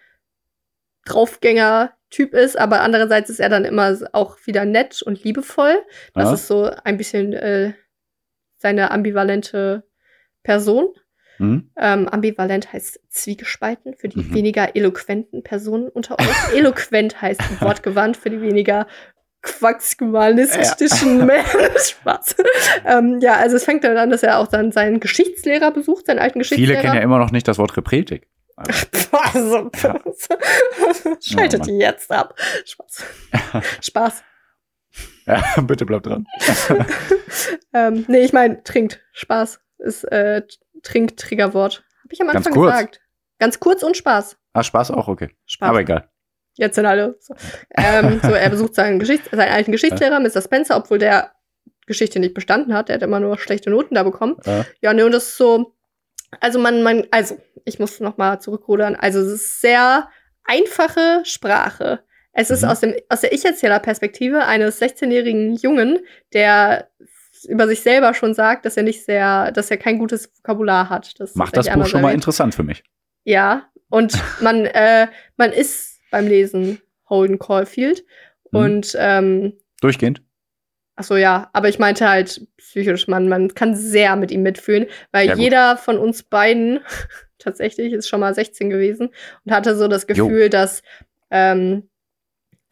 Draufgänger-Typ 1.04 2.34
ist, 2.34 2.58
aber 2.58 2.80
andererseits 2.80 3.30
ist 3.30 3.40
er 3.40 3.48
dann 3.48 3.64
immer 3.64 3.96
auch 4.12 4.36
wieder 4.46 4.64
nett 4.64 5.02
und 5.02 5.22
liebevoll. 5.24 5.76
Das 6.14 6.28
Ja. 6.28 6.34
ist 6.34 6.46
so 6.46 6.70
ein 6.84 6.96
bisschen 6.96 7.32
äh, 7.32 7.72
seine 8.62 8.90
ambivalente 8.90 9.84
Person. 10.42 10.88
Mhm. 11.38 11.70
Ähm, 11.78 12.08
ambivalent 12.08 12.72
heißt 12.72 13.00
zwiegespalten 13.10 13.94
für 13.96 14.08
die 14.08 14.18
Mhm. 14.20 14.34
weniger 14.34 14.74
eloquenten 14.76 15.42
Personen 15.42 15.88
unter 15.88 16.18
euch. 16.18 16.26
Eloquent 16.54 17.20
heißt 17.20 17.60
wortgewandt 17.60 18.16
für 18.16 18.30
die 18.30 18.40
weniger 18.40 18.86
quaxqualistischen 19.42 21.26
Menschen. 21.26 21.60
Spaß. 21.76 22.36
ähm, 22.86 23.18
ja, 23.20 23.34
also 23.36 23.56
es 23.56 23.64
fängt 23.64 23.82
dann 23.84 23.96
an, 23.96 24.10
dass 24.10 24.22
er 24.22 24.38
auch 24.38 24.46
dann 24.46 24.70
seinen 24.72 25.00
Geschichtslehrer 25.00 25.70
besucht, 25.72 26.06
seinen 26.06 26.18
alten 26.20 26.42
Viele 26.44 26.56
Geschichtslehrer. 26.56 26.80
kennen 26.80 26.94
ja 26.94 27.00
immer 27.02 27.18
noch 27.18 27.32
nicht 27.32 27.48
das 27.48 27.58
Wort 27.58 27.76
Repretik. 27.76 28.28
also, 29.34 29.70
schaltet 31.20 31.62
Oh, 31.62 31.64
die 31.64 31.78
jetzt 31.78 32.10
ab. 32.12 32.34
Spaß. 32.64 33.04
Spaß. 33.80 34.22
Ja, 35.26 35.42
bitte 35.62 35.86
bleib 35.86 36.02
dran. 36.02 36.26
Ähm, 37.74 38.04
nee, 38.08 38.20
ich 38.20 38.32
meine, 38.32 38.62
trinkt. 38.62 39.00
Spaß 39.12 39.60
ist 39.78 40.04
äh, 40.04 40.42
trinkt 40.82 41.18
Triggerwort. 41.18 41.84
Habe 42.02 42.12
ich 42.12 42.20
am 42.20 42.26
Ganz 42.26 42.36
Anfang 42.38 42.52
kurz. 42.52 42.72
gesagt. 42.72 43.00
Ganz 43.38 43.60
kurz 43.60 43.82
und 43.82 43.96
Spaß. 43.96 44.36
Ah, 44.52 44.62
Spaß 44.62 44.90
auch, 44.90 45.08
okay. 45.08 45.30
Spaß. 45.46 45.68
Aber 45.70 45.80
egal. 45.80 46.10
Jetzt 46.54 46.74
sind 46.74 46.86
alle. 46.86 47.16
So, 47.20 47.34
ähm, 47.76 48.20
so 48.22 48.30
er 48.32 48.50
besucht 48.50 48.74
seinen, 48.74 48.98
Geschichts 48.98 49.30
seinen 49.30 49.52
alten 49.52 49.72
Geschichtslehrer, 49.72 50.20
Mr. 50.20 50.42
Spencer, 50.42 50.76
obwohl 50.76 50.98
der 50.98 51.32
Geschichte 51.86 52.20
nicht 52.20 52.34
bestanden 52.34 52.74
hat. 52.74 52.88
Der 52.88 52.96
hat 52.96 53.02
immer 53.02 53.20
nur 53.20 53.38
schlechte 53.38 53.70
Noten 53.70 53.94
da 53.94 54.02
bekommen. 54.02 54.36
Ja. 54.44 54.66
Ja, 54.82 54.92
ne, 54.92 55.06
und 55.06 55.12
das 55.12 55.28
ist 55.28 55.36
so. 55.38 55.74
Also 56.40 56.58
man, 56.58 56.82
man, 56.82 57.06
also, 57.10 57.38
ich 57.64 57.78
muss 57.78 58.00
noch 58.00 58.18
mal 58.18 58.38
zurückrudern. 58.40 58.96
Also, 58.96 59.20
es 59.20 59.32
ist 59.32 59.60
sehr 59.62 60.08
einfache 60.44 61.22
Sprache. 61.24 62.04
Es 62.32 62.50
ist 62.50 62.62
Mhm. 62.62 62.68
aus, 62.68 62.80
dem, 62.80 62.94
aus 63.08 63.20
der 63.20 63.32
Ich-Erzähler-Perspektive 63.32 64.44
eines 64.46 64.80
16-jährigen 64.80 65.54
Jungen, 65.56 65.98
der 66.32 66.88
über 67.48 67.66
sich 67.66 67.80
selber 67.80 68.14
schon 68.14 68.34
sagt, 68.34 68.64
dass 68.64 68.76
er 68.76 68.84
nicht 68.84 69.04
sehr, 69.04 69.50
dass 69.52 69.70
er 69.70 69.76
kein 69.76 69.98
gutes 69.98 70.30
Vokabular 70.38 70.88
hat. 70.88 71.18
Das 71.20 71.34
Macht 71.34 71.56
das 71.56 71.68
Buch 71.68 71.86
schon 71.86 72.00
mal 72.00 72.08
erwähnt. 72.08 72.22
interessant 72.22 72.54
für 72.54 72.62
mich. 72.62 72.84
Ja, 73.24 73.68
und 73.88 74.12
man, 74.40 74.64
äh, 74.66 75.08
man 75.36 75.52
ist 75.52 75.98
beim 76.10 76.26
Lesen 76.28 76.80
Holden 77.08 77.38
Caulfield. 77.38 78.04
Mhm. 78.52 78.58
Und, 78.58 78.96
ähm, 78.98 79.52
Durchgehend. 79.80 80.22
ach 80.96 81.04
so, 81.04 81.16
ja, 81.16 81.50
aber 81.52 81.68
ich 81.68 81.78
meinte 81.80 82.08
halt 82.08 82.46
psychisch, 82.58 83.08
man, 83.08 83.28
man 83.28 83.52
kann 83.54 83.74
sehr 83.74 84.14
mit 84.16 84.30
ihm 84.30 84.42
mitfühlen, 84.42 84.86
weil 85.10 85.26
Ja, 85.28 85.34
jeder 85.34 85.76
von 85.76 85.98
uns 85.98 86.22
beiden 86.22 86.80
tatsächlich 87.38 87.92
ist 87.92 88.08
schon 88.08 88.20
mal 88.20 88.34
16 88.34 88.70
gewesen 88.70 89.10
und 89.44 89.52
hatte 89.52 89.76
so 89.76 89.88
das 89.88 90.06
Jo. 90.08 90.28
Gefühl, 90.28 90.48
dass, 90.48 90.82
ähm, 91.30 91.88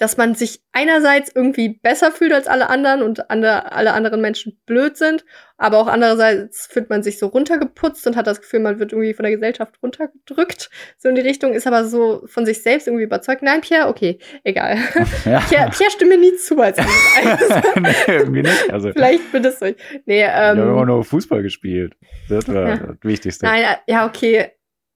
dass 0.00 0.16
man 0.16 0.34
sich 0.34 0.62
einerseits 0.72 1.30
irgendwie 1.34 1.68
besser 1.68 2.10
fühlt 2.10 2.32
als 2.32 2.46
alle 2.46 2.70
anderen 2.70 3.02
und 3.02 3.30
ande, 3.30 3.70
alle 3.70 3.92
anderen 3.92 4.22
Menschen 4.22 4.58
blöd 4.64 4.96
sind, 4.96 5.26
aber 5.58 5.76
auch 5.78 5.88
andererseits 5.88 6.66
fühlt 6.66 6.88
man 6.88 7.02
sich 7.02 7.18
so 7.18 7.26
runtergeputzt 7.26 8.06
und 8.06 8.16
hat 8.16 8.26
das 8.26 8.40
Gefühl, 8.40 8.60
man 8.60 8.78
wird 8.78 8.92
irgendwie 8.92 9.12
von 9.12 9.24
der 9.24 9.32
Gesellschaft 9.32 9.74
runtergedrückt. 9.82 10.70
So 10.96 11.10
in 11.10 11.16
die 11.16 11.20
Richtung, 11.20 11.52
ist 11.52 11.66
aber 11.66 11.84
so 11.84 12.22
von 12.26 12.46
sich 12.46 12.62
selbst 12.62 12.86
irgendwie 12.86 13.04
überzeugt. 13.04 13.42
Nein, 13.42 13.60
Pierre, 13.60 13.88
okay, 13.88 14.18
egal. 14.42 14.78
Ja. 15.26 15.40
Pierre, 15.40 15.70
Pierre 15.70 15.90
stimme 15.90 16.16
nie 16.16 16.34
zu 16.36 16.58
als 16.58 16.78
nee, 17.76 17.92
irgendwie 18.08 18.42
nicht. 18.42 18.72
Also, 18.72 18.92
Vielleicht 18.92 19.30
bin 19.32 19.42
das 19.42 19.60
euch. 19.60 19.76
Nee, 20.06 20.22
ich 20.22 20.26
habe 20.30 20.62
immer 20.62 20.80
ähm, 20.80 20.86
nur 20.86 21.04
Fußball 21.04 21.42
gespielt. 21.42 21.94
Das 22.30 22.48
war 22.48 22.68
Ja. 22.68 22.76
das 22.78 22.96
Wichtigste. 23.02 23.44
nein, 23.44 23.64
äh, 23.64 23.92
ja, 23.92 24.06
okay. 24.06 24.52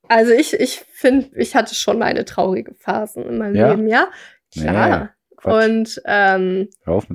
Also 0.08 0.32
ich, 0.32 0.54
ich 0.54 0.82
finde, 0.92 1.28
ich 1.34 1.54
hatte 1.56 1.74
schon 1.74 1.98
meine 1.98 2.24
traurige 2.24 2.74
Phasen 2.74 3.24
in 3.26 3.38
meinem 3.38 3.54
Ja? 3.54 3.70
Leben, 3.70 3.86
ja. 3.86 4.08
Klar. 4.60 5.10
Nee. 5.44 5.52
Und 5.52 6.00
ähm, 6.06 6.68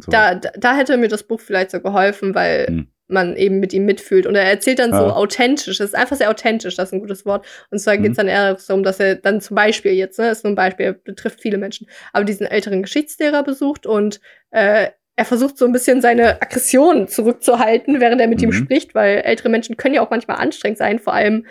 da, 0.09 0.35
da, 0.35 0.75
hätte 0.75 0.97
mir 0.97 1.07
das 1.07 1.23
Buch 1.23 1.39
vielleicht 1.39 1.71
so 1.71 1.79
geholfen, 1.79 2.35
weil 2.35 2.67
Hm. 2.67 2.87
man 3.07 3.35
eben 3.35 3.59
mit 3.59 3.73
ihm 3.73 3.85
mitfühlt. 3.85 4.27
Und 4.27 4.35
er 4.35 4.43
erzählt 4.43 4.77
dann 4.77 4.91
so 4.93 5.07
Ja. 5.07 5.15
authentisch. 5.15 5.67
Es 5.67 5.79
ist 5.79 5.95
einfach 5.95 6.15
sehr 6.15 6.29
authentisch, 6.29 6.75
das 6.75 6.89
ist 6.89 6.93
ein 6.93 6.99
gutes 6.99 7.25
Wort. 7.25 7.47
Und 7.71 7.79
zwar 7.79 7.97
Mhm. 7.97 8.03
geht 8.03 8.11
es 8.11 8.17
dann 8.17 8.27
eher 8.27 8.53
darum, 8.53 8.83
dass 8.83 8.99
er 8.99 9.15
dann 9.15 9.41
zum 9.41 9.55
Beispiel 9.55 9.93
jetzt, 9.93 10.19
ne, 10.19 10.29
ist 10.29 10.43
nur 10.43 10.51
ein 10.53 10.55
Beispiel, 10.55 10.93
betrifft 10.93 11.41
viele 11.41 11.57
Menschen, 11.57 11.87
aber 12.13 12.23
diesen 12.23 12.45
älteren 12.45 12.83
Geschichtslehrer 12.83 13.41
besucht 13.41 13.87
und 13.87 14.19
äh, 14.51 14.89
er 15.15 15.25
versucht 15.25 15.57
so 15.57 15.65
ein 15.65 15.71
bisschen 15.73 15.99
seine 16.01 16.41
Aggression 16.41 17.07
zurückzuhalten, 17.07 17.99
während 17.99 18.21
er 18.21 18.27
mit 18.27 18.41
ihm 18.43 18.49
Mhm. 18.49 18.53
spricht, 18.53 18.93
weil 18.95 19.17
ältere 19.21 19.49
Menschen 19.49 19.75
können 19.75 19.95
ja 19.95 20.01
auch 20.01 20.11
manchmal 20.11 20.37
anstrengend 20.37 20.77
sein, 20.77 20.99
vor 20.99 21.13
allem 21.13 21.45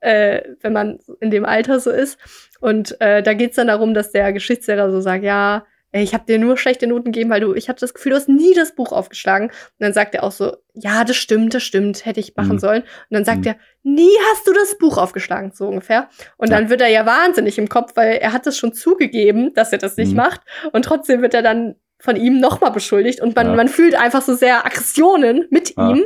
äh, 0.00 0.42
wenn 0.60 0.72
man 0.72 0.98
in 1.20 1.30
dem 1.30 1.44
Alter 1.44 1.80
so 1.80 1.90
ist. 1.90 2.18
Und 2.60 3.00
äh, 3.00 3.22
da 3.22 3.34
geht's 3.34 3.56
dann 3.56 3.66
darum, 3.68 3.94
dass 3.94 4.10
der 4.12 4.32
Geschichtslehrer 4.32 4.90
so 4.90 5.00
sagt, 5.00 5.24
ja, 5.24 5.64
ich 5.90 6.12
habe 6.12 6.26
dir 6.26 6.38
nur 6.38 6.58
schlechte 6.58 6.86
Noten 6.86 7.12
gegeben, 7.12 7.30
weil 7.30 7.40
du, 7.40 7.54
ich 7.54 7.70
hatte 7.70 7.80
das 7.80 7.94
Gefühl, 7.94 8.10
du 8.10 8.16
hast 8.16 8.28
nie 8.28 8.52
das 8.52 8.74
Buch 8.74 8.92
aufgeschlagen. 8.92 9.46
Und 9.48 9.54
dann 9.78 9.94
sagt 9.94 10.14
er 10.14 10.22
auch 10.22 10.32
so, 10.32 10.54
ja, 10.74 11.02
das 11.02 11.16
stimmt, 11.16 11.54
das 11.54 11.62
stimmt, 11.62 12.04
hätte 12.04 12.20
ich 12.20 12.36
machen 12.36 12.56
Mhm. 12.56 12.58
sollen. 12.58 12.82
Und 12.82 12.88
dann 13.10 13.24
sagt 13.24 13.38
Mhm. 13.40 13.46
er, 13.46 13.56
nie 13.84 14.10
hast 14.30 14.46
du 14.46 14.52
das 14.52 14.76
Buch 14.76 14.98
aufgeschlagen, 14.98 15.52
so 15.54 15.66
ungefähr. 15.66 16.10
Und 16.36 16.50
Ja. 16.50 16.58
dann 16.58 16.68
wird 16.68 16.82
er 16.82 16.88
ja 16.88 17.06
wahnsinnig 17.06 17.56
im 17.56 17.70
Kopf, 17.70 17.92
weil 17.94 18.16
er 18.18 18.34
hat 18.34 18.46
es 18.46 18.58
schon 18.58 18.74
zugegeben, 18.74 19.54
dass 19.54 19.72
er 19.72 19.78
das 19.78 19.96
nicht 19.96 20.10
Mhm. 20.10 20.16
macht. 20.18 20.42
Und 20.72 20.84
trotzdem 20.84 21.22
wird 21.22 21.32
er 21.32 21.42
dann 21.42 21.76
von 21.98 22.16
ihm 22.16 22.38
nochmal 22.38 22.70
beschuldigt. 22.70 23.20
Und 23.22 23.34
man, 23.34 23.46
Ja. 23.46 23.54
man 23.54 23.68
fühlt 23.68 23.94
einfach 23.94 24.20
so 24.20 24.34
sehr 24.34 24.66
Aggressionen 24.66 25.46
mit 25.50 25.74
Ja. 25.74 25.90
ihm. 25.94 26.04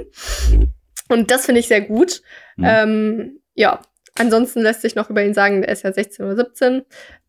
Und 1.08 1.30
das 1.32 1.44
finde 1.46 1.58
ich 1.58 1.66
sehr 1.66 1.80
gut. 1.80 2.22
Mhm. 2.56 2.64
Ähm, 2.66 3.38
ja, 3.54 3.80
ansonsten 4.18 4.60
lässt 4.60 4.82
sich 4.82 4.94
noch 4.94 5.10
über 5.10 5.22
ihn 5.22 5.34
sagen, 5.34 5.62
er 5.62 5.72
ist 5.72 5.82
ja 5.82 5.92
16 5.92 6.24
oder 6.24 6.36
17, 6.36 6.82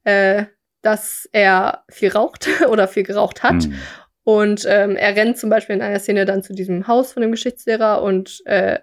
äh, 0.03 0.45
dass 0.81 1.27
er 1.31 1.83
viel 1.89 2.11
raucht 2.11 2.47
oder 2.67 2.87
viel 2.87 3.03
geraucht 3.03 3.43
hat. 3.43 3.65
Mhm. 3.67 3.79
Und 4.25 4.65
ähm, 4.67 4.95
er 4.95 5.15
rennt 5.15 5.37
zum 5.37 5.49
Beispiel 5.49 5.75
in 5.75 5.81
einer 5.81 5.99
Szene 5.99 6.25
dann 6.25 6.43
zu 6.43 6.53
diesem 6.53 6.87
Haus 6.87 7.11
von 7.11 7.21
dem 7.21 7.31
Geschichtslehrer 7.31 8.01
und 8.01 8.41
äh, 8.45 8.79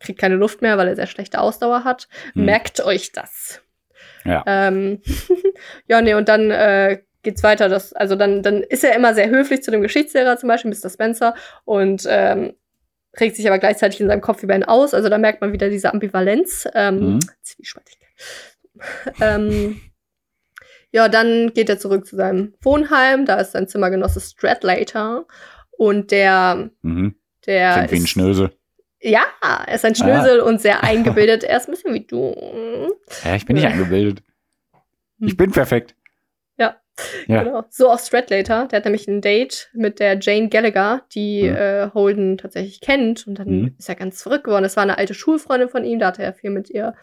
kriegt 0.00 0.18
keine 0.18 0.34
Luft 0.34 0.62
mehr, 0.62 0.78
weil 0.78 0.88
er 0.88 0.96
sehr 0.96 1.06
schlechte 1.06 1.40
Ausdauer 1.40 1.84
hat. 1.84 2.08
Mhm. 2.34 2.44
Merkt 2.46 2.84
euch 2.84 3.12
das. 3.12 3.62
Ja. 4.24 4.42
Ähm, 4.46 5.00
ja, 5.86 6.00
nee, 6.00 6.14
und 6.14 6.28
dann 6.28 6.50
äh, 6.50 7.02
geht's 7.22 7.42
weiter. 7.42 7.68
Dass, 7.68 7.92
also 7.92 8.16
dann, 8.16 8.42
dann 8.42 8.62
ist 8.62 8.84
er 8.84 8.96
immer 8.96 9.14
sehr 9.14 9.28
höflich 9.28 9.62
zu 9.62 9.70
dem 9.70 9.82
Geschichtslehrer, 9.82 10.36
zum 10.38 10.48
Beispiel 10.48 10.70
Mr. 10.70 10.90
Spencer, 10.90 11.34
und 11.64 12.04
ähm, 12.08 12.54
regt 13.18 13.36
sich 13.36 13.46
aber 13.46 13.58
gleichzeitig 13.58 14.00
in 14.00 14.08
seinem 14.08 14.20
Kopf 14.20 14.42
über 14.42 14.54
ihn 14.54 14.64
aus. 14.64 14.94
Also 14.94 15.08
da 15.08 15.18
merkt 15.18 15.40
man 15.40 15.52
wieder 15.52 15.68
diese 15.70 15.92
Ambivalenz. 15.92 16.68
Ähm, 16.74 17.14
Mhm. 17.14 17.20
Ähm, 19.20 19.80
ja, 20.92 21.08
dann 21.08 21.52
geht 21.54 21.68
er 21.68 21.78
zurück 21.78 22.06
zu 22.06 22.16
seinem 22.16 22.54
Wohnheim. 22.62 23.26
Da 23.26 23.36
ist 23.36 23.52
sein 23.52 23.68
Zimmergenosse 23.68 24.20
Stradlater. 24.20 25.26
Und 25.70 26.10
der, 26.10 26.70
Mhm. 26.82 27.14
der 27.46 27.72
Klingt 27.74 27.90
wie 27.92 27.96
ein 27.96 28.02
ist, 28.04 28.10
Schnösel. 28.10 28.50
ja, 29.00 29.22
er 29.40 29.74
ist 29.74 29.84
ein 29.84 29.94
Schnösel 29.94 30.40
und 30.40 30.60
sehr 30.60 30.82
eingebildet. 30.84 31.44
Er 31.44 31.56
ist 31.58 31.68
ein 31.68 31.72
bisschen 31.72 31.94
wie 31.94 32.06
du. 32.06 32.94
Ja, 33.24 33.34
ich 33.36 33.46
bin 33.46 33.56
nicht 33.56 33.66
eingebildet. 33.66 34.22
Hm. 35.18 35.28
Ich 35.28 35.36
bin 35.36 35.50
perfekt. 35.50 35.94
Ja. 37.26 37.42
Genau. 37.42 37.64
So 37.70 37.90
auch 37.90 37.98
Stradlater. 37.98 38.66
Der 38.66 38.78
hat 38.78 38.84
nämlich 38.84 39.06
ein 39.08 39.20
Date 39.20 39.70
mit 39.72 40.00
der 40.00 40.18
Jane 40.20 40.48
Gallagher, 40.48 41.02
die 41.14 41.42
Mhm. 41.48 41.56
äh, 41.56 41.90
Holden 41.94 42.38
tatsächlich 42.38 42.80
kennt. 42.80 43.26
Und 43.26 43.38
dann 43.38 43.48
Mhm. 43.48 43.74
ist 43.78 43.88
er 43.88 43.94
ganz 43.94 44.22
verrückt 44.22 44.44
geworden. 44.44 44.62
Das 44.62 44.76
war 44.76 44.82
eine 44.82 44.98
alte 44.98 45.14
Schulfreundin 45.14 45.68
von 45.68 45.84
ihm. 45.84 45.98
Da 45.98 46.08
hatte 46.08 46.22
er 46.22 46.32
viel 46.34 46.50
mit 46.50 46.70
ihr 46.70 46.94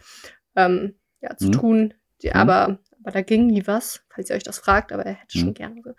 ähm, 0.56 0.94
ja, 1.20 1.36
zu 1.36 1.46
Mhm. 1.48 1.52
tun. 1.52 1.94
Die, 2.22 2.28
Mhm. 2.28 2.34
aber, 2.34 2.78
aber 3.02 3.12
da 3.12 3.20
ging 3.22 3.46
nie 3.46 3.66
was, 3.66 4.02
falls 4.08 4.28
ihr 4.30 4.36
euch 4.36 4.42
das 4.42 4.58
fragt. 4.58 4.92
Aber 4.92 5.04
er 5.06 5.12
hätte 5.12 5.38
schon 5.38 5.48
Mhm. 5.50 5.54
gerne. 5.54 5.80
So. 5.84 5.90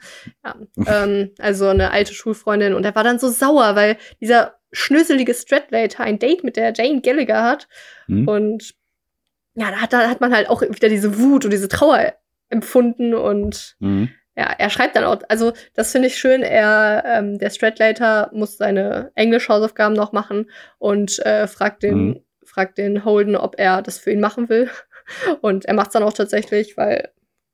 Ja. 0.45 0.55
ähm, 1.05 1.31
also 1.39 1.67
eine 1.67 1.91
alte 1.91 2.13
Schulfreundin. 2.13 2.73
Und 2.73 2.83
er 2.85 2.93
war 2.95 3.03
dann 3.03 3.19
so 3.19 3.29
sauer, 3.29 3.75
weil 3.75 3.97
dieser 4.19 4.55
schnöselige 4.71 5.33
Stradlater 5.33 6.03
ein 6.03 6.19
Date 6.19 6.43
mit 6.43 6.55
der 6.57 6.73
Jane 6.75 7.01
Gallagher 7.01 7.43
hat. 7.43 7.67
Mhm. 8.07 8.27
Und 8.27 8.75
ja, 9.55 9.71
da 9.71 9.77
hat, 9.77 9.93
da 9.93 10.07
hat 10.09 10.21
man 10.21 10.33
halt 10.33 10.47
auch 10.49 10.61
wieder 10.61 10.89
diese 10.89 11.17
Wut 11.19 11.43
und 11.45 11.51
diese 11.51 11.67
Trauer 11.67 12.13
empfunden 12.49 13.13
und 13.13 13.75
Mhm. 13.79 14.09
ja, 14.35 14.53
er 14.57 14.69
schreibt 14.69 14.95
dann 14.95 15.03
auch, 15.03 15.17
also 15.27 15.53
das 15.75 15.91
finde 15.91 16.07
ich 16.07 16.17
schön, 16.17 16.41
er, 16.43 17.03
ähm, 17.05 17.37
der 17.39 17.49
Stradlater 17.49 18.29
muss 18.33 18.57
seine 18.57 19.11
Englisch-Hausaufgaben 19.15 19.95
noch 19.95 20.11
machen 20.13 20.49
und 20.77 21.19
äh, 21.25 21.47
fragt 21.47 21.83
den, 21.83 21.97
Mhm. 22.07 22.23
fragt 22.45 22.77
den 22.77 23.03
Holden, 23.05 23.35
ob 23.35 23.59
er 23.59 23.81
das 23.81 23.97
für 23.99 24.11
ihn 24.11 24.19
machen 24.21 24.49
will. 24.49 24.69
Und 25.41 25.65
er 25.65 25.73
macht 25.73 25.87
es 25.87 25.93
dann 25.93 26.03
auch 26.03 26.13
tatsächlich, 26.13 26.77
weil 26.77 27.09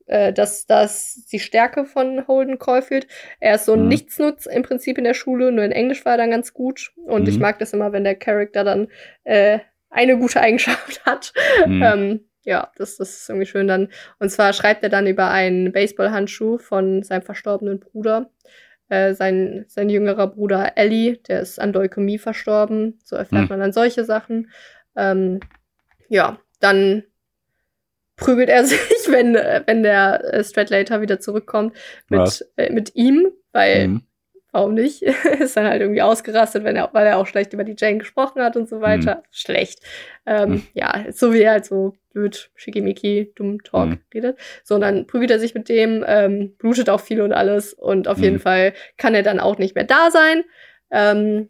äh, 0.07 0.31
das, 0.33 0.65
das 0.67 1.25
die 1.31 1.39
Stärke 1.39 1.85
von 1.85 2.27
Holden 2.27 2.59
Caulfield. 2.59 3.07
Er 3.39 3.55
ist 3.55 3.65
so 3.65 3.73
ein 3.73 3.83
Mhm. 3.83 3.87
Nichtsnutz 3.87 4.45
im 4.45 4.61
Prinzip 4.61 4.97
in 4.97 5.03
der 5.05 5.13
Schule, 5.13 5.51
nur 5.53 5.63
in 5.63 5.71
Englisch 5.71 6.03
war 6.05 6.13
er 6.13 6.17
dann 6.19 6.31
ganz 6.31 6.53
gut. 6.53 6.91
Und 7.05 7.27
ich 7.29 7.35
Mhm. 7.37 7.41
mag 7.41 7.59
das 7.59 7.73
immer, 7.73 7.91
wenn 7.93 8.03
der 8.03 8.15
Charakter 8.15 8.63
dann 8.65 8.89
äh, 9.23 9.59
eine 9.89 10.17
gute 10.17 10.41
Eigenschaft 10.41 11.03
hat. 11.05 11.33
Mhm. 11.65 11.81
Ähm, 11.83 12.29
ja, 12.45 12.71
das, 12.77 12.97
das 12.97 13.09
ist 13.17 13.29
irgendwie 13.29 13.47
schön 13.47 13.67
dann. 13.67 13.89
Und 14.19 14.29
zwar 14.29 14.53
schreibt 14.53 14.83
er 14.83 14.89
dann 14.89 15.07
über 15.07 15.29
einen 15.29 15.71
Baseballhandschuh 15.71 16.57
von 16.59 17.03
seinem 17.03 17.23
verstorbenen 17.23 17.79
Bruder. 17.79 18.29
Äh, 18.87 19.15
sein, 19.15 19.65
sein 19.67 19.89
jüngerer 19.89 20.27
Bruder 20.27 20.73
Ellie, 20.77 21.17
der 21.17 21.41
ist 21.41 21.59
an 21.59 21.73
Leukämie 21.73 22.19
verstorben. 22.19 22.99
So 23.03 23.15
erfährt 23.15 23.43
Hm. 23.43 23.49
man 23.49 23.59
dann 23.59 23.73
solche 23.73 24.05
Sachen. 24.05 24.51
Ähm, 24.95 25.39
ja, 26.07 26.39
dann 26.59 27.03
prügelt 28.15 28.49
er 28.49 28.63
sich, 28.65 28.79
wenn, 29.09 29.35
äh, 29.35 29.63
wenn 29.65 29.83
der 29.83 30.33
äh, 30.33 30.43
Stradlater 30.43 31.01
wieder 31.01 31.19
zurückkommt 31.19 31.75
mit, 32.09 32.45
äh, 32.57 32.71
mit 32.71 32.95
ihm, 32.95 33.27
weil 33.51 33.87
Mhm. 33.87 34.01
Warum 34.55 34.73
nicht? 34.73 35.01
ist 35.39 35.57
dann 35.57 35.67
halt 35.67 35.81
irgendwie 35.81 36.01
ausgerastet, 36.01 36.63
wenn 36.63 36.75
er, 36.77 36.89
weil 36.93 37.05
er 37.05 37.17
auch 37.17 37.27
schlecht 37.27 37.51
über 37.53 37.63
die 37.65 37.75
Jane 37.77 37.97
gesprochen 37.97 38.41
hat 38.41 38.55
und 38.55 38.69
so 38.69 38.79
weiter. 38.81 39.23
Schlecht. 39.31 39.81
Ähm, 40.25 40.49
Mhm. 40.49 40.67
Ja, 40.73 41.05
so 41.11 41.33
wie 41.33 41.41
er 41.41 41.51
halt 41.51 41.65
so 41.65 41.93
blöd, 42.13 42.49
schickimicki, 42.55 43.33
dumm 43.35 43.61
Talk 43.63 43.89
Mhm. 43.89 43.99
redet. 44.13 44.39
So, 44.63 44.75
und 44.75 44.81
dann 44.81 45.07
prügelt 45.07 45.29
er 45.31 45.39
sich 45.39 45.53
mit 45.53 45.67
dem, 45.67 46.05
ähm, 46.07 46.55
blutet 46.57 46.89
auch 46.89 47.01
viel 47.01 47.21
und 47.21 47.33
alles. 47.33 47.73
Und 47.73 48.07
auf 48.07 48.21
jeden 48.21 48.35
Mhm. 48.35 48.39
Fall 48.39 48.73
kann 48.97 49.13
er 49.13 49.23
dann 49.23 49.41
auch 49.41 49.57
nicht 49.57 49.75
mehr 49.75 49.83
da 49.83 50.09
sein 50.09 50.43
ähm, 50.89 51.49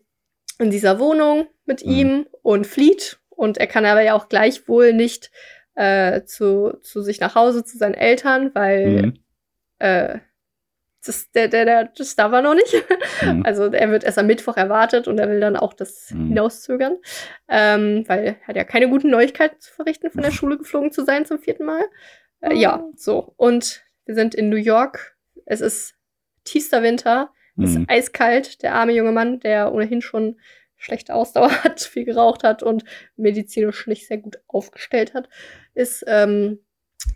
in 0.57 0.71
dieser 0.71 0.97
Wohnung 0.99 1.47
mit 1.65 1.85
Mhm. 1.85 1.91
ihm 1.91 2.27
und 2.41 2.65
flieht. 2.65 3.19
Und 3.29 3.59
er 3.59 3.67
kann 3.67 3.85
aber 3.85 4.01
ja 4.01 4.15
auch 4.15 4.29
gleichwohl 4.29 4.93
nicht 4.93 5.29
äh, 5.75 6.23
zu, 6.23 6.77
zu 6.81 7.01
sich 7.01 7.19
nach 7.19 7.35
Hause, 7.35 7.63
zu 7.63 7.77
seinen 7.77 7.93
Eltern, 7.95 8.49
weil 8.55 8.87
Mhm. 8.87 9.13
äh, 9.79 10.19
das, 11.05 11.31
der, 11.31 11.47
der, 11.47 11.65
der, 11.65 11.83
das 11.97 12.15
darf 12.15 12.31
er 12.33 12.41
noch 12.41 12.55
nicht. 12.55 12.73
Mhm. 13.21 13.43
Also 13.45 13.65
er 13.65 13.89
wird 13.91 14.03
erst 14.03 14.17
am 14.17 14.27
Mittwoch 14.27 14.57
erwartet 14.57 15.07
und 15.07 15.17
er 15.19 15.29
will 15.29 15.39
dann 15.39 15.55
auch 15.55 15.73
das 15.73 16.11
Mhm. 16.11 16.27
hinauszögern, 16.29 16.97
ähm, 17.47 18.03
weil 18.07 18.25
er 18.25 18.35
hat 18.47 18.55
ja 18.55 18.63
keine 18.63 18.89
guten 18.89 19.09
Neuigkeiten 19.09 19.59
zu 19.59 19.73
verrichten, 19.73 20.11
von 20.11 20.21
der 20.21 20.31
Schule 20.31 20.57
geflogen 20.57 20.91
zu 20.91 21.03
sein 21.05 21.25
zum 21.25 21.39
vierten 21.39 21.65
Mal. 21.65 21.83
Äh, 22.41 22.55
ja, 22.55 22.83
so. 22.95 23.33
Und 23.37 23.83
wir 24.05 24.15
sind 24.15 24.35
in 24.35 24.49
New 24.49 24.57
York. 24.57 25.15
Es 25.45 25.61
ist 25.61 25.95
tiefster 26.43 26.83
Winter. 26.83 27.31
Es 27.57 27.71
ist 27.71 27.77
Mhm. 27.79 27.85
eiskalt. 27.87 28.61
Der 28.63 28.75
arme 28.75 28.91
junge 28.91 29.11
Mann, 29.13 29.39
der 29.39 29.73
ohnehin 29.73 30.01
schon 30.01 30.39
schlechte 30.77 31.15
Ausdauer 31.15 31.49
hat, 31.63 31.79
viel 31.81 32.03
geraucht 32.05 32.43
hat 32.43 32.61
und 32.63 32.83
medizinisch 33.15 33.87
nicht 33.87 34.07
sehr 34.07 34.17
gut 34.17 34.39
aufgestellt 34.47 35.13
hat, 35.13 35.29
ist, 35.73 36.03
ähm, 36.07 36.59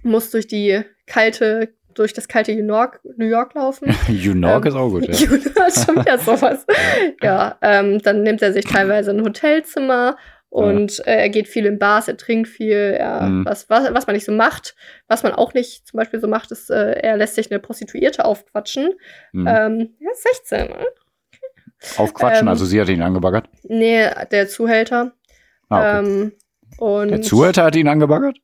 muss 0.04 0.32
durch 0.32 0.48
die 0.48 0.82
kalte, 1.08 1.74
durch 2.00 2.14
das 2.14 2.28
kalte 2.28 2.54
New 2.56 2.74
York, 2.74 3.02
New 3.18 3.26
York 3.28 3.54
laufen. 3.54 3.94
You 4.08 4.34
York 4.34 4.66
Ähm, 4.66 4.70
ist 4.70 4.76
auch 4.76 4.90
gut, 4.90 5.06
ja. 5.08 5.14
Juna 5.14 5.68
ist 5.68 5.86
schon 5.86 5.96
wieder 5.98 6.18
sowas. 6.18 6.66
ja, 7.22 7.58
ähm, 7.62 8.00
dann 8.02 8.24
nimmt 8.24 8.42
er 8.42 8.54
sich 8.54 8.66
teilweise 8.66 9.12
ein 9.12 9.22
Hotelzimmer 9.24 10.18
und 10.50 11.06
äh, 11.06 11.18
er 11.18 11.30
geht 11.30 11.48
viel 11.48 11.66
in 11.68 11.78
Bars, 11.78 12.08
er 12.08 12.18
trinkt 12.18 12.48
viel, 12.48 12.96
ja, 12.98 13.22
Mhm. 13.22 13.46
was, 13.46 13.70
was, 13.70 13.94
was 13.94 14.08
man 14.08 14.16
nicht 14.16 14.26
so 14.26 14.32
macht. 14.32 14.76
Was 15.08 15.22
man 15.24 15.34
auch 15.34 15.54
nicht 15.54 15.88
zum 15.88 15.98
Beispiel 15.98 16.20
so 16.20 16.28
macht, 16.28 16.52
ist, 16.52 16.72
äh, 16.72 16.94
er 16.94 17.18
lässt 17.18 17.36
sich 17.36 17.52
eine 17.52 17.60
Prostituierte 17.60 18.26
aufquatschen. 18.26 18.94
Mhm. 19.34 19.48
Ähm, 19.48 19.90
er 20.00 20.12
ist 20.12 20.24
16, 20.24 20.68
ne? 20.70 20.86
Aufquatschen, 21.98 22.48
ähm, 22.48 22.50
also 22.50 22.66
sie 22.66 22.80
hat 22.82 22.90
ihn 22.90 23.02
angebaggert. 23.02 23.48
Nee, 23.64 24.08
der 24.32 24.48
Zuhälter. 24.48 25.12
Ah, 25.70 26.00
okay. 26.00 26.08
ähm, 26.08 26.32
und 26.78 27.10
Der 27.10 27.22
Zuhälter 27.22 27.64
hat 27.66 27.76
ihn 27.76 27.88
angebaggert? 27.88 28.38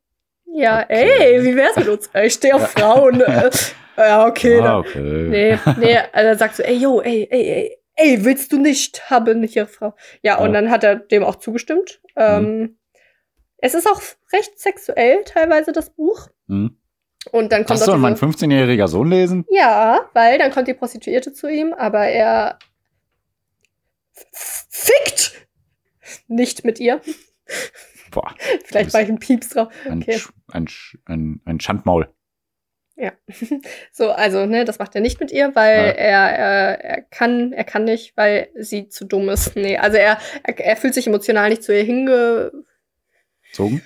Ja, 0.57 0.83
Okay. 0.83 1.09
ey, 1.19 1.43
wie 1.43 1.55
wär's 1.55 1.75
mit 1.75 1.87
uns? 1.87 2.09
Ich 2.13 2.33
stehe 2.33 2.55
auf 2.55 2.69
Frauen. 2.71 3.19
äh, 3.21 3.49
ja, 3.97 4.25
okay. 4.25 4.59
ah, 4.59 4.63
dann. 4.63 4.75
okay. 4.77 4.99
Nee, 5.01 5.59
nee, 5.77 5.97
also 6.13 6.27
er 6.29 6.37
sagt 6.37 6.55
so, 6.55 6.63
ey, 6.63 6.75
yo, 6.77 7.01
ey, 7.01 7.27
ey, 7.29 7.41
ey, 7.49 7.77
ey, 7.95 8.23
willst 8.25 8.51
du 8.53 8.57
nicht 8.59 9.09
haben, 9.09 9.43
hier, 9.43 9.67
Frau? 9.67 9.95
Ja, 10.21 10.37
und 10.37 10.53
Ja. 10.53 10.61
dann 10.61 10.71
hat 10.71 10.83
er 10.83 10.95
dem 10.95 11.23
auch 11.23 11.35
zugestimmt. 11.35 11.99
Ähm, 12.15 12.77
es 13.57 13.73
ist 13.73 13.87
auch 13.87 14.01
recht 14.31 14.57
sexuell, 14.59 15.23
teilweise, 15.25 15.71
das 15.73 15.89
Buch. 15.89 16.29
Mhm. 16.47 16.77
Und 17.31 17.51
dann 17.51 17.65
kommt 17.65 17.79
Das 17.79 17.85
soll 17.85 17.95
auch 17.95 17.99
mein 17.99 18.13
diese, 18.13 18.25
15-jähriger 18.25 18.87
Sohn 18.87 19.09
lesen? 19.09 19.45
Ja, 19.49 20.09
weil 20.13 20.37
dann 20.37 20.51
kommt 20.51 20.67
die 20.67 20.73
Prostituierte 20.75 21.33
zu 21.33 21.47
ihm, 21.47 21.73
aber 21.73 22.05
er 22.05 22.59
fickt 24.31 25.47
nicht 26.27 26.63
mit 26.63 26.79
ihr. 26.79 27.01
Boah, 28.15 28.33
Vielleicht 28.63 28.93
mache 28.93 29.03
ich 29.03 29.09
einen 29.09 29.19
Pieps 29.19 29.49
drauf. 29.49 29.67
ein, 29.85 30.01
Okay. 30.01 30.19
Ein, 30.51 30.65
Sch- 30.67 30.97
ein, 31.05 31.41
ein 31.45 31.59
Schandmaul. 31.59 32.07
So, 33.91 34.11
also, 34.11 34.45
ne, 34.45 34.63
das 34.63 34.79
macht 34.79 34.95
er 34.95 35.01
nicht 35.01 35.19
mit 35.19 35.31
ihr, 35.31 35.53
weil 35.55 35.87
Ja. 35.87 35.91
er, 35.91 36.29
er, 36.37 36.83
er 36.85 37.01
kann, 37.01 37.51
er 37.51 37.65
kann 37.65 37.83
nicht, 37.83 38.15
weil 38.15 38.47
sie 38.55 38.87
zu 38.87 39.03
dumm 39.05 39.27
ist. 39.29 39.55
Nee, 39.57 39.77
also 39.77 39.97
er, 39.97 40.17
er, 40.43 40.57
er 40.59 40.77
fühlt 40.77 40.93
sich 40.93 41.07
emotional 41.07 41.49
nicht 41.49 41.61
zu 41.63 41.75
ihr 41.77 41.83
hingeführt, 41.83 42.53
Zogen? 43.51 43.81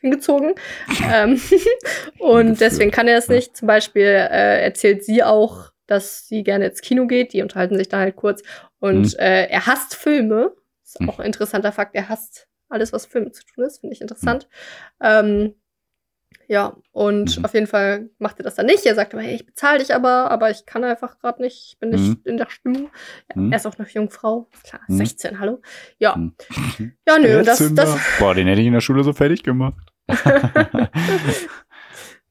hingezogen. 0.00 0.54
ähm, 1.12 1.40
und 2.18 2.60
deswegen 2.60 2.90
kann 2.90 3.06
er 3.08 3.18
es 3.18 3.28
ja. 3.28 3.34
nicht. 3.34 3.56
Zum 3.56 3.66
Beispiel 3.68 4.02
äh, 4.06 4.62
erzählt 4.64 5.04
sie 5.04 5.22
auch, 5.22 5.70
dass 5.86 6.26
sie 6.26 6.42
gerne 6.42 6.66
ins 6.66 6.80
Kino 6.80 7.06
geht. 7.06 7.32
Die 7.32 7.42
unterhalten 7.42 7.76
sich 7.76 7.88
dann 7.88 8.00
halt 8.00 8.16
kurz. 8.16 8.42
Und 8.80 9.12
Mhm. 9.14 9.18
äh, 9.20 9.46
er 9.46 9.66
hasst 9.66 9.94
Filme. 9.94 10.52
Ist 10.84 11.00
Mhm. 11.00 11.10
auch 11.10 11.18
ein 11.20 11.26
interessanter 11.26 11.70
Fakt. 11.72 11.94
Er 11.94 12.08
hasst 12.08 12.48
alles, 12.70 12.92
was 12.92 13.06
Filme 13.06 13.32
zu 13.32 13.44
tun 13.44 13.64
ist. 13.64 13.80
Finde 13.80 13.94
ich 13.94 14.00
interessant. 14.00 14.48
Ähm, 15.00 15.54
ja, 16.46 16.76
und 16.92 17.38
Mhm. 17.38 17.44
auf 17.44 17.54
jeden 17.54 17.66
Fall 17.66 18.08
macht 18.18 18.38
er 18.40 18.44
das 18.44 18.54
dann 18.56 18.66
nicht. 18.66 18.84
Er 18.86 18.94
sagt 18.94 19.12
aber, 19.14 19.22
hey, 19.22 19.34
ich 19.34 19.46
bezahle 19.46 19.78
dich 19.78 19.94
aber, 19.94 20.30
aber 20.30 20.50
ich 20.50 20.64
kann 20.66 20.82
einfach 20.84 21.18
gerade 21.18 21.42
nicht, 21.42 21.72
ich 21.72 21.78
bin 21.78 21.90
nicht 21.90 22.02
Mhm. 22.08 22.20
in 22.24 22.36
der 22.38 22.48
Stimmung. 22.50 22.90
Ja, 23.28 23.40
Mhm. 23.40 23.52
Er 23.52 23.56
ist 23.56 23.66
auch 23.66 23.78
noch 23.78 23.88
Jungfrau. 23.88 24.48
Klar, 24.64 24.82
Mhm. 24.88 24.96
16, 24.96 25.38
hallo. 25.40 25.60
Ja. 25.98 26.16
Mhm. 26.16 26.34
Ja, 27.06 27.18
nö, 27.18 27.28
Der 27.28 27.42
das, 27.44 27.58
das, 27.74 27.98
Boah, 28.18 28.34
den 28.34 28.46
hätte 28.46 28.60
ich 28.60 28.66
in 28.66 28.72
der 28.72 28.80
Schule 28.80 29.04
so 29.04 29.12
fertig 29.12 29.42
gemacht. 29.42 29.74
ja. 30.08 30.90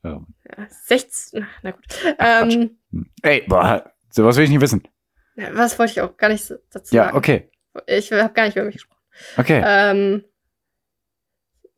ja, 0.04 0.68
16, 0.84 1.46
na 1.62 1.72
gut. 1.72 1.86
Ähm, 2.20 2.78
Ey, 3.22 3.44
boah, 3.48 3.92
sowas 4.10 4.38
will 4.38 4.44
ich 4.46 4.50
nicht 4.50 4.62
wissen. 4.62 4.84
was 5.54 5.78
wollte 5.80 5.92
ich 5.94 6.02
auch 6.02 6.16
gar 6.18 6.30
nicht 6.30 6.54
dazu 6.72 6.96
Ja, 6.96 7.06
sagen? 7.06 7.18
okay. 7.18 7.52
Ich 7.88 8.12
habe 8.12 8.34
gar 8.34 8.46
nicht 8.46 8.56
über 8.58 8.66
mich 8.66 8.76
gesprochen. 8.76 9.02
Okay. 9.38 9.62
Ähm, 9.66 10.24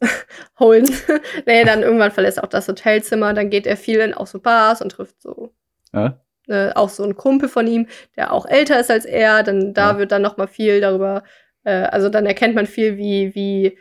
holen. 0.59 0.85
nee, 1.45 1.63
dann 1.63 1.83
irgendwann 1.83 2.11
verlässt 2.11 2.37
er 2.37 2.43
auch 2.43 2.49
das 2.49 2.67
Hotelzimmer, 2.67 3.33
dann 3.33 3.49
geht 3.49 3.67
er 3.67 3.77
viel 3.77 3.99
in 3.99 4.13
auch 4.13 4.27
so 4.27 4.39
Bars 4.39 4.81
und 4.81 4.91
trifft 4.91 5.21
so 5.21 5.53
Ja? 5.93 6.19
äh, 6.47 6.71
auch 6.73 6.89
so 6.89 7.03
einen 7.03 7.15
Kumpel 7.15 7.49
von 7.49 7.67
ihm, 7.67 7.87
der 8.17 8.33
auch 8.33 8.45
älter 8.45 8.79
ist 8.79 8.89
als 8.91 9.05
er. 9.05 9.43
Dann 9.43 9.73
da 9.73 9.91
Ja. 9.93 9.97
wird 9.99 10.11
dann 10.11 10.21
noch 10.23 10.37
mal 10.37 10.47
viel 10.47 10.81
darüber, 10.81 11.23
äh, 11.63 11.71
also 11.71 12.09
dann 12.09 12.25
erkennt 12.25 12.55
man 12.55 12.65
viel, 12.65 12.97
wie 12.97 13.35
wie 13.35 13.77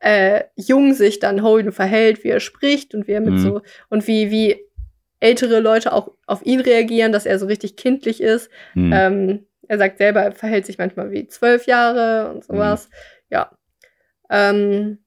äh, 0.00 0.44
jung 0.56 0.94
sich 0.94 1.18
dann 1.18 1.42
Holden 1.42 1.72
verhält, 1.72 2.24
wie 2.24 2.28
er 2.30 2.40
spricht 2.40 2.94
und 2.94 3.06
wie 3.06 3.12
er 3.12 3.20
mit 3.20 3.34
Mhm. 3.34 3.38
so 3.38 3.62
und 3.90 4.06
wie 4.06 4.30
wie 4.30 4.64
ältere 5.22 5.60
Leute 5.60 5.92
auch 5.92 6.12
auf 6.26 6.44
ihn 6.46 6.60
reagieren, 6.60 7.12
dass 7.12 7.26
er 7.26 7.38
so 7.38 7.44
richtig 7.46 7.76
kindlich 7.76 8.22
ist. 8.22 8.50
Hm. 8.72 8.90
Ähm, 8.94 9.46
er 9.68 9.76
sagt 9.76 9.98
selber, 9.98 10.22
er 10.22 10.32
verhält 10.32 10.64
sich 10.64 10.78
manchmal 10.78 11.10
wie 11.10 11.28
zwölf 11.28 11.66
Jahre 11.66 12.30
und 12.32 12.42
sowas. 12.42 12.88
Ja. 13.28 13.50
Ähm, 14.30 14.98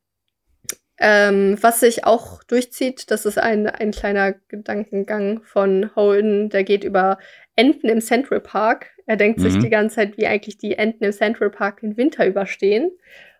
ähm, 1.05 1.57
was 1.61 1.81
sich 1.81 2.05
auch 2.05 2.43
durchzieht, 2.43 3.11
das 3.11 3.25
ist 3.25 3.37
ein, 3.37 3.67
ein 3.67 3.91
kleiner 3.91 4.31
Gedankengang 4.47 5.43
von 5.43 5.93
Holden, 5.97 6.49
der 6.49 6.63
geht 6.63 6.85
über 6.85 7.17
Enten 7.57 7.89
im 7.89 7.99
Central 7.99 8.39
Park. 8.39 8.87
Er 9.05 9.17
denkt 9.17 9.41
sich 9.41 9.55
Mhm. 9.55 9.59
die 9.59 9.69
ganze 9.69 9.95
Zeit, 9.97 10.17
wie 10.17 10.27
eigentlich 10.27 10.57
die 10.57 10.77
Enten 10.77 11.03
im 11.03 11.11
Central 11.11 11.49
Park 11.49 11.81
den 11.81 11.97
Winter 11.97 12.25
überstehen. 12.25 12.89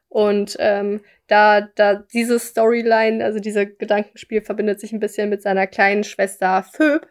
Und 0.10 0.58
ähm, 0.60 1.02
da, 1.28 1.62
da 1.62 1.96
diese 1.96 2.38
Storyline, 2.38 3.24
also 3.24 3.40
dieser 3.40 3.66
Gedankenspiel 3.66 4.42
verbindet 4.42 4.82
sich 4.82 4.92
ein 4.92 5.00
bisschen 5.00 5.30
mit 5.30 5.42
seiner 5.42 5.66
kleinen 5.66 6.04
Schwester 6.04 6.64
Phoebe, 6.70 7.08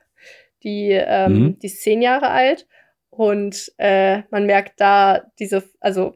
die, 0.62 0.90
ähm, 0.92 1.32
Mhm. 1.32 1.58
die 1.60 1.66
ist 1.68 1.82
zehn 1.82 2.02
Jahre 2.02 2.28
alt. 2.28 2.66
Und 3.08 3.72
äh, 3.78 4.18
man 4.30 4.44
merkt 4.44 4.80
da 4.80 5.22
diese, 5.38 5.64
also 5.80 6.14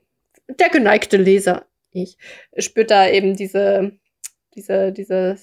der 0.49 0.69
geneigte 0.69 1.17
Leser, 1.17 1.65
ich, 1.91 2.19
spürt 2.59 2.91
da 2.91 3.09
eben 3.09 3.35
diese, 3.35 3.93
diese, 4.57 4.91
diese, 4.93 5.37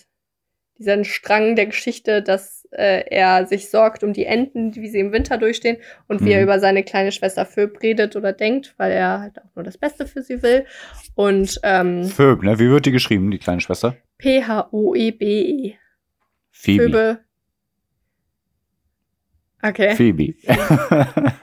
diesen 0.77 1.05
Strang 1.05 1.55
der 1.55 1.67
Geschichte, 1.67 2.21
dass 2.23 2.67
äh, 2.71 3.03
er 3.09 3.45
sich 3.45 3.69
sorgt 3.69 4.03
um 4.03 4.11
die 4.13 4.25
Enten, 4.25 4.75
wie 4.75 4.89
sie 4.89 4.99
im 4.99 5.11
Winter 5.11 5.37
durchstehen 5.37 5.77
und 6.07 6.21
wie 6.21 6.25
Mhm. 6.25 6.31
er 6.31 6.43
über 6.43 6.59
seine 6.59 6.83
kleine 6.83 7.11
Schwester 7.11 7.45
Phoebe 7.45 7.79
redet 7.81 8.15
oder 8.15 8.33
denkt, 8.33 8.73
weil 8.77 8.91
er 8.91 9.19
halt 9.21 9.37
auch 9.39 9.55
nur 9.55 9.63
das 9.63 9.77
Beste 9.77 10.07
für 10.07 10.23
sie 10.23 10.41
will. 10.41 10.65
Und 11.15 11.59
ähm, 11.63 12.05
Phoeb, 12.05 12.41
ne? 12.43 12.57
Wie 12.57 12.69
wird 12.69 12.87
die 12.87 12.91
geschrieben, 12.91 13.29
die 13.31 13.37
kleine 13.37 13.61
Schwester? 13.61 13.95
P-H-O-E-B-E. 14.17 15.75
Phoebe. 16.51 16.83
Phoebe. 16.83 17.19
Okay, 19.61 19.95
Phoebe. 19.95 20.33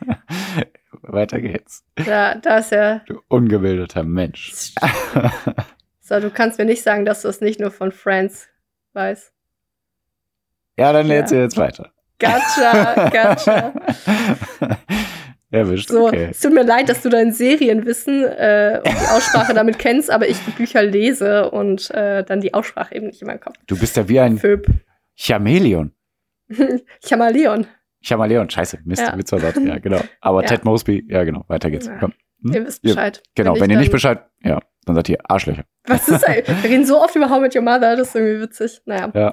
Weiter 1.03 1.41
geht's. 1.41 1.85
da, 1.95 2.35
da 2.35 2.59
ist 2.59 2.73
er. 2.73 3.03
Du 3.07 3.21
ungebildeter 3.29 4.03
Mensch. 4.03 4.75
So, 6.11 6.19
du 6.19 6.29
kannst 6.31 6.59
mir 6.59 6.65
nicht 6.65 6.83
sagen, 6.83 7.05
dass 7.05 7.23
du 7.23 7.29
es 7.29 7.41
nicht 7.41 7.61
nur 7.61 7.71
von 7.71 7.93
Friends 7.93 8.49
weißt. 8.95 9.33
ja, 10.77 10.93
dann 10.93 11.07
Ja. 11.07 11.15
erzähl 11.15 11.43
jetzt 11.43 11.57
weiter. 11.57 11.93
Gotcha, 12.19 13.09
gotcha. 13.11 13.73
Erwischt, 15.53 15.89
So, 15.89 16.09
okay. 16.09 16.29
es 16.33 16.41
tut 16.41 16.53
mir 16.53 16.65
leid, 16.65 16.89
dass 16.89 17.03
du 17.03 17.09
dein 17.11 17.33
Serienwissen 17.33 18.25
äh, 18.25 18.81
und 18.85 18.93
die 18.93 19.07
Aussprache 19.09 19.55
damit 19.55 19.79
kennst, 19.79 20.11
aber 20.11 20.27
ich 20.29 20.37
die 20.45 20.51
Bücher 20.51 20.83
lese 20.83 21.49
und 21.51 21.91
äh, 21.93 22.25
dann 22.25 22.41
die 22.41 22.55
Aussprache 22.55 22.95
eben 22.97 23.07
nicht 23.07 23.21
in 23.23 23.29
meinem 23.29 23.41
Kopf. 23.41 23.55
Du 23.69 23.79
bist 23.79 23.97
ja 23.97 24.09
wie 24.09 24.19
ein 24.21 24.37
Phoeb. 24.39 24.67
Chameleon. 25.17 25.93
Chameleon. 27.09 27.67
Chameleon, 28.03 28.51
scheiße, 28.51 28.81
Mist, 28.85 29.03
Ja. 29.03 29.17
Witz 29.17 29.29
versagt. 29.31 29.59
Ja, 29.59 29.79
genau. 29.79 30.01
Aber 30.21 30.43
Ja. 30.43 30.49
Ted 30.49 30.65
Mosby, 30.65 31.05
ja, 31.09 31.23
genau, 31.25 31.45
weiter 31.49 31.71
geht's. 31.71 31.87
Ja. 31.87 32.01
Hm? 32.01 32.13
Ihr 32.53 32.67
wisst 32.67 32.83
Ihr- 32.85 32.95
Bescheid. 32.95 33.23
Genau, 33.37 33.55
ich 33.55 33.61
wenn 33.61 33.71
ihr 33.71 33.79
nicht 33.79 33.93
Bescheid, 33.93 34.25
ja, 34.43 34.61
dann 34.87 34.95
seid 34.97 35.09
ihr 35.09 35.19
Arschlöcher. 35.29 35.65
Was 35.87 36.09
ist 36.09 36.23
das? 36.23 36.29
Wir 36.63 36.71
reden 36.71 36.85
so 36.87 37.01
oft 37.03 37.15
über 37.17 37.31
How 37.31 37.41
Met 37.41 37.55
Your 37.55 37.63
Mother, 37.63 37.97
das 37.97 38.09
ist 38.09 38.15
irgendwie 38.17 38.41
witzig. 38.43 38.81
Naja. 38.87 39.11
Ja. 39.15 39.33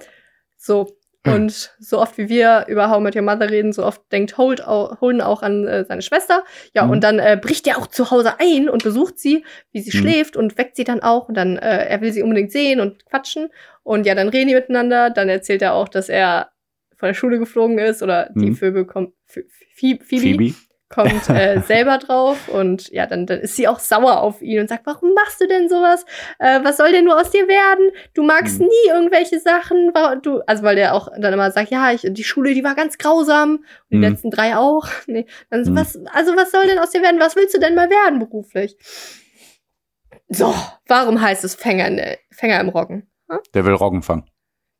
So. 0.57 0.97
Und 1.25 1.75
so 1.79 1.99
oft 1.99 2.17
wie 2.17 2.29
wir 2.29 2.65
über 2.69 2.89
How 2.89 3.01
Met 3.01 3.13
Your 3.13 3.21
Mother 3.21 3.49
reden, 3.49 3.73
so 3.73 3.83
oft 3.85 4.01
denkt 4.13 4.37
Holt 4.37 4.65
au- 4.65 4.95
Holden 5.01 5.19
auch 5.19 5.41
an 5.41 5.67
äh, 5.67 5.83
seine 5.83 6.01
Schwester. 6.01 6.45
Ja, 6.73 6.85
Mhm. 6.85 6.91
und 6.91 7.03
dann 7.03 7.19
äh, 7.19 7.37
bricht 7.41 7.67
er 7.67 7.77
auch 7.79 7.87
zu 7.87 8.11
Hause 8.11 8.39
ein 8.39 8.69
und 8.69 8.81
besucht 8.83 9.19
sie, 9.19 9.43
wie 9.73 9.81
sie 9.81 9.97
Mhm. 9.97 10.01
schläft 10.01 10.37
und 10.37 10.57
weckt 10.57 10.77
sie 10.77 10.85
dann 10.85 11.01
auch. 11.01 11.27
Und 11.27 11.35
dann, 11.35 11.57
äh, 11.57 11.85
er 11.87 11.99
will 11.99 12.13
sie 12.13 12.21
unbedingt 12.21 12.53
sehen 12.53 12.79
und 12.79 13.05
quatschen. 13.07 13.49
Und 13.83 14.05
ja, 14.05 14.15
dann 14.15 14.29
reden 14.29 14.47
die 14.47 14.55
miteinander. 14.55 15.09
Dann 15.09 15.27
erzählt 15.27 15.61
er 15.61 15.73
auch, 15.73 15.89
dass 15.89 16.07
er 16.07 16.51
von 16.95 17.07
der 17.07 17.13
Schule 17.13 17.39
geflogen 17.39 17.77
ist 17.77 18.01
oder 18.01 18.29
die 18.33 18.51
Mhm. 18.51 18.55
Vögel 18.55 18.85
kommt. 18.85 19.11
Phoebe, 19.75 20.05
Phoebe. 20.05 20.53
Kommt 20.89 21.29
äh, 21.29 21.61
selber 21.67 21.97
drauf 21.97 22.47
und 22.47 22.89
ja, 22.89 23.05
dann, 23.07 23.25
dann 23.25 23.39
ist 23.39 23.55
sie 23.55 23.67
auch 23.67 23.79
sauer 23.79 24.21
auf 24.21 24.41
ihn 24.41 24.59
und 24.61 24.69
sagt, 24.69 24.85
warum 24.85 25.13
machst 25.13 25.41
du 25.41 25.47
denn 25.47 25.67
sowas? 25.69 26.05
Äh, 26.39 26.61
was 26.63 26.77
soll 26.77 26.91
denn 26.91 27.05
nur 27.05 27.19
aus 27.19 27.29
dir 27.31 27.47
werden? 27.47 27.91
Du 28.13 28.23
magst 28.23 28.59
Mhm. 28.59 28.67
nie 28.67 28.89
irgendwelche 28.89 29.39
Sachen. 29.39 29.91
Du, 30.23 30.39
also 30.47 30.63
weil 30.63 30.75
der 30.77 30.93
auch 30.95 31.09
dann 31.17 31.33
immer 31.33 31.51
sagt, 31.51 31.71
ja, 31.71 31.91
ich, 31.91 32.01
die 32.09 32.23
Schule, 32.23 32.53
die 32.53 32.63
war 32.63 32.75
ganz 32.75 32.97
grausam. 32.97 33.51
Und 33.57 33.63
die 33.91 33.97
Mhm. 33.97 34.03
letzten 34.03 34.31
drei 34.31 34.55
auch. 34.55 34.87
Nee, 35.07 35.25
dann, 35.49 35.61
Mhm. 35.61 35.75
was, 35.75 35.97
also 36.13 36.35
was 36.35 36.51
soll 36.51 36.67
denn 36.67 36.79
aus 36.79 36.91
dir 36.91 37.01
werden? 37.01 37.19
Was 37.19 37.35
willst 37.35 37.53
du 37.53 37.59
denn 37.59 37.75
mal 37.75 37.89
werden 37.89 38.19
beruflich? 38.19 38.77
So, 40.29 40.53
warum 40.87 41.21
heißt 41.21 41.43
es 41.43 41.55
Fänger, 41.55 41.87
in 41.87 42.01
Fänger 42.31 42.59
im 42.59 42.69
Roggen? 42.69 43.09
Der 43.53 43.65
will 43.65 43.73
Roggen 43.73 44.01
fangen. 44.03 44.29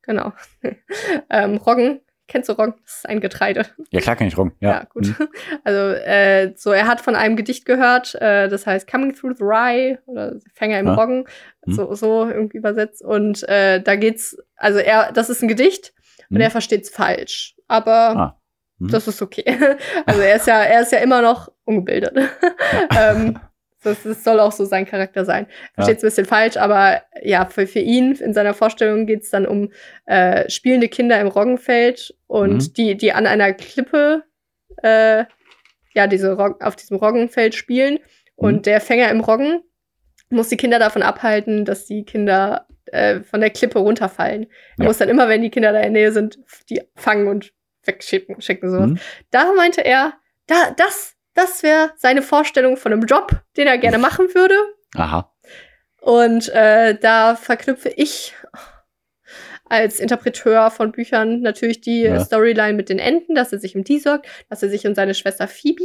Genau. 0.02 0.32
ähm, 1.30 1.56
Roggen, 1.58 2.00
kennst 2.28 2.48
du 2.48 2.52
Roggen? 2.52 2.74
Das 2.84 2.98
ist 2.98 3.08
ein 3.08 3.20
Getreide. 3.20 3.66
Ja, 3.90 4.00
klar 4.00 4.14
kann 4.16 4.26
ich 4.28 4.36
Roggen. 4.38 4.52
Ja, 4.60 4.70
Ja, 4.70 4.84
gut. 4.84 5.06
Hm. 5.06 5.28
Also, 5.64 5.80
äh, 5.96 6.52
so, 6.56 6.70
er 6.70 6.86
hat 6.86 7.00
von 7.00 7.16
einem 7.16 7.34
Gedicht 7.36 7.64
gehört, 7.64 8.14
äh, 8.16 8.48
das 8.48 8.66
heißt 8.66 8.88
Coming 8.88 9.14
Through 9.14 9.36
the 9.38 9.44
Rye 9.44 9.98
oder 10.06 10.36
Fänger 10.54 10.78
im 10.78 10.86
Ja. 10.86 10.94
Roggen, 10.94 11.24
Hm. 11.64 11.72
so, 11.74 11.94
so 11.94 12.28
irgendwie 12.28 12.58
übersetzt. 12.58 13.02
Und 13.04 13.48
äh, 13.48 13.82
da 13.82 13.96
geht's, 13.96 14.36
also 14.56 14.78
er, 14.78 15.10
das 15.12 15.28
ist 15.30 15.42
ein 15.42 15.48
Gedicht 15.48 15.92
und 16.30 16.36
Hm. 16.36 16.42
er 16.42 16.50
versteht's 16.50 16.90
falsch. 16.90 17.56
Aber 17.66 17.92
Ah. 18.16 18.40
Hm. 18.78 18.88
das 18.88 19.08
ist 19.08 19.20
okay. 19.22 19.44
Also 20.06 20.20
er 20.20 20.36
ist 20.36 20.46
ja, 20.46 20.60
er 20.62 20.82
ist 20.82 20.92
ja 20.92 20.98
immer 20.98 21.20
noch 21.22 21.50
ungebildet. 21.64 22.16
ähm, 22.96 23.38
das, 23.82 24.02
das 24.02 24.24
soll 24.24 24.40
auch 24.40 24.52
so 24.52 24.64
sein 24.64 24.86
Charakter 24.86 25.24
sein. 25.24 25.46
Versteht's 25.74 26.02
ein 26.02 26.08
bisschen 26.08 26.26
falsch, 26.26 26.56
aber 26.56 27.02
ja, 27.22 27.46
für, 27.46 27.66
für 27.66 27.78
ihn 27.80 28.12
in 28.16 28.34
seiner 28.34 28.54
Vorstellung 28.54 29.06
geht's 29.06 29.30
dann 29.30 29.46
um 29.46 29.70
äh, 30.06 30.48
spielende 30.50 30.88
Kinder 30.88 31.20
im 31.20 31.28
Roggenfeld 31.28 32.14
und 32.26 32.68
Mhm. 32.68 32.72
die, 32.74 32.96
die 32.96 33.12
an 33.12 33.26
einer 33.26 33.52
Klippe 33.52 34.24
äh, 34.82 35.24
ja, 35.94 36.06
diese 36.06 36.32
Rog 36.36 36.62
auf 36.62 36.76
diesem 36.76 36.96
Roggenfeld 36.98 37.54
spielen. 37.54 37.98
Und 38.36 38.56
Mhm. 38.56 38.62
der 38.62 38.80
Fänger 38.80 39.10
im 39.10 39.20
Roggen 39.20 39.62
muss 40.30 40.48
die 40.48 40.56
Kinder 40.56 40.78
davon 40.78 41.02
abhalten, 41.02 41.64
dass 41.64 41.86
die 41.86 42.04
Kinder 42.04 42.66
äh, 42.86 43.20
von 43.20 43.40
der 43.40 43.50
Klippe 43.50 43.78
runterfallen. 43.80 44.44
Er 44.44 44.48
Ja. 44.78 44.84
muss 44.84 44.98
dann 44.98 45.08
immer, 45.08 45.28
wenn 45.28 45.42
die 45.42 45.50
Kinder 45.50 45.72
da 45.72 45.78
in 45.80 45.94
der 45.94 46.02
Nähe 46.02 46.12
sind, 46.12 46.38
die 46.70 46.80
fangen 46.96 47.26
und 47.28 47.52
wegschicken, 47.84 48.40
schicken 48.40 48.70
sowas. 48.70 48.90
Hm? 48.90 48.98
Da 49.30 49.52
meinte 49.54 49.84
er, 49.84 50.14
da, 50.46 50.70
das, 50.76 51.14
das 51.38 51.62
wäre 51.62 51.92
seine 51.96 52.22
Vorstellung 52.22 52.76
von 52.76 52.92
einem 52.92 53.02
Job, 53.06 53.30
den 53.56 53.66
er 53.66 53.78
gerne 53.78 53.98
machen 53.98 54.34
würde. 54.34 54.54
Aha. 54.94 55.32
Und 56.00 56.48
äh, 56.50 56.96
da 56.98 57.36
verknüpfe 57.36 57.88
ich 57.90 58.34
als 59.68 60.00
Interpreteur 60.00 60.70
von 60.70 60.92
Büchern 60.92 61.40
natürlich 61.42 61.80
die 61.80 62.02
Ja. 62.02 62.20
Storyline 62.24 62.72
mit 62.74 62.88
den 62.88 62.98
Enten, 62.98 63.34
dass 63.34 63.52
er 63.52 63.58
sich 63.58 63.76
um 63.76 63.84
die 63.84 63.98
sorgt, 63.98 64.26
dass 64.48 64.62
er 64.62 64.70
sich 64.70 64.86
um 64.86 64.94
seine 64.94 65.14
Schwester 65.14 65.46
Phoebe 65.48 65.84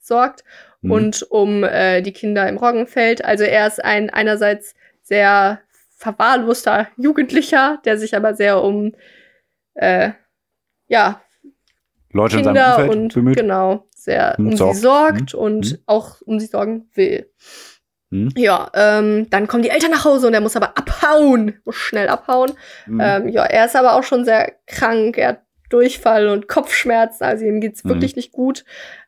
sorgt 0.00 0.44
Hm. 0.82 0.90
und 0.90 1.22
um 1.30 1.64
äh, 1.64 2.00
die 2.02 2.12
Kinder 2.12 2.48
im 2.48 2.56
Roggenfeld. 2.56 3.24
Also 3.24 3.44
er 3.44 3.66
ist 3.66 3.84
ein 3.84 4.10
einerseits 4.10 4.74
sehr 5.02 5.60
verwahrloster 5.96 6.88
Jugendlicher, 6.96 7.78
der 7.84 7.98
sich 7.98 8.16
aber 8.16 8.34
sehr 8.34 8.62
um 8.62 8.94
äh, 9.74 10.10
ja, 10.88 11.22
Leute 12.12 12.38
in 12.38 12.44
seinem 12.44 12.54
Kinder 12.54 12.76
Umfeld 12.78 12.90
und 12.90 13.14
bemüht. 13.14 13.36
genau 13.36 13.86
sehr 14.04 14.36
Hm, 14.36 14.48
um 14.48 14.56
sorgt. 14.56 14.76
sie 14.76 14.80
sorgt 14.82 15.32
Hm, 15.32 15.38
und 15.38 15.66
hm. 15.66 15.78
auch 15.86 16.20
um 16.22 16.38
sie 16.40 16.46
sorgen 16.46 16.88
will. 16.94 17.30
Hm? 18.10 18.28
Ja, 18.36 18.70
ähm, 18.74 19.28
dann 19.30 19.46
kommen 19.48 19.62
die 19.62 19.70
Eltern 19.70 19.90
nach 19.90 20.04
Hause 20.04 20.26
und 20.26 20.34
er 20.34 20.40
muss 20.40 20.56
aber 20.56 20.76
abhauen, 20.78 21.60
muss 21.64 21.76
schnell 21.76 22.08
abhauen. 22.08 22.52
Hm. 22.84 23.00
Ähm, 23.02 23.28
ja, 23.28 23.44
er 23.44 23.66
ist 23.66 23.76
aber 23.76 23.94
auch 23.94 24.04
schon 24.04 24.24
sehr 24.24 24.52
krank. 24.66 25.18
Er 25.18 25.28
hat 25.28 25.40
Durchfall 25.70 26.28
und 26.28 26.46
Kopfschmerzen, 26.46 27.24
also 27.24 27.44
ihm 27.44 27.60
geht's 27.60 27.84
wirklich 27.84 28.14
nicht 28.16 28.30
gut. 28.32 28.64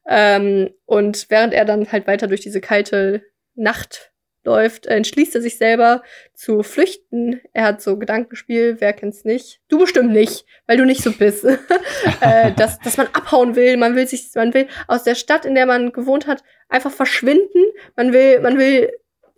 Ähm, 0.08 0.70
und 0.86 1.26
während 1.28 1.52
er 1.54 1.64
dann 1.64 1.92
halt 1.92 2.06
weiter 2.06 2.26
durch 2.26 2.40
diese 2.40 2.60
kalte 2.60 3.22
Nacht 3.54 4.12
läuft, 4.46 4.86
entschließt 4.86 5.34
er 5.34 5.42
sich 5.42 5.58
selber 5.58 6.02
zu 6.32 6.62
flüchten. 6.62 7.40
Er 7.52 7.64
hat 7.64 7.82
so 7.82 7.98
Gedankenspiel, 7.98 8.76
wer 8.78 8.94
kennt's 8.94 9.24
nicht? 9.24 9.60
Du 9.68 9.78
bestimmt 9.78 10.12
nicht, 10.12 10.46
weil 10.66 10.78
du 10.78 10.86
nicht 10.86 11.02
so 11.02 11.12
bist. 11.12 11.44
äh, 12.20 12.52
dass, 12.52 12.78
dass 12.78 12.96
man 12.96 13.08
abhauen 13.08 13.56
will, 13.56 13.76
man 13.76 13.94
will 13.94 14.06
sich, 14.06 14.30
man 14.34 14.54
will 14.54 14.68
aus 14.88 15.02
der 15.02 15.14
Stadt, 15.14 15.44
in 15.44 15.54
der 15.54 15.66
man 15.66 15.92
gewohnt 15.92 16.26
hat, 16.26 16.42
einfach 16.68 16.92
verschwinden. 16.92 17.64
Man 17.96 18.12
will, 18.12 18.40
man 18.40 18.56
will 18.58 18.90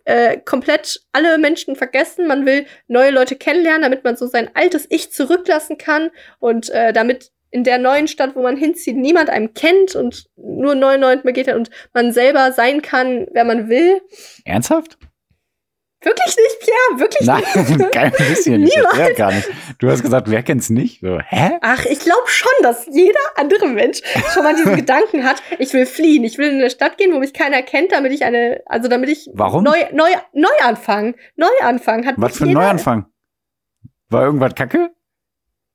äh, 0.05 0.37
komplett 0.37 1.01
alle 1.11 1.37
Menschen 1.37 1.75
vergessen. 1.75 2.27
Man 2.27 2.45
will 2.45 2.65
neue 2.87 3.11
Leute 3.11 3.35
kennenlernen, 3.35 3.81
damit 3.81 4.03
man 4.03 4.15
so 4.15 4.27
sein 4.27 4.49
altes 4.53 4.87
Ich 4.89 5.11
zurücklassen 5.11 5.77
kann 5.77 6.11
und 6.39 6.69
äh, 6.69 6.93
damit 6.93 7.31
in 7.51 7.63
der 7.63 7.77
neuen 7.77 8.07
Stadt, 8.07 8.35
wo 8.35 8.41
man 8.43 8.57
hinzieht, 8.57 8.95
niemand 8.95 9.29
einem 9.29 9.53
kennt 9.53 9.95
und 9.95 10.25
nur 10.35 10.75
99 10.75 11.23
begeht 11.23 11.47
und 11.53 11.69
man 11.93 12.11
selber 12.11 12.51
sein 12.51 12.81
kann, 12.81 13.27
wer 13.31 13.43
man 13.45 13.69
will. 13.69 14.01
Ernsthaft? 14.45 14.97
Wirklich 16.01 16.37
nicht, 16.37 16.59
Pierre, 16.61 16.99
wirklich 17.01 17.27
Nein, 17.27 17.77
nicht. 17.77 17.91
kein 17.91 18.11
bisschen 18.11 18.61
nicht. 18.61 18.73
Niemals. 18.73 18.97
Ja, 18.97 19.13
gar 19.15 19.33
nicht. 19.33 19.49
Du 19.79 19.89
hast 19.89 20.01
gesagt, 20.01 20.31
wer 20.31 20.43
kennt's 20.43 20.69
nicht? 20.69 21.01
So, 21.01 21.19
hä? 21.19 21.57
Ach, 21.59 21.83
ich 21.85 21.99
glaube 21.99 22.27
schon, 22.27 22.51
dass 22.61 22.85
jeder 22.85 23.19
andere 23.35 23.67
Mensch 23.67 23.99
schon 24.33 24.43
mal 24.43 24.55
diesen 24.55 24.75
Gedanken 24.77 25.25
hat, 25.25 25.43
ich 25.57 25.73
will 25.73 25.85
fliehen, 25.85 26.23
ich 26.23 26.37
will 26.37 26.47
in 26.51 26.55
eine 26.55 26.69
Stadt 26.69 26.97
gehen, 26.97 27.13
wo 27.13 27.19
mich 27.19 27.33
keiner 27.33 27.61
kennt, 27.63 27.91
damit 27.91 28.13
ich 28.13 28.23
eine, 28.23 28.61
also 28.65 28.87
damit 28.87 29.09
ich 29.09 29.29
Warum? 29.33 29.65
neu, 29.65 29.77
neu, 29.91 30.09
neu 30.31 30.47
anfangen, 30.61 31.15
neu 31.35 31.47
anfangen 31.61 32.05
hat. 32.05 32.15
Was 32.17 32.37
für 32.37 32.45
ein 32.45 32.53
Neuanfang? 32.53 33.05
War 34.07 34.23
irgendwas 34.23 34.55
kacke? 34.55 34.91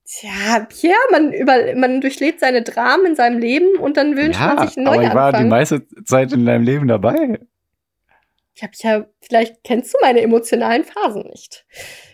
Tja, 0.07 0.67
Pierre, 0.69 0.99
man 1.11 1.33
über, 1.33 1.75
man 1.77 2.01
durchlebt 2.01 2.41
seine 2.41 2.63
Dramen 2.63 3.07
in 3.07 3.17
seinem 3.17 3.39
Leben 3.39 3.77
und 3.79 3.97
dann 3.97 4.17
wünscht 4.17 4.39
ja, 4.39 4.55
man 4.55 4.69
sich 4.69 4.77
einen 4.77 4.87
aber 4.87 5.03
ich 5.03 5.15
war 5.15 5.33
die 5.33 5.45
meiste 5.45 5.87
Zeit 6.05 6.33
in 6.33 6.45
deinem 6.45 6.63
Leben 6.65 6.89
dabei. 6.89 7.41
Ich 8.55 8.63
hab 8.63 8.71
ja, 8.77 9.07
vielleicht 9.23 9.65
kennst 9.65 9.95
du 9.95 9.99
meine 10.03 10.21
emotionalen 10.21 10.85
Phasen 10.85 11.23
nicht. 11.23 11.65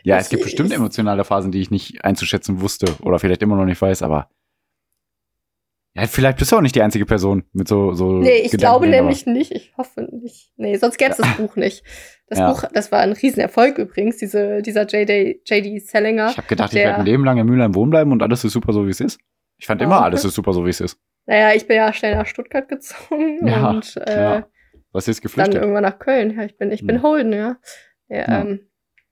Ja, 0.05 0.17
Ich- 0.17 0.23
es 0.23 0.29
gibt 0.31 0.45
bestimmt 0.45 0.71
ich- 0.71 0.77
emotionale 0.77 1.25
Phasen, 1.25 1.51
die 1.53 1.61
ich 1.61 1.71
nicht 1.71 2.05
einzuschätzen 2.05 2.61
wusste 2.61 2.87
oder 3.03 3.19
vielleicht 3.19 3.43
immer 3.43 3.57
noch 3.57 3.65
nicht 3.67 3.83
weiß, 3.83 4.03
aber 4.03 4.31
ja, 5.95 6.07
vielleicht 6.07 6.39
bist 6.39 6.53
du 6.53 6.57
auch 6.57 6.61
nicht 6.61 6.75
die 6.75 6.83
einzige 6.83 7.05
Person 7.07 7.45
mit 7.53 7.67
so 7.69 7.93
so 7.95 8.13
Nee, 8.13 8.39
ich 8.43 8.51
Gedankengängen, 8.53 8.59
glaube 8.61 8.87
aber- 8.87 8.97
nämlich 8.97 9.27
nicht. 9.27 9.53
Ich 9.53 9.75
hoffe 9.77 10.03
nicht. 10.03 10.53
Nee, 10.57 10.77
sonst 10.77 10.99
gäbe 10.99 11.11
es 11.13 11.17
das 11.19 11.37
Buch 11.37 11.57
nicht. 11.57 11.85
Das 12.29 12.39
Ja. 12.39 12.53
Buch, 12.53 12.65
das 12.73 12.93
war 12.93 13.01
ein 13.01 13.13
Riesenerfolg 13.13 13.79
übrigens, 13.79 14.17
diese, 14.19 14.63
dieser 14.63 14.87
JD, 14.87 15.41
JD 15.45 15.81
Salinger. 15.81 16.31
Ich 16.31 16.37
habe 16.37 16.47
gedacht, 16.47 16.73
ich 16.73 16.79
werde 16.79 16.99
ein 16.99 17.05
Leben 17.07 17.25
lang 17.25 17.39
in 17.39 17.47
Mülheim 17.47 17.75
wohnen 17.75 17.91
bleiben 17.91 18.13
und 18.13 18.23
alles 18.23 18.45
ist 18.45 18.53
super 18.53 18.73
so, 18.73 18.87
wie 18.87 18.91
es 18.91 19.01
ist. 19.01 19.19
Ich 19.59 19.67
fand 19.67 19.81
Ah, 19.83 19.85
immer, 19.85 19.97
okay. 19.97 20.05
alles 20.05 20.25
ist 20.25 20.35
super 20.35 20.53
so, 20.53 20.65
wie 20.65 20.71
es 20.71 20.81
ist. 20.81 20.97
Naja, 21.27 21.55
ich 21.55 21.67
bin 21.67 21.77
ja 21.77 21.93
schnell 21.93 22.15
nach 22.17 22.27
Stuttgart 22.27 22.69
gezogen 22.69 23.47
Ja, 23.47 23.71
und 23.71 23.97
äh. 23.97 24.43
Was 24.93 25.07
ist 25.09 25.19
dann 25.19 25.23
geflüchtet? 25.25 25.55
irgendwann 25.57 25.83
nach 25.83 25.99
Köln. 25.99 26.37
Ja, 26.37 26.45
ich 26.45 26.57
bin, 26.57 26.71
ich 26.73 26.85
bin 26.87 26.97
Hm. 26.97 27.03
Holden, 27.03 27.33
ja. 27.33 27.57
ja, 28.09 28.17
Ja. 28.19 28.41
Ähm, 28.43 28.61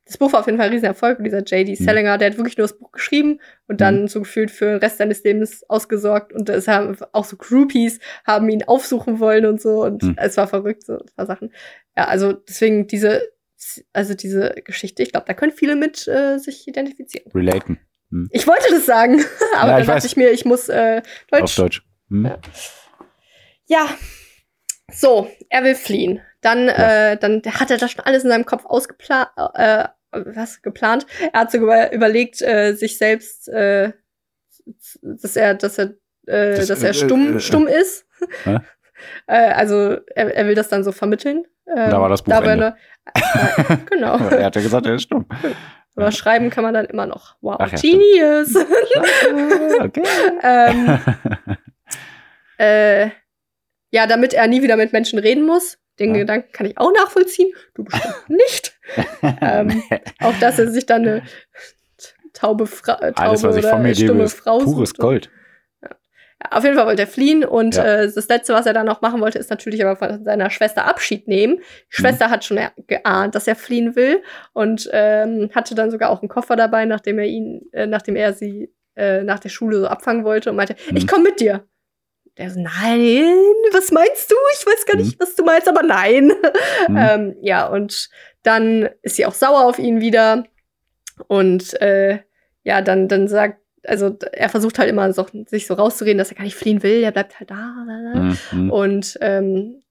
das 0.08 0.18
Buch 0.18 0.32
war 0.32 0.40
auf 0.40 0.46
jeden 0.46 0.58
Fall 0.58 0.66
ein 0.66 0.72
Riesenerfolg. 0.72 1.18
Und 1.18 1.24
dieser 1.24 1.44
JD 1.44 1.78
Hm. 1.78 1.84
Salinger, 1.84 2.18
der 2.18 2.30
hat 2.30 2.36
wirklich 2.38 2.56
nur 2.56 2.66
das 2.66 2.76
Buch 2.78 2.90
geschrieben 2.90 3.40
und 3.68 3.80
dann 3.80 4.08
so 4.08 4.20
gefühlt 4.20 4.50
für 4.50 4.64
den 4.64 4.78
Rest 4.78 4.98
seines 4.98 5.22
Lebens 5.22 5.62
ausgesorgt. 5.68 6.32
Und 6.32 6.48
es 6.48 6.66
haben 6.66 6.96
auch 7.12 7.24
so 7.24 7.36
Groupies 7.36 8.00
haben 8.26 8.48
ihn 8.48 8.64
aufsuchen 8.64 9.20
wollen 9.20 9.46
und 9.46 9.60
so. 9.60 9.84
Und 9.84 10.02
Hm. 10.02 10.16
es 10.18 10.36
war 10.36 10.48
verrückt, 10.48 10.84
so 10.84 10.94
ein 10.94 11.06
paar 11.14 11.26
Sachen. 11.26 11.52
Ja, 11.96 12.06
also 12.08 12.32
deswegen 12.32 12.86
diese, 12.88 13.22
also 13.92 14.14
diese 14.14 14.54
Geschichte, 14.64 15.02
ich 15.02 15.12
glaube, 15.12 15.26
da 15.26 15.34
können 15.34 15.52
viele 15.52 15.76
mit 15.76 16.08
äh, 16.08 16.38
sich 16.38 16.66
identifizieren. 16.66 17.30
Relaten. 17.32 17.78
Ich 18.30 18.46
wollte 18.46 18.70
das 18.70 18.86
sagen, 18.86 19.22
aber 19.58 19.70
Ja, 19.72 19.76
dann 19.78 19.86
dachte 19.86 20.06
ich 20.06 20.16
mir, 20.16 20.30
ich 20.30 20.44
muss 20.46 20.68
äh, 20.70 21.02
Auf 21.30 21.40
Deutsch. 21.40 21.56
Deutsch. 21.56 21.82
Hm? 22.08 22.24
Ja. 22.24 22.38
Ja, 23.66 23.86
so, 24.90 25.28
er 25.50 25.62
will 25.64 25.74
fliehen. 25.74 26.22
Dann, 26.40 26.68
Ja. 26.68 27.10
äh, 27.12 27.16
dann 27.18 27.42
hat 27.44 27.70
er 27.70 27.76
das 27.78 27.90
schon 27.90 28.04
alles 28.04 28.24
in 28.24 28.30
seinem 28.30 28.46
Kopf 28.46 28.64
ausgeplant, 28.64 29.28
äh, 29.54 29.84
was 30.12 30.62
geplant. 30.62 31.06
Er 31.32 31.40
hat 31.40 31.50
sogar 31.52 31.92
überlegt, 31.92 32.40
äh, 32.42 32.74
sich 32.74 32.98
selbst, 32.98 33.48
äh, 33.48 33.92
dass 35.02 35.36
er, 35.36 35.54
dass 35.54 35.78
er, 35.78 35.94
äh, 36.26 36.56
Das, 36.56 36.66
dass 36.68 36.82
er 36.82 36.90
äh, 36.90 36.94
stumm, 36.94 37.32
äh, 37.34 37.36
äh, 37.36 37.40
stumm 37.40 37.66
ist. 37.66 38.06
Äh, 39.28 39.52
also 39.52 39.96
er, 40.16 40.34
er 40.34 40.46
will 40.48 40.56
das 40.56 40.68
dann 40.70 40.82
so 40.82 40.90
vermitteln. 40.90 41.44
Ähm, 41.68 41.88
Da 41.90 42.00
war 42.00 42.08
das 42.08 42.20
Buch 42.20 42.32
da 42.32 42.40
eine- 42.40 42.76
äh, 43.14 43.76
genau. 43.90 44.18
er 44.28 44.46
hat 44.46 44.56
ja 44.56 44.60
gesagt, 44.60 44.86
er 44.86 44.96
ist 44.96 45.02
stumm. 45.04 45.24
Aber 45.94 46.10
schreiben 46.10 46.50
kann 46.50 46.64
man 46.64 46.74
dann 46.74 46.86
immer 46.86 47.06
noch. 47.06 47.36
Wow, 47.40 47.58
Ach 47.60 47.70
ja. 47.70 47.78
Genius. 47.78 48.56
okay. 49.80 50.02
ähm, 50.42 50.98
äh, 52.58 53.10
ja, 53.90 54.06
damit 54.08 54.34
er 54.34 54.46
nie 54.48 54.62
wieder 54.62 54.76
mit 54.76 54.92
Menschen 54.92 55.18
reden 55.20 55.46
muss. 55.46 55.78
Den 55.98 56.14
Ja. 56.14 56.20
Gedanken 56.20 56.52
kann 56.52 56.66
ich 56.66 56.78
auch 56.78 56.92
nachvollziehen. 56.92 57.52
Du 57.74 57.84
bestimmt 57.84 58.14
nicht. 58.28 58.78
ähm, 59.40 59.82
auch 60.20 60.34
dass 60.40 60.58
er 60.58 60.70
sich 60.70 60.86
dann 60.86 61.02
eine 61.02 61.22
taube, 62.32 62.66
Fra 62.66 62.94
äh, 62.94 63.12
taube 63.12 63.18
Alles, 63.28 63.42
was 63.42 63.56
ich 63.56 63.64
oder 63.64 63.72
von 63.74 63.82
mir 63.82 63.92
gebe, 63.92 64.06
stumme 64.08 64.24
ist 64.24 64.34
Frau 64.34 64.58
pures 64.58 64.90
sucht. 64.90 64.98
Gold. 64.98 65.30
Ja, 65.82 65.90
auf 66.52 66.62
jeden 66.64 66.76
Fall 66.76 66.86
wollte 66.86 67.02
er 67.02 67.08
fliehen 67.08 67.44
und 67.44 67.74
Ja. 67.76 67.84
äh, 68.02 68.12
das 68.12 68.28
Letzte, 68.28 68.54
was 68.54 68.66
er 68.66 68.72
dann 68.72 68.86
noch 68.86 69.00
machen 69.00 69.20
wollte, 69.20 69.38
ist 69.38 69.50
natürlich 69.50 69.84
aber 69.84 69.96
von 69.96 70.24
seiner 70.24 70.50
Schwester 70.50 70.84
Abschied 70.86 71.26
nehmen. 71.26 71.56
Die 71.56 71.60
Mhm. 71.60 71.62
Schwester 71.88 72.30
hat 72.30 72.44
schon 72.44 72.60
geahnt, 72.86 73.34
dass 73.34 73.48
er 73.48 73.56
fliehen 73.56 73.96
will 73.96 74.22
und 74.52 74.88
ähm, 74.92 75.50
hatte 75.54 75.74
dann 75.74 75.90
sogar 75.90 76.10
auch 76.10 76.22
einen 76.22 76.28
Koffer 76.28 76.54
dabei, 76.54 76.84
nachdem 76.84 77.18
er 77.18 77.26
ihn, 77.26 77.62
äh, 77.72 77.86
nachdem 77.86 78.14
er 78.16 78.32
sie 78.34 78.72
äh, 78.94 79.22
nach 79.22 79.38
der 79.40 79.48
Schule 79.48 79.80
so 79.80 79.86
abfangen 79.88 80.24
wollte 80.24 80.50
und 80.50 80.56
meinte, 80.56 80.76
Mhm. 80.90 80.96
ich 80.96 81.06
komme 81.06 81.24
mit 81.24 81.40
dir. 81.40 81.64
Der 82.38 82.50
so, 82.50 82.60
nein, 82.60 83.34
was 83.72 83.90
meinst 83.90 84.30
du? 84.30 84.36
Ich 84.54 84.64
weiß 84.64 84.86
gar 84.86 84.96
nicht, 84.96 85.18
was 85.18 85.34
du 85.34 85.44
meinst, 85.44 85.68
aber 85.68 85.82
nein. 85.82 86.32
Mhm. 86.88 86.96
Ähm, 86.96 87.36
ja, 87.42 87.66
und 87.66 88.08
dann 88.42 88.88
ist 89.02 89.16
sie 89.16 89.26
auch 89.26 89.34
sauer 89.34 89.64
auf 89.66 89.78
ihn 89.78 90.00
wieder. 90.00 90.44
Und 91.26 91.80
äh, 91.82 92.20
ja, 92.62 92.80
dann, 92.80 93.08
dann 93.08 93.28
sagt, 93.28 93.60
also 93.84 94.16
er 94.32 94.48
versucht 94.48 94.78
halt 94.78 94.88
immer 94.88 95.12
so, 95.12 95.26
sich 95.46 95.66
so 95.66 95.74
rauszureden, 95.74 96.18
dass 96.18 96.30
er 96.30 96.36
gar 96.36 96.44
nicht 96.44 96.56
fliehen 96.56 96.82
will, 96.82 97.02
er 97.02 97.12
bleibt 97.12 97.40
halt 97.40 97.50
da. 97.50 97.56
Mhm, 98.14 98.38
mhm. 98.52 98.70
Und 98.70 99.18
ähm, 99.20 99.82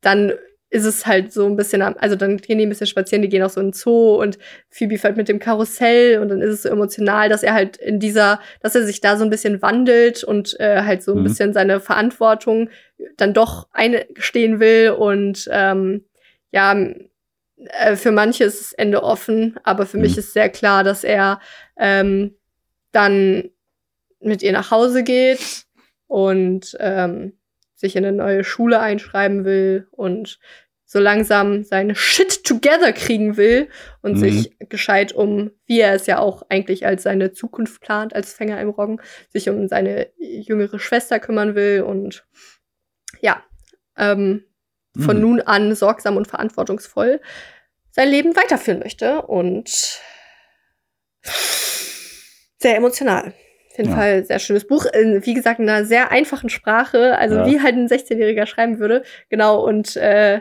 dann 0.00 0.32
ist 0.72 0.84
es 0.84 1.04
halt 1.04 1.32
so 1.32 1.46
ein 1.46 1.56
bisschen, 1.56 1.82
am- 1.82 1.96
also 1.98 2.14
dann 2.16 2.36
gehen 2.36 2.58
die 2.58 2.64
ein 2.66 2.68
bisschen 2.68 2.86
spazieren, 2.86 3.22
die 3.22 3.28
gehen 3.28 3.42
auch 3.42 3.50
so 3.50 3.60
in 3.60 3.68
den 3.68 3.72
Zoo 3.72 4.14
und 4.20 4.38
Phoebe 4.70 4.98
fährt 4.98 5.16
mit 5.16 5.28
dem 5.28 5.40
Karussell 5.40 6.20
und 6.20 6.28
dann 6.28 6.40
ist 6.40 6.50
es 6.50 6.62
so 6.62 6.68
emotional, 6.68 7.28
dass 7.28 7.42
er 7.42 7.54
halt 7.54 7.76
in 7.76 7.98
dieser, 7.98 8.40
dass 8.62 8.76
er 8.76 8.84
sich 8.84 9.00
da 9.00 9.16
so 9.16 9.24
ein 9.24 9.30
bisschen 9.30 9.62
wandelt 9.62 10.22
und 10.22 10.58
äh, 10.60 10.82
halt 10.82 11.02
so 11.02 11.12
ein 11.12 11.18
Mhm. 11.18 11.24
bisschen 11.24 11.52
seine 11.52 11.80
Verantwortung 11.80 12.70
dann 13.16 13.34
doch 13.34 13.68
eingestehen 13.72 14.60
will 14.60 14.90
und 14.96 15.48
ähm, 15.50 16.04
ja, 16.52 16.76
äh, 17.56 17.96
für 17.96 18.12
manche 18.12 18.44
ist 18.44 18.60
das 18.60 18.72
Ende 18.72 19.02
offen, 19.02 19.58
aber 19.64 19.86
für 19.86 19.98
mich 19.98 20.12
Mhm. 20.12 20.18
ist 20.20 20.32
sehr 20.34 20.48
klar, 20.50 20.84
dass 20.84 21.02
er 21.04 21.40
ähm, 21.78 22.36
dann 22.92 23.50
mit 24.20 24.42
ihr 24.42 24.52
nach 24.52 24.70
Hause 24.70 25.02
geht 25.02 25.64
und 26.06 26.76
ähm, 26.80 27.32
sich 27.80 27.96
in 27.96 28.04
eine 28.04 28.16
neue 28.16 28.44
Schule 28.44 28.78
einschreiben 28.80 29.44
will 29.44 29.88
und 29.90 30.38
so 30.84 30.98
langsam 30.98 31.62
seine 31.62 31.94
Shit 31.94 32.44
together 32.44 32.92
kriegen 32.92 33.36
will 33.36 33.68
und 34.02 34.12
Mhm. 34.14 34.16
sich 34.16 34.56
gescheit 34.68 35.12
um, 35.12 35.52
wie 35.66 35.80
er 35.80 35.94
es 35.94 36.06
ja 36.06 36.18
auch 36.18 36.42
eigentlich 36.48 36.84
als 36.84 37.04
seine 37.04 37.32
Zukunft 37.32 37.80
plant, 37.80 38.14
als 38.14 38.32
Fänger 38.32 38.60
im 38.60 38.70
Roggen, 38.70 39.00
sich 39.28 39.48
um 39.48 39.68
seine 39.68 40.08
jüngere 40.18 40.78
Schwester 40.78 41.18
kümmern 41.20 41.54
will 41.54 41.82
und 41.82 42.26
ja, 43.20 43.42
ähm, 43.96 44.44
von 44.98 45.16
Mhm. 45.16 45.22
nun 45.22 45.40
an 45.40 45.74
sorgsam 45.74 46.16
und 46.16 46.26
verantwortungsvoll 46.26 47.20
sein 47.92 48.08
Leben 48.08 48.36
weiterführen 48.36 48.80
möchte 48.80 49.22
und 49.22 50.00
sehr 52.58 52.76
emotional. 52.76 53.32
Auf 53.70 53.78
jeden 53.78 53.90
Ja. 53.90 53.96
Fall 53.96 54.24
sehr 54.24 54.38
schönes 54.40 54.66
Buch. 54.66 54.84
Wie 54.86 55.34
gesagt, 55.34 55.60
in 55.60 55.68
einer 55.68 55.84
sehr 55.84 56.10
einfachen 56.10 56.48
Sprache, 56.50 57.16
also 57.18 57.36
Ja. 57.36 57.46
wie 57.46 57.60
halt 57.60 57.76
ein 57.76 57.88
16-Jähriger 57.88 58.46
schreiben 58.46 58.78
würde. 58.80 59.02
Genau, 59.28 59.64
und 59.64 59.96
äh, 59.96 60.40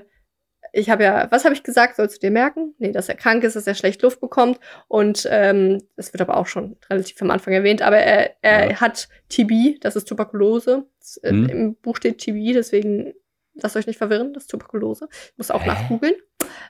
ich 0.71 0.89
habe 0.89 1.03
ja, 1.03 1.27
was 1.31 1.45
habe 1.45 1.53
ich 1.55 1.63
gesagt? 1.63 1.95
Sollst 1.95 2.17
du 2.17 2.27
dir 2.27 2.31
merken? 2.31 2.75
Nee, 2.77 2.91
dass 2.91 3.09
er 3.09 3.15
krank 3.15 3.43
ist, 3.43 3.55
dass 3.55 3.65
er 3.67 3.73
schlecht 3.75 4.01
Luft 4.03 4.19
bekommt. 4.19 4.59
Und 4.87 5.27
ähm, 5.31 5.79
das 5.95 6.13
wird 6.13 6.21
aber 6.21 6.37
auch 6.37 6.45
schon 6.47 6.77
relativ 6.89 7.19
am 7.21 7.31
Anfang 7.31 7.53
erwähnt. 7.53 7.81
Aber 7.81 7.97
er, 7.97 8.35
er 8.41 8.69
Ja. 8.71 8.81
hat 8.81 9.07
TB, 9.29 9.79
das 9.81 9.95
ist 9.95 10.07
Tuberkulose. 10.07 10.85
Das, 10.99 11.17
äh, 11.17 11.31
Mhm. 11.31 11.49
Im 11.49 11.75
Buch 11.75 11.97
steht 11.97 12.19
TB, 12.19 12.53
deswegen 12.53 13.13
lasst 13.55 13.75
euch 13.75 13.87
nicht 13.87 13.97
verwirren, 13.97 14.33
das 14.33 14.43
ist 14.43 14.51
Tuberkulose. 14.51 15.07
Ich 15.11 15.37
muss 15.37 15.51
auch 15.51 15.63
Hä? 15.63 15.67
nachgoogeln. 15.69 16.13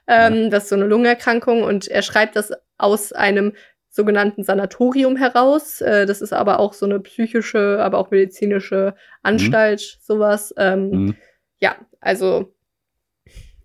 Ähm, 0.07 0.49
Das 0.49 0.63
ist 0.63 0.69
so 0.69 0.75
eine 0.75 0.85
Lungenerkrankung 0.85 1.63
und 1.63 1.87
er 1.87 2.01
schreibt 2.01 2.35
das 2.35 2.51
aus 2.77 3.11
einem 3.13 3.53
sogenannten 3.89 4.43
Sanatorium 4.43 5.15
heraus. 5.15 5.81
Äh, 5.81 6.05
das 6.05 6.21
ist 6.21 6.33
aber 6.33 6.59
auch 6.59 6.73
so 6.73 6.85
eine 6.85 6.99
psychische, 6.99 7.79
aber 7.81 7.97
auch 7.97 8.11
medizinische 8.11 8.95
Anstalt, 9.23 9.99
sowas. 10.01 10.53
Ähm, 10.57 10.89
Mhm. 10.89 11.15
ja, 11.59 11.75
also 11.99 12.53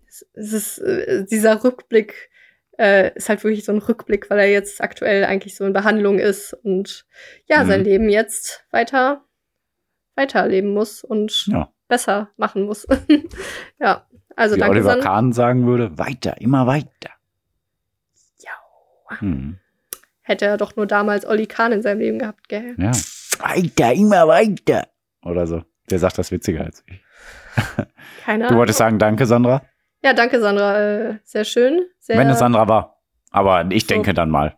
es, 0.07 0.25
es 0.33 0.53
ist 0.53 0.77
äh, 0.79 1.25
dieser 1.25 1.63
Rückblick 1.63 2.29
äh, 2.77 3.13
ist 3.15 3.29
halt 3.29 3.41
wirklich 3.45 3.63
so 3.63 3.71
ein 3.71 3.77
Rückblick, 3.77 4.29
weil 4.29 4.39
er 4.39 4.49
jetzt 4.51 4.81
aktuell 4.81 5.23
eigentlich 5.23 5.55
so 5.55 5.63
in 5.65 5.71
Behandlung 5.71 6.19
ist 6.19 6.53
und 6.53 7.05
ja, 7.47 7.63
Mhm. 7.63 7.67
sein 7.67 7.83
Leben 7.85 8.09
jetzt 8.09 8.65
weiter 8.71 9.23
weiterleben 10.15 10.73
muss 10.73 11.03
und 11.03 11.47
Ja. 11.47 11.71
besser 11.87 12.29
machen 12.37 12.63
muss. 12.63 12.85
ja, 13.79 14.05
also 14.35 14.55
Wie 14.55 14.59
danke, 14.59 14.77
Oliver. 14.77 14.97
Kahn 14.99 15.31
sagen 15.33 15.67
würde, 15.67 15.97
weiter, 15.97 16.39
immer 16.41 16.67
weiter. 16.67 17.11
Ja. 18.39 18.51
Hm. 19.19 19.59
Hätte 20.27 20.45
er 20.45 20.57
doch 20.57 20.75
nur 20.75 20.87
damals 20.87 21.25
Olli 21.25 21.45
Kahn 21.45 21.71
in 21.71 21.81
seinem 21.83 21.99
Leben 21.99 22.17
gehabt, 22.19 22.49
gell? 22.49 22.73
Ja. 22.77 22.91
Weiter, 23.39 23.93
immer 23.93 24.27
weiter. 24.27 24.87
Oder 25.23 25.45
so. 25.45 25.61
Der 25.89 25.99
sagt 25.99 26.17
das 26.17 26.31
witziger 26.31 26.65
als 26.65 26.83
ich. 26.87 26.99
Keine 28.25 28.47
Du 28.47 28.55
wolltest 28.55 28.79
sagen, 28.79 28.97
danke, 28.99 29.25
Sandra? 29.25 29.61
Ja, 30.03 30.13
danke, 30.13 30.39
Sandra. 30.39 30.79
Äh, 30.79 31.19
sehr 31.23 31.45
schön. 31.45 31.85
Sehr, 31.99 32.17
Wenn 32.17 32.29
es 32.29 32.39
Sandra 32.39 32.67
war. 32.67 32.97
Aber 33.31 33.65
ich 33.71 33.83
So. 33.83 33.87
denke 33.89 34.13
dann 34.13 34.29
mal. 34.29 34.57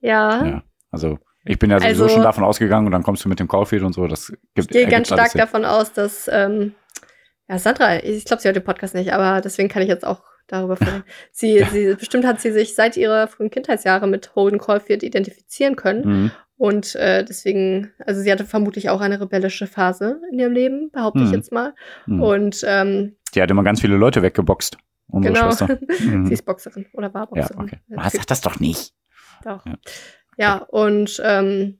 Ja, 0.00 0.44
Ja. 0.46 0.62
Also, 0.90 1.18
ich 1.44 1.58
bin 1.58 1.70
ja 1.70 1.80
sowieso 1.80 2.04
Also- 2.04 2.14
schon 2.14 2.22
davon 2.22 2.44
ausgegangen 2.44 2.86
und 2.86 2.92
dann 2.92 3.02
kommst 3.02 3.24
du 3.24 3.28
mit 3.28 3.40
dem 3.40 3.48
Caulfield 3.48 3.82
und 3.82 3.92
so. 3.94 4.06
Das 4.06 4.28
gibt 4.28 4.40
ich 4.56 4.68
gehe 4.68 4.86
ganz 4.88 5.08
stark 5.08 5.32
davon 5.32 5.64
aus, 5.64 5.92
dass 5.92 6.28
ähm, 6.32 6.74
ja, 7.48 7.58
Sandra, 7.58 8.02
ich 8.02 8.24
glaube, 8.24 8.40
sie 8.42 8.48
hört 8.48 8.56
den 8.56 8.64
Podcast 8.64 8.94
nicht, 8.94 9.12
aber 9.12 9.40
deswegen 9.40 9.68
kann 9.68 9.82
ich 9.82 9.88
jetzt 9.88 10.06
auch 10.06 10.22
darüber 10.48 10.76
fragen. 10.76 11.04
Sie, 11.30 11.64
sie, 11.70 11.94
bestimmt 11.94 12.26
hat 12.26 12.40
sie 12.40 12.50
sich 12.52 12.74
seit 12.74 12.96
ihrer 12.96 13.28
frühen 13.28 13.50
Kindheitsjahre 13.50 14.06
mit 14.08 14.34
Holden 14.34 14.58
Caulfield 14.58 15.02
identifizieren 15.02 15.76
können. 15.76 16.04
Mhm. 16.22 16.30
Und 16.56 16.96
äh, 16.96 17.24
deswegen, 17.24 17.92
also 18.04 18.20
sie 18.20 18.32
hatte 18.32 18.44
vermutlich 18.44 18.90
auch 18.90 19.00
eine 19.00 19.20
rebellische 19.20 19.68
Phase 19.68 20.20
in 20.32 20.40
ihrem 20.40 20.52
Leben, 20.52 20.90
behaupte 20.90 21.20
ich 21.22 21.28
Mhm. 21.28 21.34
jetzt 21.34 21.52
mal. 21.52 21.72
Mhm. 22.06 22.22
Und 22.22 22.64
ähm, 22.66 23.14
Die 23.34 23.40
hat 23.40 23.50
immer 23.50 23.62
ganz 23.62 23.80
viele 23.80 23.96
Leute 23.96 24.22
weggeboxt. 24.22 24.76
Unsere 25.06 25.34
genau, 25.34 25.46
Schwester. 25.46 25.78
Mhm. 26.04 26.26
sie 26.26 26.32
ist 26.34 26.44
Boxerin 26.44 26.86
oder 26.94 27.14
war 27.14 27.22
Ja, 27.34 27.42
Boxerin. 27.42 27.62
okay. 27.62 27.78
Ja, 27.88 27.96
Ah, 27.98 28.10
sag 28.10 28.26
das 28.26 28.40
doch 28.40 28.58
nicht. 28.58 28.92
Doch. 29.44 29.64
Ja. 29.64 29.74
Ja, 30.36 30.56
und 30.58 31.20
ähm, 31.24 31.78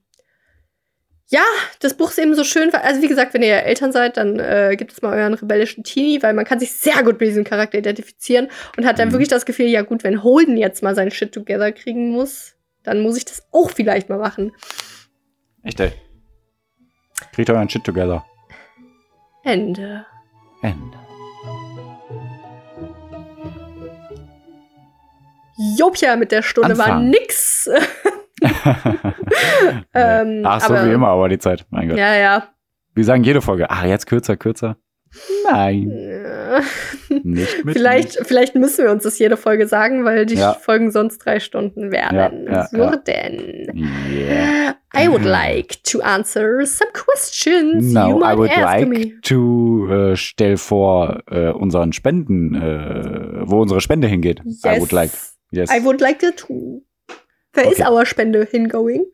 ja, 1.31 1.43
das 1.79 1.93
Buch 1.95 2.09
ist 2.09 2.17
eben 2.17 2.33
so 2.35 2.43
schön, 2.43 2.73
also 2.73 3.01
wie 3.01 3.07
gesagt, 3.07 3.33
wenn 3.35 3.43
ihr 3.43 3.57
Eltern 3.63 3.91
seid, 3.91 4.17
dann 4.17 4.39
äh, 4.39 4.75
gibt 4.77 4.91
es 4.91 5.01
mal 5.03 5.15
euren 5.17 5.35
rebellischen 5.35 5.83
Teenie, 5.83 6.21
weil 6.23 6.33
man 6.33 6.43
kann 6.45 6.59
sich 6.59 6.71
sehr 6.71 7.03
gut 7.03 7.19
mit 7.19 7.29
diesem 7.29 7.43
Charakter 7.43 7.77
identifizieren 7.77 8.47
und 8.77 8.85
hat 8.85 8.97
dann 8.99 9.09
Mhm. 9.09 9.13
wirklich 9.13 9.27
das 9.29 9.45
Gefühl, 9.45 9.67
ja 9.67 9.83
gut, 9.83 10.03
wenn 10.03 10.23
Holden 10.23 10.57
jetzt 10.57 10.81
mal 10.81 10.95
sein 10.95 11.11
Shit 11.11 11.31
together 11.31 11.71
kriegen 11.71 12.09
muss, 12.11 12.55
dann 12.83 13.01
muss 13.01 13.15
ich 13.17 13.25
das 13.25 13.43
auch 13.51 13.69
vielleicht 13.69 14.09
mal 14.09 14.17
machen. 14.17 14.53
Echt, 15.63 15.79
ey. 15.79 15.91
Kriegt 17.33 17.49
euren 17.49 17.69
Shit 17.69 17.83
together. 17.83 18.25
Ende. 19.43 20.05
Ende. 20.63 20.97
Jopja 25.77 26.15
mit 26.15 26.31
der 26.31 26.41
Stunde 26.41 26.77
war 26.77 26.85
Anfang. 26.87 27.09
nix. 27.09 27.69
Ähm, 29.93 30.41
Ach 30.45 30.61
so, 30.61 30.73
aber- 30.73 30.87
wie 30.87 30.93
immer, 30.93 31.07
aber 31.09 31.29
die 31.29 31.39
Zeit. 31.39 31.65
Mein 31.69 31.89
Gott. 31.89 31.97
ja, 31.97 32.15
ja. 32.15 32.43
Wir 32.95 33.03
sagen 33.05 33.23
jede 33.23 33.41
Folge, 33.41 33.69
ach, 33.69 33.85
jetzt 33.85 34.07
kürzer, 34.07 34.35
kürzer. 34.37 34.77
Nein, 35.49 35.89
Ja. 35.89 36.59
nicht 37.23 37.65
mit. 37.65 37.75
Vielleicht, 37.75 38.19
vielleicht 38.27 38.53
müssen 38.55 38.83
wir 38.85 38.91
uns 38.91 39.03
das 39.03 39.17
jede 39.17 39.37
Folge 39.37 39.67
sagen, 39.67 40.05
weil 40.05 40.25
die 40.27 40.35
Ja. 40.35 40.53
Folgen 40.53 40.91
sonst 40.91 41.19
drei 41.19 41.39
Stunden 41.39 41.91
werden 41.91 42.45
Ja, 42.45 42.51
ja, 42.53 42.67
würden. 42.71 43.73
Yeah. 44.07 44.75
I 44.95 45.07
would 45.09 45.23
like 45.23 45.83
to 45.85 45.99
answer 46.01 46.63
some 46.65 46.91
questions 46.93 47.91
No, 47.93 48.09
you 48.09 48.17
might 48.19 48.35
I 48.35 48.37
would 48.37 48.51
ask 48.51 48.61
like 48.61 48.87
me. 48.87 49.19
to 49.21 49.87
äh, 49.91 50.15
stell 50.15 50.57
vor 50.57 51.23
äh, 51.31 51.49
unseren 51.49 51.91
Spenden, 51.93 52.53
äh, 52.55 53.41
wo 53.49 53.61
unsere 53.61 53.81
Spende 53.81 54.07
hingeht. 54.07 54.41
Yes. 54.45 54.63
I 54.65 54.79
would 54.79 54.91
like. 54.91 55.11
Yes. 55.51 55.71
I 55.75 55.83
would 55.83 55.99
like 56.01 56.19
to 56.19 56.78
is 57.55 57.79
Okay. 57.79 57.89
our 57.89 58.05
Spende 58.05 58.47
hingoing? 58.49 59.05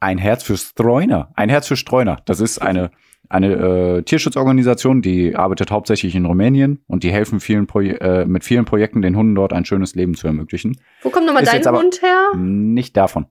Ein 0.00 0.18
Herz 0.18 0.42
für 0.42 0.56
Streuner. 0.56 1.30
Ein 1.36 1.48
Herz 1.50 1.66
für 1.68 1.76
Streuner. 1.76 2.18
Das 2.24 2.40
ist 2.40 2.58
eine, 2.62 2.90
eine 3.28 3.52
äh, 3.98 4.02
Tierschutzorganisation, 4.02 5.02
die 5.02 5.36
arbeitet 5.36 5.70
hauptsächlich 5.70 6.14
in 6.14 6.24
Rumänien 6.24 6.82
und 6.86 7.02
die 7.04 7.10
helfen 7.12 7.38
vielen 7.40 7.66
Proje 7.66 8.00
äh, 8.00 8.24
mit 8.24 8.44
vielen 8.44 8.64
Projekten 8.64 9.02
den 9.02 9.16
Hunden 9.16 9.34
dort 9.34 9.52
ein 9.52 9.64
schönes 9.64 9.94
Leben 9.94 10.14
zu 10.14 10.26
ermöglichen. 10.26 10.80
Wo 11.02 11.10
kommt 11.10 11.26
nochmal 11.26 11.42
Ist 11.42 11.52
dein 11.52 11.74
Hund 11.76 12.00
her? 12.02 12.32
Nicht 12.36 12.96
davon. 12.96 13.26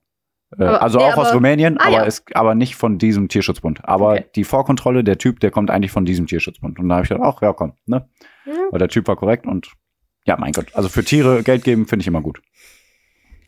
Äh, 0.58 0.64
Aber- 0.64 0.82
also 0.84 1.00
nee, 1.00 1.06
auch 1.06 1.18
aus 1.18 1.28
aber- 1.28 1.36
Rumänien, 1.38 1.78
Ah, 1.80 1.86
aber, 1.88 1.92
ja. 1.98 2.04
ist, 2.04 2.36
aber 2.36 2.54
nicht 2.56 2.76
von 2.76 2.98
diesem 3.00 3.30
Tierschutzbund. 3.30 3.86
Aber 3.88 4.12
Okay. 4.14 4.26
die 4.36 4.44
Vorkontrolle, 4.44 5.04
der 5.04 5.18
Typ, 5.18 5.40
der 5.40 5.50
kommt 5.52 5.72
eigentlich 5.72 5.92
von 5.92 6.06
diesem 6.06 6.28
Tierschutzbund. 6.28 6.80
Und 6.80 6.88
da 6.90 6.96
habe 6.96 7.04
ich 7.04 7.10
gedacht, 7.10 7.26
ach 7.38 7.42
ja, 7.42 7.54
komm, 7.54 7.74
ne? 7.88 8.08
Ja, 8.46 8.54
Weil 8.72 8.80
der 8.80 8.88
Typ 8.90 9.08
war 9.08 9.16
korrekt 9.16 9.46
und 9.48 9.72
ja, 10.26 10.38
mein 10.38 10.52
Gott. 10.52 10.68
Also 10.74 10.90
für 10.90 11.04
Tiere 11.04 11.42
Geld 11.44 11.64
geben 11.64 11.88
finde 11.88 12.02
ich 12.02 12.08
immer 12.08 12.22
gut. 12.22 12.42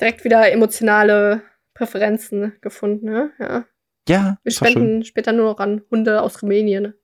Direkt 0.01 0.23
wieder 0.23 0.51
emotionale 0.51 1.43
Präferenzen 1.73 2.53
gefunden, 2.61 3.05
ne? 3.05 3.31
Ja. 3.39 3.65
Ja, 4.09 4.37
Wir 4.43 4.51
spenden 4.51 5.03
später 5.05 5.31
nur 5.31 5.45
noch 5.51 5.59
an 5.59 5.83
Hunde 5.91 6.21
aus 6.21 6.41
Rumänien. 6.41 6.95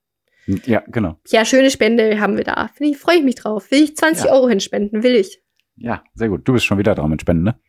Ja, 0.66 0.82
genau. 0.88 1.20
Ja, 1.28 1.46
schöne 1.46 1.70
Spende 1.70 2.20
haben 2.20 2.38
wir 2.38 2.44
da. 2.44 2.70
Finde 2.74 2.92
ich, 2.94 2.98
freue 2.98 3.18
ich 3.18 3.24
mich 3.24 3.36
drauf. 3.36 3.70
Will 3.70 3.84
ich 3.84 3.96
20 3.96 4.26
Ja. 4.26 4.32
Euro 4.34 4.50
hinspenden? 4.50 5.04
Will 5.04 5.16
ich. 5.16 5.42
Ja, 5.76 6.04
sehr 6.16 6.30
gut. 6.30 6.48
Du 6.48 6.54
bist 6.54 6.66
schon 6.66 6.78
wieder 6.80 6.96
dran 6.96 7.10
mit 7.12 7.22
Spenden, 7.22 7.44
ne? 7.44 7.60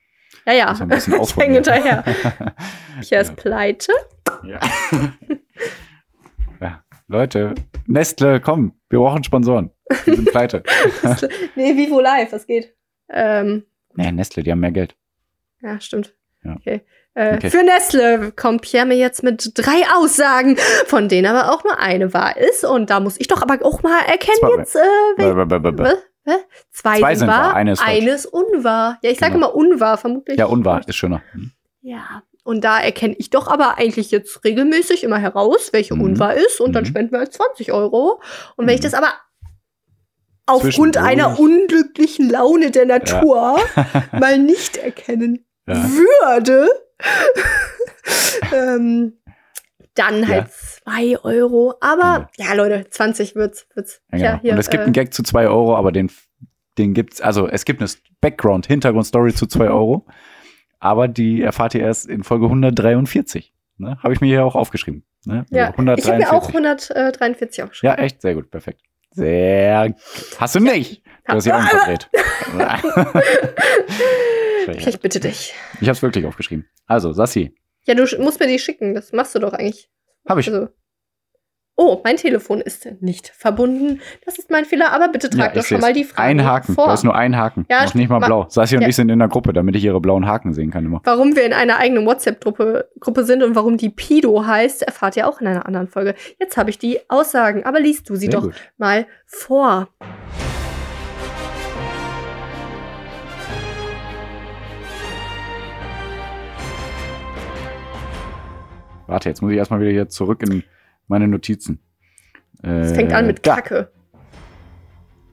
Ja, 0.47 0.53
ja. 0.55 0.71
Muss 0.71 0.81
ein 0.81 0.89
bisschen 0.89 1.15
ich 1.23 1.37
hänge 1.37 1.55
hinterher. 1.57 2.03
Pierre 3.01 3.23
ist 3.23 3.29
Ja. 3.29 3.35
pleite. 3.35 3.93
Ja. 4.45 4.61
ja. 6.61 6.85
Leute, 7.09 7.55
Nestle, 7.87 8.41
komm, 8.41 8.79
wir 8.91 8.99
brauchen 8.99 9.25
Sponsoren. 9.25 9.71
Wir 10.05 10.17
sind 10.17 10.31
pleite. 10.31 10.63
nee, 11.57 11.77
Vivo 11.77 12.01
Live, 12.01 12.33
was 12.33 12.47
geht? 12.47 12.75
Ähm, 13.11 13.65
nee, 13.95 14.13
Nestle, 14.13 14.43
die 14.43 14.53
haben 14.53 14.61
mehr 14.61 14.73
Geld. 14.73 14.95
Ja, 15.63 15.81
stimmt. 15.81 16.15
Ja. 16.45 16.55
Okay. 16.57 16.83
Äh, 17.15 17.35
Okay. 17.37 17.51
Für 17.51 17.63
Nestle 17.65 18.31
kommt 18.33 18.63
Pierre 18.63 18.87
mir 18.87 18.97
jetzt 18.97 19.23
mit 19.25 19.53
drei 19.57 19.83
Aussagen, 19.97 20.57
von 20.87 21.09
denen 21.09 21.27
aber 21.27 21.53
auch 21.53 21.65
nur 21.65 21.79
eine 21.81 22.13
wahr 22.15 22.37
ist. 22.37 22.65
Und 22.65 22.91
da 22.91 23.01
muss 23.01 23.19
ich 23.19 23.27
doch 23.27 23.43
aber 23.43 23.59
auch 23.65 23.83
mal 23.83 24.01
erkennen 24.07 24.37
Zwei- 24.39 24.57
jetzt, 24.59 24.77
äh? 24.77 25.97
Hä? 26.25 26.33
Zwei, 26.71 26.99
Zwei 27.01 27.15
sind 27.17 27.27
wahr, 27.29 27.43
wahr, 27.47 27.55
eine 27.55 27.73
ist 27.73 27.81
falsch. 27.81 27.91
eine 28.03 28.11
ist 28.13 28.27
unwahr. 28.27 28.99
Ja, 29.03 29.11
ich 29.11 29.19
sage 29.19 29.33
Genau. 29.33 29.49
immer 29.49 29.57
unwahr, 29.57 29.97
vermutlich. 29.99 30.39
Ja, 30.39 30.47
unwahr 30.47 30.87
ist 30.87 30.95
schöner. 30.97 31.23
Hm. 31.33 31.51
Ja, 31.81 32.23
und 32.45 32.63
da 32.65 32.79
erkenne 32.79 33.15
ich 33.19 33.31
doch 33.31 33.49
aber 33.49 33.79
eigentlich 33.79 34.11
jetzt 34.11 34.45
regelmäßig 34.45 35.03
immer 35.05 35.19
heraus, 35.19 35.73
welche 35.73 35.95
Mhm. 35.95 36.03
unwahr 36.03 36.35
ist 36.35 36.61
und 36.61 36.73
dann 36.75 36.85
Mhm. 36.85 36.89
spenden 36.89 37.13
wir 37.13 37.19
halt 37.21 37.33
20 37.33 37.73
Euro. 37.73 38.21
Und 38.57 38.67
wenn 38.67 38.75
ich 38.75 38.81
Mhm. 38.81 38.85
das 38.85 38.95
aber 38.95 39.09
aufgrund 40.47 40.97
einer 40.97 41.39
unglücklichen 41.39 42.31
Laune 42.31 42.71
der 42.71 42.87
Natur 42.87 43.59
mal 44.13 44.39
nicht 44.39 44.77
erkennen 44.77 45.45
Ja. 45.69 45.85
würde, 45.85 46.69
ähm, 48.53 49.15
dann 49.95 50.21
Ja. 50.23 50.29
halt 50.29 50.51
2 50.53 51.19
Euro. 51.23 51.75
Aber 51.81 52.29
ja, 52.37 52.55
Leute, 52.55 52.89
20 52.91 53.35
wird's. 53.35 53.67
wird's. 53.75 54.01
Ja, 54.13 54.19
genau. 54.33 54.41
hier, 54.43 54.53
und 54.53 54.59
es 54.59 54.71
gibt 54.71 54.83
äh, 54.83 54.85
einen 54.85 54.93
Gag 54.93 55.13
zu 55.13 55.23
2 55.23 55.49
Euro, 55.49 55.77
aber 55.77 55.93
den, 55.93 56.11
den 56.79 56.95
gibt's, 56.95 57.21
also 57.21 57.49
es 57.49 57.65
gibt 57.65 57.81
eine 57.81 57.91
Background, 58.21 58.67
Hintergrundstory 58.67 59.35
zu 59.35 59.47
2 59.47 59.69
Euro, 59.69 60.07
aber 60.79 61.09
die 61.09 61.43
erfahrt 61.43 61.75
ihr 61.75 61.81
erst 61.83 62.07
in 62.07 62.23
Folge 62.23 62.47
143. 62.47 63.53
Ne? 63.79 63.99
Habe 64.03 64.13
ich 64.15 64.21
mir 64.21 64.27
hier 64.27 64.45
auch 64.45 64.55
aufgeschrieben. 64.57 65.05
Ne? 65.25 65.45
ja, 65.51 65.73
Also 65.77 65.83
ich 65.95 66.07
habe 66.09 66.19
mir 66.19 66.33
auch 66.33 66.49
143. 66.49 66.97
143 66.97 67.63
aufgeschrieben. 67.65 67.97
Ja, 67.97 68.03
echt, 68.03 68.23
sehr 68.23 68.35
gut, 68.35 68.51
perfekt. 68.51 68.81
Sehr. 69.11 69.95
Hast 70.39 70.55
du 70.55 70.61
nicht? 70.61 71.03
Du 71.27 71.35
hast 71.35 71.45
die 71.45 71.53
Augen 71.53 71.67
verdreht. 71.67 72.09
Okay, 74.77 74.89
ich 74.91 75.01
bitte 75.01 75.21
dich. 75.21 75.55
ich 75.81 75.89
hab's 75.89 76.03
wirklich 76.03 76.27
aufgeschrieben. 76.27 76.67
Also, 76.87 77.13
Sassi. 77.13 77.55
Ja, 77.87 77.95
du 77.95 78.03
musst 78.21 78.41
mir 78.41 78.47
die 78.47 78.59
schicken. 78.59 78.95
Das 78.95 79.13
machst 79.13 79.35
du 79.35 79.39
doch 79.39 79.53
eigentlich. 79.53 79.89
Hab 80.29 80.39
ich. 80.39 80.49
Also. 80.53 80.69
Oh, 81.81 82.01
mein 82.03 82.17
Telefon 82.17 82.61
ist 82.61 82.89
nicht 83.01 83.29
verbunden. 83.29 84.01
Das 84.25 84.37
ist 84.37 84.51
mein 84.51 84.65
Fehler, 84.65 84.91
aber 84.93 85.09
bitte 85.11 85.31
trag 85.31 85.55
Ja, 85.55 85.61
doch 85.61 85.65
schon 85.65 85.81
mal 85.81 85.93
die 85.93 86.03
Frage 86.03 86.29
Ein 86.29 86.45
Haken. 86.45 86.75
vor. 86.75 86.89
Da 86.89 86.95
ist 86.95 87.05
nur 87.05 87.15
ein 87.15 87.37
Haken. 87.37 87.67
Ja, 87.71 87.85
Noch 87.85 87.95
nicht 87.95 88.09
mal 88.09 88.19
ma- 88.19 88.27
blau. 88.27 88.47
Sassi 88.49 88.75
und 88.75 88.83
Ja. 88.83 88.89
ich 88.89 88.97
sind 88.97 89.09
in 89.11 89.21
der 89.21 89.29
Gruppe, 89.29 89.53
damit 89.53 89.77
ich 89.77 89.85
ihre 89.85 90.01
blauen 90.01 90.27
Haken 90.27 90.53
sehen 90.53 90.73
kann 90.73 90.85
immer. 90.85 91.01
Warum 91.05 91.37
wir 91.37 91.45
in 91.47 91.53
einer 91.53 91.77
eigenen 91.79 92.05
WhatsApp-Gruppe 92.05 92.91
Gruppe 92.99 93.23
sind 93.23 93.45
und 93.45 93.55
warum 93.55 93.77
die 93.77 93.91
Pido 93.91 94.45
heißt, 94.45 94.83
erfahrt 94.83 95.17
ihr 95.17 95.29
auch 95.29 95.41
in 95.41 95.47
einer 95.47 95.67
anderen 95.67 95.87
Folge. 95.87 96.17
Jetzt 96.41 96.57
habe 96.57 96.69
ich 96.71 96.79
die 96.81 96.99
Aussagen, 97.09 97.63
aber 97.65 97.79
liest 97.79 98.11
du 98.11 98.17
sie 98.17 98.27
Sehr 98.27 98.31
doch 98.35 98.43
gut. 98.43 98.55
mal 98.77 99.07
vor. 99.25 99.89
Warte, 109.09 109.29
jetzt 109.29 109.43
muss 109.43 109.51
ich 109.51 109.59
erstmal 109.59 109.81
wieder 109.81 109.91
hier 109.91 110.09
zurück 110.09 110.43
in 110.43 110.63
meine 111.09 111.27
Notizen. 111.27 111.81
Es 112.63 112.93
fängt 112.93 113.13
an 113.13 113.27
mit 113.27 113.45
da. 113.47 113.57
Kacke. 113.57 113.91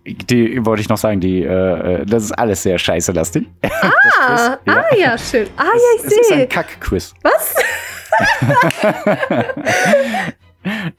Die 0.06 0.64
wollte 0.66 0.82
ich 0.82 0.90
noch 0.90 0.98
sagen, 0.98 1.20
die, 1.20 1.42
äh, 1.44 2.02
äh, 2.02 2.06
das 2.06 2.24
ist 2.26 2.32
alles 2.32 2.64
sehr 2.64 2.78
scheißelastig. 2.80 3.46
Ah, 4.28 4.58
ja. 4.66 4.74
ah 4.74 4.96
ja, 4.98 5.18
schön. 5.18 5.48
Ah 5.58 5.66
ja, 5.66 5.72
ich 6.00 6.04
ist 6.06 6.32
ein 6.32 6.38
sehe. 6.40 6.48
Kack-Quiz. 6.48 7.14
Was? 7.22 7.56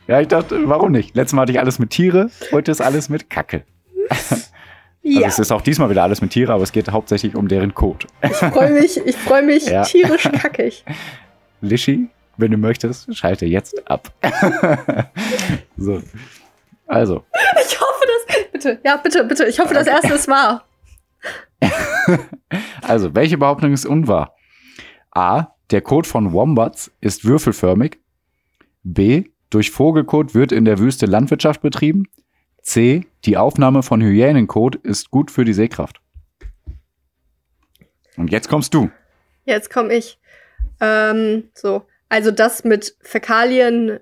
Ja, 0.06 0.20
ich 0.20 0.28
dachte, 0.28 0.68
warum 0.68 0.92
nicht? 0.92 1.16
Letztes 1.16 1.32
Mal 1.32 1.42
hatte 1.42 1.50
ich 1.52 1.58
alles 1.58 1.80
mit 1.80 1.90
Tiere, 1.90 2.30
heute 2.52 2.70
ist 2.70 2.80
alles 2.80 3.08
mit 3.08 3.28
Kacke. 3.30 3.64
Also 4.10 5.20
Ja, 5.20 5.26
es 5.28 5.38
ist 5.40 5.50
auch 5.52 5.60
diesmal 5.62 5.88
wieder 5.90 6.02
alles 6.04 6.20
mit 6.20 6.30
Tiere, 6.30 6.52
aber 6.52 6.62
es 6.64 6.70
geht 6.72 6.88
hauptsächlich 6.90 7.34
um 7.36 7.46
deren 7.48 7.74
Code. 7.74 8.06
ich 8.22 8.30
freue 8.36 8.70
mich, 8.72 8.96
ich 9.04 9.16
freue 9.16 9.42
mich 9.42 9.66
Ja. 9.66 9.82
tierisch 9.82 10.28
kackig. 10.40 10.84
Lischi, 11.60 12.08
wenn 12.36 12.50
du 12.50 12.56
möchtest, 12.56 13.14
schalte 13.16 13.46
jetzt 13.46 13.88
ab. 13.90 14.12
so. 15.76 16.02
Also, 16.86 17.24
Ich 17.66 17.80
hoffe, 17.80 18.06
dass. 18.06 18.52
Bitte, 18.52 18.80
ja, 18.84 18.96
bitte, 18.96 19.24
bitte. 19.24 19.46
Ich 19.46 19.58
hoffe, 19.58 19.74
das 19.74 19.86
erste 19.86 20.14
ist 20.14 20.28
wahr. 20.28 20.64
also, 22.82 23.14
welche 23.14 23.38
Behauptung 23.38 23.72
ist 23.72 23.86
unwahr? 23.86 24.36
A. 25.10 25.48
Der 25.70 25.80
Kot 25.80 26.06
von 26.06 26.32
Wombats 26.32 26.92
ist 27.00 27.24
würfelförmig. 27.24 27.98
B. 28.84 29.24
Durch 29.50 29.70
Vogelkot 29.70 30.34
wird 30.34 30.52
in 30.52 30.64
der 30.64 30.78
Wüste 30.78 31.06
Landwirtschaft 31.06 31.60
betrieben. 31.60 32.04
C. 32.62 33.06
Die 33.24 33.36
Aufnahme 33.36 33.82
von 33.82 34.00
Hyänenkot 34.00 34.76
ist 34.76 35.10
gut 35.10 35.30
für 35.30 35.44
die 35.44 35.54
Sehkraft. 35.54 36.00
Und 38.16 38.30
jetzt 38.30 38.48
kommst 38.48 38.74
du. 38.74 38.90
Jetzt 39.44 39.70
komme 39.70 39.94
ich. 39.94 40.18
Ähm, 40.80 41.44
so. 41.54 41.82
Also, 42.08 42.30
das 42.30 42.64
mit 42.64 42.96
Fäkalien 43.02 44.00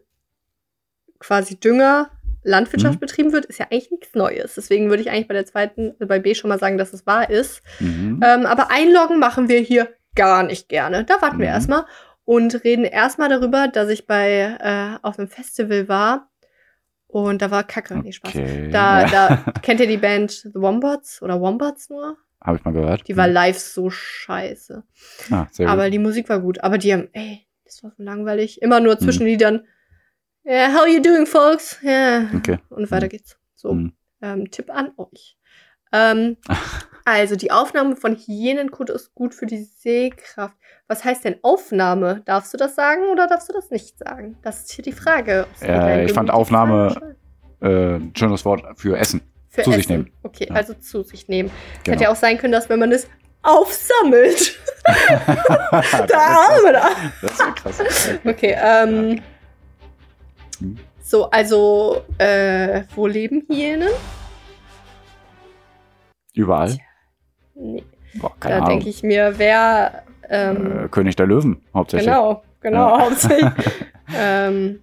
quasi 1.18 1.58
Dünger 1.58 2.10
Landwirtschaft 2.46 2.96
Mhm. 2.96 3.00
betrieben 3.00 3.32
wird, 3.32 3.46
ist 3.46 3.58
ja 3.58 3.66
eigentlich 3.70 3.90
nichts 3.90 4.14
Neues. 4.14 4.54
Deswegen 4.54 4.90
würde 4.90 5.02
ich 5.02 5.10
eigentlich 5.10 5.28
bei 5.28 5.34
der 5.34 5.46
zweiten, 5.46 5.92
also 5.92 6.06
bei 6.06 6.18
B 6.18 6.34
schon 6.34 6.48
mal 6.50 6.58
sagen, 6.58 6.76
dass 6.76 6.92
es 6.92 7.06
wahr 7.06 7.30
ist. 7.30 7.62
Mhm. 7.80 8.20
Ähm, 8.22 8.44
aber 8.44 8.70
einloggen 8.70 9.18
machen 9.18 9.48
wir 9.48 9.60
hier 9.60 9.88
gar 10.14 10.42
nicht 10.42 10.68
gerne. 10.68 11.04
Da 11.04 11.22
warten 11.22 11.38
wir 11.38 11.46
Mhm. 11.46 11.52
erstmal 11.54 11.86
und 12.26 12.62
reden 12.62 12.84
erstmal 12.84 13.30
darüber, 13.30 13.68
dass 13.68 13.88
ich 13.88 14.06
bei 14.06 14.58
äh, 14.60 14.98
auf 15.02 15.18
einem 15.18 15.28
Festival 15.28 15.88
war 15.88 16.30
und 17.06 17.40
da 17.40 17.50
war 17.50 17.64
Kacke, 17.64 17.96
nee, 17.96 18.12
Spaß. 18.12 18.34
Okay. 18.34 18.68
Da, 18.70 19.06
ja. 19.06 19.08
da 19.08 19.52
kennt 19.62 19.80
ihr 19.80 19.86
die 19.86 19.96
Band 19.96 20.30
The 20.32 20.52
Wombats 20.54 21.22
oder 21.22 21.40
Wombats 21.40 21.88
nur? 21.88 22.18
Habe 22.42 22.58
ich 22.58 22.64
mal 22.64 22.72
gehört. 22.74 23.08
Die 23.08 23.16
war 23.16 23.26
live 23.26 23.58
so 23.58 23.88
scheiße. 23.88 24.82
Ah, 25.30 25.46
sehr 25.50 25.66
Aber 25.70 25.84
gut. 25.84 25.94
die 25.94 25.98
Musik 25.98 26.28
war 26.28 26.40
gut. 26.40 26.62
Aber 26.62 26.76
die 26.76 26.92
haben, 26.92 27.08
ey, 27.14 27.43
das 27.74 27.82
war 27.82 27.92
so 27.96 28.02
langweilig. 28.02 28.62
Immer 28.62 28.80
nur 28.80 28.94
Mhm. 28.94 28.98
zwischen 29.00 29.26
Liedern. 29.26 29.66
Yeah, 30.46 30.74
how 30.74 30.86
you 30.86 31.00
doing, 31.00 31.26
folks? 31.26 31.78
Yeah. 31.82 32.26
Okay. 32.36 32.58
Und 32.68 32.90
weiter 32.90 33.06
Mhm. 33.06 33.10
geht's. 33.10 33.36
So, 33.54 33.72
Mhm. 33.72 33.92
ähm, 34.22 34.50
Tipp 34.50 34.70
an 34.70 34.92
euch. 34.96 35.36
Ähm, 35.92 36.36
also, 37.04 37.36
die 37.36 37.50
Aufnahme 37.50 37.96
von 37.96 38.16
Hyänenkot 38.16 38.90
ist 38.90 39.14
gut 39.14 39.34
für 39.34 39.46
die 39.46 39.62
Sehkraft. 39.62 40.56
Was 40.86 41.04
heißt 41.04 41.24
denn 41.24 41.36
Aufnahme? 41.42 42.22
Darfst 42.26 42.52
du 42.52 42.58
das 42.58 42.74
sagen 42.74 43.02
oder 43.10 43.26
darfst 43.26 43.48
du 43.48 43.52
das 43.54 43.70
nicht 43.70 43.98
sagen? 43.98 44.36
Das 44.42 44.60
ist 44.64 44.72
hier 44.72 44.82
die 44.84 44.92
Frage. 44.92 45.46
Ist 45.54 45.62
Ja, 45.62 46.00
ich 46.02 46.12
fand 46.12 46.30
Aufnahme-. 46.30 47.16
Äh, 47.62 47.94
ein 47.96 48.12
schönes 48.16 48.44
Wort 48.44 48.62
für 48.78 48.98
Essen. 48.98 49.22
Für 49.48 49.62
zu 49.62 49.70
sich 49.70 49.80
Essen. 49.84 49.92
nehmen. 49.92 50.12
Okay, 50.24 50.46
Ja. 50.50 50.54
also 50.56 50.74
zu 50.74 51.02
sich 51.04 51.28
nehmen. 51.28 51.50
Genau. 51.84 51.94
Hätte 51.94 52.04
ja 52.04 52.10
auch 52.12 52.16
sein 52.16 52.36
können, 52.36 52.52
dass 52.52 52.68
wenn 52.68 52.80
man 52.80 52.92
es 52.92 53.08
aufsammelt. 53.44 54.58
da 54.84 56.18
haben 56.18 56.64
wir 56.64 56.72
da. 56.72 56.88
Das 57.22 57.38
wäre 57.38 57.52
krass. 57.52 57.82
Okay, 58.24 58.56
ähm. 58.58 59.22
Hm. 60.58 60.78
So, 61.02 61.30
also, 61.30 62.02
äh, 62.18 62.82
wo 62.94 63.06
leben 63.06 63.44
Hyänen? 63.48 63.90
Überall. 66.34 66.78
Nee, 67.54 67.84
Boah, 68.14 68.32
keine 68.40 68.60
da 68.60 68.66
denke 68.66 68.88
ich 68.88 69.02
mir, 69.02 69.34
wer, 69.36 70.02
ähm, 70.28 70.84
äh, 70.84 70.88
König 70.88 71.14
der 71.16 71.26
Löwen, 71.26 71.62
hauptsächlich. 71.74 72.06
genau, 72.06 72.42
genau, 72.60 72.88
Ja. 72.96 73.00
hauptsächlich. 73.02 73.52
ähm, 74.16 74.80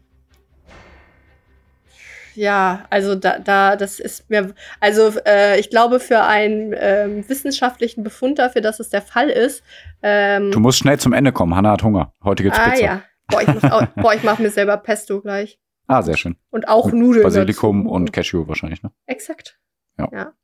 ja, 2.36 2.86
also 2.90 3.16
da, 3.16 3.40
da, 3.40 3.76
das 3.76 4.00
ist 4.00 4.30
mir, 4.30 4.54
also 4.80 5.12
äh, 5.26 5.60
ich 5.60 5.70
glaube 5.70 6.00
für 6.00 6.22
einen 6.24 6.74
ähm, 6.78 7.28
wissenschaftlichen 7.28 8.04
Befund 8.04 8.40
dafür, 8.40 8.62
dass 8.62 8.80
es 8.80 8.90
der 8.90 9.02
Fall 9.02 9.30
ist. 9.30 9.64
Ähm, 10.04 10.52
Du 10.52 10.60
musst 10.60 10.80
schnell 10.80 11.00
zum 11.00 11.14
Ende 11.14 11.32
kommen. 11.32 11.56
Hanna 11.56 11.72
hat 11.72 11.84
Hunger. 11.84 12.14
Heute 12.24 12.44
gibt's 12.44 12.60
ah 12.60 12.70
Pizza. 12.70 12.84
ja, 12.84 13.02
boah, 13.28 13.42
ich, 13.42 13.48
muss 13.48 13.64
auch, 13.64 13.86
boah, 13.96 14.14
ich 14.14 14.24
mache 14.24 14.42
mir 14.42 14.50
selber 14.50 14.78
Pesto 14.78 15.22
gleich 15.22 15.60
Ah, 15.88 16.02
sehr 16.02 16.16
schön. 16.18 16.36
und 16.52 16.68
auch 16.70 16.86
Mit 16.86 16.96
Nudeln. 16.96 17.24
Basilikum 17.24 17.84
dazu. 17.84 17.94
und 17.96 18.14
Cashew 18.14 18.48
wahrscheinlich, 18.48 18.82
ne? 18.84 18.92
Exakt. 19.08 19.58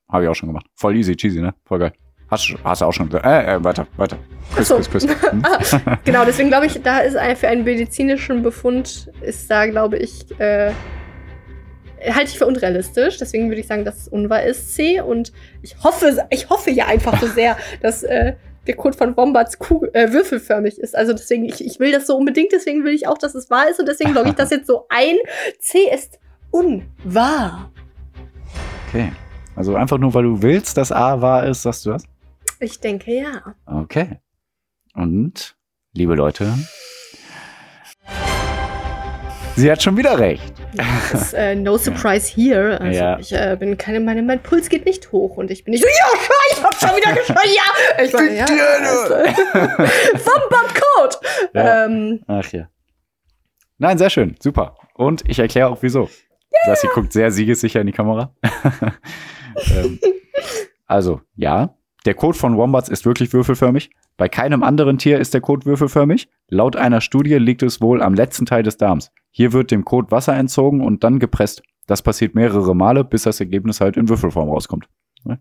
Habe 0.09 0.23
ich 0.23 0.30
auch 0.30 0.35
schon 0.35 0.47
gemacht. 0.49 0.68
Voll 0.76 0.95
easy, 0.97 1.15
cheesy, 1.15 1.39
ne? 1.41 1.53
Voll 1.65 1.80
geil. 1.80 1.93
Hast, 2.30 2.49
du- 2.49 2.57
hast 2.64 2.81
du 2.81 2.85
auch 2.85 2.91
schon 2.91 3.07
gesagt. 3.07 3.26
Äh, 3.26 3.55
äh, 3.55 3.64
weiter, 3.64 3.88
weiter. 3.97 4.18
Küss, 4.55 4.72
Ach 4.72 4.77
küss, 4.91 5.03
so. 5.03 5.07
küss. 5.07 5.22
Hm? 5.31 5.43
Ah, 5.45 5.97
genau, 6.05 6.26
deswegen 6.26 6.49
glaube 6.49 6.65
ich, 6.65 6.81
da 6.84 6.99
ist 6.99 7.15
ein, 7.15 7.35
für 7.38 7.47
einen 7.47 7.64
medizinischen 7.64 8.43
Befund 8.43 9.09
ist 9.22 9.49
da, 9.49 9.65
glaube 9.68 9.97
ich, 9.97 10.38
äh, 10.39 10.72
halte 12.05 12.31
ich 12.31 12.37
für 12.37 12.45
unrealistisch. 12.45 13.17
Deswegen 13.17 13.49
würde 13.49 13.61
ich 13.61 13.67
sagen, 13.67 13.85
dass 13.85 13.97
es 13.97 14.07
unwahr 14.07 14.43
ist. 14.43 14.75
C. 14.75 15.01
Und 15.01 15.31
ich 15.61 15.75
hoffe, 15.83 16.25
ich 16.29 16.49
hoffe 16.49 16.71
ja 16.71 16.87
einfach 16.87 17.19
so 17.19 17.27
sehr, 17.27 17.57
dass 17.81 18.03
äh, 18.03 18.33
der 18.67 18.75
Code 18.75 18.97
von 18.97 19.15
Wombats 19.15 19.59
Kugel, 19.59 19.89
äh, 19.93 20.11
würfelförmig 20.11 20.79
ist. 20.79 20.95
Also 20.95 21.13
deswegen, 21.13 21.45
ich, 21.45 21.65
ich 21.65 21.79
will 21.79 21.91
das 21.91 22.07
so 22.07 22.17
unbedingt, 22.17 22.51
deswegen 22.51 22.83
will 22.83 22.93
ich 22.93 23.07
auch, 23.07 23.17
dass 23.17 23.35
es 23.35 23.49
wahr 23.49 23.69
ist. 23.69 23.79
Und 23.79 23.87
deswegen 23.87 24.13
logge 24.13 24.29
ich 24.29 24.35
das 24.35 24.49
jetzt 24.51 24.67
so 24.67 24.85
ein. 24.89 25.15
C 25.59 25.89
ist 25.93 26.19
unwahr. 26.51 27.71
Okay. 28.87 29.11
Also 29.55 29.75
einfach 29.75 29.97
nur, 29.97 30.13
weil 30.13 30.23
du 30.23 30.41
willst, 30.41 30.77
dass 30.77 30.91
A 30.91 31.21
wahr 31.21 31.47
ist, 31.47 31.63
sagst 31.63 31.85
du 31.85 31.91
das? 31.91 32.03
Ich 32.59 32.79
denke 32.79 33.13
ja. 33.15 33.55
Okay. 33.65 34.19
Und, 34.93 35.55
liebe 35.93 36.15
Leute, 36.15 36.53
sie 39.57 39.71
hat 39.71 39.81
schon 39.84 39.97
wieder 39.97 40.17
recht. 40.17 40.53
Das 40.75 41.21
ist 41.21 41.34
äh, 41.34 41.55
no 41.55 41.77
surprise 41.77 42.34
here. 42.34 42.79
Also 42.79 42.99
Ja. 42.99 43.19
ich 43.19 43.34
äh, 43.34 43.57
bin 43.59 43.77
keine, 43.77 43.99
meine, 43.99 44.21
mein 44.23 44.41
Puls 44.41 44.69
geht 44.69 44.85
nicht 44.85 45.11
hoch 45.11 45.35
und 45.38 45.51
ich 45.51 45.63
bin 45.65 45.71
nicht 45.73 45.84
so, 45.84 45.89
ja, 45.89 46.21
ich 46.51 46.63
hab 46.63 46.73
schon 46.75 46.89
wieder 46.97 47.13
geschrien, 47.13 47.55
ja. 47.55 48.03
Ich 48.05 48.13
war, 48.13 48.23
ja, 48.23 48.45
Wombat 50.13 50.81
Code. 50.81 51.15
Ja. 51.53 51.85
Ähm, 51.85 52.21
Ach 52.27 52.51
ja. 52.51 52.69
Nein, 53.77 53.97
sehr 53.97 54.09
schön. 54.09 54.35
Super. 54.39 54.75
Und 54.95 55.23
ich 55.27 55.39
erkläre 55.39 55.69
auch 55.69 55.77
wieso. 55.81 56.09
Sassi 56.65 56.88
guckt 56.93 57.13
sehr 57.13 57.29
siegessicher 57.31 57.81
in 57.81 57.88
die 57.88 57.93
Kamera. 57.93 58.34
ähm, 59.75 59.99
also, 60.88 61.21
ja. 61.35 61.75
Der 62.05 62.13
Kot 62.13 62.38
von 62.38 62.55
Wombats 62.57 62.88
ist 62.89 63.05
wirklich 63.05 63.34
würfelförmig. 63.34 63.89
Bei 64.15 64.29
keinem 64.29 64.63
anderen 64.63 64.97
Tier 64.97 65.19
ist 65.19 65.34
der 65.34 65.41
Kot 65.41 65.65
würfelförmig. 65.65 66.29
Laut 66.49 66.75
einer 66.75 67.01
Studie 67.01 67.35
liegt 67.35 67.63
es 67.63 67.81
wohl 67.81 68.01
am 68.01 68.13
letzten 68.13 68.45
Teil 68.45 68.63
des 68.63 68.77
Darms. 68.77 69.11
Hier 69.38 69.53
wird 69.53 69.69
dem 69.69 69.85
Kot 69.85 70.09
Wasser 70.09 70.35
entzogen 70.35 70.81
und 70.81 71.03
dann 71.03 71.19
gepresst. 71.19 71.61
Das 71.85 72.01
passiert 72.01 72.34
mehrere 72.34 72.76
Male, 72.76 73.03
bis 73.03 73.22
das 73.22 73.39
Ergebnis 73.39 73.80
halt 73.80 73.95
in 73.95 74.09
Würfelform 74.09 74.49
rauskommt. 74.49 74.89
Ne? 75.26 75.39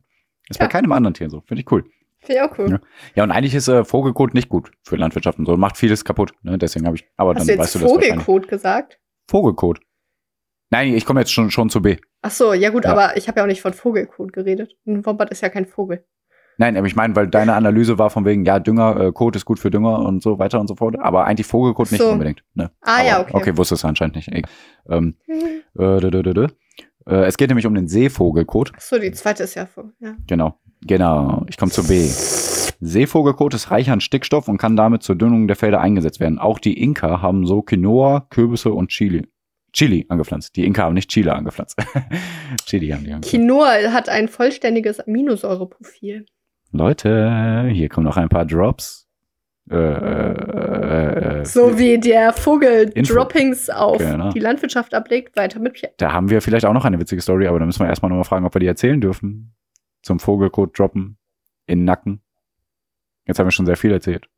Ist 0.50 0.58
bei 0.58 0.66
Ja. 0.66 0.68
keinem 0.68 0.92
anderen 0.92 1.14
Tier 1.14 1.30
so. 1.30 1.40
Finde 1.46 1.62
ich 1.62 1.72
cool. 1.72 1.82
Finde 2.20 2.34
ich 2.34 2.40
auch 2.42 2.58
cool. 2.58 2.70
Ja. 2.72 2.80
Ja, 3.14 3.24
und 3.24 3.30
eigentlich 3.30 3.54
ist 3.54 3.68
äh, 3.68 3.86
Vogelkot 3.86 4.34
nicht 4.34 4.50
gut 4.50 4.70
für 4.82 4.96
Landwirtschaft 4.96 5.38
und 5.38 5.46
so. 5.46 5.56
Macht 5.56 5.78
vieles 5.78 6.04
kaputt. 6.04 6.34
Ne? 6.42 6.58
Deswegen 6.58 6.84
habe 6.84 6.96
ich. 6.96 7.06
Aber 7.16 7.30
Hast 7.30 7.38
dann 7.40 7.46
du 7.46 7.52
jetzt 7.54 7.60
weißt 7.62 7.74
du 7.76 7.78
das. 7.78 7.90
Vogelcode 7.90 8.48
gesagt? 8.48 9.00
Vogelkot. 9.30 9.80
Nein, 10.68 10.92
ich 10.92 11.06
komme 11.06 11.20
jetzt 11.20 11.32
schon, 11.32 11.50
schon 11.50 11.70
zu 11.70 11.80
B. 11.80 11.96
Ach 12.20 12.30
so, 12.30 12.52
ja 12.52 12.68
gut, 12.68 12.84
Ja. 12.84 12.92
aber 12.92 13.16
ich 13.16 13.28
habe 13.28 13.38
ja 13.40 13.44
auch 13.44 13.48
nicht 13.48 13.62
von 13.62 13.72
Vogelcode 13.72 14.34
geredet. 14.34 14.76
Ein 14.86 15.06
Wombat 15.06 15.30
ist 15.30 15.40
ja 15.40 15.48
kein 15.48 15.64
Vogel. 15.64 16.04
Nein, 16.58 16.76
aber 16.76 16.86
ich 16.86 16.96
meine, 16.96 17.14
weil 17.16 17.28
deine 17.28 17.54
Analyse 17.54 17.98
war 17.98 18.10
von 18.10 18.24
wegen, 18.24 18.44
ja, 18.44 18.58
Dünger, 18.58 18.98
äh, 18.98 19.12
Kot 19.12 19.36
ist 19.36 19.44
gut 19.44 19.58
für 19.58 19.70
Dünger 19.70 19.98
und 20.00 20.22
so 20.22 20.38
weiter 20.38 20.58
und 20.60 20.68
so 20.68 20.74
fort. 20.74 20.98
Aber 20.98 21.26
eigentlich 21.26 21.46
Vogelkot 21.46 21.92
nicht 21.92 22.00
So. 22.00 22.10
unbedingt. 22.10 22.42
Ne? 22.54 22.70
Ah, 22.80 22.96
aber, 22.98 23.06
ja, 23.06 23.20
okay. 23.20 23.32
Okay, 23.34 23.56
wusste 23.56 23.74
es 23.74 23.84
anscheinend 23.84 24.16
nicht. 24.16 24.30
Ähm, 24.88 25.14
äh, 25.28 26.00
dö, 26.00 26.10
dö, 26.10 26.22
dö. 26.22 26.46
Äh, 27.06 27.24
es 27.26 27.36
geht 27.36 27.48
nämlich 27.48 27.66
um 27.66 27.74
den 27.74 27.88
Seevogelkot. 27.88 28.72
Ach 28.76 28.80
so, 28.80 28.98
die 28.98 29.12
zweite 29.12 29.42
ist 29.44 29.54
ja 29.54 29.66
Vogel. 29.66 29.92
Ja. 30.00 30.14
Genau. 30.26 30.58
Genau. 30.86 31.44
Ich 31.48 31.56
komme 31.56 31.72
zu 31.72 31.86
B. 31.86 32.08
Seevogelkot 32.80 33.54
ist 33.54 33.70
reich 33.70 33.90
an 33.90 34.00
Stickstoff 34.00 34.48
und 34.48 34.58
kann 34.58 34.76
damit 34.76 35.02
zur 35.02 35.16
Düngung 35.16 35.46
der 35.46 35.56
Felder 35.56 35.80
eingesetzt 35.80 36.20
werden. 36.20 36.38
Auch 36.38 36.58
die 36.58 36.80
Inka 36.82 37.22
haben 37.22 37.46
so 37.46 37.62
Quinoa, 37.62 38.26
Kürbisse 38.30 38.72
und 38.72 38.88
Chili. 38.88 39.26
Chili 39.72 40.06
angepflanzt. 40.08 40.56
Die 40.56 40.64
Inka 40.64 40.82
haben 40.84 40.94
nicht 40.94 41.10
Chile 41.10 41.34
angepflanzt. 41.34 41.76
Chili 42.66 42.88
haben 42.88 43.04
die 43.04 43.12
angepflanzt. 43.12 43.30
Quinoa 43.30 43.92
hat 43.92 44.08
ein 44.08 44.28
vollständiges 44.28 45.00
Aminosäureprofil. 45.00 46.26
Leute, 46.72 47.68
hier 47.72 47.88
kommen 47.88 48.04
noch 48.06 48.16
ein 48.16 48.28
paar 48.28 48.44
Drops. 48.44 49.06
Äh, 49.70 49.76
äh, 49.76 51.40
äh, 51.40 51.44
So 51.44 51.78
wie 51.78 51.98
der 51.98 52.32
Vogel 52.32 52.90
Info. 52.94 53.14
Droppings 53.14 53.68
auf 53.70 53.98
Genau. 53.98 54.30
die 54.30 54.38
Landwirtschaft 54.38 54.94
ablegt, 54.94 55.36
weiter 55.36 55.58
mit 55.58 55.72
Pierre. 55.74 55.92
Da 55.96 56.12
haben 56.12 56.30
wir 56.30 56.40
vielleicht 56.40 56.64
auch 56.66 56.72
noch 56.72 56.84
eine 56.84 57.00
witzige 57.00 57.20
Story, 57.22 57.46
aber 57.48 57.58
da 57.58 57.66
müssen 57.66 57.80
wir 57.80 57.88
erstmal 57.88 58.10
nochmal 58.10 58.24
fragen, 58.24 58.46
ob 58.46 58.54
wir 58.54 58.60
die 58.60 58.66
erzählen 58.66 59.00
dürfen. 59.00 59.54
Zum 60.02 60.20
Vogelkot 60.20 60.78
droppen. 60.78 61.18
In 61.66 61.80
den 61.80 61.84
Nacken. 61.84 62.22
Jetzt 63.26 63.40
haben 63.40 63.46
wir 63.48 63.50
schon 63.50 63.66
sehr 63.66 63.76
viel 63.76 63.90
erzählt. 63.90 64.28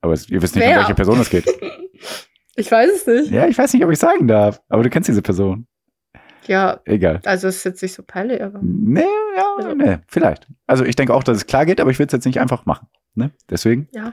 Aber 0.00 0.14
es, 0.14 0.28
ihr 0.28 0.42
wisst 0.42 0.56
nicht, 0.56 0.64
um 0.64 0.70
Wer? 0.70 0.78
welche 0.78 0.94
Person 0.94 1.20
es 1.20 1.30
geht. 1.30 1.46
Ich 2.54 2.70
weiß 2.70 2.90
es 2.92 3.06
nicht. 3.06 3.30
Ja, 3.30 3.46
ich 3.46 3.56
weiß 3.56 3.72
nicht, 3.72 3.82
ob 3.82 3.90
ich 3.90 3.98
sagen 3.98 4.28
darf. 4.28 4.60
Aber 4.68 4.82
du 4.82 4.90
kennst 4.90 5.08
diese 5.08 5.22
Person. 5.22 5.66
Ja, 6.46 6.80
Egal. 6.84 7.20
also 7.24 7.48
ist 7.48 7.64
jetzt 7.64 7.82
nicht 7.82 7.94
so 7.94 8.02
peinlich, 8.02 8.42
aber. 8.42 8.58
Nee, 8.62 9.04
ja, 9.36 9.44
Also- 9.58 9.74
nee, 9.74 9.98
vielleicht. 10.08 10.46
Also 10.66 10.84
ich 10.84 10.96
denke 10.96 11.14
auch, 11.14 11.22
dass 11.24 11.36
es 11.38 11.46
klar 11.46 11.66
geht, 11.66 11.80
aber 11.80 11.90
ich 11.90 11.98
will 11.98 12.06
es 12.06 12.12
jetzt 12.12 12.26
nicht 12.26 12.40
einfach 12.40 12.66
machen. 12.66 12.88
Ne? 13.14 13.30
Deswegen 13.50 13.88
Ja. 13.92 14.12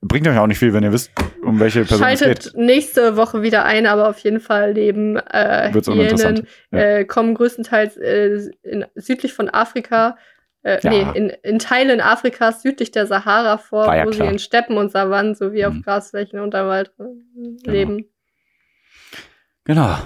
bringt 0.00 0.26
euch 0.28 0.38
auch 0.38 0.46
nicht 0.46 0.58
viel, 0.58 0.72
wenn 0.72 0.82
ihr 0.84 0.92
wisst, 0.92 1.10
um 1.42 1.58
welche 1.60 1.80
Person 1.84 2.06
es 2.08 2.18
Schaltet 2.20 2.44
geht. 2.44 2.56
nächste 2.56 3.16
Woche 3.16 3.42
wieder 3.42 3.64
ein, 3.64 3.86
aber 3.86 4.08
auf 4.08 4.18
jeden 4.20 4.40
Fall 4.40 4.72
leben 4.72 5.16
äh, 5.16 5.72
Hyänen. 5.72 6.46
Ja. 6.72 6.78
äh, 6.78 7.04
kommen 7.04 7.34
größtenteils 7.34 7.96
äh, 7.96 8.38
in, 8.62 8.84
südlich 8.94 9.32
von 9.32 9.48
Afrika 9.50 10.16
äh, 10.62 10.80
Ja. 10.82 10.90
nee, 10.90 11.18
in, 11.18 11.28
in 11.42 11.58
Teilen 11.58 12.00
Afrikas 12.00 12.62
südlich 12.62 12.90
der 12.90 13.06
Sahara 13.06 13.58
vor, 13.58 13.94
ja 13.94 14.04
wo 14.06 14.10
klar. 14.10 14.26
sie 14.28 14.32
in 14.32 14.38
Steppen 14.38 14.76
und 14.78 14.90
Savannen 14.90 15.34
sowie 15.34 15.64
auf 15.64 15.74
Mhm. 15.74 15.82
Grasflächen 15.82 16.40
und 16.40 16.54
im 16.54 16.66
Wald 16.66 16.92
äh, 16.98 17.70
leben. 17.70 18.06
Genau. 19.64 19.96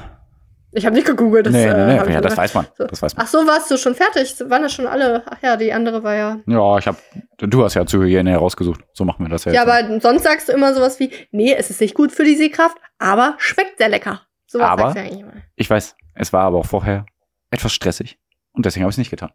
Ich 0.73 0.87
habe 0.87 0.95
nicht 0.95 1.07
gegoogelt. 1.07 1.47
Das, 1.47 1.53
nee, 1.53 1.65
äh, 1.67 1.87
nee, 1.87 1.99
hab 1.99 2.07
nee, 2.07 2.15
ja, 2.15 2.21
das 2.21 2.37
weiß 2.37 2.55
man. 2.55 2.67
So. 2.79 2.87
Das 2.87 3.03
weiß 3.03 3.17
man. 3.17 3.25
Ach 3.25 3.29
so, 3.29 3.39
warst 3.47 3.71
du 3.71 3.77
schon 3.77 3.95
fertig? 3.95 4.35
Waren 4.49 4.63
das 4.63 4.73
schon 4.73 4.87
alle? 4.87 5.25
Ach 5.27 5.39
ja, 5.43 5.57
die 5.57 5.73
andere 5.73 6.03
war 6.05 6.15
ja. 6.15 6.39
Ja, 6.47 6.79
ich 6.79 6.87
habe, 6.87 6.97
du 7.39 7.65
hast 7.65 7.75
ja 7.75 7.85
zu 7.87 8.01
Hygiene 8.03 8.31
herausgesucht. 8.31 8.81
So 8.93 9.05
machen 9.05 9.25
wir 9.25 9.31
das 9.31 9.45
ja 9.47 9.53
Ja, 9.53 9.63
aber 9.63 10.01
sonst 10.01 10.23
sagst 10.23 10.49
du 10.49 10.53
immer 10.53 10.73
sowas 10.75 11.01
wie, 11.01 11.11
nee, 11.33 11.53
es 11.55 11.71
ist 11.71 11.81
nicht 11.81 11.95
gut 11.95 12.13
für 12.13 12.23
die 12.25 12.37
Sehkraft, 12.37 12.77
aber 12.99 13.35
schmeckt 13.39 13.79
sehr 13.79 13.89
lecker. 13.89 14.23
Sowas 14.47 14.69
Aber- 14.69 14.83
sagst 14.83 14.97
du 14.97 15.01
eigentlich 15.01 15.21
immer. 15.21 15.33
Ich 15.57 15.69
weiß, 15.69 15.97
es 16.15 16.33
war 16.33 16.43
aber 16.45 16.59
auch 16.59 16.67
vorher 16.67 17.05
etwas 17.51 17.73
stressig. 17.73 18.19
Und 18.53 18.65
deswegen 18.67 18.85
habe 18.85 18.91
ich 18.91 18.95
es 18.95 18.99
nicht 18.99 19.11
getan. 19.11 19.31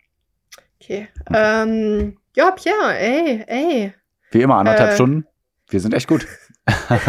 Okay. 0.81 1.07
Ähm, 1.33 2.17
ja, 2.35 2.51
Pierre, 2.51 2.97
ey, 2.97 3.43
ey. 3.47 3.93
Wie 4.31 4.41
immer, 4.41 4.55
anderthalb 4.57 4.91
Äh. 4.91 4.95
Stunden. 4.95 5.25
Wir 5.69 5.79
sind 5.81 5.93
echt 5.93 6.07
gut. 6.07 6.25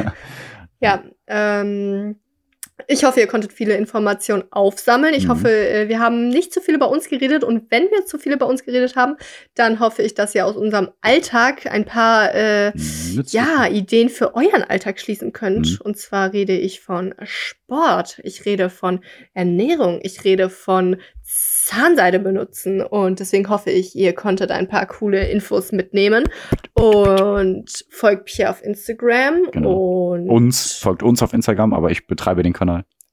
Ja, 0.80 1.02
ähm, 1.26 2.16
ich 2.88 3.04
hoffe, 3.04 3.20
ihr 3.20 3.26
konntet 3.26 3.52
viele 3.52 3.74
Informationen 3.76 4.44
aufsammeln. 4.50 5.14
Ich 5.14 5.24
Mhm. 5.24 5.30
hoffe, 5.30 5.50
äh, 5.50 5.88
wir 5.88 5.98
haben 5.98 6.28
nicht 6.28 6.52
zu 6.52 6.60
viel 6.60 6.74
über 6.74 6.90
uns 6.90 7.08
geredet. 7.08 7.42
Und 7.42 7.70
wenn 7.70 7.84
wir 7.84 8.04
zu 8.04 8.18
viel 8.18 8.32
über 8.32 8.46
uns 8.46 8.64
geredet 8.64 8.96
haben, 8.96 9.16
dann 9.54 9.80
hoffe 9.80 10.02
ich, 10.02 10.14
dass 10.14 10.34
ihr 10.34 10.46
aus 10.46 10.56
unserem 10.56 10.90
Alltag 11.00 11.66
ein 11.66 11.84
paar 11.86 12.34
äh, 12.34 12.72
ja, 13.28 13.66
Ideen 13.66 14.08
für 14.10 14.34
euren 14.34 14.62
Alltag 14.62 15.00
schließen 15.00 15.32
könnt. 15.32 15.70
Mhm. 15.70 15.78
Und 15.84 15.98
zwar 15.98 16.32
rede 16.32 16.56
ich 16.56 16.80
von 16.80 17.14
Sport, 17.22 18.20
ich 18.22 18.44
rede 18.44 18.68
von 18.68 19.00
Ernährung, 19.32 20.00
ich 20.02 20.24
rede 20.24 20.50
von 20.50 20.96
Zahnseide 21.22 22.20
benutzen. 22.20 22.82
Und 22.82 23.18
deswegen 23.20 23.48
hoffe 23.48 23.70
ich, 23.70 23.96
ihr 23.96 24.12
konntet 24.12 24.50
ein 24.52 24.68
paar 24.68 24.86
coole 24.86 25.28
Infos 25.28 25.72
mitnehmen. 25.72 26.24
Und 26.74 27.84
folgt 27.90 28.26
Pierre 28.26 28.50
auf 28.50 28.62
Instagram. 28.62 29.50
Genau. 29.50 30.12
Und 30.12 30.28
Uns, 30.28 30.74
folgt 30.74 31.02
uns 31.02 31.22
auf 31.22 31.32
Instagram, 31.32 31.72
aber 31.74 31.90
ich 31.90 32.06
betreibe 32.06 32.42
den 32.42 32.52
Kanal. 32.52 32.65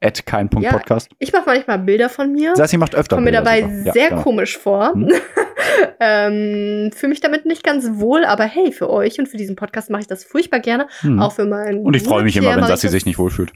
At 0.03 0.25
kein 0.25 0.49
Punkt 0.49 0.69
Ja. 0.69 0.97
Ich 1.19 1.31
mache 1.31 1.43
manchmal 1.45 1.79
Bilder 1.79 2.09
von 2.09 2.31
mir. 2.31 2.55
Sassi 2.57 2.75
macht 2.75 2.93
öfter 2.93 3.15
Komme 3.15 3.31
mir 3.31 3.37
dabei 3.37 3.61
sogar. 3.61 3.85
Ja, 3.85 3.93
sehr 3.93 4.09
genau. 4.09 4.21
komisch 4.21 4.57
vor. 4.57 4.93
Hm. 4.93 5.09
ähm, 6.01 6.91
fühle 6.93 7.09
mich 7.09 7.21
damit 7.21 7.45
nicht 7.45 7.63
ganz 7.63 7.87
wohl, 7.93 8.25
aber 8.25 8.43
hey, 8.43 8.73
für 8.73 8.89
euch 8.89 9.17
und 9.19 9.27
für 9.27 9.37
diesen 9.37 9.55
Podcast 9.55 9.89
mache 9.89 10.01
ich 10.01 10.07
das 10.07 10.25
furchtbar 10.25 10.59
gerne. 10.59 10.87
Hm. 10.99 11.21
Auch 11.21 11.31
für 11.31 11.45
meinen. 11.45 11.85
Und 11.85 11.95
ich 11.95 12.03
freue 12.03 12.23
mich 12.23 12.35
immer, 12.35 12.53
wenn 12.53 12.65
Sassi 12.65 12.89
sich 12.89 13.05
nicht 13.05 13.17
wohlfühlt. 13.17 13.53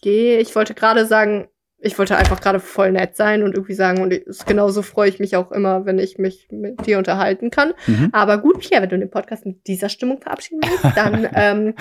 Geh, 0.00 0.38
ich 0.38 0.54
wollte 0.54 0.74
gerade 0.74 1.06
sagen, 1.06 1.48
ich 1.84 1.98
wollte 1.98 2.16
einfach 2.16 2.40
gerade 2.40 2.60
voll 2.60 2.92
nett 2.92 3.16
sein 3.16 3.42
und 3.42 3.54
irgendwie 3.54 3.74
sagen, 3.74 4.02
und 4.02 4.12
ich- 4.12 4.24
genauso 4.46 4.82
freue 4.82 5.08
ich 5.08 5.18
mich 5.18 5.36
auch 5.36 5.50
immer, 5.52 5.84
wenn 5.84 5.98
ich 5.98 6.16
mich 6.18 6.48
mit 6.50 6.86
dir 6.86 6.98
unterhalten 6.98 7.50
kann. 7.50 7.74
Mhm. 7.86 8.10
Aber 8.12 8.38
gut, 8.38 8.60
Pierre, 8.60 8.82
wenn 8.82 8.88
du 8.90 8.98
den 8.98 9.10
Podcast 9.10 9.44
mit 9.44 9.66
dieser 9.66 9.88
Stimmung 9.88 10.20
verabschieden 10.20 10.60
willst, 10.62 10.96
dann 10.96 11.28
ähm, 11.34 11.74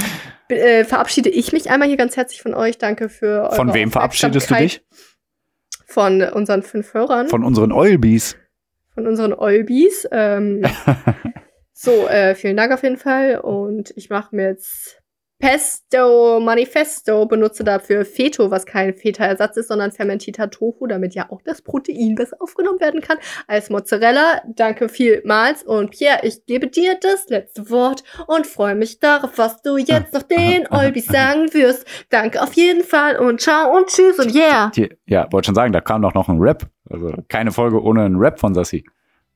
äh, 0.49 0.83
verabschiede 0.83 1.29
ich 1.29 1.53
mich 1.53 1.69
einmal 1.69 1.87
hier 1.87 1.97
ganz 1.97 2.17
herzlich 2.17 2.41
von 2.41 2.53
euch. 2.53 2.77
Danke 2.77 3.09
für 3.09 3.43
eure 3.43 3.55
Von 3.55 3.73
wem 3.73 3.91
verabschiedest 3.91 4.49
du 4.49 4.55
dich? 4.55 4.83
Von 5.85 6.21
unseren 6.21 6.63
fünf 6.63 6.93
Hörern, 6.93 7.27
von, 7.27 7.41
Von 7.41 7.43
unseren 7.43 7.71
Oilbees. 7.71 8.37
unseren 8.95 9.33
Olbis. 9.33 10.07
Ähm, 10.11 10.63
so, 11.73 12.07
äh, 12.07 12.33
vielen 12.35 12.55
Dank 12.57 12.71
auf 12.73 12.83
jeden 12.83 12.97
Fall. 12.97 13.39
Und 13.39 13.91
ich 13.97 14.09
mache 14.09 14.35
mir 14.35 14.47
jetzt 14.47 15.00
Pesto 15.41 16.39
Manifesto, 16.39 17.25
benutze 17.25 17.63
dafür 17.63 18.05
Feto, 18.05 18.51
was 18.51 18.65
kein 18.65 18.93
Feta-Ersatz 18.93 19.57
ist, 19.57 19.69
sondern 19.69 19.91
fermentierter 19.91 20.51
Tofu, 20.51 20.85
damit 20.85 21.15
ja 21.15 21.31
auch 21.31 21.41
das 21.41 21.63
Protein 21.63 22.13
besser 22.13 22.37
aufgenommen 22.39 22.79
werden 22.79 23.01
kann, 23.01 23.17
als 23.47 23.71
Mozzarella. 23.71 24.43
Danke 24.55 24.87
vielmals. 24.87 25.63
Und 25.63 25.91
Pierre, 25.91 26.19
ich 26.21 26.45
gebe 26.45 26.67
dir 26.67 26.95
das 27.01 27.27
letzte 27.29 27.71
Wort 27.71 28.03
und 28.27 28.45
freue 28.45 28.75
mich 28.75 28.99
darauf, 28.99 29.37
was 29.39 29.63
du 29.63 29.77
jetzt 29.77 30.13
noch 30.13 30.21
den 30.21 30.67
Olbis 30.69 31.07
sagen 31.07 31.51
wirst. 31.53 31.87
Danke 32.11 32.39
auf 32.41 32.53
jeden 32.53 32.83
Fall 32.83 33.17
und 33.17 33.41
ciao 33.41 33.75
und 33.75 33.87
tschüss 33.87 34.19
und 34.19 34.35
yeah. 34.35 34.71
Ja, 35.07 35.27
wollte 35.31 35.47
schon 35.47 35.55
sagen, 35.55 35.73
da 35.73 35.81
kam 35.81 36.03
doch 36.03 36.13
noch 36.13 36.29
ein 36.29 36.39
Rap. 36.39 36.69
Also 36.87 37.13
keine 37.29 37.51
Folge 37.51 37.81
ohne 37.81 38.03
einen 38.03 38.17
Rap 38.17 38.39
von 38.39 38.53
Sassi. 38.53 38.85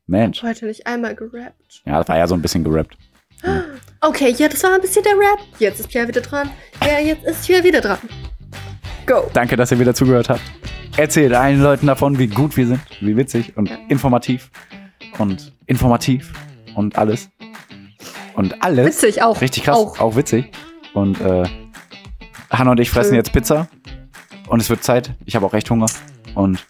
Mensch. 0.06 0.44
Heute 0.44 0.68
nicht 0.68 0.86
einmal 0.86 1.16
gerappt. 1.16 1.82
Ja, 1.84 1.98
das 1.98 2.08
war 2.08 2.18
ja 2.18 2.28
so 2.28 2.36
ein 2.36 2.42
bisschen 2.44 2.64
gerappt. 2.64 2.96
Okay, 4.02 4.36
ja, 4.38 4.48
das 4.48 4.62
war 4.64 4.76
ein 4.76 4.82
bisschen 4.82 5.04
der 5.04 5.14
Rap. 5.14 5.40
Jetzt 5.60 5.80
ist 5.80 5.90
Pierre 5.90 6.08
wieder 6.08 6.22
dran. 6.22 6.50
Ja, 6.86 7.00
jetzt 7.00 7.26
ist 7.26 7.46
Pierre 7.46 7.64
wieder 7.64 7.82
dran. 7.82 7.98
Go. 9.08 9.30
Danke, 9.34 9.56
dass 9.56 9.72
ihr 9.72 9.80
wieder 9.80 9.94
zugehört 9.96 10.30
habt. 10.30 10.42
Erzählt 10.98 11.34
allen 11.34 11.62
Leuten 11.62 11.88
davon, 11.88 12.18
wie 12.20 12.28
gut 12.28 12.56
wir 12.56 12.68
sind, 12.68 12.80
wie 13.02 13.18
witzig 13.18 13.58
und 13.58 13.70
Ja. 13.70 13.78
informativ 13.90 14.50
und 15.18 15.54
informativ 15.66 16.32
und 16.76 16.98
alles. 16.98 17.30
Und 18.36 18.62
alles. 18.64 18.86
Witzig 18.86 19.22
auch. 19.24 19.42
Richtig 19.42 19.64
krass, 19.64 19.78
auch, 19.78 20.00
Auch. 20.00 20.16
witzig. 20.16 20.52
Und 20.94 21.20
äh, 21.22 21.44
Hanna 22.52 22.72
und 22.72 22.80
ich 22.80 22.90
fressen 22.90 23.10
Schön. 23.10 23.18
jetzt 23.18 23.34
Pizza. 23.34 23.68
Und 24.48 24.62
es 24.62 24.70
wird 24.70 24.84
Zeit. 24.84 25.12
Ich 25.26 25.36
habe 25.36 25.46
auch 25.46 25.54
echt 25.54 25.70
Hunger. 25.70 25.88
Und 26.36 26.66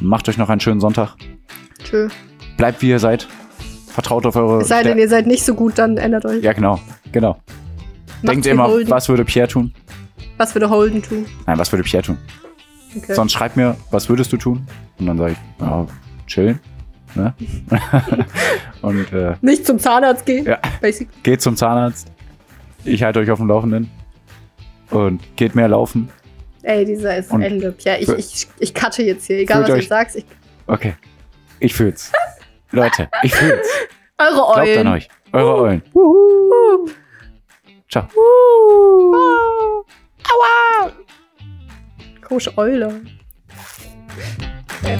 macht 0.00 0.28
euch 0.28 0.36
noch 0.36 0.48
einen 0.50 0.60
schönen 0.60 0.80
Sonntag. 0.80 1.14
Tschö. 1.82 2.08
Bleibt 2.56 2.82
wie 2.82 2.90
ihr 2.90 2.98
seid. 2.98 3.26
Vertraut 4.00 4.24
auf 4.24 4.34
eure. 4.36 4.62
Es 4.62 4.68
sei 4.68 4.82
denn, 4.82 4.96
ihr 4.96 5.08
seid 5.10 5.26
nicht 5.26 5.44
so 5.44 5.54
gut, 5.54 5.76
dann 5.78 5.98
ändert 5.98 6.24
euch. 6.24 6.42
ja, 6.42 6.54
genau. 6.54 6.80
Genau. 7.12 7.38
Denkt 8.22 8.46
immer, 8.46 8.66
Holden. 8.66 8.90
was 8.90 9.08
würde 9.10 9.24
Pierre 9.26 9.46
tun? 9.48 9.74
Was 10.38 10.54
würde 10.54 10.70
Holden 10.70 11.02
tun? 11.02 11.26
Nein, 11.46 11.58
was 11.58 11.70
würde 11.70 11.82
Pierre 11.82 12.02
tun? 12.02 12.16
Okay. 12.96 13.12
Sonst 13.14 13.32
schreibt 13.32 13.56
mir, 13.56 13.76
was 13.90 14.08
würdest 14.08 14.32
du 14.32 14.38
tun? 14.38 14.66
Und 14.98 15.06
dann 15.06 15.18
sage 15.18 15.32
ich, 15.32 15.38
ja, 15.60 15.86
chillen. 16.26 16.60
Ne? 17.14 17.34
und 18.82 19.12
äh, 19.12 19.34
Nicht 19.42 19.66
zum 19.66 19.78
Zahnarzt 19.78 20.24
gehen. 20.24 20.46
Ja. 20.46 20.58
Basic. 20.80 21.08
geht 21.22 21.42
zum 21.42 21.56
Zahnarzt. 21.56 22.10
Ich 22.84 23.02
halte 23.02 23.18
euch 23.20 23.30
auf 23.30 23.38
dem 23.38 23.48
Laufenden. 23.48 23.90
Und 24.90 25.20
geht 25.36 25.54
mehr 25.54 25.68
laufen. 25.68 26.08
Ey, 26.62 26.84
dieser 26.86 27.18
ist 27.18 27.30
Und 27.30 27.42
Ende. 27.42 27.72
Pierre, 27.72 27.98
ich, 27.98 28.08
ich, 28.08 28.48
ich 28.58 28.74
cutte 28.74 29.02
jetzt 29.02 29.26
hier. 29.26 29.38
Egal, 29.40 29.62
was 29.64 29.70
euch- 29.70 29.82
du 29.84 29.88
sagst. 29.88 30.16
Ich, 30.16 30.24
Okay. 30.66 30.94
Ich 31.58 31.74
fühl's. 31.74 32.12
Leute, 32.72 33.08
ich 33.22 33.34
fühl's. 33.34 33.68
eure 34.18 34.34
Glaubt 34.34 34.58
Eulen. 34.58 34.86
an 34.86 34.92
euch. 34.94 35.08
Eure 35.32 35.54
Eulen. 35.56 35.82
Wuhu. 35.92 36.90
Ciao. 37.88 38.06
Wuhu. 38.14 39.84
Aua. 40.30 40.92
Komische 42.26 42.56
Eule. 42.56 43.02
Ja. 44.82 44.98